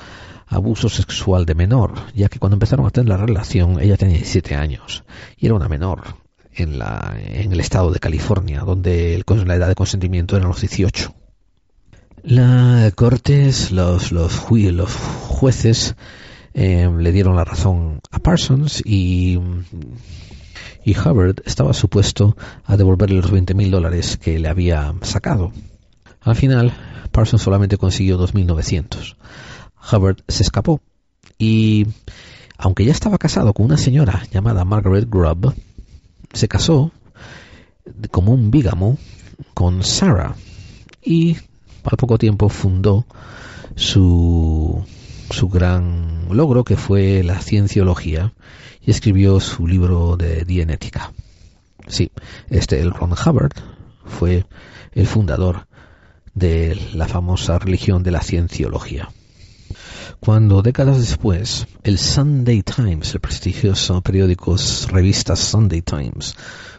Abuso 0.46 0.88
sexual 0.88 1.46
de 1.46 1.54
menor, 1.54 1.94
ya 2.14 2.28
que 2.28 2.38
cuando 2.38 2.56
empezaron 2.56 2.86
a 2.86 2.90
tener 2.90 3.08
la 3.08 3.16
relación 3.16 3.80
ella 3.80 3.96
tenía 3.96 4.16
17 4.16 4.54
años 4.54 5.04
y 5.36 5.46
era 5.46 5.54
una 5.54 5.68
menor 5.68 6.24
en, 6.52 6.78
la, 6.78 7.16
en 7.18 7.52
el 7.52 7.60
estado 7.60 7.90
de 7.90 7.98
California, 7.98 8.60
donde 8.60 9.22
la 9.46 9.54
edad 9.54 9.68
de 9.68 9.74
consentimiento 9.74 10.36
era 10.36 10.46
los 10.46 10.60
18. 10.60 11.14
La 12.22 12.90
Cortes, 12.94 13.70
los, 13.70 14.12
los, 14.12 14.50
los 14.50 14.94
jueces 14.94 15.94
eh, 16.54 16.88
le 16.96 17.12
dieron 17.12 17.36
la 17.36 17.44
razón 17.44 18.00
a 18.10 18.18
Parsons 18.20 18.80
y, 18.84 19.38
y 20.84 20.96
Hubbard 20.96 21.42
estaba 21.44 21.72
supuesto 21.74 22.36
a 22.64 22.76
devolverle 22.76 23.20
los 23.20 23.30
20 23.30 23.54
mil 23.54 23.70
dólares 23.70 24.16
que 24.16 24.38
le 24.38 24.48
había 24.48 24.94
sacado. 25.02 25.52
Al 26.20 26.36
final, 26.36 26.72
Parsons 27.10 27.42
solamente 27.42 27.76
consiguió 27.76 28.18
2.900. 28.18 29.16
Hubbard 29.90 30.18
se 30.28 30.42
escapó 30.42 30.80
y, 31.38 31.86
aunque 32.56 32.84
ya 32.84 32.92
estaba 32.92 33.18
casado 33.18 33.52
con 33.52 33.66
una 33.66 33.76
señora 33.76 34.22
llamada 34.32 34.64
Margaret 34.64 35.08
Grubb, 35.08 35.54
se 36.32 36.48
casó 36.48 36.92
como 38.10 38.32
un 38.32 38.50
bígamo 38.50 38.98
con 39.52 39.82
Sarah 39.82 40.36
y 41.02 41.36
al 41.84 41.96
poco 41.96 42.18
tiempo 42.18 42.48
fundó 42.48 43.06
su 43.76 44.84
su 45.30 45.48
gran 45.48 46.28
logro, 46.30 46.64
que 46.64 46.76
fue 46.76 47.22
la 47.22 47.40
cienciología, 47.40 48.32
y 48.80 48.90
escribió 48.90 49.40
su 49.40 49.66
libro 49.66 50.16
de 50.16 50.44
dienética. 50.44 51.12
Sí, 51.86 52.10
este, 52.48 52.80
el 52.80 52.92
Ron 52.92 53.12
Hubbard, 53.12 53.52
fue 54.04 54.46
el 54.92 55.06
fundador 55.06 55.66
de 56.34 56.78
la 56.94 57.08
famosa 57.08 57.58
religión 57.58 58.02
de 58.02 58.10
la 58.10 58.20
cienciología. 58.20 59.08
Cuando 60.20 60.62
décadas 60.62 60.98
después 60.98 61.66
el 61.82 61.98
Sunday 61.98 62.62
Times, 62.62 63.14
el 63.14 63.20
prestigioso 63.20 64.00
periódico 64.00 64.56
revista 64.88 65.36
Sunday 65.36 65.82
Times, 65.82 66.34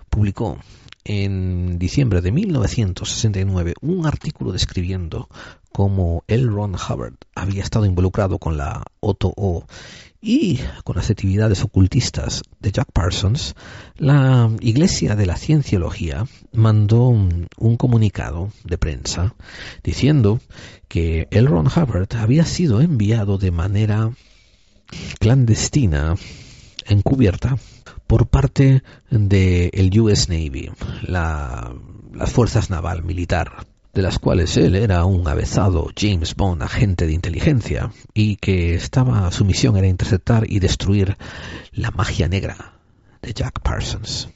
publicó 0.09 0.57
en 1.03 1.77
diciembre 1.77 2.21
de 2.21 2.31
1969 2.31 3.73
un 3.81 4.07
artículo 4.07 4.51
describiendo 4.51 5.29
cómo 5.71 6.23
L. 6.27 6.47
Ron 6.47 6.75
Hubbard 6.75 7.15
había 7.35 7.61
estado 7.61 7.85
involucrado 7.85 8.39
con 8.39 8.57
la 8.57 8.83
Otto 8.99 9.31
O 9.37 9.65
y 10.21 10.59
con 10.83 10.95
las 10.95 11.09
actividades 11.09 11.63
ocultistas 11.63 12.41
de 12.59 12.71
Jack 12.71 12.91
Parsons, 12.91 13.55
la 13.97 14.49
Iglesia 14.59 15.15
de 15.15 15.25
la 15.25 15.37
Cienciología 15.37 16.25
mandó 16.51 17.07
un, 17.07 17.47
un 17.57 17.77
comunicado 17.77 18.51
de 18.63 18.77
prensa 18.77 19.35
diciendo 19.83 20.39
que 20.87 21.27
L. 21.31 21.47
Ron 21.47 21.67
Hubbard 21.67 22.15
había 22.15 22.45
sido 22.45 22.81
enviado 22.81 23.37
de 23.37 23.51
manera 23.51 24.11
clandestina, 25.19 26.15
encubierta, 26.85 27.57
por 28.07 28.27
parte 28.27 28.83
del 29.09 29.99
US 29.99 30.29
Navy, 30.29 30.71
la, 31.01 31.73
las 32.13 32.31
fuerzas 32.31 32.69
naval 32.69 33.03
militar, 33.03 33.65
de 33.95 34.01
las 34.01 34.19
cuales 34.19 34.57
él 34.57 34.75
era 34.75 35.05
un 35.05 35.25
avezado 35.25 35.89
James 35.97 36.35
Bond, 36.35 36.61
agente 36.61 37.07
de 37.07 37.13
inteligencia, 37.13 37.91
y 38.13 38.35
que 38.35 38.75
estaba 38.75 39.31
su 39.31 39.45
misión 39.45 39.77
era 39.77 39.87
interceptar 39.87 40.43
y 40.51 40.59
destruir 40.59 41.17
la 41.71 41.91
magia 41.91 42.27
negra 42.27 42.73
de 43.21 43.33
Jack 43.33 43.61
Parsons. 43.61 44.27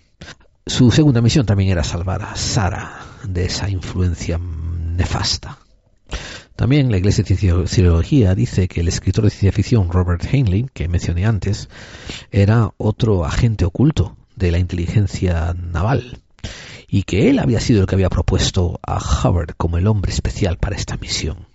Su 0.65 0.91
segunda 0.91 1.22
misión 1.22 1.45
también 1.45 1.72
era 1.72 1.84
salvar 1.84 2.22
a 2.22 2.38
Sarah 2.38 3.02
de 3.26 3.45
esa 3.45 3.69
influencia 3.69 4.40
nefasta. 4.40 5.57
También 6.56 6.90
la 6.90 6.98
Iglesia 6.98 7.26
de 7.26 7.36
Cienciología 7.36 8.36
dice 8.36 8.69
que 8.69 8.80
el 8.80 8.88
escritor 8.88 9.26
de 9.26 9.30
ciencia 9.30 9.52
ficción 9.52 9.91
Robert 9.91 10.23
Heinlein, 10.23 10.69
que 10.73 10.88
mencioné 10.88 11.26
antes, 11.26 11.68
era 12.31 12.73
otro 12.77 13.26
agente 13.26 13.65
oculto 13.65 14.15
de 14.38 14.52
la 14.52 14.60
inteligencia 14.60 15.53
naval 15.53 16.19
y 16.90 17.03
que 17.03 17.30
él 17.30 17.40
había 17.40 17.60
sido 17.60 17.82
el 17.82 17.88
que 17.88 17.95
había 17.95 18.10
propuesto 18.10 18.80
a 18.86 18.98
Hubbard 18.98 19.56
como 19.57 19.78
el 19.78 19.88
hombre 19.88 20.11
especial 20.11 20.57
para 20.57 20.76
esta 20.76 20.98
misión. 20.98 21.48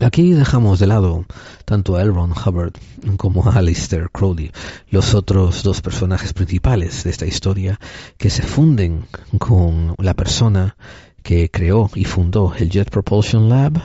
Aquí 0.00 0.32
dejamos 0.32 0.80
de 0.80 0.88
lado 0.88 1.24
tanto 1.64 1.96
a 1.96 2.02
Elron 2.02 2.32
Hubbard 2.32 2.72
como 3.16 3.48
a 3.48 3.54
Alistair 3.54 4.10
Crowley, 4.10 4.50
los 4.90 5.14
otros 5.14 5.62
dos 5.62 5.80
personajes 5.80 6.32
principales 6.32 7.04
de 7.04 7.10
esta 7.10 7.24
historia 7.24 7.78
que 8.18 8.28
se 8.28 8.42
funden 8.42 9.06
con 9.38 9.94
la 9.98 10.14
persona 10.14 10.76
que 11.22 11.50
creó 11.50 11.88
y 11.94 12.04
fundó 12.04 12.52
el 12.58 12.68
Jet 12.68 12.90
Propulsion 12.90 13.48
Lab 13.48 13.80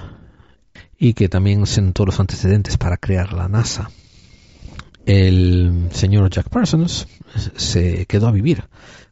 y 0.98 1.14
que 1.14 1.30
también 1.30 1.66
sentó 1.66 2.06
los 2.06 2.20
antecedentes 2.20 2.78
para 2.78 2.98
crear 2.98 3.34
la 3.34 3.48
NASA. 3.48 3.90
El 5.06 5.90
señor 5.92 6.30
Jack 6.30 6.50
Parsons 6.50 7.08
se 7.56 8.06
quedó 8.06 8.28
a 8.28 8.32
vivir 8.32 8.66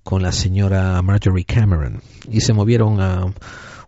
con 0.10 0.24
la 0.24 0.32
señora 0.32 1.00
Marjorie 1.04 1.46
Cameron 1.46 2.02
y 2.32 2.42
se 2.42 2.52
movieron 2.52 3.00
a 3.00 3.32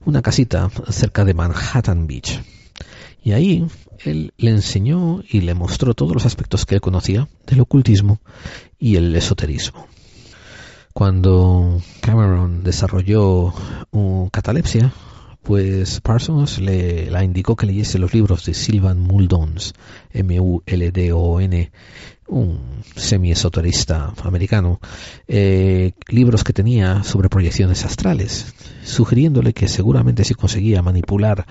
una 0.05 0.21
casita 0.21 0.69
cerca 0.91 1.25
de 1.25 1.33
Manhattan 1.33 2.05
Beach. 2.05 2.39
Y 3.23 3.31
ahí 3.31 3.65
él 4.05 4.31
le 4.37 4.51
enseñó 4.51 5.23
y 5.27 5.41
le 5.41 5.55
mostró 5.55 5.95
todos 5.95 6.13
los 6.13 6.27
aspectos 6.27 6.67
que 6.67 6.75
él 6.75 6.81
conocía 6.81 7.27
del 7.47 7.61
ocultismo 7.61 8.21
y 8.77 8.97
el 8.97 9.15
esoterismo. 9.15 9.87
Cuando 10.93 11.81
Cameron 12.01 12.61
desarrolló 12.63 13.51
un 13.89 14.29
catalepsia, 14.29 14.93
pues 15.41 16.01
Parsons 16.01 16.59
le 16.59 17.09
la 17.09 17.23
indicó 17.23 17.55
que 17.55 17.65
leyese 17.65 17.97
los 17.97 18.13
libros 18.13 18.45
de 18.45 18.53
Sylvan 18.53 18.99
Muldons, 18.99 19.73
M-U-L-D-O-N, 20.11 21.71
un 22.31 22.83
semi-esoterista 22.95 24.13
americano, 24.23 24.79
eh, 25.27 25.91
libros 26.07 26.43
que 26.43 26.53
tenía 26.53 27.03
sobre 27.03 27.29
proyecciones 27.29 27.85
astrales, 27.85 28.55
sugiriéndole 28.83 29.53
que 29.53 29.67
seguramente 29.67 30.23
si 30.23 30.33
conseguía 30.33 30.81
manipular 30.81 31.45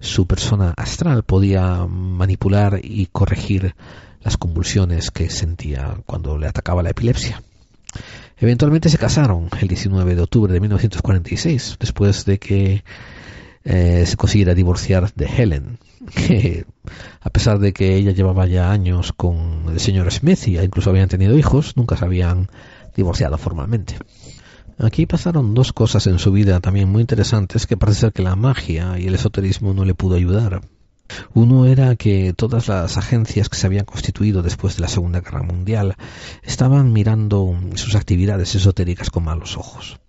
su 0.00 0.26
persona 0.26 0.74
astral 0.76 1.22
podía 1.22 1.86
manipular 1.86 2.80
y 2.82 3.06
corregir 3.06 3.74
las 4.22 4.36
convulsiones 4.36 5.10
que 5.10 5.30
sentía 5.30 5.98
cuando 6.04 6.36
le 6.36 6.48
atacaba 6.48 6.82
la 6.82 6.90
epilepsia. 6.90 7.42
Eventualmente 8.36 8.88
se 8.88 8.98
casaron 8.98 9.48
el 9.60 9.68
19 9.68 10.16
de 10.16 10.22
octubre 10.22 10.52
de 10.52 10.60
1946, 10.60 11.76
después 11.78 12.24
de 12.24 12.38
que 12.38 12.84
eh, 13.64 14.04
se 14.04 14.16
consiguiera 14.16 14.54
divorciar 14.54 15.14
de 15.14 15.26
Helen, 15.26 15.78
que 16.06 16.66
a 17.20 17.30
pesar 17.30 17.58
de 17.58 17.72
que 17.72 17.96
ella 17.96 18.12
llevaba 18.12 18.46
ya 18.46 18.70
años 18.70 19.12
con 19.12 19.66
el 19.70 19.80
señor 19.80 20.10
Smith 20.12 20.46
y 20.48 20.58
incluso 20.58 20.90
habían 20.90 21.08
tenido 21.08 21.36
hijos, 21.36 21.76
nunca 21.76 21.96
se 21.96 22.04
habían 22.04 22.48
divorciado 22.96 23.38
formalmente. 23.38 23.96
Aquí 24.78 25.06
pasaron 25.06 25.54
dos 25.54 25.72
cosas 25.72 26.06
en 26.06 26.18
su 26.18 26.32
vida 26.32 26.60
también 26.60 26.88
muy 26.88 27.00
interesantes 27.00 27.66
que 27.66 27.76
parece 27.76 28.00
ser 28.00 28.12
que 28.12 28.22
la 28.22 28.36
magia 28.36 28.98
y 28.98 29.06
el 29.06 29.14
esoterismo 29.14 29.72
no 29.72 29.84
le 29.84 29.94
pudo 29.94 30.16
ayudar. 30.16 30.62
Uno 31.32 31.66
era 31.66 31.96
que 31.96 32.32
todas 32.32 32.68
las 32.68 32.96
agencias 32.96 33.48
que 33.48 33.56
se 33.56 33.66
habían 33.66 33.84
constituido 33.84 34.42
después 34.42 34.76
de 34.76 34.82
la 34.82 34.88
Segunda 34.88 35.20
Guerra 35.20 35.42
Mundial 35.42 35.96
estaban 36.42 36.92
mirando 36.92 37.54
sus 37.74 37.94
actividades 37.94 38.54
esotéricas 38.54 39.10
con 39.10 39.24
malos 39.24 39.56
ojos. 39.56 40.00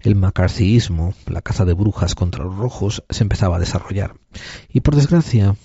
El 0.00 0.16
macarcismo, 0.16 1.14
la 1.26 1.42
caza 1.42 1.64
de 1.64 1.74
brujas 1.74 2.14
contra 2.14 2.44
los 2.44 2.56
rojos, 2.56 3.02
se 3.10 3.22
empezaba 3.22 3.56
a 3.56 3.60
desarrollar. 3.60 4.14
Y 4.72 4.80
por 4.80 4.96
desgracia, 4.96 5.56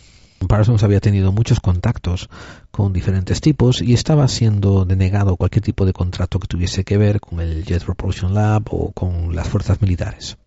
Parsons 0.48 0.84
había 0.84 0.99
tenido 0.99 1.32
muchos 1.32 1.60
contactos 1.60 2.30
con 2.72 2.94
diferentes 2.94 3.41
tipos 3.41 3.82
y 3.82 3.94
estaba 3.94 4.28
siendo 4.28 4.86
denegado 4.86 5.36
cualquier 5.36 5.64
tipo 5.64 5.86
de 5.86 5.94
contrato 5.94 6.40
que 6.40 6.48
tuviese 6.48 6.84
que 6.84 6.98
ver 6.98 7.19
con 7.19 7.40
el 7.40 7.64
Jet 7.64 7.84
Propulsion 7.84 8.34
Lab 8.34 8.64
o 8.72 8.91
con 8.91 9.36
las 9.36 9.48
fuerzas 9.48 9.82
militares. 9.82 10.38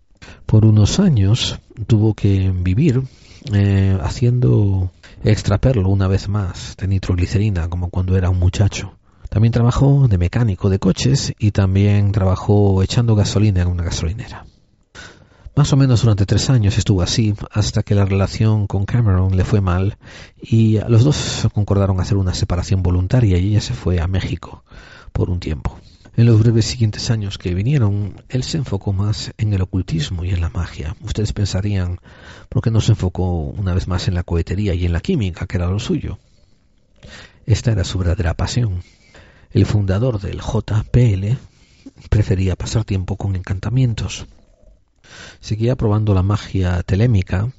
Por 0.47 0.65
unos 0.65 1.01
años 1.01 1.61
tuvo 1.87 2.15
que 2.15 2.51
vivir 2.51 3.03
eh, 3.53 3.99
haciendo 4.03 4.91
extraperlo 5.23 5.89
una 5.89 6.09
vez 6.09 6.29
más 6.29 6.77
de 6.79 6.89
nitroglicerina 6.89 7.69
como 7.69 7.91
cuando 7.91 8.17
era 8.17 8.31
un 8.31 8.39
muchacho 8.39 8.97
También 9.35 9.51
trabajó 9.51 10.07
de 10.07 10.17
mecánico 10.17 10.71
de 10.71 10.79
coches 10.79 11.35
y 11.41 11.51
también 11.51 12.13
trabajó 12.13 12.85
echando 12.85 13.17
gasolina 13.17 13.63
en 13.63 13.67
una 13.67 13.83
gasolinera. 13.83 14.47
Más 15.57 15.73
o 15.73 15.77
menos 15.77 16.03
durante 16.03 16.25
tres 16.25 16.51
años 16.51 16.79
estuvo 16.79 17.03
así 17.03 17.35
hasta 17.51 17.83
que 17.83 17.97
la 17.97 18.05
relación 18.05 18.69
con 18.69 18.85
Cameron 18.85 19.37
le 19.37 19.45
fue 19.45 19.61
mal 19.61 19.99
y 20.41 20.79
los 20.87 21.03
dos 21.03 21.49
concordaron 21.53 21.99
hacer 21.99 22.17
una 22.17 22.33
separación 22.33 22.85
voluntaria 22.85 23.37
y 23.37 23.49
ella 23.49 23.61
se 23.61 23.75
fue 23.75 24.01
a 24.01 24.07
México 24.07 24.63
por 25.13 25.31
un 25.31 25.41
tiempo. 25.41 25.81
En 26.17 26.27
los 26.27 26.39
breves 26.39 26.67
siguientes 26.67 27.11
años 27.11 27.37
que 27.37 27.55
vinieron, 27.55 28.23
él 28.29 28.45
se 28.45 28.59
enfocó 28.59 28.93
más 28.93 29.33
en 29.37 29.53
el 29.53 29.63
ocultismo 29.63 30.25
y 30.25 30.31
en 30.31 30.43
la 30.43 30.51
magia. 30.51 30.95
Ustedes 31.03 31.33
pensarían, 31.33 31.99
¿por 32.49 32.63
qué 32.63 32.71
no 32.71 32.81
se 32.81 32.93
enfocó 32.93 33.41
una 33.41 33.75
vez 33.75 33.89
más 33.89 34.07
en 34.07 34.15
la 34.15 34.23
cohetería 34.23 34.75
y 34.75 34.87
en 34.87 34.93
la 34.93 35.01
química, 35.01 35.47
que 35.47 35.57
era 35.57 35.67
lo 35.67 35.81
suyo? 35.81 36.21
Esta 37.47 37.73
era 37.73 37.83
su 37.83 37.99
verdadera 37.99 38.35
pasión. 38.35 38.85
El 39.55 39.67
fundador 39.67 40.21
del 40.21 40.41
JPL 40.41 41.39
prefería 42.11 42.57
pasar 42.57 42.85
tiempo 42.85 43.17
con 43.17 43.37
encantamientos. 43.37 44.27
Seguía 45.39 45.77
probando 45.77 46.13
la 46.13 46.25
magia 46.25 46.83
telémica 46.83 47.53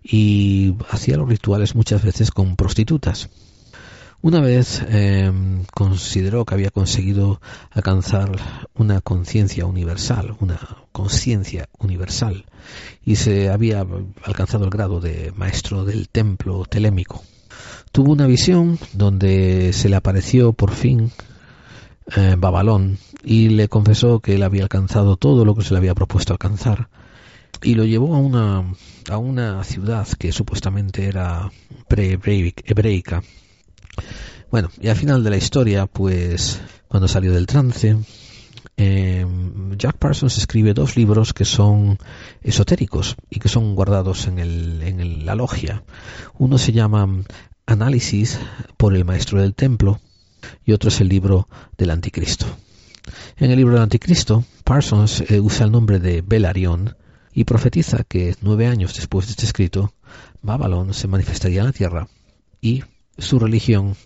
y 0.00 0.76
hacía 0.90 1.16
los 1.16 1.28
rituales 1.28 1.74
muchas 1.74 2.04
veces 2.04 2.30
con 2.30 2.54
prostitutas. 2.54 3.30
Una 4.22 4.40
vez 4.40 4.80
eh, 4.86 5.32
consideró 5.74 6.44
que 6.44 6.54
había 6.54 6.70
conseguido 6.70 7.40
alcanzar 7.72 8.30
una 8.76 9.00
conciencia 9.00 9.66
universal, 9.66 10.36
una 10.38 10.60
conciencia 10.92 11.68
universal, 11.80 12.44
y 13.04 13.16
se 13.16 13.50
había 13.50 13.84
alcanzado 14.22 14.66
el 14.66 14.70
grado 14.70 15.00
de 15.00 15.32
maestro 15.34 15.84
del 15.84 16.08
templo 16.10 16.64
telémico. 16.64 17.24
Tuvo 17.90 18.12
una 18.12 18.28
visión 18.28 18.78
donde 18.92 19.72
se 19.72 19.88
le 19.88 19.96
apareció 19.96 20.52
por 20.52 20.70
fin 20.70 21.10
eh, 22.16 22.34
Babalón 22.38 22.98
y 23.22 23.48
le 23.48 23.68
confesó 23.68 24.20
que 24.20 24.34
él 24.34 24.42
había 24.42 24.62
alcanzado 24.62 25.16
todo 25.16 25.44
lo 25.44 25.54
que 25.54 25.62
se 25.62 25.74
le 25.74 25.78
había 25.78 25.94
propuesto 25.94 26.32
alcanzar 26.32 26.88
y 27.62 27.74
lo 27.74 27.84
llevó 27.84 28.14
a 28.14 28.18
una, 28.18 28.74
a 29.10 29.18
una 29.18 29.62
ciudad 29.64 30.06
que 30.18 30.32
supuestamente 30.32 31.06
era 31.06 31.50
pre-hebreica. 31.88 33.22
Bueno, 34.50 34.70
y 34.80 34.88
al 34.88 34.96
final 34.96 35.22
de 35.22 35.30
la 35.30 35.36
historia, 35.36 35.86
pues 35.86 36.60
cuando 36.88 37.06
salió 37.06 37.32
del 37.32 37.46
trance, 37.46 37.96
eh, 38.76 39.26
Jack 39.76 39.98
Parsons 39.98 40.38
escribe 40.38 40.74
dos 40.74 40.96
libros 40.96 41.32
que 41.32 41.44
son 41.44 41.98
esotéricos 42.42 43.16
y 43.28 43.38
que 43.38 43.48
son 43.48 43.74
guardados 43.74 44.26
en, 44.26 44.38
el, 44.38 44.82
en 44.82 45.26
la 45.26 45.34
logia. 45.34 45.84
Uno 46.38 46.58
se 46.58 46.72
llama 46.72 47.08
Análisis 47.66 48.40
por 48.76 48.96
el 48.96 49.04
Maestro 49.04 49.40
del 49.40 49.54
Templo 49.54 50.00
y 50.64 50.72
otro 50.72 50.88
es 50.88 51.00
el 51.00 51.08
libro 51.08 51.48
del 51.76 51.90
Anticristo. 51.90 52.46
En 53.36 53.50
el 53.50 53.56
libro 53.56 53.74
del 53.74 53.82
Anticristo, 53.82 54.44
Parsons 54.64 55.22
eh, 55.28 55.40
usa 55.40 55.66
el 55.66 55.72
nombre 55.72 55.98
de 55.98 56.22
Belarion 56.22 56.96
y 57.32 57.44
profetiza 57.44 58.04
que 58.04 58.34
nueve 58.40 58.66
años 58.66 58.94
después 58.94 59.26
de 59.26 59.32
este 59.32 59.46
escrito, 59.46 59.92
Babylon 60.42 60.94
se 60.94 61.08
manifestaría 61.08 61.60
en 61.60 61.66
la 61.66 61.72
tierra 61.72 62.08
y 62.60 62.84
su 63.18 63.38
religión 63.38 63.96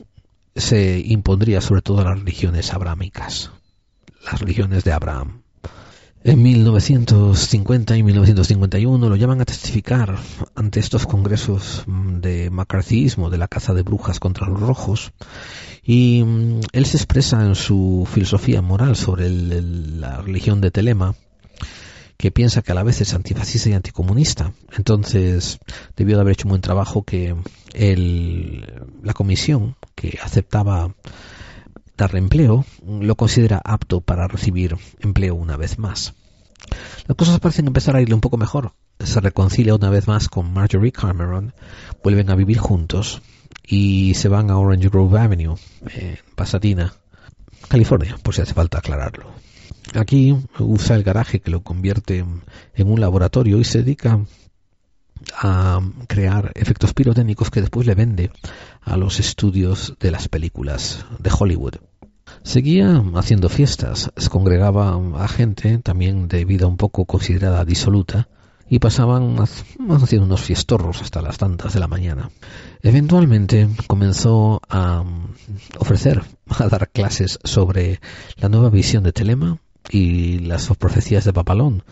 se 0.57 1.01
impondría 1.01 1.61
sobre 1.61 1.83
todo 1.83 2.05
las 2.05 2.19
religiones 2.19 2.73
abrámicas, 2.73 3.51
las 4.25 4.41
religiones 4.41 4.85
de 4.85 4.93
Abraham. 4.93 5.44
En 6.27 6.43
1950 6.43 7.99
y 7.99 8.03
1951 8.03 9.11
lo 9.11 9.15
llaman 9.15 9.43
a 9.43 9.45
testificar 9.45 10.17
ante 10.55 10.81
estos 10.81 11.07
congresos 11.07 11.85
de 11.87 12.49
macartismo, 12.49 13.29
de 13.29 13.37
la 13.37 13.47
caza 13.47 13.75
de 13.75 13.83
brujas 13.83 14.21
contra 14.21 14.49
los 14.49 14.59
rojos, 14.59 15.13
y 15.83 16.23
mm, 16.25 16.61
él 16.73 16.87
se 16.87 16.97
expresa 16.97 17.45
en 17.45 17.55
su 17.55 18.09
filosofía 18.11 18.63
moral 18.63 18.97
sobre 18.97 19.29
la 19.29 20.23
religión 20.23 20.63
de 20.63 20.71
Telema, 20.71 21.15
que 22.17 22.31
piensa 22.31 22.63
que 22.63 22.73
a 22.73 22.75
la 22.75 22.85
vez 22.85 23.03
es 23.03 23.13
antifascista 23.13 23.69
y 23.69 23.75
anticomunista. 23.75 24.55
Entonces, 24.79 25.59
debió 25.95 26.17
de 26.17 26.23
haber 26.23 26.33
hecho 26.33 26.49
un 26.49 26.53
buen 26.53 26.63
trabajo 26.63 27.03
que 27.03 27.37
la 27.75 29.13
comisión 29.13 29.77
que 29.95 30.19
aceptaba 30.23 30.95
darle 31.97 32.19
empleo 32.19 32.65
lo 32.87 33.15
considera 33.17 33.61
apto 33.65 34.01
para 34.01 34.29
recibir 34.29 34.77
empleo 35.01 35.35
una 35.35 35.57
vez 35.57 35.79
más. 35.79 36.15
Las 37.07 37.17
cosas 37.17 37.41
parecen 37.41 37.67
empezar 37.67 37.97
a 37.97 38.01
irle 38.01 38.15
un 38.15 38.21
poco 38.21 38.37
mejor. 38.37 38.73
Se 38.99 39.21
reconcilia 39.21 39.75
una 39.75 39.91
vez 39.91 40.07
más 40.07 40.29
con 40.29 40.53
Marjorie 40.53 40.93
Cameron, 40.93 41.53
vuelven 42.03 42.31
a 42.31 42.37
vivir 42.37 42.59
juntos 42.59 43.23
y 43.67 44.15
se 44.15 44.29
van 44.29 44.51
a 44.51 44.59
Orange 44.59 44.89
Grove 44.89 45.19
Avenue, 45.19 45.57
en 45.87 46.19
Pasadena, 46.35 46.95
California, 47.69 48.17
por 48.23 48.35
si 48.35 48.43
hace 48.43 48.55
falta 48.55 48.79
aclararlo. 48.79 49.31
Aquí 49.95 50.37
usa 50.59 50.97
el 50.97 51.03
garaje 51.03 51.41
que 51.41 51.51
lo 51.51 51.63
convierte 51.63 52.25
en 52.75 52.89
un 52.89 53.01
laboratorio 53.01 53.59
y 53.59 53.65
se 53.65 53.83
dedica 53.83 54.21
a 55.37 55.81
crear 56.07 56.53
efectos 56.55 56.93
pirotécnicos 56.93 57.51
que 57.51 57.61
después 57.61 57.87
le 57.87 57.95
vende 57.95 58.31
a 58.85 58.97
los 58.97 59.21
estudios 59.21 59.95
de 60.01 60.11
las 60.11 60.29
películas 60.29 61.05
de 61.19 61.31
Hollywood. 61.37 61.75
Seguía 62.43 63.03
haciendo 63.15 63.49
fiestas, 63.49 64.11
se 64.17 64.29
congregaba 64.29 64.99
a 65.17 65.29
gente 65.29 65.79
también 65.79 66.29
de 66.29 66.45
vida 66.45 66.67
un 66.67 66.77
poco 66.77 67.05
considerada 67.05 67.65
disoluta 67.65 68.29
y 68.69 68.79
pasaban 68.79 69.37
haciendo 69.39 70.27
unos 70.27 70.41
fiestorros 70.41 71.03
hasta 71.03 71.23
las 71.23 71.39
tantas 71.39 71.75
de 71.75 71.81
la 71.81 71.89
mañana. 71.89 72.31
Eventualmente 72.83 73.69
comenzó 73.87 74.61
a 74.69 75.05
ofrecer, 75.79 76.23
a 76.49 76.69
dar 76.69 76.91
clases 76.91 77.39
sobre 77.45 78.01
la 78.37 78.49
nueva 78.49 78.71
visión 78.71 79.05
de 79.05 79.13
Telema 79.13 79.59
y 79.91 80.39
las 80.41 80.69
profecías 80.79 81.25
de 81.25 81.33
Papalón. 81.33 81.83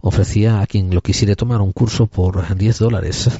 Ofrecía 0.00 0.60
a 0.60 0.66
quien 0.66 0.94
lo 0.94 1.02
quisiera 1.02 1.34
tomar 1.34 1.60
un 1.60 1.72
curso 1.72 2.06
por 2.06 2.56
10 2.56 2.78
dólares, 2.78 3.30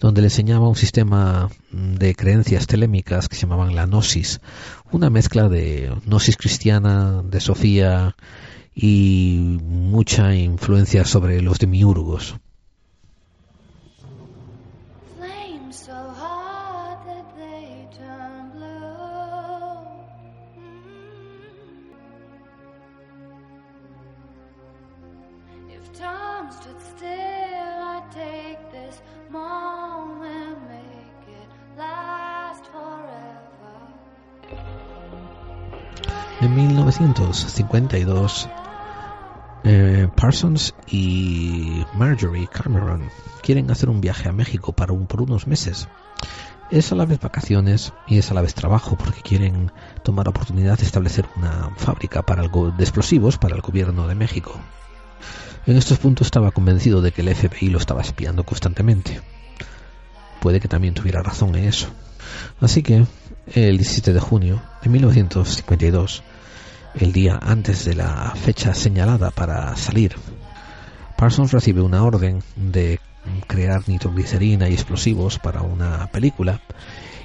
donde 0.00 0.20
le 0.20 0.28
enseñaba 0.28 0.68
un 0.68 0.76
sistema 0.76 1.50
de 1.70 2.14
creencias 2.14 2.66
telémicas 2.66 3.28
que 3.28 3.36
se 3.36 3.42
llamaban 3.42 3.74
la 3.74 3.86
Gnosis, 3.86 4.40
una 4.92 5.10
mezcla 5.10 5.48
de 5.48 5.92
Gnosis 6.06 6.36
cristiana, 6.36 7.22
de 7.22 7.40
Sofía 7.40 8.16
y 8.74 9.58
mucha 9.62 10.34
influencia 10.34 11.04
sobre 11.04 11.42
los 11.42 11.58
demiurgos. 11.58 12.36
En 36.40 36.54
1952, 36.54 38.48
eh, 39.64 40.08
Parsons 40.14 40.74
y 40.86 41.84
Marjorie 41.94 42.46
Cameron 42.48 43.10
quieren 43.42 43.70
hacer 43.70 43.88
un 43.88 44.00
viaje 44.00 44.28
a 44.28 44.32
México 44.32 44.72
para 44.72 44.92
un, 44.92 45.06
por 45.06 45.22
unos 45.22 45.46
meses. 45.46 45.88
Es 46.70 46.92
a 46.92 46.94
la 46.94 47.06
vez 47.06 47.18
vacaciones 47.18 47.92
y 48.06 48.18
es 48.18 48.30
a 48.30 48.34
la 48.34 48.42
vez 48.42 48.54
trabajo 48.54 48.96
porque 48.96 49.22
quieren 49.22 49.72
tomar 50.04 50.26
la 50.26 50.30
oportunidad 50.30 50.78
de 50.78 50.84
establecer 50.84 51.26
una 51.36 51.70
fábrica 51.76 52.22
para 52.22 52.42
el 52.42 52.50
go- 52.50 52.70
de 52.70 52.84
explosivos 52.84 53.38
para 53.38 53.56
el 53.56 53.62
gobierno 53.62 54.06
de 54.06 54.14
México. 54.14 54.54
En 55.66 55.76
estos 55.76 55.98
puntos 55.98 56.26
estaba 56.28 56.50
convencido 56.52 57.00
de 57.02 57.10
que 57.12 57.22
el 57.22 57.34
FBI 57.34 57.70
lo 57.70 57.78
estaba 57.78 58.02
espiando 58.02 58.44
constantemente. 58.44 59.20
Puede 60.40 60.60
que 60.60 60.68
también 60.68 60.94
tuviera 60.94 61.22
razón 61.22 61.54
en 61.56 61.64
eso. 61.64 61.88
Así 62.60 62.82
que, 62.82 63.04
el 63.54 63.78
17 63.78 64.12
de 64.12 64.20
junio 64.20 64.62
de 64.82 64.90
1952, 64.90 66.22
el 66.94 67.12
día 67.12 67.38
antes 67.40 67.84
de 67.84 67.94
la 67.94 68.32
fecha 68.34 68.74
señalada 68.74 69.30
para 69.30 69.74
salir, 69.76 70.16
Parsons 71.16 71.52
recibe 71.52 71.80
una 71.80 72.04
orden 72.04 72.42
de 72.56 73.00
crear 73.46 73.88
nitroglicerina 73.88 74.68
y 74.68 74.74
explosivos 74.74 75.38
para 75.38 75.62
una 75.62 76.06
película 76.08 76.60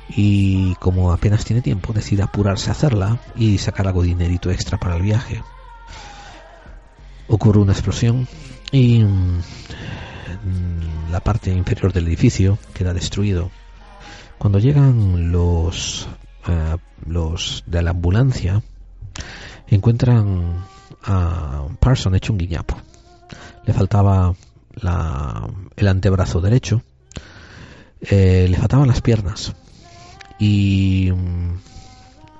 y 0.10 0.76
como 0.76 1.12
apenas 1.12 1.46
tiene 1.46 1.62
tiempo 1.62 1.94
decide 1.94 2.24
apurarse 2.24 2.70
a 2.70 2.74
hacerla 2.74 3.20
y 3.36 3.58
sacar 3.58 3.88
algo 3.88 4.02
de 4.02 4.10
dinerito 4.10 4.52
extra 4.52 4.78
para 4.78 4.96
el 4.96 5.02
viaje. 5.02 5.42
Ocurre 7.28 7.60
una 7.60 7.74
explosión 7.74 8.28
y 8.72 9.04
mm, 9.04 9.42
la 11.12 11.20
parte 11.20 11.52
inferior 11.52 11.94
del 11.94 12.08
edificio 12.08 12.58
queda 12.74 12.94
destruido. 12.94 13.52
Cuando 14.38 14.60
llegan 14.60 15.32
los 15.32 16.08
eh, 16.48 16.78
los 17.06 17.64
de 17.68 17.82
la 17.82 17.92
ambulancia 17.92 18.62
encuentran 19.68 20.64
a 21.06 21.66
Parson 21.80 22.16
hecho 22.16 22.34
un 22.34 22.40
guiñapo. 22.40 22.78
Le 23.66 23.74
faltaba 23.74 24.34
la- 24.76 25.48
el 25.76 25.88
antebrazo 25.88 26.42
derecho, 26.42 26.82
eh, 28.02 28.48
le 28.50 28.58
faltaban 28.58 28.88
las 28.88 29.02
piernas 29.02 29.54
y 30.40 31.12
mm, 31.14 31.58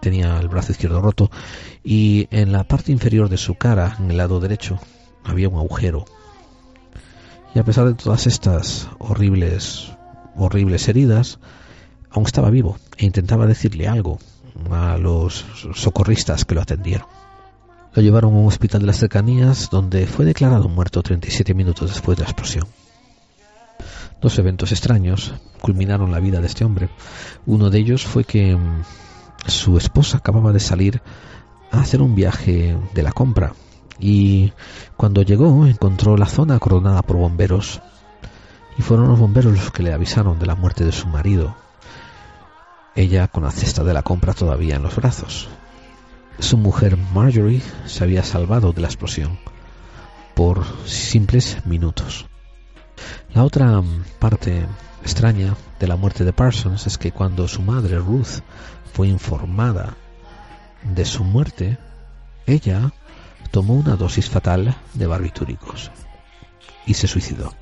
tenía 0.02 0.38
el 0.40 0.50
brazo 0.50 0.74
izquierdo 0.74 1.02
roto 1.02 1.32
y 1.84 2.28
en 2.32 2.52
la 2.52 2.66
parte 2.66 2.92
inferior 2.92 3.30
de 3.30 3.38
su 3.38 3.56
cara, 3.56 3.96
en 4.00 4.12
el 4.12 4.18
lado 4.18 4.40
derecho, 4.40 4.80
había 5.24 5.48
un 5.50 5.58
agujero. 5.58 6.06
Y 7.56 7.60
a 7.60 7.64
pesar 7.64 7.86
de 7.86 7.94
todas 7.94 8.28
estas 8.28 8.90
horribles, 9.00 9.92
horribles 10.36 10.88
heridas, 10.88 11.40
aún 12.14 12.26
estaba 12.26 12.50
vivo 12.50 12.78
e 12.98 13.06
intentaba 13.06 13.46
decirle 13.48 13.88
algo 13.88 14.20
a 14.72 14.98
los 14.98 15.46
socorristas 15.74 16.46
que 16.46 16.56
lo 16.56 16.62
atendieron. 16.62 17.08
Lo 17.94 18.02
llevaron 18.02 18.34
a 18.34 18.38
un 18.38 18.48
hospital 18.48 18.82
de 18.82 18.88
las 18.88 18.98
cercanías 18.98 19.70
donde 19.70 20.08
fue 20.08 20.26
declarado 20.26 20.68
muerto 20.70 21.04
37 21.04 21.54
minutos 21.54 21.90
después 21.90 22.18
de 22.18 22.24
la 22.24 22.30
explosión. 22.30 22.68
Dos 24.22 24.40
eventos 24.40 24.72
extraños 24.72 25.34
culminaron 25.62 26.12
la 26.12 26.20
vida 26.20 26.40
de 26.40 26.48
este 26.48 26.64
hombre. 26.64 26.90
Uno 27.46 27.70
de 27.70 27.80
ellos 27.80 28.06
fue 28.06 28.24
que 28.24 28.56
mm, 28.56 28.84
su 29.48 29.78
esposa 29.78 30.18
acababa 30.18 30.54
de 30.54 30.60
salir 30.60 31.02
a 31.72 31.82
hacer 31.82 32.02
un 32.02 32.16
viaje 32.16 32.78
de 32.94 33.04
la 33.04 33.12
compra 33.12 33.54
y 34.00 34.54
cuando 34.98 35.22
llegó 35.22 35.66
encontró 35.68 36.18
la 36.18 36.26
zona 36.26 36.60
coronada 36.60 37.02
por 37.02 37.18
bomberos 37.18 37.82
y 38.78 38.82
fueron 38.82 39.08
los 39.08 39.20
bomberos 39.20 39.54
los 39.54 39.72
que 39.72 39.84
le 39.84 39.94
avisaron 39.94 40.40
de 40.40 40.46
la 40.46 40.56
muerte 40.56 40.84
de 40.84 40.92
su 40.92 41.08
marido. 41.08 41.56
Ella 42.96 43.28
con 43.28 43.44
la 43.44 43.52
cesta 43.52 43.84
de 43.84 43.94
la 43.94 44.04
compra 44.04 44.34
todavía 44.34 44.76
en 44.76 44.84
los 44.84 44.96
brazos. 44.96 45.50
Su 46.40 46.58
mujer 46.58 46.98
Marjorie 46.98 47.62
se 47.86 48.04
había 48.04 48.24
salvado 48.24 48.72
de 48.72 48.82
la 48.82 48.88
explosión 48.88 49.40
por 50.36 50.64
simples 50.88 51.66
minutos. 51.66 52.28
La 53.34 53.44
otra 53.44 53.82
parte 54.20 54.66
extraña 55.02 55.56
de 55.80 55.88
la 55.88 55.96
muerte 55.96 56.24
de 56.24 56.34
Parsons 56.34 56.86
es 56.86 56.98
que 56.98 57.12
cuando 57.12 57.48
su 57.48 57.62
madre 57.62 57.98
Ruth 57.98 58.42
fue 58.94 59.08
informada 59.08 59.96
de 60.84 61.06
su 61.06 61.24
muerte, 61.24 61.78
ella 62.46 62.92
tomó 63.52 63.74
una 63.74 63.96
dosis 63.96 64.30
fatal 64.30 64.76
de 64.94 65.08
barbitúricos 65.08 65.92
y 66.86 66.94
se 66.94 67.08
suicidó. 67.08 67.54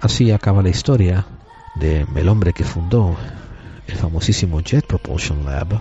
Así 0.00 0.30
acaba 0.30 0.62
la 0.62 0.68
historia 0.68 1.26
de 1.74 2.06
el 2.14 2.28
hombre 2.28 2.52
que 2.52 2.64
fundó 2.64 3.16
el 3.86 3.96
famosísimo 3.96 4.60
Jet 4.60 4.86
Propulsion 4.86 5.44
Lab, 5.44 5.80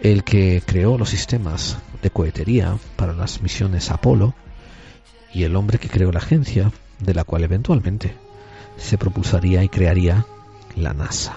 el 0.00 0.24
que 0.24 0.62
creó 0.64 0.98
los 0.98 1.10
sistemas 1.10 1.78
de 2.02 2.10
cohetería 2.10 2.76
para 2.96 3.12
las 3.12 3.42
misiones 3.42 3.90
Apolo 3.90 4.34
y 5.32 5.44
el 5.44 5.56
hombre 5.56 5.78
que 5.78 5.88
creó 5.88 6.12
la 6.12 6.18
agencia 6.18 6.72
de 6.98 7.14
la 7.14 7.24
cual 7.24 7.44
eventualmente 7.44 8.14
se 8.76 8.98
propulsaría 8.98 9.62
y 9.62 9.68
crearía 9.68 10.26
la 10.76 10.92
NASA. 10.94 11.36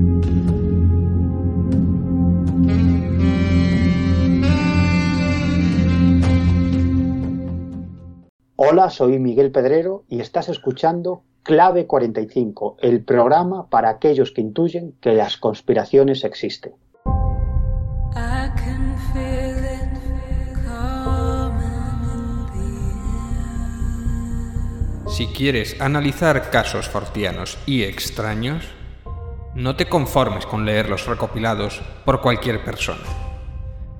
Hola, 8.81 8.89
soy 8.89 9.19
Miguel 9.19 9.51
Pedrero 9.51 10.05
y 10.09 10.21
estás 10.21 10.49
escuchando 10.49 11.21
Clave 11.43 11.85
45, 11.85 12.77
el 12.81 13.03
programa 13.03 13.69
para 13.69 13.89
aquellos 13.89 14.31
que 14.31 14.41
intuyen 14.41 14.95
que 14.99 15.13
las 15.13 15.37
conspiraciones 15.37 16.23
existen. 16.23 16.73
Si 25.07 25.27
quieres 25.27 25.79
analizar 25.79 26.49
casos 26.49 26.89
fortianos 26.89 27.59
y 27.67 27.83
extraños, 27.83 28.65
no 29.53 29.75
te 29.75 29.87
conformes 29.87 30.47
con 30.47 30.65
leerlos 30.65 31.05
recopilados 31.05 31.83
por 32.03 32.21
cualquier 32.21 32.63
persona. 32.63 33.20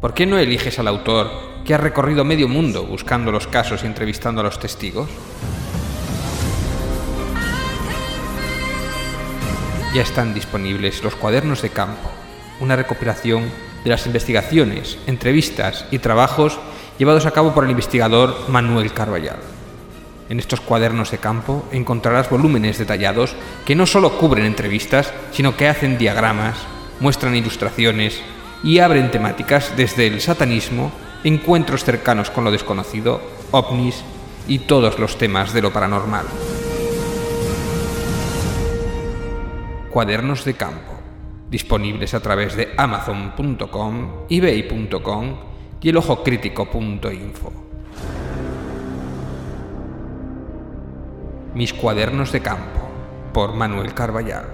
¿Por 0.01 0.15
qué 0.15 0.25
no 0.25 0.39
eliges 0.39 0.79
al 0.79 0.87
autor 0.87 1.29
que 1.63 1.75
ha 1.75 1.77
recorrido 1.77 2.25
medio 2.25 2.47
mundo 2.47 2.83
buscando 2.87 3.31
los 3.31 3.45
casos 3.45 3.83
y 3.83 3.85
entrevistando 3.85 4.41
a 4.41 4.43
los 4.43 4.59
testigos? 4.59 5.07
Ya 9.93 10.01
están 10.01 10.33
disponibles 10.33 11.03
los 11.03 11.15
cuadernos 11.15 11.61
de 11.61 11.69
campo, 11.69 12.09
una 12.59 12.75
recopilación 12.75 13.43
de 13.83 13.91
las 13.91 14.07
investigaciones, 14.07 14.97
entrevistas 15.05 15.85
y 15.91 15.99
trabajos 15.99 16.57
llevados 16.97 17.27
a 17.27 17.31
cabo 17.31 17.53
por 17.53 17.65
el 17.65 17.69
investigador 17.69 18.49
Manuel 18.49 18.93
Carballal. 18.93 19.37
En 20.29 20.39
estos 20.39 20.61
cuadernos 20.61 21.11
de 21.11 21.19
campo 21.19 21.63
encontrarás 21.71 22.27
volúmenes 22.27 22.79
detallados 22.79 23.35
que 23.67 23.75
no 23.75 23.85
solo 23.85 24.17
cubren 24.17 24.47
entrevistas, 24.47 25.13
sino 25.31 25.55
que 25.55 25.67
hacen 25.67 25.99
diagramas, 25.99 26.57
muestran 26.99 27.35
ilustraciones 27.35 28.19
y 28.63 28.79
abren 28.79 29.11
temáticas 29.11 29.73
desde 29.75 30.07
el 30.07 30.21
satanismo, 30.21 30.91
encuentros 31.23 31.83
cercanos 31.83 32.29
con 32.29 32.43
lo 32.43 32.51
desconocido, 32.51 33.21
ovnis 33.51 34.03
y 34.47 34.59
todos 34.59 34.99
los 34.99 35.17
temas 35.17 35.53
de 35.53 35.61
lo 35.61 35.71
paranormal. 35.71 36.25
Cuadernos 39.89 40.45
de 40.45 40.53
campo, 40.53 40.93
disponibles 41.49 42.13
a 42.13 42.21
través 42.21 42.55
de 42.55 42.69
amazon.com, 42.77 44.25
ebay.com 44.29 45.35
y 45.81 45.89
elojocrítico.info. 45.89 47.53
Mis 51.53 51.73
cuadernos 51.73 52.31
de 52.31 52.39
campo, 52.41 52.79
por 53.33 53.53
Manuel 53.53 53.93
Carballal. 53.93 54.45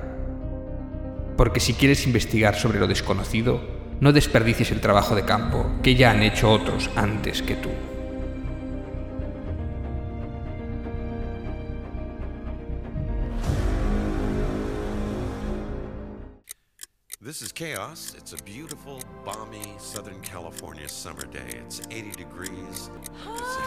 Porque 1.36 1.60
si 1.60 1.74
quieres 1.74 2.08
investigar 2.08 2.56
sobre 2.56 2.80
lo 2.80 2.88
desconocido, 2.88 3.77
No 4.00 4.12
desperdicies 4.12 4.72
el 4.72 4.80
trabajo 4.80 5.16
de 5.16 5.26
campo 5.26 5.66
que 5.82 5.96
ya 5.96 6.12
han 6.12 6.22
hecho 6.22 6.52
otros 6.52 6.90
antes 6.96 7.42
que 7.42 7.56
tú. 7.56 7.70
This 17.28 17.42
is 17.42 17.52
Chaos. 17.52 18.16
It's 18.18 18.32
a 18.32 18.38
beautiful, 18.44 19.02
balmy 19.26 19.62
Southern 19.80 20.22
California 20.22 20.88
summer 20.88 21.26
day. 21.26 21.60
It's 21.66 21.82
80 21.92 22.12
degrees. 22.12 22.90
It's 23.36 23.58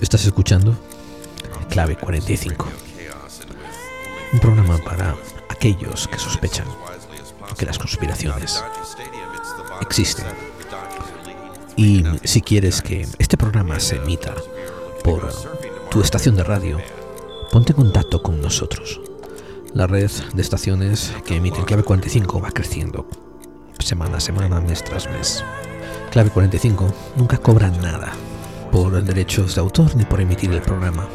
Estás 0.02 0.26
escuchando 0.26 0.76
Clave 1.70 1.96
45, 1.96 2.66
un 4.32 4.40
programa 4.40 4.78
para 4.78 5.14
aquellos 5.48 6.08
que 6.08 6.18
sospechan 6.18 6.66
que 7.56 7.66
las 7.66 7.78
conspiraciones 7.78 8.62
existen. 9.80 10.26
Y 11.76 12.04
si 12.24 12.40
quieres 12.40 12.82
que 12.82 13.06
este 13.18 13.36
programa 13.36 13.78
se 13.80 13.96
emita 13.96 14.34
por 15.04 15.32
tu 15.90 16.00
estación 16.00 16.36
de 16.36 16.44
radio, 16.44 16.78
ponte 17.50 17.72
en 17.72 17.76
contacto 17.76 18.22
con 18.22 18.40
nosotros. 18.40 19.00
La 19.74 19.86
red 19.86 20.10
de 20.34 20.42
estaciones 20.42 21.12
que 21.26 21.36
emiten 21.36 21.64
Clave 21.64 21.82
45 21.82 22.40
va 22.40 22.50
creciendo 22.50 23.06
semana 23.78 24.18
a 24.18 24.20
semana, 24.20 24.60
mes 24.60 24.84
tras 24.84 25.08
mes. 25.10 25.44
Clave 26.10 26.30
45 26.30 26.94
nunca 27.16 27.38
cobra 27.38 27.70
nada 27.70 28.12
por 28.70 29.02
derechos 29.02 29.54
de 29.54 29.60
autor 29.60 29.94
ni 29.96 30.04
por 30.04 30.20
emitir 30.20 30.52
el 30.52 30.62
programa. 30.62 31.08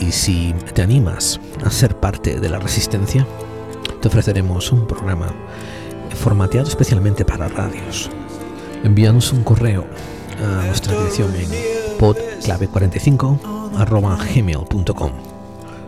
Y 0.00 0.12
si 0.12 0.54
te 0.74 0.82
animas 0.82 1.40
a 1.64 1.70
ser 1.70 1.98
parte 1.98 2.38
de 2.38 2.48
la 2.48 2.58
resistencia, 2.58 3.26
te 4.00 4.08
ofreceremos 4.08 4.70
un 4.72 4.86
programa 4.86 5.34
formateado 6.14 6.68
especialmente 6.68 7.24
para 7.24 7.48
radios. 7.48 8.10
Envíanos 8.84 9.32
un 9.32 9.42
correo 9.42 9.86
a 10.40 10.66
nuestra 10.66 10.92
dirección 10.94 11.34
en 11.34 11.50
podclave45 11.98 13.38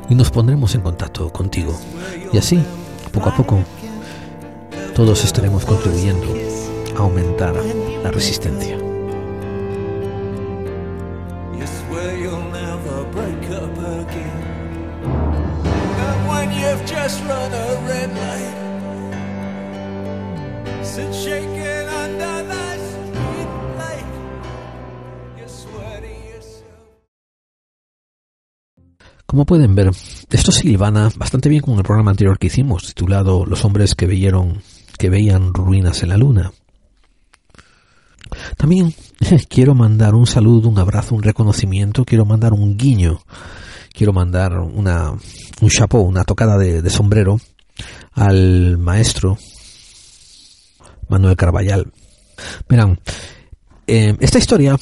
y 0.09 0.15
nos 0.15 0.31
pondremos 0.31 0.75
en 0.75 0.81
contacto 0.81 1.33
contigo. 1.33 1.79
Y 2.33 2.39
así, 2.39 2.61
poco 3.13 3.29
a 3.29 3.37
poco, 3.37 3.61
todos 4.95 5.25
estaremos 5.25 5.65
contribuyendo 5.65 6.27
a 6.97 6.99
aumentar 6.99 7.55
la 8.03 8.11
resistencia. 8.11 8.90
Just 17.11 17.25
run 17.27 17.53
a 17.53 17.67
red 17.89 18.11
light, 18.23 18.57
sit 20.85 21.13
shaking 21.13 21.89
under 22.03 22.37
the 22.51 22.65
street 22.79 23.51
light. 23.79 24.07
You 25.39 25.49
swear 25.49 26.01
to 26.01 26.13
yourself. 26.31 26.87
Como 29.27 29.45
pueden 29.45 29.75
ver, 29.75 29.91
esto 30.31 30.53
se 30.53 30.77
bastante 30.77 31.49
bien 31.49 31.63
con 31.63 31.79
el 31.79 31.83
programa 31.83 32.13
anterior 32.13 32.39
que 32.39 32.47
hicimos, 32.47 32.87
titulado 32.87 33.45
Los 33.45 33.65
hombres 33.65 33.95
que 33.95 34.07
veyeron 34.07 34.63
que 34.99 35.11
veían 35.11 35.53
ruinas 35.55 36.03
en 36.03 36.11
la 36.11 36.17
luna. 36.17 36.53
También 38.57 38.95
quiero 39.49 39.75
mandar 39.75 40.15
un 40.15 40.27
saludo, 40.27 40.69
un 40.69 40.79
abrazo, 40.79 41.17
un 41.17 41.23
reconocimiento, 41.23 42.05
quiero 42.05 42.25
mandar 42.25 42.53
un 42.53 42.77
guiño, 42.77 43.21
quiero 43.93 44.13
mandar 44.13 44.59
una, 44.59 45.13
un 45.61 45.69
chapeau, 45.69 46.03
una 46.03 46.25
tocada 46.25 46.59
de, 46.59 46.89
sombrero 46.91 47.41
al 48.13 48.79
maestro 48.79 49.39
Manuel 51.09 51.37
Carballal. 51.37 51.93
Verán, 52.69 53.01
eh, 53.87 54.17
esta 54.21 54.39
historia 54.39 54.77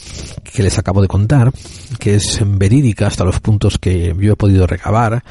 que 0.44 0.62
les 0.62 0.78
acabo 0.78 1.02
de 1.02 1.08
contar, 1.08 1.52
que 1.98 2.16
es 2.16 2.40
verídica 2.44 3.06
hasta 3.06 3.24
los 3.24 3.40
puntos 3.40 3.78
que 3.78 4.14
yo 4.18 4.32
he 4.32 4.36
podido 4.36 4.66
recabar, 4.66 5.24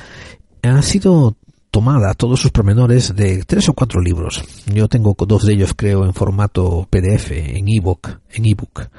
ha 0.63 0.81
sido 0.81 1.35
tomada 1.71 2.13
todos 2.13 2.39
sus 2.39 2.51
pormenores 2.51 3.15
de 3.15 3.43
tres 3.43 3.69
o 3.69 3.73
cuatro 3.73 4.01
libros. 4.01 4.43
Yo 4.73 4.87
tengo 4.87 5.15
dos 5.27 5.45
de 5.45 5.53
ellos, 5.53 5.73
creo, 5.75 6.05
en 6.05 6.13
formato 6.13 6.87
PDF, 6.89 7.31
en 7.31 7.67
ebook, 7.67 8.19
en 8.31 8.45
ebook. 8.45 8.89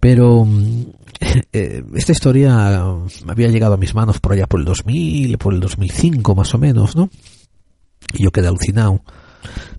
Pero 0.00 0.44
mm, 0.44 0.84
eh, 1.52 1.82
esta 1.94 2.12
historia 2.12 2.80
había 3.26 3.48
llegado 3.48 3.74
a 3.74 3.78
mis 3.78 3.94
manos 3.94 4.20
por 4.20 4.32
allá 4.32 4.46
por 4.46 4.60
el 4.60 4.66
2000, 4.66 5.38
por 5.38 5.54
el 5.54 5.60
2005 5.60 6.34
más 6.34 6.54
o 6.54 6.58
menos, 6.58 6.96
¿no? 6.96 7.10
Y 8.14 8.24
yo 8.24 8.30
quedé 8.30 8.48
alucinado. 8.48 9.02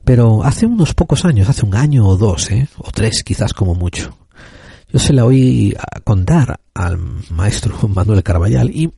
Pero 0.03 0.43
hace 0.43 0.65
unos 0.65 0.93
pocos 0.93 1.25
años, 1.25 1.49
hace 1.49 1.65
un 1.65 1.75
año 1.75 2.07
o 2.07 2.17
dos, 2.17 2.51
¿eh? 2.51 2.67
o 2.77 2.91
tres 2.91 3.23
quizás 3.23 3.53
como 3.53 3.75
mucho, 3.75 4.17
yo 4.91 4.99
se 4.99 5.13
la 5.13 5.25
oí 5.25 5.75
contar 6.03 6.59
al 6.73 6.97
maestro 7.29 7.77
Manuel 7.87 8.23
Carballal 8.23 8.71
y 8.71 8.91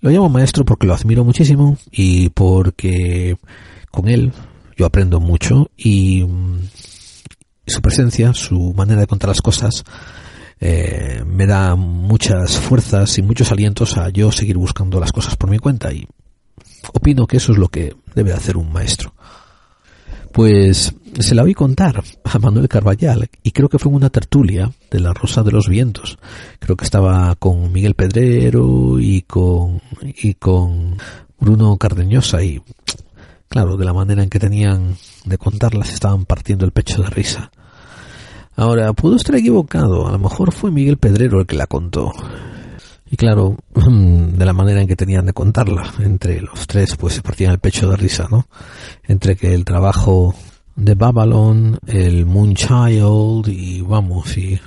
lo 0.00 0.10
llamo 0.10 0.28
maestro 0.28 0.64
porque 0.64 0.86
lo 0.86 0.94
admiro 0.94 1.24
muchísimo 1.24 1.76
y 1.90 2.30
porque 2.30 3.36
con 3.90 4.08
él 4.08 4.32
yo 4.76 4.86
aprendo 4.86 5.20
mucho 5.20 5.70
y 5.76 6.24
mm, 6.24 6.58
su 7.70 7.80
presencia, 7.80 8.34
su 8.34 8.74
manera 8.74 9.00
de 9.00 9.06
contar 9.06 9.28
las 9.28 9.42
cosas, 9.42 9.84
eh, 10.60 11.22
me 11.26 11.46
da 11.46 11.74
muchas 11.74 12.58
fuerzas 12.58 13.16
y 13.18 13.22
muchos 13.22 13.50
alientos 13.50 13.96
a 13.96 14.10
yo 14.10 14.30
seguir 14.30 14.58
buscando 14.58 15.00
las 15.00 15.12
cosas 15.12 15.36
por 15.36 15.48
mi 15.48 15.58
cuenta 15.58 15.92
y 15.92 16.06
opino 16.92 17.26
que 17.26 17.38
eso 17.38 17.52
es 17.52 17.58
lo 17.58 17.68
que 17.68 17.94
debe 18.14 18.32
hacer 18.32 18.56
un 18.56 18.72
maestro. 18.72 19.14
Pues 20.32 20.94
se 21.18 21.34
la 21.34 21.42
oí 21.42 21.54
contar 21.54 22.04
a 22.24 22.38
Manuel 22.38 22.68
Carballal 22.68 23.28
y 23.42 23.50
creo 23.50 23.68
que 23.68 23.78
fue 23.78 23.90
en 23.90 23.96
una 23.96 24.10
tertulia 24.10 24.70
de 24.90 25.00
la 25.00 25.12
Rosa 25.12 25.42
de 25.42 25.50
los 25.50 25.68
Vientos. 25.68 26.18
Creo 26.60 26.76
que 26.76 26.84
estaba 26.84 27.34
con 27.36 27.72
Miguel 27.72 27.94
Pedrero 27.94 29.00
y 29.00 29.22
con, 29.22 29.80
y 30.02 30.34
con 30.34 30.98
Bruno 31.38 31.76
Cardeñosa 31.78 32.42
y 32.42 32.62
claro, 33.48 33.76
de 33.76 33.84
la 33.84 33.92
manera 33.92 34.22
en 34.22 34.30
que 34.30 34.38
tenían 34.38 34.96
de 35.24 35.38
contarlas 35.38 35.92
estaban 35.92 36.24
partiendo 36.26 36.64
el 36.64 36.72
pecho 36.72 37.02
de 37.02 37.10
risa. 37.10 37.50
Ahora, 38.56 38.92
puedo 38.92 39.16
estar 39.16 39.34
equivocado, 39.36 40.06
a 40.06 40.12
lo 40.12 40.18
mejor 40.18 40.52
fue 40.52 40.70
Miguel 40.70 40.98
Pedrero 40.98 41.40
el 41.40 41.46
que 41.46 41.56
la 41.56 41.66
contó. 41.66 42.12
Y 43.10 43.16
claro, 43.16 43.56
de 43.74 44.44
la 44.44 44.52
manera 44.52 44.80
en 44.80 44.86
que 44.88 44.96
tenían 44.96 45.26
de 45.26 45.32
contarla, 45.32 45.92
entre 46.00 46.40
los 46.40 46.66
tres, 46.66 46.96
pues 46.96 47.14
se 47.14 47.22
partían 47.22 47.52
el 47.52 47.58
pecho 47.58 47.88
de 47.90 47.96
risa, 47.96 48.28
¿no? 48.30 48.46
Entre 49.04 49.36
que 49.36 49.54
el 49.54 49.64
trabajo 49.64 50.34
de 50.76 50.94
Babylon, 50.94 51.78
el 51.86 52.26
Moonchild 52.26 53.48
y 53.48 53.80
vamos, 53.80 54.36
y 54.36 54.60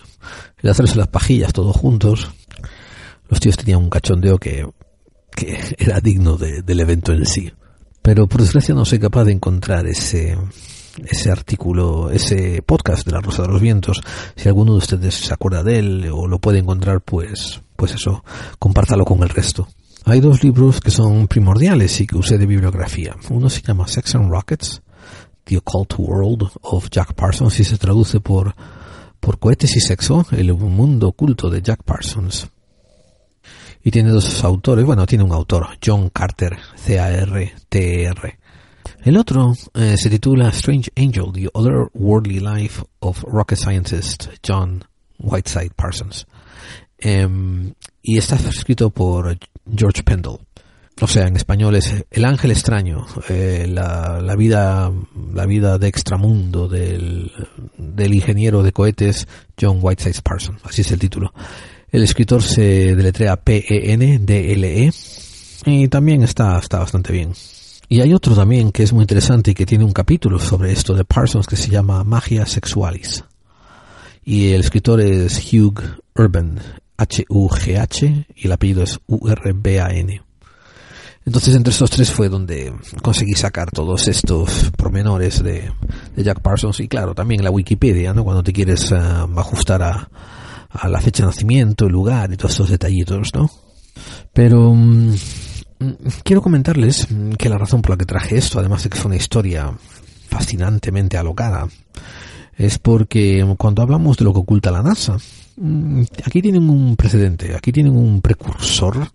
el 0.62 0.70
hacerse 0.70 0.98
las 0.98 1.08
pajillas 1.08 1.54
todos 1.54 1.76
juntos, 1.76 2.30
los 3.30 3.40
tíos 3.40 3.58
tenían 3.58 3.80
un 3.82 3.90
cachondeo 3.90 4.38
que, 4.38 4.68
que 5.36 5.58
era 5.78 6.00
digno 6.00 6.38
de- 6.38 6.62
del 6.62 6.80
evento 6.80 7.14
en 7.14 7.26
sí. 7.26 7.52
Pero 8.02 8.28
por 8.28 8.42
desgracia 8.42 8.76
no 8.76 8.84
soy 8.86 9.00
capaz 9.00 9.24
de 9.24 9.32
encontrar 9.32 9.88
ese, 9.88 10.38
ese 11.06 11.32
artículo, 11.32 12.10
ese 12.12 12.62
podcast 12.62 13.06
de 13.06 13.14
la 13.14 13.22
Rosa 13.22 13.44
de 13.44 13.48
los 13.50 13.62
Vientos. 13.62 14.02
Si 14.36 14.48
alguno 14.48 14.74
de 14.74 14.80
ustedes 14.80 15.16
se 15.16 15.34
acuerda 15.34 15.64
de 15.64 15.80
él 15.80 16.10
o 16.12 16.28
lo 16.28 16.40
puede 16.40 16.60
encontrar, 16.60 17.02
pues, 17.02 17.62
pues 17.76 17.94
eso, 17.94 18.24
compártalo 18.60 19.06
con 19.06 19.24
el 19.24 19.30
resto. 19.30 19.68
Hay 20.06 20.20
dos 20.20 20.44
libros 20.44 20.82
que 20.82 20.92
son 20.92 21.28
primordiales 21.28 22.00
y 22.02 22.08
que 22.08 22.18
usé 22.18 22.38
de 22.38 22.46
bibliografía. 22.46 23.16
Uno 23.30 23.50
se 23.50 23.62
llama 23.62 23.88
Sex 23.88 24.16
and 24.16 24.30
Rockets, 24.30 24.82
The 25.46 25.58
Occult 25.58 25.94
World 25.98 26.50
of 26.62 26.90
Jack 26.90 27.14
Parsons, 27.14 27.60
y 27.60 27.64
se 27.64 27.78
traduce 27.78 28.20
por, 28.20 28.54
por 29.20 29.40
Cohetes 29.40 29.76
y 29.78 29.80
Sexo, 29.80 30.26
el 30.32 30.54
mundo 30.54 31.08
oculto 31.10 31.50
de 31.50 31.62
Jack 31.62 31.84
Parsons. 31.84 32.50
Y 33.82 33.92
tiene 33.92 34.10
dos 34.10 34.44
autores, 34.44 34.86
bueno, 34.86 35.06
tiene 35.06 35.24
un 35.24 35.34
autor, 35.34 35.68
John 35.84 36.10
Carter, 36.10 36.58
C-A-R-T-R. 36.76 38.40
El 39.04 39.18
otro 39.18 39.54
eh, 39.74 39.96
se 39.98 40.10
titula 40.10 40.50
Strange 40.50 40.92
Angel, 40.96 41.32
The 41.34 41.50
Otherworldly 41.54 42.40
Life 42.40 42.84
of 43.00 43.24
Rocket 43.24 43.58
Scientist 43.58 44.28
John 44.46 44.84
Whiteside 45.20 45.72
Parsons. 45.76 46.26
Em, 46.98 47.74
y 48.02 48.18
está 48.18 48.36
escrito 48.36 48.90
por 48.90 49.38
George 49.76 50.04
Pendle. 50.04 50.40
O 51.02 51.08
sea, 51.08 51.28
en 51.28 51.36
español 51.36 51.76
es 51.76 52.06
El 52.12 52.24
Ángel 52.24 52.52
Extraño, 52.52 53.06
eh, 53.28 53.66
la, 53.68 54.22
la 54.22 54.36
vida, 54.36 54.92
la 55.34 55.46
vida 55.46 55.78
de 55.78 55.88
extramundo 55.88 56.68
del, 56.68 57.32
del 57.78 58.14
ingeniero 58.14 58.62
de 58.62 58.72
cohetes 58.72 59.28
John 59.60 59.80
Whiteside 59.82 60.22
Parsons. 60.24 60.62
Así 60.64 60.82
es 60.82 60.92
el 60.92 61.00
título. 61.00 61.34
El 61.90 62.04
escritor 62.04 62.42
se 62.42 62.96
deletrea 62.96 63.36
P-E-N-D-L-E 63.38 64.92
y 65.66 65.88
también 65.88 66.24
está, 66.24 66.58
está 66.60 66.80
bastante 66.80 67.12
bien. 67.12 67.34
Y 67.90 68.02
hay 68.02 68.14
otro 68.14 68.36
también 68.36 68.72
que 68.72 68.84
es 68.84 68.94
muy 68.94 69.04
interesante 69.04 69.52
y 69.52 69.54
que 69.54 69.66
tiene 69.66 69.84
un 69.84 69.92
capítulo 69.92 70.40
sobre 70.40 70.72
esto 70.72 70.94
de 70.96 71.06
Parsons 71.06 71.48
que 71.48 71.56
se 71.56 71.70
llama 71.70 72.04
Magia 72.04 72.46
Sexualis. 72.46 73.24
Y 74.24 74.52
el 74.52 74.62
escritor 74.62 75.02
es 75.02 75.54
Hugh 75.54 75.82
Urban, 76.16 76.60
H-U-G-H, 76.98 78.28
y 78.36 78.46
el 78.46 78.52
apellido 78.52 78.84
es 78.84 79.00
U-R-B-A-N. 79.08 80.22
Entonces 81.26 81.56
entre 81.56 81.72
estos 81.72 81.90
tres 81.90 82.12
fue 82.12 82.28
donde 82.28 82.74
conseguí 83.02 83.34
sacar 83.34 83.72
todos 83.72 84.08
estos 84.08 84.72
pormenores 84.76 85.42
de, 85.42 85.72
de 86.16 86.24
Jack 86.24 86.42
Parsons 86.42 86.82
y 86.82 86.88
claro, 86.88 87.16
también 87.16 87.44
la 87.44 87.52
Wikipedia, 87.52 88.14
¿no? 88.14 88.26
Cuando 88.26 88.44
te 88.44 88.52
quieres 88.52 88.92
eh, 88.92 88.96
ajustar 88.98 89.84
a, 89.84 90.10
a 90.70 90.90
la 90.90 91.00
fecha 91.00 91.24
de 91.24 91.28
nacimiento, 91.28 91.86
el 91.86 91.94
lugar 91.94 92.32
y 92.34 92.38
todos 92.38 92.52
estos 92.52 92.70
detallitos, 92.70 93.30
¿no? 93.34 93.50
Pero 94.34 94.74
mm, 94.74 95.14
quiero 96.24 96.42
comentarles 96.42 97.10
mm, 97.10 97.34
que 97.34 97.50
la 97.50 97.58
razón 97.58 97.82
por 97.82 97.92
la 97.92 97.98
que 97.98 98.06
traje 98.06 98.38
esto, 98.38 98.60
además 98.60 98.84
de 98.84 98.90
que 98.90 98.98
fue 98.98 99.10
una 99.10 99.18
historia 99.18 99.72
fascinantemente 100.28 101.18
alocada, 101.18 101.68
es 102.56 102.78
porque 102.78 103.46
cuando 103.58 103.82
hablamos 103.82 104.18
de 104.18 104.26
lo 104.26 104.34
que 104.34 104.40
oculta 104.40 104.72
la 104.72 104.84
NASA, 104.84 105.18
mm, 105.58 106.04
aquí 106.26 106.42
tienen 106.42 106.70
un 106.70 106.96
precedente, 106.96 107.56
aquí 107.56 107.72
tienen 107.72 107.96
un 107.96 108.22
precursor 108.22 109.08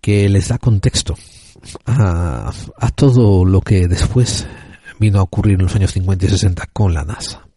que 0.00 0.28
les 0.28 0.48
da 0.48 0.58
contexto 0.58 1.14
a, 1.86 2.50
a 2.78 2.90
todo 2.90 3.44
lo 3.44 3.60
que 3.60 3.88
después 3.88 4.46
vino 4.98 5.18
a 5.18 5.22
ocurrir 5.22 5.54
en 5.54 5.64
los 5.64 5.74
años 5.74 5.92
50 5.92 6.26
y 6.26 6.28
60 6.28 6.66
con 6.72 6.94
la 6.94 7.04
NASA. 7.04 7.48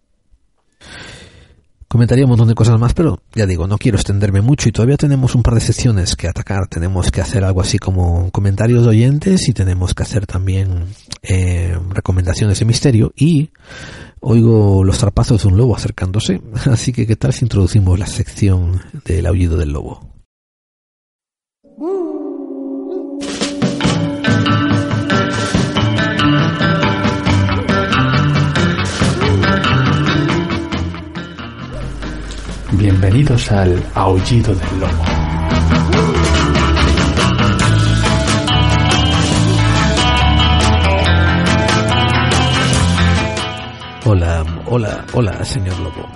Comentaría 1.91 2.23
un 2.23 2.30
montón 2.30 2.47
de 2.47 2.55
cosas 2.55 2.80
más, 2.80 2.93
pero 2.93 3.19
ya 3.35 3.45
digo, 3.45 3.68
no 3.68 3.77
quiero 3.77 3.97
extenderme 3.97 4.39
mucho 4.39 4.69
y 4.69 4.72
todavía 4.72 4.95
tenemos 4.95 5.35
un 5.35 5.43
par 5.43 5.55
de 5.55 5.59
secciones 5.59 6.15
que 6.15 6.30
atacar. 6.30 6.69
Tenemos 6.69 7.11
que 7.11 7.19
hacer 7.19 7.43
algo 7.43 7.59
así 7.59 7.80
como 7.80 8.31
comentarios 8.31 8.84
de 8.84 8.91
oyentes 8.91 9.49
y 9.49 9.51
tenemos 9.51 9.93
que 9.93 10.03
hacer 10.03 10.26
también 10.26 10.85
eh, 11.22 11.77
recomendaciones 11.89 12.59
de 12.59 12.65
misterio 12.65 13.11
y 13.13 13.49
oigo 14.22 14.85
los 14.85 14.99
zarpazos 14.99 15.41
de 15.41 15.49
un 15.49 15.57
lobo 15.57 15.76
acercándose. 15.76 16.39
Así 16.72 16.93
que, 16.93 17.05
¿qué 17.05 17.18
tal 17.18 17.34
si 17.34 17.43
introducimos 17.43 17.99
la 17.99 18.07
sección 18.07 18.80
del 19.03 19.26
aullido 19.26 19.57
del 19.57 19.73
lobo? 19.73 20.20
Bienvenidos 32.73 33.52
al 33.52 33.84
Aullido 33.95 34.56
del 34.56 34.80
Lobo. 34.80 35.03
Hola, 44.06 44.45
hola, 44.68 45.06
hola, 45.14 45.43
señor 45.43 45.77
Lobo. 45.80 46.07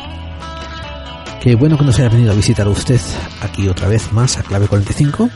Qué 1.41 1.55
bueno 1.55 1.77
que 1.77 1.83
nos 1.83 1.99
haya 1.99 2.09
venido 2.09 2.31
a 2.31 2.35
visitar 2.35 2.67
usted 2.69 3.01
aquí 3.41 3.67
otra 3.67 3.89
vez 3.89 4.13
más 4.13 4.37
a 4.37 4.43
Clave 4.43 4.67
45 4.67 5.29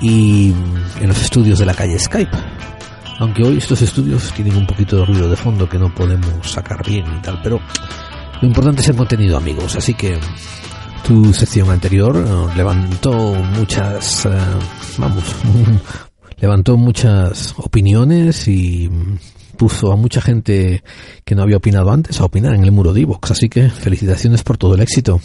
y 0.00 0.54
en 0.98 1.08
los 1.08 1.20
estudios 1.20 1.58
de 1.58 1.66
la 1.66 1.74
calle 1.74 1.98
Skype. 1.98 2.36
Aunque 3.18 3.44
hoy 3.44 3.58
estos 3.58 3.82
estudios 3.82 4.32
tienen 4.32 4.56
un 4.56 4.66
poquito 4.66 4.96
de 4.96 5.04
ruido 5.04 5.28
de 5.28 5.36
fondo 5.36 5.68
que 5.68 5.78
no 5.78 5.94
podemos 5.94 6.50
sacar 6.50 6.84
bien 6.84 7.04
y 7.18 7.20
tal, 7.20 7.38
pero 7.42 7.60
lo 8.42 8.48
importante 8.48 8.82
es 8.82 8.88
el 8.88 8.96
contenido, 8.96 9.36
amigos. 9.36 9.76
Así 9.76 9.94
que 9.94 10.18
tu 11.06 11.32
sección 11.32 11.70
anterior 11.70 12.16
eh, 12.16 12.56
levantó 12.56 13.34
muchas, 13.34 14.26
eh, 14.26 14.30
vamos, 14.98 15.24
levantó 16.38 16.76
muchas 16.76 17.54
opiniones 17.56 18.48
y 18.48 18.90
puso 19.56 19.92
a 19.92 19.96
mucha 19.96 20.20
gente 20.20 20.82
que 21.24 21.36
no 21.36 21.42
había 21.42 21.58
opinado 21.58 21.92
antes 21.92 22.20
a 22.20 22.24
opinar 22.24 22.56
en 22.56 22.64
el 22.64 22.72
muro 22.72 22.92
de 22.92 23.02
Ivox. 23.02 23.30
Así 23.30 23.48
que 23.48 23.70
felicitaciones 23.70 24.42
por 24.42 24.58
todo 24.58 24.74
el 24.74 24.82
éxito. 24.82 25.20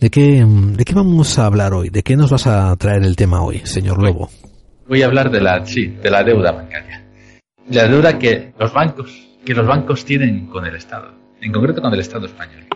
¿De 0.00 0.10
qué, 0.10 0.44
¿De 0.46 0.84
qué 0.84 0.94
vamos 0.94 1.38
a 1.38 1.46
hablar 1.46 1.72
hoy? 1.72 1.88
¿De 1.88 2.02
qué 2.02 2.14
nos 2.14 2.30
vas 2.30 2.46
a 2.46 2.76
traer 2.76 3.04
el 3.04 3.16
tema 3.16 3.42
hoy, 3.42 3.62
señor 3.64 4.02
Lobo? 4.02 4.28
Voy 4.86 5.02
a 5.02 5.06
hablar 5.06 5.30
de 5.30 5.40
la, 5.40 5.64
sí, 5.64 5.86
de 5.86 6.10
la 6.10 6.22
deuda 6.24 6.52
bancaria. 6.52 7.06
La 7.70 7.88
deuda 7.88 8.18
que 8.18 8.52
los 8.58 8.72
bancos, 8.72 9.10
que 9.46 9.54
los 9.54 9.66
bancos 9.66 10.04
tienen 10.04 10.46
con 10.46 10.66
el 10.66 10.74
Estado. 10.74 11.19
En 11.40 11.52
concreto 11.52 11.80
con 11.80 11.92
el 11.92 12.00
Estado 12.00 12.26
español. 12.26 12.66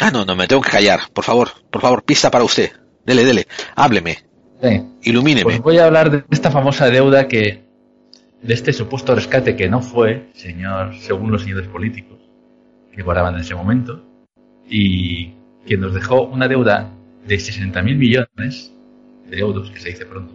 Ah, 0.00 0.10
no, 0.10 0.24
no, 0.24 0.34
me 0.34 0.46
tengo 0.46 0.62
que 0.62 0.70
callar. 0.70 1.00
Por 1.12 1.24
favor, 1.24 1.48
por 1.70 1.82
favor, 1.82 2.02
pista 2.02 2.30
para 2.30 2.44
usted. 2.44 2.70
Dele, 3.04 3.24
dele, 3.24 3.46
hábleme. 3.76 4.18
Sí. 4.62 4.82
Ilumíneme. 5.02 5.44
Pues 5.44 5.60
voy 5.60 5.78
a 5.78 5.86
hablar 5.86 6.10
de 6.10 6.24
esta 6.30 6.50
famosa 6.50 6.90
deuda 6.90 7.28
que, 7.28 7.64
de 8.42 8.54
este 8.54 8.72
supuesto 8.72 9.14
rescate 9.14 9.56
que 9.56 9.68
no 9.68 9.80
fue, 9.80 10.30
señor, 10.34 10.94
según 10.98 11.30
los 11.30 11.42
señores 11.42 11.68
políticos 11.68 12.18
que 12.94 13.02
guardaban 13.02 13.34
en 13.34 13.40
ese 13.40 13.54
momento, 13.54 14.02
y 14.68 15.32
que 15.66 15.76
nos 15.76 15.94
dejó 15.94 16.22
una 16.22 16.48
deuda 16.48 16.90
de 17.26 17.36
60.000 17.36 17.96
millones 17.96 18.72
de 19.28 19.38
euros, 19.38 19.70
que 19.70 19.80
se 19.80 19.90
dice 19.90 20.06
pronto. 20.06 20.34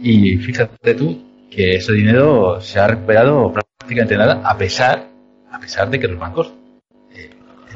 Y 0.00 0.36
fíjate 0.38 0.94
tú 0.94 1.22
que 1.50 1.76
ese 1.76 1.92
dinero 1.92 2.60
se 2.60 2.78
ha 2.78 2.86
recuperado 2.86 3.52
prácticamente 3.52 4.16
nada, 4.16 4.42
a 4.44 4.56
pesar, 4.56 5.08
a 5.54 5.60
pesar 5.60 5.88
de 5.90 5.98
que 6.00 6.08
los 6.08 6.18
bancos 6.18 6.52
eh, 7.14 7.30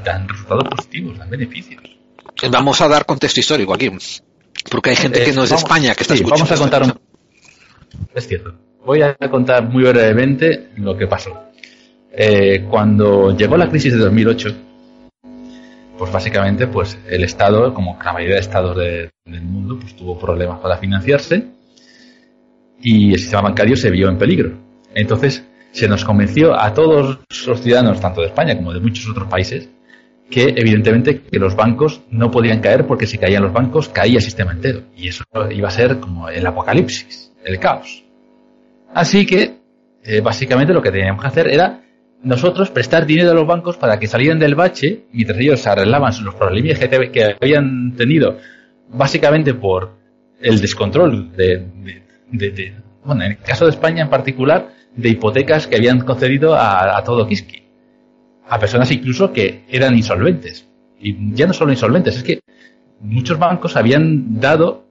dan 0.04 0.28
resultados 0.28 0.64
positivos, 0.68 1.18
dan 1.18 1.30
beneficios. 1.30 1.82
Vamos 2.50 2.80
a 2.80 2.88
dar 2.88 3.04
contexto 3.06 3.40
histórico 3.40 3.74
aquí. 3.74 3.90
Porque 4.70 4.90
hay 4.90 4.96
gente 4.96 5.22
que 5.24 5.30
Eh, 5.30 5.34
no 5.34 5.44
es 5.44 5.50
de 5.50 5.54
vamos- 5.56 5.62
España 5.70 5.94
que 5.94 6.02
está 6.02 6.14
sí, 6.14 6.22
escuchando. 6.22 6.44
Vamos 6.44 6.60
a 6.60 6.62
contar 6.62 6.82
un... 6.82 7.00
Es 8.14 8.26
cierto. 8.26 8.54
Voy 8.84 9.02
a 9.02 9.14
contar 9.30 9.64
muy 9.68 9.84
brevemente 9.84 10.68
lo 10.76 10.96
que 10.96 11.06
pasó. 11.06 11.44
Eh, 12.12 12.64
cuando 12.70 13.36
llegó 13.36 13.56
la 13.56 13.68
crisis 13.68 13.92
de 13.92 13.98
2008, 13.98 14.56
pues 15.98 16.12
básicamente 16.12 16.66
pues 16.68 16.96
el 17.08 17.24
Estado, 17.24 17.74
como 17.74 17.98
la 18.02 18.12
mayoría 18.12 18.36
de 18.36 18.40
estados 18.40 18.76
de- 18.76 19.10
del 19.24 19.42
mundo, 19.42 19.78
pues 19.80 19.94
tuvo 19.96 20.18
problemas 20.18 20.60
para 20.60 20.78
financiarse 20.78 21.44
y 22.80 23.12
el 23.12 23.18
sistema 23.18 23.42
bancario 23.42 23.76
se 23.76 23.90
vio 23.90 24.08
en 24.08 24.16
peligro. 24.18 24.52
Entonces 24.94 25.44
se 25.78 25.88
nos 25.88 26.04
convenció 26.04 26.58
a 26.58 26.72
todos 26.74 27.18
los 27.46 27.60
ciudadanos, 27.60 28.00
tanto 28.00 28.20
de 28.20 28.28
España 28.28 28.56
como 28.56 28.72
de 28.72 28.80
muchos 28.80 29.08
otros 29.08 29.28
países, 29.28 29.68
que 30.30 30.52
evidentemente 30.56 31.22
que 31.22 31.38
los 31.38 31.54
bancos 31.56 32.02
no 32.10 32.30
podían 32.30 32.60
caer 32.60 32.86
porque 32.86 33.06
si 33.06 33.16
caían 33.18 33.42
los 33.42 33.52
bancos 33.52 33.88
caía 33.88 34.16
el 34.16 34.22
sistema 34.22 34.52
entero 34.52 34.82
y 34.96 35.08
eso 35.08 35.24
iba 35.50 35.68
a 35.68 35.70
ser 35.72 36.00
como 36.00 36.28
el 36.28 36.46
apocalipsis, 36.46 37.32
el 37.44 37.58
caos. 37.58 38.04
Así 38.92 39.24
que 39.24 39.56
eh, 40.04 40.20
básicamente 40.20 40.72
lo 40.72 40.82
que 40.82 40.90
teníamos 40.90 41.22
que 41.22 41.28
hacer 41.28 41.48
era 41.48 41.80
nosotros 42.22 42.70
prestar 42.70 43.06
dinero 43.06 43.30
a 43.30 43.34
los 43.34 43.46
bancos 43.46 43.76
para 43.76 43.98
que 43.98 44.06
salieran 44.06 44.38
del 44.38 44.54
bache 44.54 45.04
mientras 45.12 45.38
ellos 45.38 45.66
arreglaban 45.66 46.12
los 46.24 46.34
problemas 46.34 46.78
que, 46.78 46.88
que 47.10 47.36
habían 47.40 47.94
tenido 47.96 48.36
básicamente 48.90 49.54
por 49.54 49.92
el 50.40 50.60
descontrol 50.60 51.34
de, 51.36 51.58
de- 51.84 52.02
de- 52.30 52.50
de- 52.50 52.74
bueno, 53.04 53.24
en 53.24 53.32
el 53.32 53.38
caso 53.38 53.64
de 53.64 53.70
España 53.70 54.02
en 54.02 54.10
particular, 54.10 54.68
de 54.98 55.08
hipotecas 55.10 55.66
que 55.66 55.76
habían 55.76 56.00
concedido 56.00 56.54
a, 56.54 57.02
todo 57.04 57.26
Kiski 57.26 57.62
a 58.50 58.58
personas 58.58 58.90
incluso 58.90 59.32
que 59.32 59.64
eran 59.68 59.94
insolventes. 59.96 60.66
Y 61.00 61.34
ya 61.34 61.46
no 61.46 61.52
solo 61.52 61.70
insolventes, 61.70 62.16
es 62.16 62.22
que 62.22 62.40
muchos 63.00 63.38
bancos 63.38 63.76
habían 63.76 64.40
dado 64.40 64.84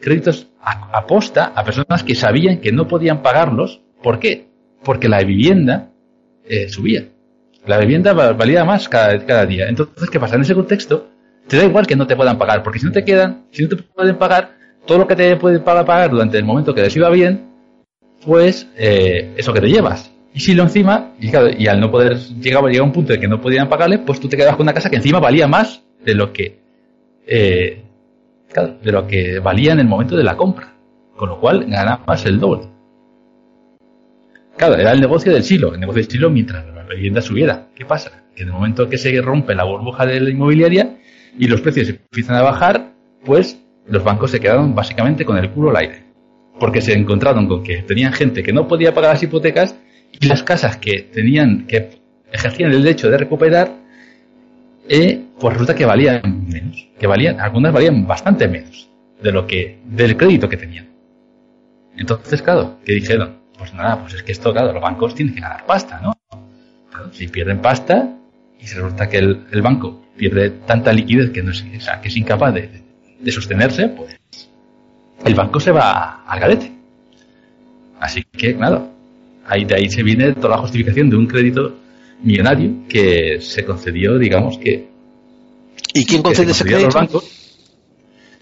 créditos 0.00 0.48
a, 0.62 0.98
a 0.98 1.06
posta 1.06 1.52
a 1.54 1.64
personas 1.64 2.02
que 2.02 2.14
sabían 2.14 2.58
que 2.58 2.72
no 2.72 2.86
podían 2.88 3.22
pagarlos. 3.22 3.80
¿Por 4.02 4.18
qué? 4.18 4.48
Porque 4.82 5.08
la 5.08 5.20
vivienda 5.22 5.90
eh, 6.44 6.68
subía. 6.68 7.04
La 7.66 7.78
vivienda 7.78 8.12
va- 8.12 8.32
valía 8.32 8.64
más 8.64 8.88
cada, 8.88 9.24
cada 9.24 9.46
día. 9.46 9.68
Entonces, 9.68 10.10
¿qué 10.10 10.18
pasa? 10.20 10.34
En 10.36 10.42
ese 10.42 10.54
contexto, 10.54 11.08
te 11.46 11.56
da 11.56 11.64
igual 11.64 11.86
que 11.86 11.96
no 11.96 12.06
te 12.06 12.16
puedan 12.16 12.38
pagar, 12.38 12.62
porque 12.62 12.78
si 12.78 12.86
no 12.86 12.92
te 12.92 13.04
quedan, 13.04 13.44
si 13.52 13.62
no 13.62 13.68
te 13.68 13.76
pueden 13.76 14.16
pagar, 14.16 14.52
todo 14.86 14.98
lo 14.98 15.06
que 15.06 15.14
te 15.16 15.36
pueden 15.36 15.62
pagar 15.62 16.10
durante 16.10 16.38
el 16.38 16.44
momento 16.44 16.74
que 16.74 16.82
les 16.82 16.96
iba 16.96 17.08
bien, 17.10 17.49
pues 18.24 18.68
eh, 18.76 19.34
eso 19.36 19.52
que 19.52 19.60
te 19.60 19.68
llevas. 19.68 20.12
Y 20.32 20.40
si 20.40 20.54
lo 20.54 20.62
encima, 20.62 21.12
y, 21.20 21.30
claro, 21.30 21.50
y 21.56 21.66
al 21.66 21.80
no 21.80 21.90
poder, 21.90 22.16
llegaba, 22.40 22.68
llegaba 22.68 22.86
un 22.86 22.92
punto 22.92 23.12
de 23.12 23.18
que 23.18 23.26
no 23.26 23.40
podían 23.40 23.68
pagarle, 23.68 23.98
pues 23.98 24.20
tú 24.20 24.28
te 24.28 24.36
quedabas 24.36 24.56
con 24.56 24.64
una 24.64 24.74
casa 24.74 24.88
que 24.88 24.96
encima 24.96 25.18
valía 25.18 25.48
más 25.48 25.82
de 26.04 26.14
lo 26.14 26.32
que, 26.32 26.58
eh, 27.26 27.82
claro, 28.52 28.76
de 28.82 28.92
lo 28.92 29.06
que 29.06 29.40
valía 29.40 29.72
en 29.72 29.80
el 29.80 29.86
momento 29.86 30.16
de 30.16 30.24
la 30.24 30.36
compra. 30.36 30.74
Con 31.16 31.28
lo 31.28 31.38
cual 31.38 31.66
ganabas 31.66 32.24
el 32.24 32.40
doble. 32.40 32.68
Claro, 34.56 34.76
era 34.76 34.92
el 34.92 35.00
negocio 35.00 35.32
del 35.32 35.42
silo, 35.42 35.74
el 35.74 35.80
negocio 35.80 36.02
del 36.02 36.10
silo 36.10 36.30
mientras 36.30 36.64
la 36.66 36.84
vivienda 36.94 37.20
subiera. 37.20 37.68
¿Qué 37.74 37.84
pasa? 37.84 38.24
Que 38.34 38.42
en 38.42 38.48
el 38.48 38.54
momento 38.54 38.88
que 38.88 38.98
se 38.98 39.20
rompe 39.20 39.54
la 39.54 39.64
burbuja 39.64 40.06
de 40.06 40.20
la 40.20 40.30
inmobiliaria 40.30 40.98
y 41.38 41.46
los 41.46 41.60
precios 41.60 41.88
empiezan 41.88 42.36
a 42.36 42.42
bajar, 42.42 42.92
pues 43.24 43.60
los 43.86 44.02
bancos 44.04 44.30
se 44.30 44.40
quedaron 44.40 44.74
básicamente 44.74 45.24
con 45.24 45.36
el 45.36 45.50
culo 45.50 45.70
al 45.70 45.76
aire. 45.76 46.09
Porque 46.60 46.80
se 46.82 46.92
encontraron 46.92 47.48
con 47.48 47.64
que 47.64 47.82
tenían 47.82 48.12
gente 48.12 48.42
que 48.42 48.52
no 48.52 48.68
podía 48.68 48.94
pagar 48.94 49.14
las 49.14 49.22
hipotecas 49.22 49.74
y 50.12 50.26
las 50.26 50.42
casas 50.42 50.76
que 50.76 51.00
tenían, 51.00 51.66
que 51.66 51.98
ejercían 52.30 52.70
el 52.70 52.82
derecho 52.82 53.10
de 53.10 53.16
recuperar, 53.16 53.72
eh, 54.88 55.24
pues 55.38 55.54
resulta 55.54 55.74
que 55.74 55.86
valían 55.86 56.46
menos. 56.46 56.86
Que 56.98 57.06
valían, 57.06 57.40
algunas 57.40 57.72
valían 57.72 58.06
bastante 58.06 58.46
menos 58.46 58.88
de 59.22 59.32
lo 59.32 59.46
que, 59.46 59.78
del 59.86 60.16
crédito 60.16 60.48
que 60.48 60.58
tenían. 60.58 60.88
Entonces, 61.96 62.42
claro, 62.42 62.78
¿qué 62.84 62.92
dijeron? 62.92 63.40
Pues 63.58 63.74
nada, 63.74 64.00
pues 64.00 64.14
es 64.14 64.22
que 64.22 64.32
esto, 64.32 64.52
claro, 64.52 64.72
los 64.72 64.82
bancos 64.82 65.14
tienen 65.14 65.34
que 65.34 65.40
ganar 65.40 65.64
pasta, 65.66 66.00
¿no? 66.00 66.12
Claro, 66.90 67.12
si 67.12 67.28
pierden 67.28 67.60
pasta 67.60 68.16
y 68.58 68.66
resulta 68.66 69.08
que 69.08 69.18
el, 69.18 69.46
el 69.50 69.62
banco 69.62 70.06
pierde 70.16 70.50
tanta 70.50 70.92
liquidez 70.92 71.30
que 71.30 71.42
no 71.42 71.50
es, 71.52 71.62
que 71.62 72.08
es 72.08 72.16
incapaz 72.16 72.54
de, 72.54 72.82
de 73.18 73.32
sostenerse, 73.32 73.88
pues 73.88 74.19
el 75.24 75.34
banco 75.34 75.60
se 75.60 75.70
va 75.70 76.24
al 76.26 76.40
garete. 76.40 76.72
Así 78.00 78.24
que, 78.24 78.54
nada, 78.54 78.88
ahí 79.46 79.64
de 79.64 79.74
ahí 79.74 79.90
se 79.90 80.02
viene 80.02 80.32
toda 80.32 80.56
la 80.56 80.58
justificación 80.58 81.10
de 81.10 81.16
un 81.16 81.26
crédito 81.26 81.76
millonario 82.22 82.70
que 82.88 83.40
se 83.40 83.64
concedió, 83.64 84.18
digamos 84.18 84.58
que. 84.58 84.88
¿Y 85.94 86.04
quién 86.04 86.22
concede 86.22 86.52
ese 86.52 86.64
crédito? 86.64 86.90
bancos. 86.90 87.24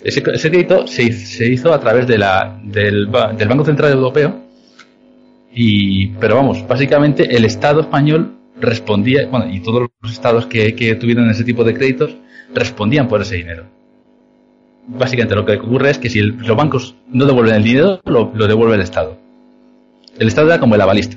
Ese, 0.03 0.23
ese 0.33 0.51
crédito 0.51 0.87
se, 0.87 1.13
se 1.13 1.51
hizo 1.51 1.73
a 1.73 1.81
través 1.81 2.07
de 2.07 2.19
la, 2.19 2.61
del, 2.63 3.11
del 3.37 3.49
Banco 3.49 3.65
Central 3.65 3.93
Europeo. 3.93 4.45
Y, 5.53 6.09
pero 6.21 6.37
vamos, 6.37 6.67
básicamente 6.69 7.35
el 7.35 7.45
Estado 7.45 7.81
español 7.81 8.35
respondía, 8.61 9.27
bueno, 9.27 9.51
y 9.51 9.61
todos 9.61 9.89
los 10.01 10.13
estados 10.13 10.47
que, 10.47 10.75
que 10.75 10.95
tuvieron 10.95 11.29
ese 11.31 11.43
tipo 11.43 11.65
de 11.65 11.75
créditos 11.75 12.15
respondían 12.55 13.09
por 13.09 13.23
ese 13.23 13.37
dinero. 13.37 13.65
Básicamente 14.89 15.35
lo 15.35 15.45
que 15.45 15.57
ocurre 15.57 15.91
es 15.91 15.99
que 15.99 16.09
si 16.09 16.23
los 16.23 16.57
bancos 16.57 16.95
no 17.09 17.27
devuelven 17.27 17.57
el 17.57 17.63
dinero, 17.63 18.01
lo, 18.05 18.33
lo 18.35 18.47
devuelve 18.47 18.75
el 18.75 18.81
Estado. 18.81 19.19
El 20.19 20.29
Estado 20.29 20.49
era 20.49 20.59
como 20.59 20.75
el 20.75 20.81
avalista. 20.81 21.17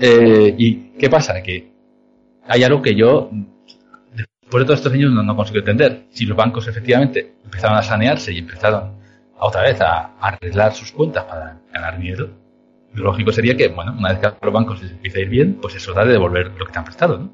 Eh, 0.00 0.54
¿Y 0.58 0.74
qué 0.98 1.08
pasa? 1.08 1.40
Que 1.42 1.70
hay 2.48 2.64
algo 2.64 2.82
que 2.82 2.94
yo, 2.94 3.30
después 4.12 4.62
de 4.62 4.66
todos 4.66 4.80
estos 4.80 4.92
años, 4.92 5.12
no, 5.12 5.22
no 5.22 5.36
consigo 5.36 5.60
entender. 5.60 6.06
Si 6.10 6.26
los 6.26 6.36
bancos 6.36 6.66
efectivamente 6.66 7.34
empezaron 7.44 7.78
a 7.78 7.82
sanearse 7.82 8.32
y 8.32 8.38
empezaron 8.38 8.92
a 9.38 9.46
otra 9.46 9.62
vez 9.62 9.80
a, 9.80 10.16
arreglar 10.20 10.74
sus 10.74 10.90
cuentas 10.90 11.24
para 11.24 11.58
ganar 11.72 11.98
dinero, 11.98 12.28
lo 12.92 13.04
lógico 13.04 13.32
sería 13.32 13.56
que, 13.56 13.68
bueno, 13.68 13.94
una 13.96 14.10
vez 14.10 14.18
que 14.18 14.32
los 14.42 14.52
bancos 14.52 14.82
les 14.82 14.92
empieza 14.92 15.18
a 15.18 15.22
ir 15.22 15.28
bien, 15.28 15.58
pues 15.60 15.74
es 15.76 15.88
hora 15.88 16.04
de 16.04 16.12
devolver 16.12 16.52
lo 16.58 16.66
que 16.66 16.72
te 16.72 16.78
han 16.78 16.84
prestado, 16.84 17.18
¿no? 17.18 17.32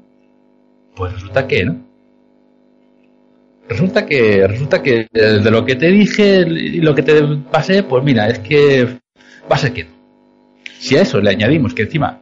Pues 0.95 1.13
resulta 1.13 1.47
que, 1.47 1.65
¿no? 1.65 1.90
Resulta 3.69 4.05
que, 4.05 4.47
resulta 4.47 4.83
que 4.83 5.07
eh, 5.13 5.21
de 5.43 5.51
lo 5.51 5.65
que 5.65 5.75
te 5.75 5.87
dije 5.87 6.41
y 6.41 6.81
lo 6.81 6.93
que 6.93 7.03
te 7.03 7.21
pasé, 7.49 7.83
pues 7.83 8.03
mira, 8.03 8.27
es 8.27 8.39
que 8.39 8.85
va 9.49 9.55
a 9.55 9.57
ser 9.57 9.73
que. 9.73 9.87
Si 10.79 10.97
a 10.97 11.01
eso 11.01 11.21
le 11.21 11.29
añadimos 11.29 11.73
que 11.73 11.83
encima, 11.83 12.21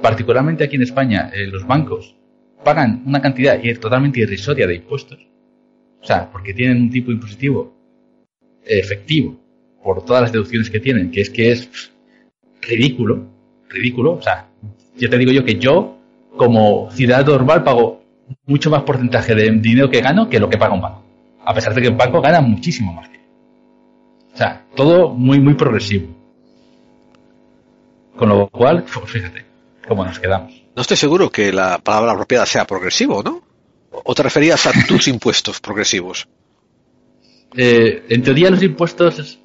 particularmente 0.00 0.64
aquí 0.64 0.76
en 0.76 0.82
España, 0.82 1.30
eh, 1.34 1.46
los 1.46 1.66
bancos 1.66 2.16
pagan 2.64 3.02
una 3.06 3.20
cantidad 3.20 3.60
totalmente 3.80 4.20
irrisoria 4.20 4.66
de 4.66 4.76
impuestos, 4.76 5.18
o 6.00 6.04
sea, 6.04 6.30
porque 6.30 6.54
tienen 6.54 6.82
un 6.82 6.90
tipo 6.90 7.12
impositivo 7.12 7.74
efectivo 8.64 9.38
por 9.82 10.04
todas 10.04 10.22
las 10.22 10.32
deducciones 10.32 10.70
que 10.70 10.80
tienen, 10.80 11.10
que 11.10 11.20
es 11.22 11.30
que 11.30 11.52
es 11.52 11.92
ridículo, 12.62 13.26
ridículo, 13.68 14.12
o 14.12 14.22
sea, 14.22 14.48
ya 14.96 15.08
te 15.08 15.18
digo 15.18 15.32
yo 15.32 15.44
que 15.44 15.58
yo, 15.58 15.98
como 16.36 16.90
ciudadano 16.90 17.32
normal, 17.32 17.64
pago 17.64 17.99
mucho 18.46 18.70
más 18.70 18.82
porcentaje 18.82 19.34
de 19.34 19.50
dinero 19.50 19.90
que 19.90 20.00
gano 20.00 20.28
que 20.28 20.38
lo 20.38 20.48
que 20.48 20.58
paga 20.58 20.74
un 20.74 20.80
banco. 20.80 21.04
A 21.44 21.54
pesar 21.54 21.74
de 21.74 21.82
que 21.82 21.88
un 21.88 21.96
banco 21.96 22.20
gana 22.20 22.40
muchísimo 22.40 22.92
más. 22.92 23.10
O 24.32 24.36
sea, 24.36 24.64
todo 24.74 25.10
muy, 25.10 25.40
muy 25.40 25.54
progresivo. 25.54 26.08
Con 28.16 28.28
lo 28.28 28.48
cual, 28.48 28.84
fíjate 28.86 29.44
cómo 29.86 30.04
nos 30.04 30.18
quedamos. 30.18 30.62
No 30.76 30.82
estoy 30.82 30.96
seguro 30.96 31.30
que 31.30 31.52
la 31.52 31.78
palabra 31.78 32.12
apropiada 32.12 32.46
sea 32.46 32.66
progresivo, 32.66 33.22
¿no? 33.22 33.42
¿O 33.90 34.14
te 34.14 34.22
referías 34.22 34.66
a 34.66 34.72
tus 34.86 35.08
impuestos 35.14 35.60
progresivos? 35.60 36.28
Eh, 37.56 38.04
en 38.08 38.22
teoría 38.22 38.50
los 38.50 38.62
impuestos, 38.62 39.40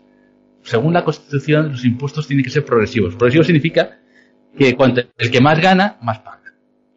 según 0.63 0.93
la 0.93 1.03
Constitución, 1.03 1.71
los 1.71 1.83
impuestos 1.83 2.27
tienen 2.27 2.43
que 2.43 2.51
ser 2.51 2.63
progresivos. 2.63 3.15
Progresivo 3.15 3.43
significa 3.43 3.99
que 4.57 4.75
cuanto 4.75 5.01
el 5.17 5.31
que 5.31 5.41
más 5.41 5.59
gana, 5.59 5.97
más 6.01 6.19
paga. 6.19 6.44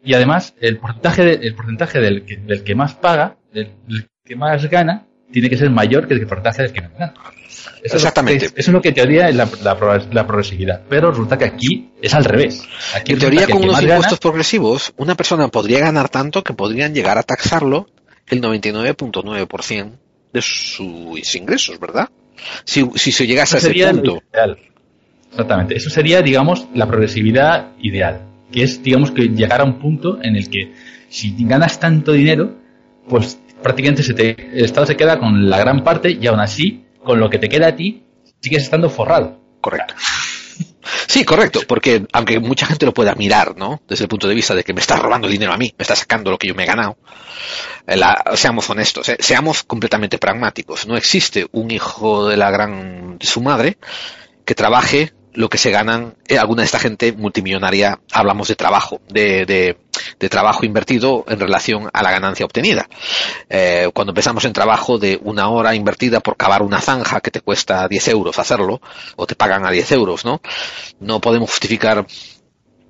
Y 0.03 0.13
además, 0.13 0.53
el 0.61 0.77
porcentaje, 0.77 1.23
de- 1.23 1.47
el 1.47 1.55
porcentaje 1.55 1.99
del, 1.99 2.23
que, 2.25 2.37
del 2.37 2.63
que 2.63 2.75
más 2.75 2.93
paga, 2.95 3.35
del, 3.53 3.71
del 3.87 4.07
que 4.25 4.35
más 4.35 4.65
gana, 4.69 5.05
tiene 5.31 5.49
que 5.49 5.57
ser 5.57 5.69
mayor 5.69 6.07
que 6.07 6.13
el 6.15 6.25
porcentaje 6.25 6.63
del 6.63 6.71
que 6.73 6.81
menos 6.81 6.97
gana. 6.99 7.13
Eso 7.83 7.95
Exactamente. 7.97 8.45
Es, 8.45 8.51
eso 8.55 8.71
es 8.71 8.73
lo 8.73 8.81
que 8.81 8.89
en 8.89 8.95
teoría 8.95 9.29
es 9.29 9.35
la, 9.35 9.47
la, 9.63 9.77
pro- 9.77 9.97
la 10.11 10.25
progresividad. 10.27 10.81
Pero 10.89 11.11
resulta 11.11 11.37
que 11.37 11.45
aquí 11.45 11.91
es 12.01 12.13
al 12.13 12.23
revés. 12.25 12.63
Aquí 12.95 13.13
En 13.13 13.19
teoría, 13.19 13.47
con 13.47 13.63
unos 13.63 13.79
gana- 13.79 13.93
impuestos 13.95 14.19
progresivos, 14.19 14.93
una 14.97 15.15
persona 15.15 15.47
podría 15.49 15.79
ganar 15.79 16.09
tanto 16.09 16.43
que 16.43 16.53
podrían 16.53 16.93
llegar 16.93 17.17
a 17.17 17.23
taxarlo 17.23 17.87
el 18.27 18.41
99.9% 18.41 19.91
de 20.33 20.41
sus 20.41 21.35
ingresos, 21.35 21.79
¿verdad? 21.79 22.09
Si, 22.63 22.87
si 22.95 23.11
se 23.11 23.27
llegase 23.27 23.57
a 23.57 23.59
ese 23.59 23.73
punto. 23.73 24.21
ideal. 24.33 24.57
Exactamente. 25.31 25.75
Eso 25.75 25.89
sería, 25.89 26.21
digamos, 26.21 26.67
la 26.73 26.87
progresividad 26.87 27.69
ideal. 27.81 28.21
Que 28.51 28.63
es, 28.63 28.81
digamos, 28.81 29.11
que 29.11 29.23
llegar 29.27 29.61
a 29.61 29.63
un 29.63 29.79
punto 29.79 30.19
en 30.21 30.35
el 30.35 30.49
que 30.49 30.73
si 31.09 31.35
ganas 31.39 31.79
tanto 31.79 32.11
dinero, 32.11 32.55
pues 33.07 33.39
prácticamente 33.61 34.03
se 34.03 34.13
te, 34.13 34.49
el 34.53 34.65
Estado 34.65 34.85
se 34.85 34.97
queda 34.97 35.19
con 35.19 35.49
la 35.49 35.57
gran 35.59 35.83
parte 35.83 36.11
y 36.11 36.25
aún 36.27 36.39
así, 36.39 36.85
con 37.03 37.19
lo 37.19 37.29
que 37.29 37.39
te 37.39 37.49
queda 37.49 37.67
a 37.69 37.75
ti, 37.75 38.03
sigues 38.39 38.63
estando 38.63 38.89
forrado. 38.89 39.39
Correcto. 39.61 39.95
Sí, 41.07 41.23
correcto, 41.25 41.61
porque 41.67 42.05
aunque 42.13 42.39
mucha 42.39 42.65
gente 42.65 42.85
lo 42.85 42.93
pueda 42.93 43.15
mirar, 43.15 43.55
¿no? 43.57 43.81
Desde 43.87 44.03
el 44.03 44.07
punto 44.07 44.27
de 44.27 44.35
vista 44.35 44.53
de 44.55 44.63
que 44.63 44.73
me 44.73 44.81
está 44.81 44.95
robando 44.95 45.27
dinero 45.27 45.51
a 45.51 45.57
mí, 45.57 45.73
me 45.77 45.83
está 45.83 45.95
sacando 45.95 46.31
lo 46.31 46.37
que 46.37 46.47
yo 46.47 46.55
me 46.55 46.63
he 46.63 46.67
ganado. 46.67 46.97
eh, 47.87 47.99
seamos 48.35 48.69
honestos, 48.69 49.09
eh, 49.09 49.17
seamos 49.19 49.63
completamente 49.63 50.17
pragmáticos. 50.17 50.87
No 50.87 50.97
existe 50.97 51.47
un 51.51 51.71
hijo 51.71 52.27
de 52.27 52.37
la 52.37 52.51
gran 52.51 53.17
de 53.17 53.25
su 53.25 53.41
madre 53.41 53.77
que 54.45 54.55
trabaje 54.55 55.13
lo 55.39 55.49
que 55.49 55.57
se 55.57 55.71
ganan 55.71 56.17
eh, 56.27 56.37
alguna 56.37 56.63
de 56.63 56.65
esta 56.65 56.79
gente 56.79 57.13
multimillonaria. 57.13 58.01
Hablamos 58.11 58.49
de 58.49 58.57
trabajo, 58.57 58.99
de, 59.07 59.45
de, 59.45 59.77
de 60.19 60.29
trabajo 60.29 60.65
invertido 60.65 61.23
en 61.29 61.39
relación 61.39 61.89
a 61.93 62.03
la 62.03 62.11
ganancia 62.11 62.45
obtenida. 62.45 62.89
Eh, 63.49 63.89
cuando 63.93 64.11
empezamos 64.11 64.43
en 64.43 64.51
trabajo 64.51 64.97
de 64.97 65.17
una 65.23 65.47
hora 65.47 65.75
invertida 65.75 66.19
por 66.19 66.35
cavar 66.35 66.61
una 66.61 66.81
zanja 66.81 67.21
que 67.21 67.31
te 67.31 67.39
cuesta 67.39 67.87
10 67.87 68.09
euros 68.09 68.37
hacerlo, 68.37 68.81
o 69.15 69.25
te 69.25 69.35
pagan 69.35 69.65
a 69.65 69.71
10 69.71 69.93
euros, 69.93 70.25
¿no? 70.25 70.41
No 70.99 71.21
podemos 71.21 71.49
justificar 71.51 72.05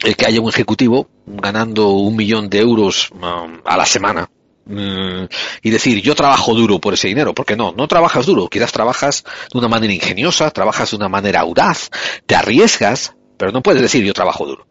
el 0.04 0.16
que 0.16 0.26
haya 0.26 0.42
un 0.42 0.50
ejecutivo 0.50 1.08
ganando 1.28 1.90
un 1.90 2.16
millón 2.16 2.50
de 2.50 2.62
euros 2.62 3.12
um, 3.12 3.62
a 3.64 3.78
la 3.78 3.86
semana 3.86 4.28
y 4.70 5.70
decir 5.70 6.02
yo 6.02 6.14
trabajo 6.16 6.54
duro 6.54 6.80
por 6.80 6.94
ese 6.94 7.08
dinero, 7.08 7.34
porque 7.34 7.56
no, 7.56 7.74
no 7.76 7.88
trabajas 7.88 8.26
duro, 8.26 8.48
quizás 8.48 8.72
trabajas 8.72 9.24
de 9.52 9.58
una 9.58 9.68
manera 9.68 9.94
ingeniosa, 9.94 10.52
trabajas 10.52 10.91
de 10.91 10.98
una 10.98 11.10
manera 11.10 11.41
audaz, 11.41 11.90
te 12.26 12.36
arriesgas, 12.36 13.16
pero 13.38 13.52
no 13.52 13.62
puedes 13.62 13.82
decir 13.82 14.04
yo 14.04 14.14
trabajo 14.14 14.46
duro. 14.46 14.68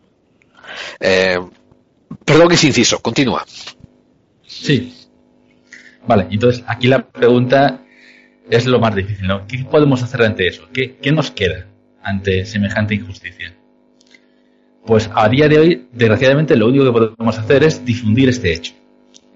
Eh, 1.00 1.38
perdón 2.24 2.52
es 2.52 2.62
inciso, 2.64 3.00
continúa. 3.00 3.44
Sí. 4.46 4.94
Vale, 6.06 6.28
entonces 6.30 6.64
aquí 6.66 6.86
la 6.86 7.06
pregunta 7.06 7.82
es 8.48 8.66
lo 8.66 8.78
más 8.78 8.94
difícil, 8.94 9.26
¿no? 9.26 9.46
¿Qué 9.46 9.64
podemos 9.64 10.02
hacer 10.02 10.22
ante 10.22 10.46
eso? 10.46 10.68
¿Qué, 10.72 10.96
qué 10.96 11.12
nos 11.12 11.30
queda 11.30 11.66
ante 12.02 12.46
semejante 12.46 12.94
injusticia? 12.94 13.54
Pues 14.86 15.10
a 15.14 15.28
día 15.28 15.48
de 15.48 15.58
hoy, 15.58 15.88
desgraciadamente, 15.92 16.56
lo 16.56 16.68
único 16.68 16.84
que 16.86 16.92
podemos 16.92 17.36
hacer 17.36 17.62
es 17.64 17.84
difundir 17.84 18.30
este 18.30 18.54
hecho. 18.54 18.72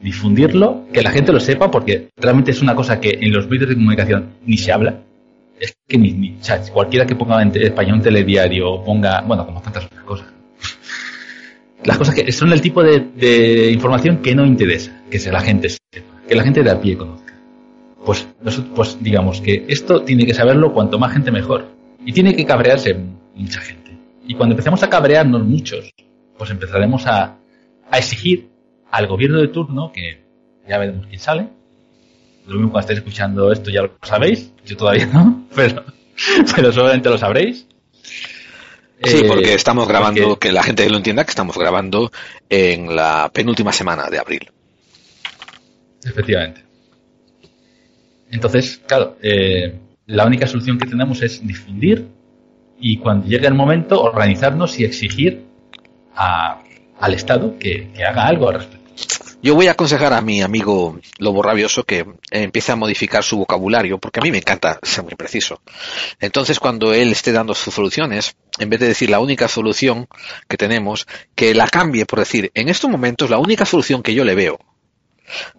Difundirlo, 0.03 0.87
que 0.93 1.01
la 1.03 1.11
gente 1.11 1.33
lo 1.33 1.39
sepa, 1.41 1.71
porque 1.71 2.09
realmente 2.17 2.51
es 2.51 2.61
una 2.61 2.75
cosa 2.75 3.01
que 3.01 3.19
en 3.21 3.33
los 3.33 3.49
medios 3.49 3.69
de 3.69 3.75
comunicación 3.77 4.31
ni 4.45 4.57
se 4.59 4.73
habla. 4.73 4.99
Es 5.61 5.77
que 5.87 5.97
ni, 5.97 6.13
ni- 6.13 6.37
o 6.41 6.43
sea, 6.45 6.61
cualquiera 6.73 7.07
que 7.07 7.15
ponga 7.15 7.41
en 7.41 7.53
español 7.55 7.99
un 7.99 8.03
telediario 8.03 8.83
ponga, 8.85 9.21
bueno, 9.21 9.47
como 9.47 9.63
tantas 9.63 9.85
otras 9.87 10.03
cosas. 10.03 10.27
Las 11.85 11.99
cosas 11.99 12.15
que 12.15 12.31
son 12.33 12.53
el 12.53 12.61
tipo 12.61 12.83
de, 12.83 13.01
de 13.17 13.71
información 13.71 14.19
que 14.19 14.35
no 14.35 14.45
interesa 14.47 15.03
que 15.11 15.19
la 15.31 15.41
gente 15.41 15.69
sepa, 15.69 16.07
que 16.29 16.35
la 16.35 16.43
gente 16.45 16.63
de 16.63 16.71
a 16.71 16.81
pie 16.81 16.97
conozca. 16.97 17.35
Pues, 18.05 18.27
pues 18.75 18.99
digamos 19.01 19.41
que 19.41 19.65
esto 19.69 20.03
tiene 20.03 20.27
que 20.27 20.35
saberlo 20.35 20.73
cuanto 20.73 20.99
más 20.99 21.13
gente 21.13 21.31
mejor. 21.31 21.67
Y 22.05 22.13
tiene 22.13 22.35
que 22.35 22.45
cabrearse 22.45 22.97
mucha 23.37 23.61
gente. 23.61 23.93
Y 24.27 24.35
cuando 24.35 24.55
empecemos 24.55 24.83
a 24.83 24.89
cabrearnos 24.91 25.45
muchos, 25.45 25.93
pues 26.37 26.51
empezaremos 26.51 27.07
a, 27.07 27.37
a 27.91 27.99
exigir 27.99 28.49
al 28.93 29.07
gobierno 29.09 29.41
de 29.41 29.49
turno, 29.49 29.91
que 29.93 30.23
ya 30.69 30.79
veremos 30.79 31.07
quién 31.09 31.19
sale. 31.21 31.49
Lo 32.47 32.55
mismo 32.55 32.71
cuando 32.71 32.81
estéis 32.81 32.99
escuchando 33.01 33.51
esto 33.53 33.71
ya 33.71 33.83
lo 33.83 33.93
sabéis, 34.03 34.53
yo 34.65 34.77
todavía 34.77 35.07
no, 35.07 35.47
pero, 35.57 35.85
pero 36.55 36.73
seguramente 36.73 37.09
lo 37.11 37.19
sabréis. 37.19 37.67
Sí, 39.05 39.19
Eh, 39.19 39.25
porque 39.27 39.55
estamos 39.55 39.89
grabando, 39.89 40.23
porque- 40.31 40.49
que 40.49 40.53
la 40.53 40.63
gente 40.63 40.89
lo 40.89 40.97
entienda, 40.99 41.25
que 41.25 41.31
estamos 41.31 41.59
grabando 41.59 42.13
en 42.49 42.95
la 42.95 43.31
penúltima 43.33 43.73
semana 43.73 44.09
de 44.09 44.19
abril. 44.19 44.51
Efectivamente. 46.05 46.63
Entonces, 48.31 48.81
claro, 48.87 49.17
eh, 49.23 49.75
la 50.07 50.27
única 50.27 50.47
solución 50.47 50.79
que 50.79 50.87
tenemos 50.87 51.23
es 51.23 51.47
difundir 51.47 52.07
y 52.81 52.99
cuando 52.99 53.27
llegue 53.29 53.47
el 53.47 53.55
momento 53.55 54.01
organizarnos 54.03 54.79
y 54.81 54.85
exigir 54.85 55.45
a- 56.17 56.61
al 57.01 57.15
Estado 57.15 57.59
que, 57.59 57.91
que 57.95 58.05
haga 58.05 58.27
algo 58.27 58.49
al 58.49 58.55
respecto. 58.57 58.82
Yo 59.43 59.57
voy 59.57 59.67
a 59.67 59.73
aconsejar 59.73 60.13
a 60.13 60.21
mi 60.21 60.41
amigo 60.41 60.99
Lobo 61.19 61.43
Rabioso 61.43 61.83
que 61.83 62.07
empiece 62.31 62.71
a 62.71 62.77
modificar 62.77 63.25
su 63.25 63.39
vocabulario, 63.39 63.99
porque 63.99 64.21
a 64.21 64.23
mí 64.23 64.31
me 64.31 64.39
encanta 64.39 64.79
ser 64.83 65.03
muy 65.03 65.15
preciso. 65.17 65.61
Entonces, 66.21 66.61
cuando 66.61 66.95
él 66.95 67.11
esté 67.11 67.33
dando 67.33 67.53
sus 67.55 67.75
soluciones, 67.75 68.37
en 68.61 68.71
vez 68.71 68.79
de 68.79 68.87
decir 68.87 69.11
la 69.11 69.19
única 69.19 69.49
solución 69.49 70.07
que 70.49 70.57
tenemos, 70.57 71.09
que 71.35 71.55
la 71.55 71.67
cambie 71.67 72.07
por 72.07 72.21
decir, 72.21 72.53
en 72.55 72.69
estos 72.69 72.89
momentos 72.89 73.31
la 73.31 73.39
única 73.39 73.67
solución 73.67 74.03
que 74.03 74.15
yo 74.15 74.25
le 74.25 74.37
veo, 74.37 74.61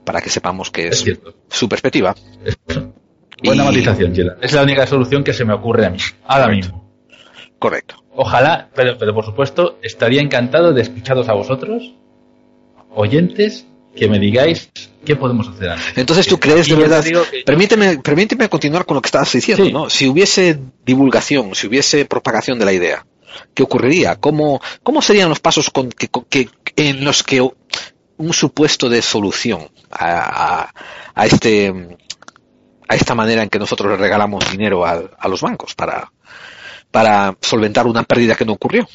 para 0.06 0.22
que 0.22 0.30
sepamos 0.30 0.72
que 0.72 0.88
es 0.88 1.04
su 1.50 1.68
perspectiva, 1.68 2.16
Buena 3.44 3.64
Y- 3.64 3.68
matización. 3.68 4.14
Es 4.42 4.54
la 4.54 4.64
única 4.64 4.88
solución 4.88 5.22
que 5.26 5.34
se 5.34 5.44
me 5.44 5.54
ocurre 5.54 5.86
a 5.86 5.90
mí, 5.90 5.98
ahora 6.26 6.48
mismo. 6.48 6.90
Correcto. 7.60 8.02
Ojalá, 8.16 8.70
pero, 8.74 8.98
pero 8.98 9.14
por 9.14 9.26
supuesto, 9.26 9.80
estaría 9.82 10.22
encantado 10.22 10.72
de 10.72 10.82
escucharos 10.82 11.28
a 11.28 11.34
vosotros, 11.34 11.94
oyentes, 12.96 13.68
que 13.96 14.08
me 14.08 14.20
digáis 14.20 14.70
qué 15.06 15.16
podemos 15.16 15.48
hacer 15.48 15.70
antes. 15.70 15.98
Entonces 15.98 16.28
tú 16.28 16.40
crees 16.40 16.68
Y 16.68 16.72
de 16.72 16.78
verdad, 16.78 17.04
que- 17.04 17.44
permíteme, 17.46 18.00
permíteme 18.00 18.50
continuar 18.50 18.86
con 18.86 18.96
lo 18.96 19.02
que 19.02 19.08
estabas 19.08 19.32
diciendo, 19.32 19.70
¿no? 19.70 19.90
Si 19.90 20.08
hubiese 20.08 20.60
divulgación, 20.86 21.54
si 21.56 21.68
hubiese 21.68 22.06
propagación 22.06 22.58
de 22.60 22.66
la 22.66 22.74
idea, 22.74 23.06
¿qué 23.54 23.64
ocurriría? 23.64 24.16
¿Cómo, 24.16 24.62
cómo 24.82 25.02
serían 25.02 25.30
los 25.30 25.40
pasos 25.40 25.70
con 25.70 25.90
que, 25.90 26.08
con 26.08 26.26
que- 26.26 26.50
en 26.76 27.04
los 27.06 27.22
que 27.24 27.42
un 27.42 28.34
supuesto 28.34 28.90
de 28.90 29.02
solución 29.02 29.70
a, 29.92 30.62
a- 30.64 30.74
a 31.16 31.26
este 31.26 31.98
a 32.88 32.96
esta 32.96 33.16
manera 33.16 33.42
en 33.44 33.50
que 33.50 33.60
nosotros 33.60 33.92
le 33.92 33.98
regalamos 33.98 34.50
dinero 34.52 34.86
a, 34.86 35.02
a 35.18 35.28
los 35.28 35.42
bancos 35.42 35.74
para, 35.74 36.12
para 36.92 37.36
solventar 37.42 37.88
una 37.88 38.04
pérdida 38.04 38.36
que 38.36 38.46
no 38.46 38.54
ocurrió? 38.54 38.88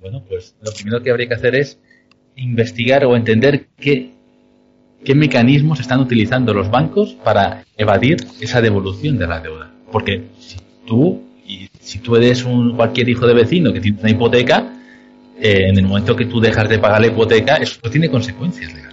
Bueno, 0.00 0.24
pues 0.28 0.54
lo 0.60 0.72
primero 0.72 1.02
que 1.02 1.10
habría 1.10 1.28
que 1.28 1.34
hacer 1.34 1.54
es 1.54 1.78
investigar 2.36 3.04
o 3.04 3.16
entender 3.16 3.68
qué, 3.78 4.10
qué 5.04 5.14
mecanismos 5.14 5.80
están 5.80 6.00
utilizando 6.00 6.54
los 6.54 6.70
bancos 6.70 7.14
para 7.24 7.64
evadir 7.76 8.16
esa 8.40 8.60
devolución 8.60 9.18
de 9.18 9.26
la 9.26 9.40
deuda. 9.40 9.70
Porque 9.90 10.24
si 10.38 10.56
tú, 10.86 11.22
y 11.46 11.68
si 11.80 11.98
tú 11.98 12.16
eres 12.16 12.44
un 12.44 12.76
cualquier 12.76 13.08
hijo 13.08 13.26
de 13.26 13.34
vecino 13.34 13.72
que 13.72 13.80
tiene 13.80 13.98
una 14.00 14.10
hipoteca, 14.10 14.72
eh, 15.40 15.68
en 15.68 15.78
el 15.78 15.86
momento 15.86 16.14
que 16.14 16.26
tú 16.26 16.40
dejas 16.40 16.68
de 16.68 16.78
pagar 16.78 17.00
la 17.00 17.08
hipoteca, 17.08 17.56
eso 17.56 17.78
tiene 17.90 18.08
consecuencias 18.08 18.72
legales. 18.72 18.92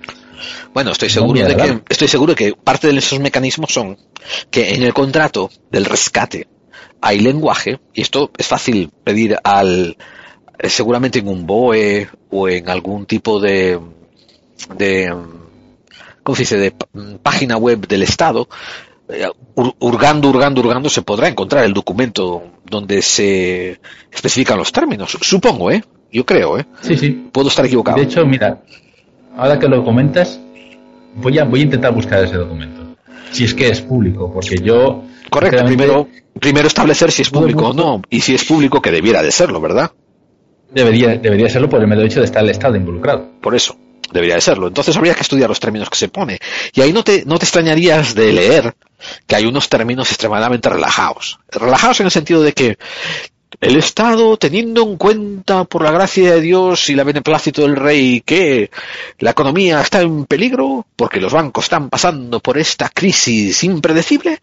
Bueno, 0.73 0.91
estoy 0.91 1.09
seguro 1.09 1.47
de 1.47 1.55
que 1.55 1.81
estoy 1.89 2.07
seguro 2.07 2.35
que 2.35 2.53
parte 2.53 2.87
de 2.87 2.97
esos 2.97 3.19
mecanismos 3.19 3.71
son 3.71 3.97
que 4.51 4.73
en 4.75 4.83
el 4.83 4.93
contrato 4.93 5.49
del 5.71 5.85
rescate 5.85 6.47
hay 7.01 7.19
lenguaje 7.19 7.79
y 7.93 8.01
esto 8.01 8.31
es 8.37 8.47
fácil 8.47 8.91
pedir 9.03 9.37
al 9.43 9.97
seguramente 10.63 11.19
en 11.19 11.27
un 11.27 11.45
BOE 11.45 12.09
o 12.31 12.49
en 12.49 12.69
algún 12.69 13.05
tipo 13.05 13.39
de 13.39 13.79
de 14.77 15.13
¿cómo 16.23 16.35
se 16.35 16.41
dice? 16.43 16.57
de 16.57 16.73
página 17.23 17.57
web 17.57 17.87
del 17.87 18.03
Estado 18.03 18.47
eh, 19.07 19.27
hur- 19.55 19.75
hurgando, 19.79 20.29
hurgando, 20.29 20.61
hurgando 20.61 20.89
se 20.89 21.01
podrá 21.01 21.27
encontrar 21.27 21.63
el 21.65 21.73
documento 21.73 22.43
donde 22.65 23.01
se 23.01 23.79
especifican 24.11 24.57
los 24.57 24.71
términos. 24.71 25.17
Supongo, 25.21 25.71
¿eh? 25.71 25.83
Yo 26.11 26.25
creo, 26.25 26.59
¿eh? 26.59 26.65
Sí, 26.81 26.95
sí. 26.97 27.29
Puedo 27.31 27.47
estar 27.49 27.65
equivocado. 27.65 27.97
De 27.97 28.03
hecho, 28.03 28.25
mira, 28.25 28.61
ahora 29.35 29.57
que 29.57 29.67
lo 29.67 29.83
comentas, 29.83 30.39
voy 31.15 31.39
a, 31.39 31.43
voy 31.45 31.61
a 31.61 31.63
intentar 31.63 31.93
buscar 31.93 32.23
ese 32.23 32.35
documento. 32.35 32.95
Si 33.31 33.43
es 33.45 33.53
que 33.53 33.69
es 33.69 33.81
público, 33.81 34.31
porque 34.31 34.57
yo... 34.57 35.03
Correcto, 35.29 35.63
primero, 35.65 36.07
primero 36.39 36.67
establecer 36.67 37.11
si 37.11 37.21
es 37.21 37.29
público 37.29 37.67
o 37.69 37.73
no, 37.73 38.01
y 38.09 38.21
si 38.21 38.33
es 38.35 38.43
público 38.43 38.81
que 38.81 38.91
debiera 38.91 39.21
de 39.23 39.31
serlo, 39.31 39.61
¿verdad? 39.61 39.91
Debería, 40.71 41.15
debería 41.17 41.49
serlo 41.49 41.69
por 41.69 41.81
el 41.81 41.87
mero 41.87 42.03
hecho 42.03 42.19
de 42.19 42.25
estar 42.25 42.43
el 42.43 42.49
Estado 42.49 42.75
involucrado. 42.75 43.27
Por 43.41 43.55
eso, 43.55 43.75
debería 44.11 44.35
de 44.35 44.41
serlo. 44.41 44.67
Entonces 44.67 44.95
habría 44.95 45.15
que 45.15 45.21
estudiar 45.21 45.49
los 45.49 45.59
términos 45.59 45.89
que 45.89 45.97
se 45.97 46.09
pone. 46.09 46.39
Y 46.73 46.81
ahí 46.81 46.93
no 46.93 47.03
te, 47.03 47.25
no 47.25 47.37
te 47.37 47.45
extrañarías 47.45 48.13
de 48.13 48.33
leer 48.33 48.75
que 49.25 49.35
hay 49.35 49.45
unos 49.45 49.69
términos 49.69 50.09
extremadamente 50.09 50.69
relajados. 50.69 51.39
Relajados 51.49 51.99
en 52.01 52.05
el 52.05 52.11
sentido 52.11 52.41
de 52.41 52.53
que 52.53 52.77
el 53.61 53.77
Estado, 53.77 54.37
teniendo 54.37 54.83
en 54.83 54.95
cuenta, 54.95 55.65
por 55.65 55.83
la 55.83 55.91
gracia 55.91 56.35
de 56.35 56.41
Dios 56.41 56.89
y 56.89 56.95
la 56.95 57.03
beneplácito 57.03 57.63
del 57.63 57.75
rey, 57.75 58.21
que 58.21 58.69
la 59.17 59.31
economía 59.31 59.81
está 59.81 60.01
en 60.01 60.25
peligro, 60.25 60.85
porque 60.95 61.19
los 61.19 61.33
bancos 61.33 61.65
están 61.65 61.89
pasando 61.89 62.39
por 62.39 62.57
esta 62.57 62.89
crisis 62.89 63.63
impredecible, 63.63 64.39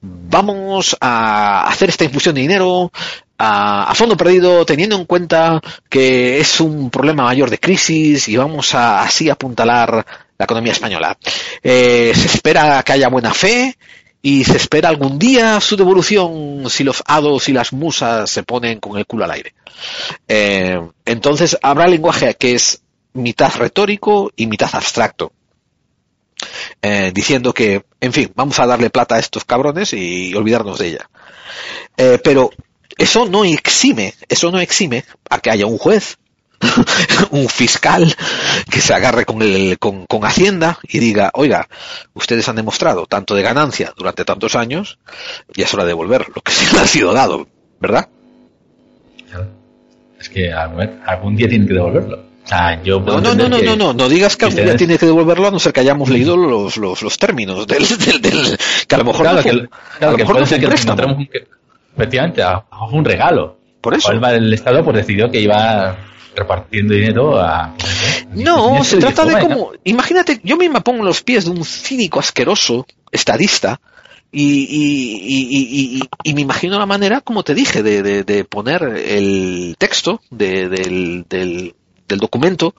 vamos 0.00 0.96
a 1.00 1.68
hacer 1.68 1.88
esta 1.88 2.04
infusión 2.04 2.34
de 2.34 2.42
dinero 2.42 2.90
a, 3.38 3.92
fondo 3.94 4.16
perdido, 4.16 4.66
teniendo 4.66 4.96
en 4.96 5.04
cuenta 5.04 5.60
que 5.88 6.40
es 6.40 6.60
un 6.60 6.90
problema 6.90 7.24
mayor 7.24 7.50
de 7.50 7.58
crisis 7.58 8.28
y 8.28 8.36
vamos 8.36 8.74
a 8.74 9.02
así 9.02 9.30
apuntalar 9.30 10.04
la 10.36 10.44
economía 10.44 10.72
española. 10.72 11.16
Eh, 11.62 12.12
se 12.14 12.26
espera 12.26 12.82
que 12.82 12.92
haya 12.92 13.08
buena 13.08 13.32
fe 13.32 13.78
y 14.20 14.44
se 14.44 14.56
espera 14.56 14.88
algún 14.88 15.18
día 15.18 15.60
su 15.60 15.76
devolución 15.76 16.64
si 16.68 16.82
los 16.82 17.02
hados 17.06 17.48
y 17.48 17.52
las 17.52 17.72
musas 17.72 18.28
se 18.28 18.42
ponen 18.42 18.80
con 18.80 18.98
el 18.98 19.06
culo 19.06 19.24
al 19.24 19.30
aire. 19.30 19.54
Eh, 20.26 20.80
entonces 21.04 21.56
habrá 21.62 21.86
lenguaje 21.86 22.34
que 22.34 22.54
es 22.54 22.82
mitad 23.12 23.54
retórico 23.54 24.32
y 24.34 24.46
mitad 24.48 24.70
abstracto. 24.72 25.32
Eh, 26.80 27.10
diciendo 27.12 27.52
que, 27.52 27.84
en 28.00 28.12
fin, 28.12 28.32
vamos 28.36 28.60
a 28.60 28.66
darle 28.66 28.90
plata 28.90 29.16
a 29.16 29.18
estos 29.18 29.44
cabrones 29.44 29.92
y 29.92 30.32
olvidarnos 30.36 30.78
de 30.78 30.88
ella. 30.88 31.10
Pero 31.96 32.50
eso 32.98 33.26
no 33.26 33.44
exime, 33.44 34.14
eso 34.28 34.50
no 34.50 34.58
exime 34.60 35.04
a 35.30 35.38
que 35.40 35.50
haya 35.50 35.66
un 35.66 35.78
juez, 35.78 36.18
un 37.30 37.48
fiscal 37.48 38.12
que 38.70 38.80
se 38.80 38.92
agarre 38.92 39.24
con, 39.24 39.40
el, 39.42 39.78
con, 39.78 40.06
con 40.06 40.24
Hacienda 40.24 40.78
y 40.82 40.98
diga, 40.98 41.30
oiga, 41.34 41.68
ustedes 42.14 42.48
han 42.48 42.56
demostrado 42.56 43.06
tanto 43.06 43.34
de 43.34 43.42
ganancia 43.42 43.94
durante 43.96 44.24
tantos 44.24 44.56
años, 44.56 44.98
ya 45.54 45.64
es 45.66 45.72
hora 45.74 45.84
de 45.84 45.90
devolver 45.90 46.26
lo 46.34 46.42
que 46.42 46.50
se 46.52 46.64
les 46.72 46.82
ha 46.82 46.86
sido 46.86 47.12
dado, 47.12 47.46
¿verdad? 47.80 48.08
Es 50.20 50.28
que 50.28 50.52
a 50.52 50.66
ver, 50.66 50.98
algún 51.06 51.36
día 51.36 51.48
tienen 51.48 51.68
que 51.68 51.74
devolverlo. 51.74 52.24
Yo 52.82 52.98
No, 53.00 53.20
no, 53.20 53.34
no, 53.34 53.48
no, 53.48 53.58
no, 53.60 53.76
no, 53.76 53.92
no 53.92 54.08
digas 54.08 54.36
que 54.36 54.46
algún 54.46 54.64
día 54.64 54.76
tiene 54.76 54.96
que 54.98 55.04
devolverlo 55.06 55.48
a 55.48 55.50
no 55.50 55.58
ser 55.58 55.72
que 55.74 55.80
hayamos 55.80 56.08
leído 56.08 56.34
los, 56.36 56.78
los, 56.78 57.02
los 57.02 57.18
términos 57.18 57.66
del, 57.66 57.86
del, 57.86 58.22
del- 58.22 58.58
que 58.88 58.94
a 58.94 58.98
lo 58.98 59.04
mejor 59.04 59.20
Claro, 59.26 59.36
no 59.36 59.42
fue, 59.42 59.50
que, 59.52 59.58
a 59.58 59.98
claro, 59.98 60.12
lo 60.12 60.16
que 60.16 60.22
mejor 60.24 60.34
puede 60.34 60.40
no 60.40 60.46
fue 60.46 60.48
ser 60.48 60.56
un 60.56 60.60
que 60.60 60.66
nos 60.66 60.70
préstamo. 60.70 61.02
encontremos 61.02 61.18
un, 61.18 61.26
que- 61.26 61.57
efectivamente, 61.98 62.42
a- 62.42 62.64
a 62.70 62.86
un 62.86 63.04
regalo. 63.04 63.58
Por 63.80 63.94
eso. 63.94 64.10
El, 64.12 64.24
el 64.24 64.52
Estado 64.54 64.84
pues 64.84 64.96
decidió 64.96 65.30
que 65.30 65.40
iba 65.40 65.96
repartiendo 66.34 66.94
dinero 66.94 67.38
a... 67.40 67.74
No, 68.32 68.82
se 68.84 68.98
trata 68.98 69.24
de 69.24 69.38
como, 69.40 69.72
imagínate, 69.84 70.40
yo 70.44 70.56
misma 70.56 70.80
pongo 70.80 71.04
los 71.04 71.22
pies 71.22 71.44
de 71.44 71.50
un 71.50 71.64
cínico 71.64 72.20
asqueroso 72.20 72.86
estadista 73.10 73.80
y, 74.30 74.42
y, 74.42 75.16
y, 75.22 75.46
y- 75.50 75.98
y- 75.98 76.08
y 76.30 76.34
me 76.34 76.42
imagino 76.42 76.78
la 76.78 76.86
manera, 76.86 77.20
como 77.22 77.42
te 77.42 77.54
dije, 77.54 77.82
de, 77.82 78.02
de- 78.02 78.22
de 78.24 78.44
poner 78.44 78.82
el 78.82 79.74
texto 79.78 80.20
de- 80.30 80.68
del, 80.68 81.24
del, 81.28 81.74
del 82.06 82.18
documento 82.18 82.74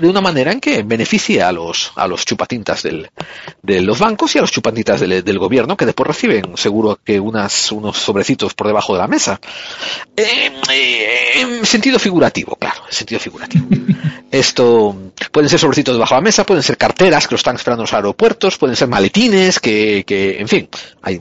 de 0.00 0.08
una 0.08 0.20
manera 0.20 0.52
en 0.52 0.60
que 0.60 0.82
beneficie 0.82 1.42
a 1.42 1.52
los, 1.52 1.92
a 1.96 2.06
los 2.06 2.24
chupatintas 2.24 2.82
del, 2.82 3.10
de 3.62 3.80
los 3.82 3.98
bancos 3.98 4.34
y 4.34 4.38
a 4.38 4.40
los 4.40 4.50
chupatintas 4.50 5.00
del, 5.00 5.22
del 5.22 5.38
gobierno 5.38 5.76
que 5.76 5.86
después 5.86 6.06
reciben 6.06 6.56
seguro 6.56 6.98
que 7.04 7.20
unas, 7.20 7.70
unos 7.72 7.98
sobrecitos 7.98 8.54
por 8.54 8.66
debajo 8.66 8.94
de 8.94 8.98
la 9.00 9.08
mesa. 9.08 9.40
Eh, 10.16 10.50
eh, 10.70 11.40
en 11.40 11.66
sentido 11.66 11.98
figurativo, 11.98 12.56
claro, 12.56 12.82
en 12.86 12.92
sentido 12.94 13.20
figurativo. 13.20 13.66
Esto 14.30 15.12
pueden 15.30 15.50
ser 15.50 15.58
sobrecitos 15.58 15.94
debajo 15.94 16.14
de 16.14 16.20
la 16.20 16.24
mesa, 16.24 16.46
pueden 16.46 16.62
ser 16.62 16.78
carteras 16.78 17.28
que 17.28 17.34
lo 17.34 17.36
están 17.36 17.56
esperando 17.56 17.82
en 17.82 17.84
los 17.84 17.92
aeropuertos, 17.92 18.56
pueden 18.56 18.76
ser 18.76 18.88
maletines 18.88 19.60
que, 19.60 20.04
que 20.06 20.40
en 20.40 20.48
fin, 20.48 20.68
hay, 21.02 21.20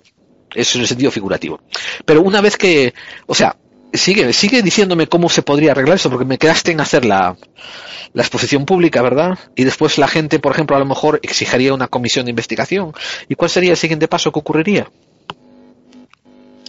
eso 0.56 0.78
en 0.78 0.84
el 0.84 0.88
sentido 0.88 1.12
figurativo. 1.12 1.60
Pero 2.06 2.22
una 2.22 2.40
vez 2.40 2.58
que, 2.58 2.94
o 3.26 3.36
sea, 3.36 3.56
sigue, 3.94 4.32
sigue 4.34 4.62
diciéndome 4.62 5.08
cómo 5.08 5.30
se 5.30 5.42
podría 5.42 5.72
arreglar 5.72 5.96
eso, 5.98 6.10
porque 6.10 6.26
me 6.26 6.38
quedaste 6.38 6.72
en 6.72 6.82
hacer 6.82 7.06
la, 7.06 7.36
la 8.14 8.22
exposición 8.22 8.66
pública, 8.66 9.02
¿verdad? 9.02 9.38
Y 9.56 9.64
después 9.64 9.98
la 9.98 10.08
gente, 10.08 10.40
por 10.40 10.52
ejemplo, 10.54 10.76
a 10.76 10.80
lo 10.80 10.86
mejor 10.86 11.20
exigiría 11.24 11.74
una 11.74 11.88
comisión 11.88 12.26
de 12.26 12.32
investigación. 12.32 12.94
¿Y 13.30 13.36
cuál 13.36 13.50
sería 13.50 13.72
el 13.72 13.78
siguiente 13.78 14.08
paso 14.08 14.32
que 14.32 14.40
ocurriría? 14.40 14.88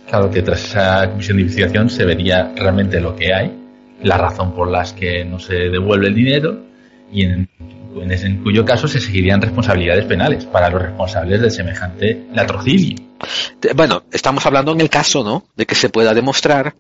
Claro 0.09 0.31
que 0.31 0.43
tras 0.43 0.65
esa 0.65 1.09
comisión 1.11 1.37
de 1.39 1.43
investigación 1.43 1.89
se 1.89 2.05
vería 2.05 2.53
realmente 2.57 3.01
lo 3.01 3.17
que 3.17 3.33
hay, 3.33 3.57
la 4.03 4.19
razón 4.19 4.53
por 4.55 4.71
las 4.71 4.93
que 4.93 5.25
no 5.25 5.39
se 5.39 5.55
devuelve 5.55 6.09
el 6.09 6.15
dinero 6.15 6.61
y 7.11 7.25
en, 7.25 7.49
en, 7.97 8.11
ese- 8.13 8.27
en 8.27 8.43
cuyo 8.43 8.65
caso 8.65 8.89
se 8.89 9.01
seguirían 9.01 9.41
responsabilidades 9.41 10.05
penales 10.05 10.45
para 10.45 10.69
los 10.69 10.83
responsables 10.83 11.41
de 11.41 11.51
semejante 11.51 12.25
latrocinio. 12.35 12.97
Bueno, 13.75 14.03
estamos 14.13 14.45
hablando 14.45 14.73
en 14.73 14.81
el 14.81 14.91
caso, 14.91 15.23
¿no? 15.25 15.47
De 15.57 15.65
que 15.65 15.75
se 15.77 15.89
pueda 15.89 16.13
demostrar 16.13 16.75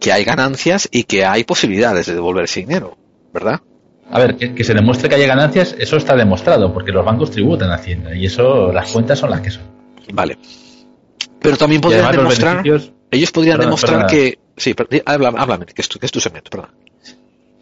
que 0.00 0.12
hay 0.12 0.24
ganancias 0.24 0.88
y 0.90 1.04
que 1.04 1.24
hay 1.24 1.44
posibilidades 1.44 2.06
de 2.06 2.14
devolver 2.14 2.44
ese 2.44 2.60
dinero, 2.60 2.96
¿verdad? 3.32 3.60
A 4.10 4.18
ver, 4.20 4.36
que, 4.36 4.54
que 4.54 4.62
se 4.64 4.72
demuestre 4.74 5.08
que 5.08 5.16
haya 5.16 5.26
ganancias, 5.26 5.74
eso 5.78 5.96
está 5.96 6.14
demostrado, 6.14 6.72
porque 6.72 6.92
los 6.92 7.04
bancos 7.04 7.30
tributan 7.30 7.70
a 7.70 7.74
Hacienda 7.74 8.14
y 8.14 8.26
eso, 8.26 8.72
las 8.72 8.92
cuentas 8.92 9.18
son 9.18 9.30
las 9.30 9.40
que 9.40 9.50
son. 9.50 9.62
Vale. 10.12 10.38
Pero 11.40 11.56
también 11.56 11.80
podrían 11.80 12.10
demostrar, 12.12 12.62
ellos 13.10 13.32
podrían 13.32 13.58
demostrar 13.60 14.06
que, 14.06 14.38
sí, 14.56 14.74
pero, 14.74 14.88
di- 14.90 15.02
háblame, 15.04 15.38
háblame, 15.40 15.66
que 15.66 15.82
es 15.82 15.88
tu, 15.88 15.98
que 15.98 16.06
es 16.06 16.12
tu 16.12 16.20
segmento, 16.20 16.50
perdón. 16.50 16.70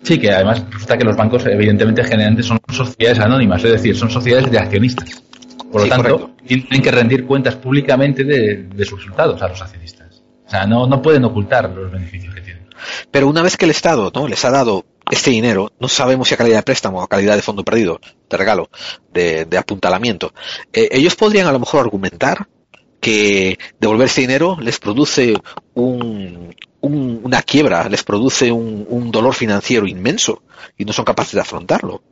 Sí, 0.03 0.19
que 0.19 0.31
además 0.31 0.63
resulta 0.71 0.99
que 0.99 1.05
los 1.05 1.17
bancos 1.17 1.47
evidentemente 1.47 2.05
generalmente 2.05 2.43
son 2.43 2.61
sociedades 2.71 3.21
anónimas, 3.21 3.65
es 3.65 3.73
decir, 3.73 3.97
son 3.97 4.11
sociedades 4.11 4.51
de 4.51 4.59
accionistas. 4.59 5.23
Por 5.73 5.81
lo 5.81 5.85
Sí, 5.85 5.89
tanto, 5.91 6.19
correcto. 6.19 6.45
tienen 6.47 6.83
que 6.83 6.91
rendir 6.91 7.25
cuentas 7.25 7.57
públicamente 7.57 8.23
de, 8.23 8.65
de 8.65 8.85
sus 8.85 8.99
resultados 9.01 9.41
a 9.41 9.49
los 9.49 9.61
accionistas. 9.63 10.04
No, 10.67 10.87
no 10.87 11.03
pueden 11.03 11.25
ocultar 11.25 11.69
los 11.71 11.91
beneficios 11.91 12.35
que 12.35 12.41
tienen. 12.41 12.69
Pero 13.11 13.29
una 13.29 13.43
vez 13.43 13.57
que 13.57 13.65
el 13.65 13.71
Estado, 13.71 14.11
¿no? 14.15 14.29
Les 14.29 14.45
ha 14.45 14.51
dado 14.51 14.85
este 15.11 15.31
dinero, 15.31 15.73
no 15.81 15.89
sabemos 15.89 16.29
si 16.29 16.35
a 16.35 16.37
calidad 16.39 16.59
de 16.59 16.63
préstamo 16.63 16.99
o 16.99 17.03
a 17.03 17.09
calidad 17.09 17.37
de 17.37 17.43
fondo 17.43 17.65
perdido, 17.65 18.01
de 18.31 18.37
regalo, 18.37 18.71
de, 19.13 19.47
apuntalamiento, 19.59 20.33
eh, 20.73 20.89
ellos 20.93 21.15
podrían 21.17 21.47
a 21.47 21.53
lo 21.53 21.59
mejor 21.61 21.81
argumentar 21.81 22.47
que 23.01 23.59
devolver 23.79 24.07
ese 24.07 24.23
dinero 24.23 24.57
les 24.61 24.79
produce 24.79 25.35
un, 25.75 26.55
un- 26.81 27.21
una 27.23 27.43
quiebra, 27.43 27.89
les 27.89 28.03
produce 28.03 28.51
un 28.51 29.11
dolor 29.11 29.35
financiero 29.35 29.87
inmenso 29.87 30.43
y 30.79 30.85
no 30.87 30.93
son 30.93 31.05
capaces 31.05 31.35
de 31.35 31.41
afrontarlo. 31.43 32.03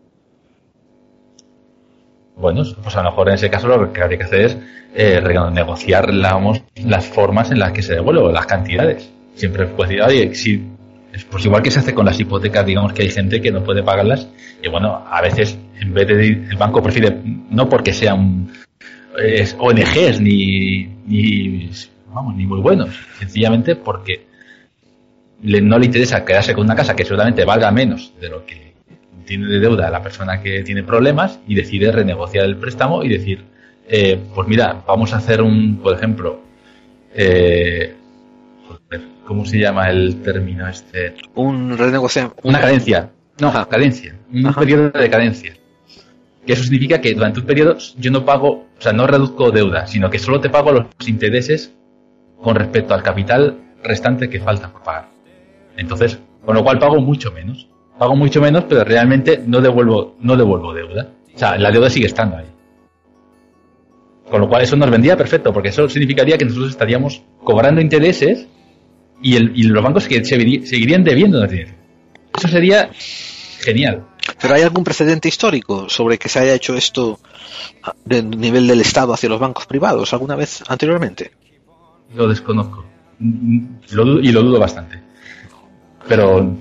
Bueno, 2.43 2.65
pues 2.83 2.97
a 2.97 3.03
lo 3.05 3.11
mejor 3.11 3.29
en 3.29 3.35
ese 3.37 3.49
caso 3.49 3.69
lo 3.69 3.93
que 3.93 4.03
habría 4.03 4.19
que 4.19 4.25
hacer 4.25 4.41
es 4.41 4.59
eh, 4.97 5.21
renegociar 5.21 6.13
las 6.13 7.07
formas 7.07 7.53
en 7.53 7.61
las 7.61 7.71
que 7.71 7.83
se 7.83 7.95
devuelve, 7.95 8.21
o 8.21 8.33
las 8.33 8.47
cantidades. 8.47 9.09
Siempre 9.37 9.65
decir, 9.67 10.03
oye, 10.03 10.35
si, 10.35 10.61
es 11.13 11.25
pues 11.25 11.45
igual 11.45 11.63
que 11.63 11.71
se 11.71 11.79
hace 11.79 11.95
con 11.95 12.05
las 12.05 12.19
hipotecas, 12.19 12.67
digamos 12.67 12.93
que 12.95 13.03
hay 13.03 13.11
gente 13.11 13.41
que 13.41 13.53
no 13.53 13.63
puede 13.63 13.85
pagarlas, 13.85 14.29
y 14.61 14.69
bueno, 14.69 15.05
a 15.09 15.23
veces 15.23 15.57
en 15.81 15.95
vez 15.95 16.09
de 16.09 16.27
el 16.51 16.57
banco 16.59 16.83
prefiere, 16.83 17.17
no 17.49 17.69
porque 17.69 17.93
sean 17.93 18.51
eh, 19.23 19.47
ONGs 19.59 20.21
ni, 20.21 20.85
ni, 21.07 21.71
vamos, 22.13 22.35
ni 22.35 22.45
muy 22.45 22.61
buenos, 22.61 22.91
sencillamente 23.21 23.77
porque 23.77 24.27
le- 25.45 25.61
no 25.61 25.79
le 25.79 25.87
interesa 25.87 26.25
quedarse 26.25 26.55
con 26.55 26.65
una 26.65 26.75
casa 26.75 26.97
que 26.97 27.05
seguramente 27.05 27.45
valga 27.45 27.71
menos 27.71 28.13
de 28.21 28.29
lo 28.29 28.45
que 28.45 28.72
tiene 29.25 29.47
de 29.47 29.61
deuda 29.61 29.89
a 29.89 29.91
la 29.91 30.03
persona 30.03 30.41
que 30.41 30.63
tiene 30.63 30.83
problemas 30.83 31.41
y 31.47 31.55
decide 31.55 31.93
renegociar 31.93 32.45
el 32.45 32.57
préstamo 32.57 33.03
y 33.03 33.09
decir, 33.09 33.45
eh, 33.89 34.21
pues 34.35 34.49
mira, 34.49 34.83
vamos 34.87 35.13
a 35.13 35.17
hacer 35.17 35.43
un, 35.43 35.79
por 35.79 35.95
ejemplo, 35.95 36.41
eh, 37.15 37.95
¿cómo 39.27 39.45
se 39.45 39.59
llama 39.59 39.91
el 39.91 40.23
término 40.23 40.69
este? 40.69 41.15
Un 41.35 41.77
renegociar. 41.77 42.33
Una 42.43 42.61
cadencia. 42.61 43.11
No, 43.41 43.53
cadencia. 43.69 44.17
Un 44.33 44.55
periodo 44.55 44.91
de 44.91 45.11
cadencia. 45.11 45.55
Que 46.47 46.53
eso 46.55 46.65
significa 46.65 47.01
que 47.01 47.15
durante 47.15 47.41
un 47.41 47.47
periodo 47.47 47.79
yo 47.99 48.11
no 48.11 48.25
pago, 48.25 48.67
o 48.79 48.81
sea, 48.81 48.93
no 48.93 49.07
reduzco 49.07 49.51
deuda, 49.51 49.87
sino 49.87 50.11
que 50.11 50.19
solo 50.19 50.41
te 50.41 50.51
pago 50.51 50.73
los 50.73 50.87
intereses 51.07 51.73
con 52.41 52.57
respecto 52.57 52.95
al 52.95 53.03
capital 53.03 53.59
restante 53.83 54.29
que 54.29 54.41
falta 54.41 54.73
por 54.73 54.83
pagar. 54.83 55.09
Entonces, 55.77 56.19
con 56.45 56.55
lo 56.55 56.63
cual 56.63 56.79
pago 56.79 57.01
mucho 57.01 57.31
menos. 57.33 57.69
Pago 57.99 58.17
mucho 58.17 58.41
menos, 58.41 58.65
pero 58.69 58.85
realmente 58.85 59.43
no 59.47 59.61
devuelvo, 59.61 60.17
no 60.21 60.37
devuelvo 60.37 60.73
deuda. 60.75 61.09
O 61.35 61.39
sea, 61.39 61.57
la 61.57 61.71
deuda 61.71 61.89
sigue 61.91 62.07
estando 62.07 62.37
ahí. 62.37 62.47
Con 64.31 64.41
lo 64.41 64.49
cual 64.49 64.63
eso 64.63 64.77
nos 64.77 64.91
vendría 64.91 65.17
perfecto, 65.17 65.53
porque 65.53 65.69
eso 65.69 65.89
significaría 65.89 66.39
que 66.39 66.45
nosotros 66.45 66.71
estaríamos 66.71 67.23
cobrando 67.45 67.81
intereses 67.81 68.47
y, 69.21 69.37
el, 69.37 69.53
y 69.55 69.65
los 69.65 69.83
bancos 69.85 70.09
que 70.09 70.25
se- 70.25 70.67
seguirían 70.67 71.05
debiendo 71.05 71.47
dinero. 71.47 71.73
Eso 72.37 72.49
sería 72.49 72.91
genial. 73.61 74.05
¿Pero 74.41 74.55
hay 74.55 74.63
algún 74.63 74.85
precedente 74.85 75.29
histórico 75.29 75.89
sobre 75.89 76.17
que 76.19 76.29
se 76.29 76.39
haya 76.39 76.55
hecho 76.55 76.75
esto 76.75 77.21
a- 77.83 77.95
de 78.05 78.23
nivel 78.23 78.67
del 78.67 78.81
Estado 78.81 79.13
hacia 79.13 79.29
los 79.29 79.39
bancos 79.39 79.67
privados 79.67 80.13
alguna 80.13 80.35
vez 80.35 80.63
anteriormente? 80.67 81.33
Lo 82.15 82.27
desconozco. 82.29 82.85
Lo 83.91 84.21
y 84.21 84.33
lo 84.33 84.43
dudo 84.43 84.59
bastante. 84.59 85.01
Pero 86.09 86.57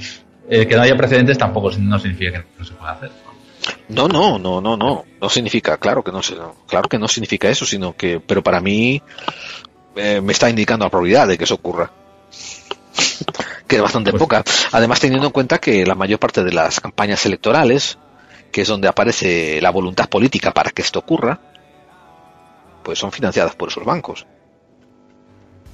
eh, 0.54 0.68
que 0.68 0.76
no 0.76 0.82
haya 0.82 0.98
precedentes 0.98 1.38
tampoco 1.38 1.72
no 1.80 1.98
significa 1.98 2.42
que 2.42 2.46
no 2.60 2.66
se 2.66 2.74
pueda 2.74 2.92
hacer. 2.92 3.10
No, 3.88 4.10
no, 4.10 4.38
no, 4.38 4.60
no, 4.60 4.76
no. 4.76 5.06
No 5.22 5.30
significa, 5.30 5.78
claro 5.78 6.04
que 6.04 6.12
no, 6.12 6.20
claro 6.68 6.90
que 6.90 7.00
no 7.00 7.08
significa 7.08 7.48
eso, 7.48 7.66
sino 7.66 7.96
que, 7.96 8.20
pero 8.20 8.44
para 8.44 8.60
mí 8.60 9.02
eh, 9.96 10.20
me 10.20 10.34
está 10.34 10.50
indicando 10.50 10.84
la 10.84 10.90
probabilidad 10.90 11.30
de 11.30 11.38
que 11.38 11.46
eso 11.46 11.56
ocurra. 11.56 11.90
que 13.66 13.78
es 13.78 13.82
bastante 13.82 14.12
poca. 14.12 14.44
Además, 14.74 15.00
teniendo 15.00 15.28
en 15.28 15.32
cuenta 15.32 15.58
que 15.60 15.86
la 15.86 15.96
mayor 15.96 16.20
parte 16.20 16.44
de 16.44 16.52
las 16.52 16.82
campañas 16.82 17.26
electorales, 17.26 17.98
que 18.52 18.64
es 18.64 18.68
donde 18.68 18.90
aparece 18.90 19.62
la 19.62 19.70
voluntad 19.70 20.10
política 20.10 20.52
para 20.52 20.72
que 20.72 20.82
esto 20.82 21.00
ocurra, 21.00 21.40
pues 22.84 23.00
son 23.00 23.14
financiadas 23.14 23.56
por 23.56 23.70
esos 23.70 23.86
bancos. 23.86 24.28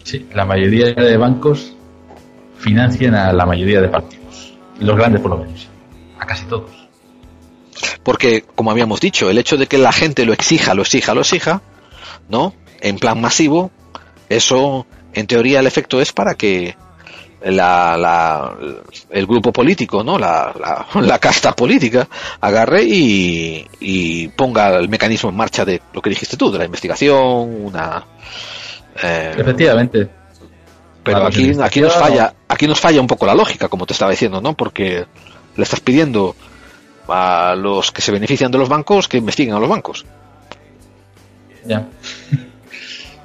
Sí, 0.04 0.28
la 0.36 0.46
mayoría 0.46 0.94
de 0.94 1.18
bancos 1.18 1.74
financian 2.60 3.16
a 3.16 3.34
la 3.34 3.48
mayoría 3.48 3.82
de 3.82 3.90
partidos. 3.90 4.27
Los 4.80 4.96
grandes 4.96 5.22
por 5.22 5.32
lo 5.32 5.38
menos. 5.38 5.68
A 6.20 6.26
casi 6.26 6.46
todos. 6.46 6.70
Porque, 8.04 8.44
como 8.56 8.72
habíamos 8.72 9.00
dicho, 9.00 9.30
el 9.30 9.38
hecho 9.38 9.58
de 9.58 9.68
que 9.68 9.78
la 9.78 9.92
gente 9.92 10.26
lo 10.26 10.34
exija, 10.34 10.74
lo 10.74 10.82
exija, 10.82 11.14
lo 11.14 11.22
exija, 11.22 11.62
¿no? 12.30 12.54
En 12.82 12.98
plan 12.98 13.20
masivo, 13.22 13.72
eso, 14.30 14.86
en 15.14 15.28
teoría, 15.28 15.60
el 15.60 15.68
efecto 15.68 16.02
es 16.02 16.12
para 16.12 16.34
que 16.36 16.76
la, 17.44 17.96
la- 17.98 18.56
el 19.12 19.28
grupo 19.28 19.52
político, 19.54 20.04
¿no? 20.04 20.18
La, 20.18 20.54
la, 20.60 20.88
la 21.02 21.20
casta 21.20 21.56
política 21.56 22.08
agarre 22.42 22.84
y, 22.84 23.66
y 23.80 24.28
ponga 24.30 24.76
el 24.78 24.90
mecanismo 24.90 25.30
en 25.30 25.36
marcha 25.36 25.64
de 25.66 25.82
lo 25.94 26.02
que 26.02 26.10
dijiste 26.10 26.36
tú, 26.38 26.52
de 26.52 26.58
la 26.60 26.66
investigación, 26.66 27.66
una... 27.66 28.04
eh, 29.04 29.36
Efectivamente. 29.38 30.10
Pero 31.14 31.26
aquí, 31.28 31.52
aquí 31.62 31.82
nos 31.82 31.94
falla, 31.96 32.34
aquí 32.48 32.68
nos 32.68 32.80
falla 32.80 33.02
un 33.02 33.08
poco 33.08 33.26
la 33.26 33.34
lógica, 33.36 33.68
como 33.68 33.86
te 33.86 33.94
estaba 33.94 34.12
diciendo, 34.12 34.42
¿no? 34.42 34.54
Porque 34.56 35.06
le 35.56 35.64
estás 35.64 35.80
pidiendo 35.80 36.36
a 37.08 37.56
los 37.58 37.92
que 37.92 38.02
se 38.02 38.12
benefician 38.12 38.52
de 38.52 38.58
los 38.58 38.70
bancos 38.70 39.08
que 39.08 39.18
investiguen 39.18 39.56
a 39.56 39.60
los 39.60 39.70
bancos. 39.70 40.06
Ya. 41.66 41.86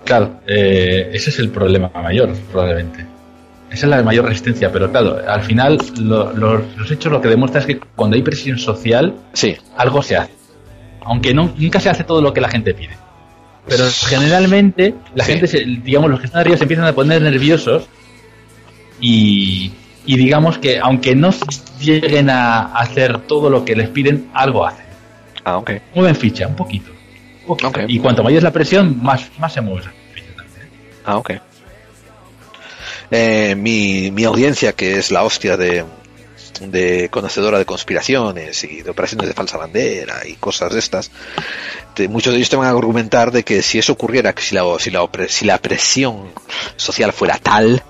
Claro, 0.04 0.40
eh, 0.46 1.10
ese 1.12 1.30
es 1.30 1.38
el 1.38 1.50
problema 1.50 1.88
mayor, 1.94 2.32
probablemente. 2.50 3.06
Esa 3.70 3.86
es 3.86 3.90
la 3.90 4.02
mayor 4.02 4.26
resistencia, 4.26 4.70
pero 4.70 4.90
claro, 4.90 5.16
al 5.26 5.42
final 5.42 5.78
lo- 5.98 6.32
lo- 6.32 6.58
los 6.76 6.90
hechos 6.90 7.10
lo 7.10 7.20
que 7.20 7.28
demuestra 7.28 7.60
es 7.60 7.66
que 7.66 7.78
cuando 7.78 8.16
hay 8.16 8.22
presión 8.22 8.58
social, 8.58 9.14
sí. 9.32 9.56
algo 9.76 10.02
se 10.02 10.16
hace. 10.16 10.32
Aunque 11.04 11.32
no, 11.32 11.52
nunca 11.56 11.80
se 11.80 11.88
hace 11.88 12.04
todo 12.04 12.20
lo 12.20 12.32
que 12.32 12.40
la 12.40 12.48
gente 12.48 12.74
pide. 12.74 12.96
Pero 13.68 13.84
generalmente 14.08 14.94
la 15.14 15.24
gente, 15.24 15.46
se- 15.46 15.64
digamos, 15.64 16.10
los 16.10 16.20
que 16.20 16.26
están 16.26 16.40
arriba 16.40 16.56
se 16.56 16.64
empiezan 16.64 16.86
a 16.86 16.92
poner 16.92 17.22
nerviosos 17.22 17.84
y, 19.00 19.72
y 20.04 20.16
digamos 20.16 20.58
que 20.58 20.78
aunque 20.78 21.14
no 21.14 21.30
lleguen 21.80 22.30
a 22.30 22.74
hacer 22.74 23.18
todo 23.26 23.50
lo 23.50 23.64
que 23.64 23.76
les 23.76 23.88
piden, 23.88 24.28
algo 24.34 24.66
hacen. 24.66 24.86
Ah, 25.44 25.58
ok. 25.58 25.70
Mueven 25.94 26.16
ficha, 26.16 26.46
un 26.46 26.56
poquito. 26.56 26.90
un 27.42 27.46
poquito. 27.46 27.72
Y 27.88 27.98
cuanto 27.98 28.22
mayor 28.22 28.38
es 28.38 28.44
la 28.44 28.52
presión, 28.52 29.02
más, 29.02 29.30
más 29.38 29.52
se 29.52 29.60
mueve. 29.60 29.88
Ah, 31.04 31.16
ok. 31.16 31.30
Eh, 33.10 33.54
mi, 33.56 34.10
mi 34.10 34.24
audiencia, 34.24 34.72
que 34.72 34.98
es 34.98 35.10
la 35.10 35.22
hostia 35.24 35.56
de, 35.56 35.84
de 36.60 37.08
conocedora 37.10 37.58
de 37.58 37.66
conspiraciones 37.66 38.64
y 38.64 38.82
de 38.82 38.90
operaciones 38.90 39.26
de 39.28 39.34
falsa 39.34 39.58
bandera 39.58 40.26
y 40.26 40.34
cosas 40.34 40.72
de 40.72 40.78
estas, 40.78 41.10
te- 41.94 42.08
muchos 42.08 42.32
de 42.32 42.38
ellos 42.38 42.50
te 42.50 42.56
van 42.56 42.66
a 42.66 42.70
argumentar 42.70 43.30
de 43.32 43.42
que 43.44 43.62
si 43.62 43.78
eso 43.78 43.92
ocurriera, 43.92 44.32
que 44.32 44.42
si 44.42 44.54
la, 44.54 44.62
si 44.78 44.90
la, 44.90 45.08
si 45.28 45.44
la 45.44 45.58
presión 45.58 46.32
social 46.76 47.12
fuera 47.12 47.38
tal, 47.38 47.82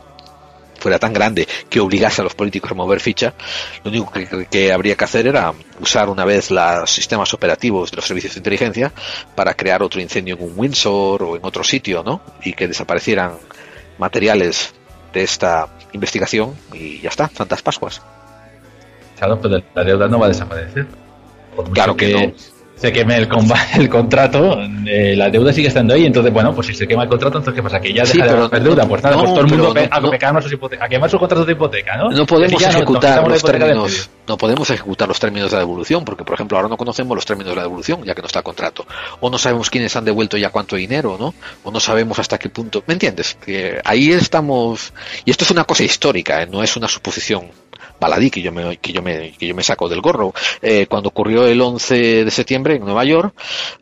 fuera 0.78 0.98
tan 0.98 1.12
grande 1.12 1.46
que 1.70 1.78
obligase 1.78 2.20
a 2.20 2.24
los 2.24 2.34
políticos 2.34 2.72
a 2.72 2.74
mover 2.74 2.98
ficha, 3.00 3.34
lo 3.84 3.90
único 3.90 4.10
que, 4.10 4.46
que 4.50 4.72
habría 4.72 4.96
que 4.96 5.04
hacer 5.04 5.26
era 5.28 5.52
usar 5.80 6.08
una 6.08 6.24
vez 6.24 6.50
los 6.50 6.90
sistemas 6.90 7.32
operativos 7.34 7.90
de 7.90 7.96
los 7.96 8.04
servicios 8.06 8.34
de 8.34 8.40
inteligencia 8.40 8.92
para 9.36 9.54
crear 9.54 9.82
otro 9.82 10.00
incendio 10.00 10.34
en 10.36 10.42
un 10.42 10.52
Windsor 10.56 11.22
o 11.22 11.36
en 11.36 11.44
otro 11.44 11.62
sitio, 11.62 12.02
¿no? 12.02 12.20
Y 12.42 12.52
que 12.54 12.66
desaparecieran 12.66 13.34
materiales 13.98 14.74
de 15.12 15.22
esta 15.22 15.68
investigación 15.92 16.54
y 16.72 17.00
ya 17.00 17.10
está, 17.10 17.28
Santas 17.28 17.62
Pascuas. 17.62 18.02
Claro, 19.18 19.38
pero 19.40 19.62
la 19.74 19.84
deuda 19.84 20.08
no 20.08 20.18
va 20.18 20.26
a 20.26 20.28
desaparecer. 20.30 20.86
Por 21.54 21.70
Claro 21.70 21.96
que 21.96 22.12
no. 22.12 22.32
Se 22.82 22.92
queme 22.92 23.16
el, 23.16 23.28
comba- 23.28 23.64
el 23.78 23.88
contrato, 23.88 24.60
eh, 24.86 25.14
la 25.16 25.30
deuda 25.30 25.52
sigue 25.52 25.68
estando 25.68 25.94
ahí. 25.94 26.04
Entonces, 26.04 26.32
bueno, 26.32 26.52
pues 26.54 26.66
si 26.66 26.74
se 26.74 26.86
quema 26.88 27.04
el 27.04 27.08
contrato, 27.08 27.38
entonces 27.38 27.54
¿qué 27.56 27.62
pasa? 27.62 27.80
Que 27.80 27.92
ya 27.94 28.04
Sí, 28.04 28.18
deja 28.18 28.32
de 28.34 28.38
haber 28.44 28.60
no- 28.62 28.68
deuda. 28.68 28.86
Pues 28.88 29.02
nada, 29.04 29.14
no, 29.16 29.22
pues 29.22 29.34
todo 29.34 29.40
el 29.44 29.46
mundo 29.46 29.72
no- 29.74 29.80
a 29.80 30.18
quemar 30.18 30.42
sus 30.42 30.52
a 30.80 30.88
quemar 30.88 31.08
sus 31.10 31.20
contratos 31.20 31.46
de 31.46 31.52
hipoteca, 31.52 31.96
¿no? 31.96 32.10
No 32.10 32.26
podemos 32.26 32.60
ya, 32.60 32.70
ejecutar 32.70 33.26
los 33.28 33.42
términos, 33.42 34.10
no 34.26 34.36
podemos 34.36 34.68
ejecutar 34.70 35.06
los 35.08 35.20
términos 35.20 35.50
de 35.50 35.56
la 35.56 35.60
devolución, 35.60 36.04
porque 36.04 36.24
por 36.24 36.34
ejemplo 36.34 36.58
ahora 36.58 36.68
no 36.68 36.76
conocemos 36.76 37.14
los 37.14 37.24
términos 37.24 37.52
de 37.52 37.56
la 37.56 37.62
devolución, 37.62 38.02
ya 38.04 38.14
que 38.14 38.20
no 38.20 38.26
está 38.26 38.40
el 38.40 38.44
contrato, 38.44 38.84
o 39.20 39.30
no 39.30 39.38
sabemos 39.38 39.70
quiénes 39.70 39.94
han 39.94 40.04
devuelto 40.04 40.36
ya 40.36 40.50
cuánto 40.50 40.74
dinero, 40.76 41.16
¿no? 41.20 41.34
O 41.62 41.70
no 41.70 41.78
sabemos 41.78 42.18
hasta 42.18 42.36
qué 42.38 42.48
punto, 42.48 42.82
¿me 42.88 42.94
entiendes? 42.94 43.36
Que 43.44 43.80
ahí 43.84 44.10
estamos, 44.10 44.92
y 45.24 45.30
esto 45.30 45.44
es 45.44 45.50
una 45.52 45.62
cosa 45.64 45.84
histórica, 45.84 46.42
¿eh? 46.42 46.48
no 46.50 46.62
es 46.64 46.76
una 46.76 46.88
suposición 46.88 47.46
baladí 48.02 48.30
que 48.30 48.42
yo 48.42 48.52
me, 48.52 48.76
que 48.76 48.92
yo 48.92 49.00
me, 49.00 49.32
que 49.32 49.46
yo 49.46 49.54
me 49.54 49.62
saco 49.62 49.88
del 49.88 50.00
gorro. 50.02 50.34
Eh, 50.60 50.86
cuando 50.88 51.08
ocurrió 51.08 51.46
el 51.46 51.60
11 51.60 52.24
de 52.26 52.30
septiembre 52.30 52.76
en 52.76 52.84
Nueva 52.84 53.04
York, 53.04 53.34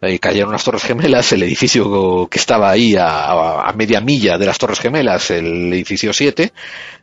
eh, 0.02 0.18
cayeron 0.20 0.52
las 0.52 0.62
Torres 0.62 0.82
Gemelas, 0.84 1.32
el 1.32 1.42
edificio 1.42 2.28
que 2.30 2.38
estaba 2.38 2.70
ahí 2.70 2.94
a, 2.97 3.66
a- 3.68 3.72
media 3.72 4.01
milla 4.01 4.38
de 4.38 4.47
las 4.47 4.59
Torres 4.59 4.78
Gemelas, 4.78 5.30
el 5.30 5.72
edificio 5.72 6.12
7, 6.12 6.52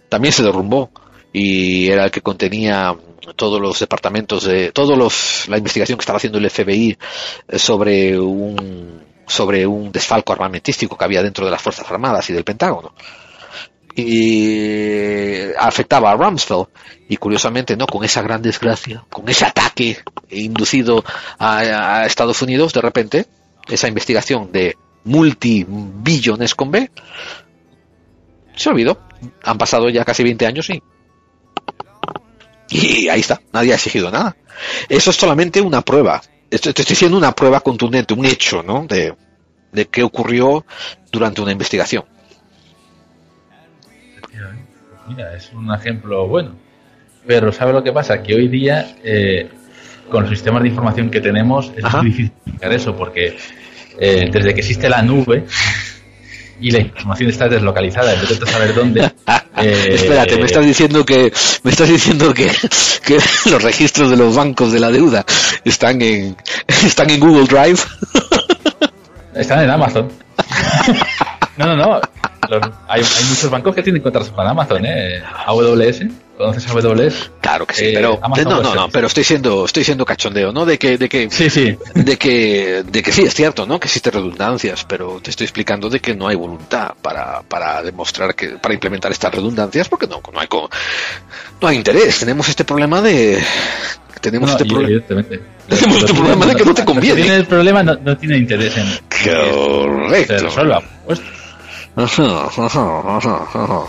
también 0.09 0.31
se 0.31 0.43
derrumbó 0.43 0.91
y 1.33 1.89
era 1.91 2.05
el 2.05 2.11
que 2.11 2.21
contenía 2.21 2.95
todos 3.35 3.59
los 3.59 3.79
departamentos 3.79 4.45
de 4.45 4.71
todos 4.71 4.97
los 4.97 5.49
la 5.49 5.57
investigación 5.57 5.97
que 5.97 6.03
estaba 6.03 6.17
haciendo 6.17 6.37
el 6.37 6.49
FBI 6.49 6.97
sobre 7.57 8.17
un 8.17 9.03
sobre 9.27 9.67
un 9.67 9.91
desfalco 9.91 10.31
armamentístico 10.31 10.97
que 10.97 11.03
había 11.03 11.21
dentro 11.21 11.43
de 11.43 11.51
las 11.51 11.61
fuerzas 11.61 11.89
armadas 11.91 12.29
y 12.29 12.33
del 12.33 12.45
Pentágono 12.45 12.93
y 13.97 15.51
afectaba 15.57 16.11
a 16.11 16.15
Rumsfeld. 16.15 16.67
Y 17.09 17.17
curiosamente 17.17 17.75
no 17.75 17.87
con 17.87 18.03
esa 18.03 18.21
gran 18.21 18.41
desgracia 18.41 19.03
con 19.09 19.27
ese 19.27 19.45
ataque 19.45 19.97
inducido 20.29 21.03
a, 21.39 22.05
Estados 22.05 22.41
Unidos 22.41 22.73
de 22.73 22.81
repente 22.81 23.25
esa 23.67 23.87
investigación 23.87 24.51
de 24.51 24.77
multibillones 25.03 26.53
con 26.53 26.71
B 26.71 26.91
se 28.55 28.69
olvidó. 28.69 28.99
Han 29.43 29.57
pasado 29.57 29.89
ya 29.89 30.05
casi 30.05 30.23
20 30.23 30.45
años 30.45 30.69
y 30.69 30.81
y 32.69 33.07
ahí 33.07 33.21
está. 33.21 33.41
Nadie 33.53 33.71
ha 33.71 33.75
exigido 33.75 34.11
nada. 34.11 34.35
Eso 34.89 35.09
es 35.09 35.15
solamente 35.15 35.61
una 35.61 35.81
prueba. 35.81 36.21
Estoy 36.51 36.73
diciendo 36.73 37.17
una 37.17 37.33
prueba 37.33 37.61
contundente 37.61 38.13
un 38.13 38.25
hecho 38.25 38.61
¿no? 38.61 38.85
de, 38.85 39.15
de 39.71 39.85
qué 39.87 40.03
ocurrió 40.03 40.65
durante 41.11 41.41
una 41.41 41.51
investigación 41.51 42.05
Mira, 45.07 45.33
es 45.33 45.51
un 45.53 45.73
ejemplo 45.73 46.27
bueno. 46.27 46.51
Pero 47.25 47.51
¿sabe 47.51 47.73
lo 47.73 47.83
que 47.83 47.91
pasa? 47.91 48.21
Que 48.21 48.35
hoy 48.35 48.47
día, 48.47 48.95
eh, 49.03 49.49
con 50.09 50.21
los 50.21 50.29
sistemas 50.29 50.63
de 50.63 50.69
información 50.69 51.09
que 51.09 51.19
tenemos, 51.19 51.71
es 51.75 51.83
muy 51.93 52.05
difícil 52.05 52.31
explicar 52.45 52.73
eso, 52.73 52.95
porque 52.95 53.37
eh, 53.99 54.29
desde 54.31 54.53
que 54.53 54.61
existe 54.61 54.89
la 54.89 55.01
nube 55.01 55.45
y 56.59 56.71
la 56.71 56.79
información 56.79 57.29
está 57.29 57.47
deslocalizada, 57.47 58.13
en 58.13 58.21
vez 58.21 58.39
de 58.39 58.45
saber 58.45 58.73
dónde. 58.73 59.01
eh, 59.57 59.89
Espérate, 59.91 60.37
me 60.37 60.45
estás 60.45 60.65
diciendo 60.65 61.05
que 61.05 61.31
me 61.63 61.71
estás 61.71 61.89
diciendo 61.89 62.33
que, 62.33 62.49
que 63.05 63.17
los 63.49 63.61
registros 63.61 64.09
de 64.09 64.17
los 64.17 64.35
bancos 64.35 64.71
de 64.71 64.79
la 64.79 64.89
deuda 64.89 65.25
están 65.63 66.01
en 66.01 66.35
están 66.67 67.09
en 67.09 67.19
Google 67.19 67.45
Drive. 67.45 67.79
Están 69.35 69.63
en 69.63 69.69
Amazon. 69.69 70.09
No, 71.57 71.65
no, 71.65 71.75
no. 71.75 72.01
Los- 72.49 72.61
hay, 72.87 73.01
hay 73.01 73.25
muchos 73.29 73.49
bancos 73.49 73.75
que 73.75 73.83
tienen 73.83 74.01
contratos 74.01 74.29
con 74.31 74.45
Amazon, 74.47 74.85
¿eh? 74.85 75.21
AWS. 75.45 76.01
¿Conoces 76.37 76.67
AWS? 76.69 77.31
Claro 77.41 77.65
que 77.65 77.73
sí, 77.73 77.85
Eh, 77.85 77.91
pero 77.95 78.19
Amazon 78.21 78.43
no, 78.45 78.61
no, 78.61 78.75
no, 78.75 78.89
pero 78.89 79.07
estoy 79.07 79.23
siendo 79.23 79.65
estoy 79.65 79.83
siendo 79.83 80.05
cachondeo, 80.05 80.51
¿no? 80.51 80.65
De 80.65 80.77
que 80.77 80.97
de 80.99 81.09
que 81.09 81.29
sí, 81.31 81.49
sí. 81.49 81.75
de 81.95 82.17
que 82.17 82.83
de 82.85 83.01
que 83.01 83.11
sí 83.11 83.23
es 83.23 83.33
cierto, 83.33 83.65
¿no? 83.65 83.79
Que 83.79 83.87
existen 83.87 84.13
redundancias, 84.13 84.85
pero 84.87 85.19
te 85.19 85.31
estoy 85.31 85.45
explicando 85.45 85.89
de 85.89 85.99
que 85.99 86.13
no 86.15 86.27
hay 86.27 86.35
voluntad 86.35 86.91
para 87.01 87.41
para 87.41 87.81
demostrar 87.81 88.35
que 88.35 88.49
para 88.49 88.73
implementar 88.75 89.11
estas 89.11 89.33
redundancias 89.33 89.89
porque 89.89 90.05
no 90.05 90.21
no 90.31 90.39
hay 90.39 90.47
co- 90.47 90.69
no 91.59 91.67
hay 91.67 91.77
interés. 91.77 92.19
Tenemos 92.19 92.47
este 92.49 92.63
problema 92.63 93.01
de 93.01 93.41
tenemos 94.21 94.49
No, 94.51 94.57
este 94.57 94.65
problema 94.65 95.01
tenemos 95.69 95.97
este 96.03 96.13
problema 96.13 96.45
de 96.45 96.55
que 96.55 96.65
no 96.65 96.73
te 96.75 96.85
conviene. 96.85 97.15
tienen 97.21 97.39
el 97.39 97.45
problema 97.47 97.81
no, 97.81 97.95
no 97.95 98.15
tiene 98.15 98.37
interés 98.37 98.77
en 98.77 98.85
Correcto. 99.09 100.37
se 100.37 100.43
resuelva. 100.45 100.83
pues. 101.07 101.19
Ajá, 101.97 102.45
ajá, 102.45 103.17
ajá, 103.17 103.47
ajá. 103.55 103.83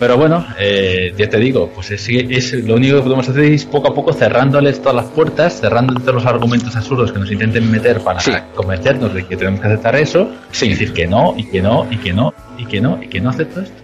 Pero 0.00 0.16
bueno, 0.16 0.44
eh, 0.58 1.12
ya 1.16 1.28
te 1.28 1.38
digo, 1.38 1.70
pues 1.72 1.92
es, 1.92 2.08
es 2.08 2.52
lo 2.52 2.74
único 2.74 2.96
que 2.96 3.02
podemos 3.02 3.28
hacer 3.28 3.44
es 3.44 3.64
poco 3.64 3.88
a 3.88 3.94
poco 3.94 4.12
cerrándoles 4.12 4.80
todas 4.80 4.96
las 4.96 5.06
puertas, 5.06 5.60
cerrando 5.60 5.94
todos 6.00 6.14
los 6.14 6.26
argumentos 6.26 6.74
absurdos 6.74 7.12
que 7.12 7.20
nos 7.20 7.30
intenten 7.30 7.70
meter 7.70 8.00
para 8.00 8.20
convencernos 8.54 9.14
de 9.14 9.24
que 9.24 9.36
tenemos 9.36 9.60
que 9.60 9.68
aceptar 9.68 9.94
eso, 9.94 10.32
y 10.60 10.68
decir 10.68 10.92
que 10.92 11.06
no, 11.06 11.34
y 11.36 11.44
que 11.44 11.62
no, 11.62 11.86
y 11.90 11.96
que 11.98 12.12
no, 12.12 12.34
y 12.58 12.66
que 12.66 12.80
no, 12.80 13.00
y 13.00 13.06
que 13.06 13.20
no 13.20 13.30
acepto 13.30 13.60
esto. 13.60 13.76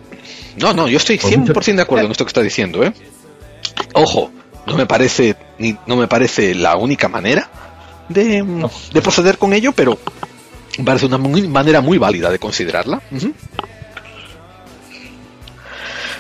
No, 0.56 0.72
no, 0.72 0.88
yo 0.88 0.96
estoy 0.96 1.18
Por 1.18 1.30
100% 1.30 1.74
de 1.76 1.82
acuerdo 1.82 2.06
en 2.06 2.10
esto 2.10 2.24
que 2.24 2.30
está 2.30 2.42
diciendo, 2.42 2.82
¿eh? 2.82 2.92
Ojo, 3.92 4.32
no 4.66 4.76
me 4.76 4.86
parece 4.86 5.36
ni, 5.58 5.76
no 5.86 5.94
me 5.94 6.08
parece 6.08 6.56
la 6.56 6.76
única 6.76 7.08
manera 7.08 7.48
de, 8.08 8.68
de 8.92 9.02
proceder 9.02 9.38
con 9.38 9.52
ello, 9.52 9.72
pero 9.72 9.98
me 10.78 10.84
parece 10.84 11.06
una 11.06 11.18
muy- 11.18 11.46
manera 11.48 11.80
muy 11.80 11.98
válida 11.98 12.30
de 12.30 12.38
considerarla. 12.38 13.00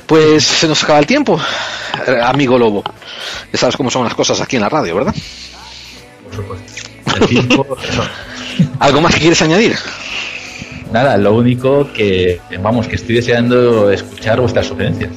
Pues 0.06 0.44
se 0.44 0.68
nos 0.68 0.82
acaba 0.84 0.98
el 0.98 1.06
tiempo, 1.06 1.40
amigo 2.24 2.58
Lobo. 2.58 2.84
Ya 3.52 3.58
sabes 3.58 3.76
cómo 3.76 3.90
son 3.90 4.04
las 4.04 4.14
cosas 4.14 4.40
aquí 4.40 4.56
en 4.56 4.62
la 4.62 4.68
radio, 4.68 4.94
¿verdad? 4.96 5.14
Por 6.24 6.34
supuesto. 6.36 6.90
El 7.20 7.26
tiempo, 7.28 7.76
eso. 7.88 8.02
¿Algo 8.80 9.00
más 9.00 9.14
que 9.14 9.20
quieres 9.20 9.40
añadir? 9.42 9.76
Nada, 10.92 11.16
lo 11.16 11.34
único 11.34 11.90
que, 11.92 12.40
vamos, 12.60 12.86
que 12.86 12.96
estoy 12.96 13.16
deseando 13.16 13.90
escuchar 13.90 14.40
vuestras 14.40 14.66
sugerencias, 14.66 15.10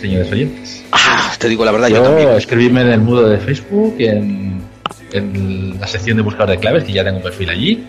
señores 0.00 0.30
oyentes. 0.30 0.82
Ah, 0.92 1.32
te 1.38 1.48
digo 1.48 1.64
la 1.64 1.72
verdad, 1.72 1.88
yo, 1.88 1.96
yo 1.96 2.02
también. 2.02 2.28
escribirme 2.32 2.80
en 2.82 2.88
el 2.88 3.00
muro 3.00 3.28
de 3.28 3.38
Facebook, 3.38 3.94
en, 4.00 4.60
en 5.12 5.80
la 5.80 5.86
sección 5.86 6.16
de 6.16 6.22
buscador 6.22 6.50
de 6.50 6.58
claves, 6.58 6.84
que 6.84 6.92
ya 6.92 7.04
tengo 7.04 7.18
un 7.18 7.22
perfil 7.22 7.48
allí. 7.50 7.84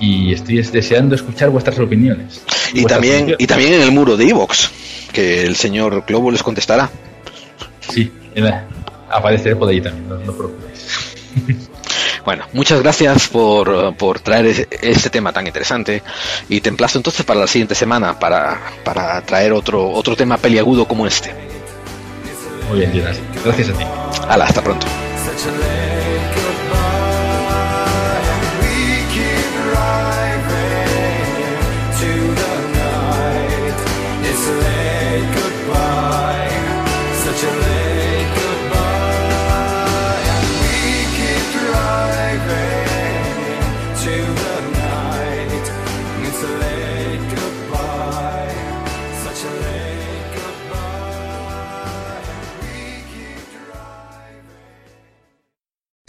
Y 0.00 0.32
estoy 0.34 0.60
deseando 0.62 1.14
escuchar 1.14 1.50
vuestras 1.50 1.78
opiniones. 1.78 2.42
Y 2.72 2.80
vuestras 2.82 2.88
también, 2.96 3.14
opiniones. 3.16 3.36
y 3.40 3.46
también 3.46 3.74
en 3.74 3.80
el 3.82 3.92
muro 3.92 4.16
de 4.16 4.28
Evox, 4.28 4.70
que 5.12 5.42
el 5.42 5.56
señor 5.56 6.04
Globo 6.06 6.30
les 6.30 6.42
contestará. 6.42 6.90
Sí, 7.88 8.12
eh, 8.34 8.52
apareceré 9.10 9.56
por 9.56 9.68
allí 9.68 9.80
también, 9.80 10.08
no, 10.08 10.16
no 10.16 10.30
os 10.32 10.36
preocupéis. 10.36 11.68
Bueno, 12.24 12.46
muchas 12.54 12.80
gracias 12.80 13.28
por, 13.28 13.94
por 13.96 14.18
traer 14.18 14.46
ese- 14.46 14.66
este 14.80 15.10
tema 15.10 15.30
tan 15.30 15.46
interesante 15.46 16.02
y 16.48 16.62
te 16.62 16.70
emplazo 16.70 16.96
entonces 16.98 17.22
para 17.26 17.40
la 17.40 17.46
siguiente 17.46 17.74
semana 17.74 18.18
para, 18.18 18.62
para 18.82 19.20
traer 19.20 19.52
otro, 19.52 19.90
otro 19.90 20.16
tema 20.16 20.38
peliagudo 20.38 20.88
como 20.88 21.06
este. 21.06 21.34
Muy 22.70 22.78
bien. 22.78 23.04
Gracias 23.44 23.68
a 23.68 23.72
ti. 23.74 23.84
Hala, 24.26 24.46
hasta 24.46 24.62
pronto. 24.64 24.86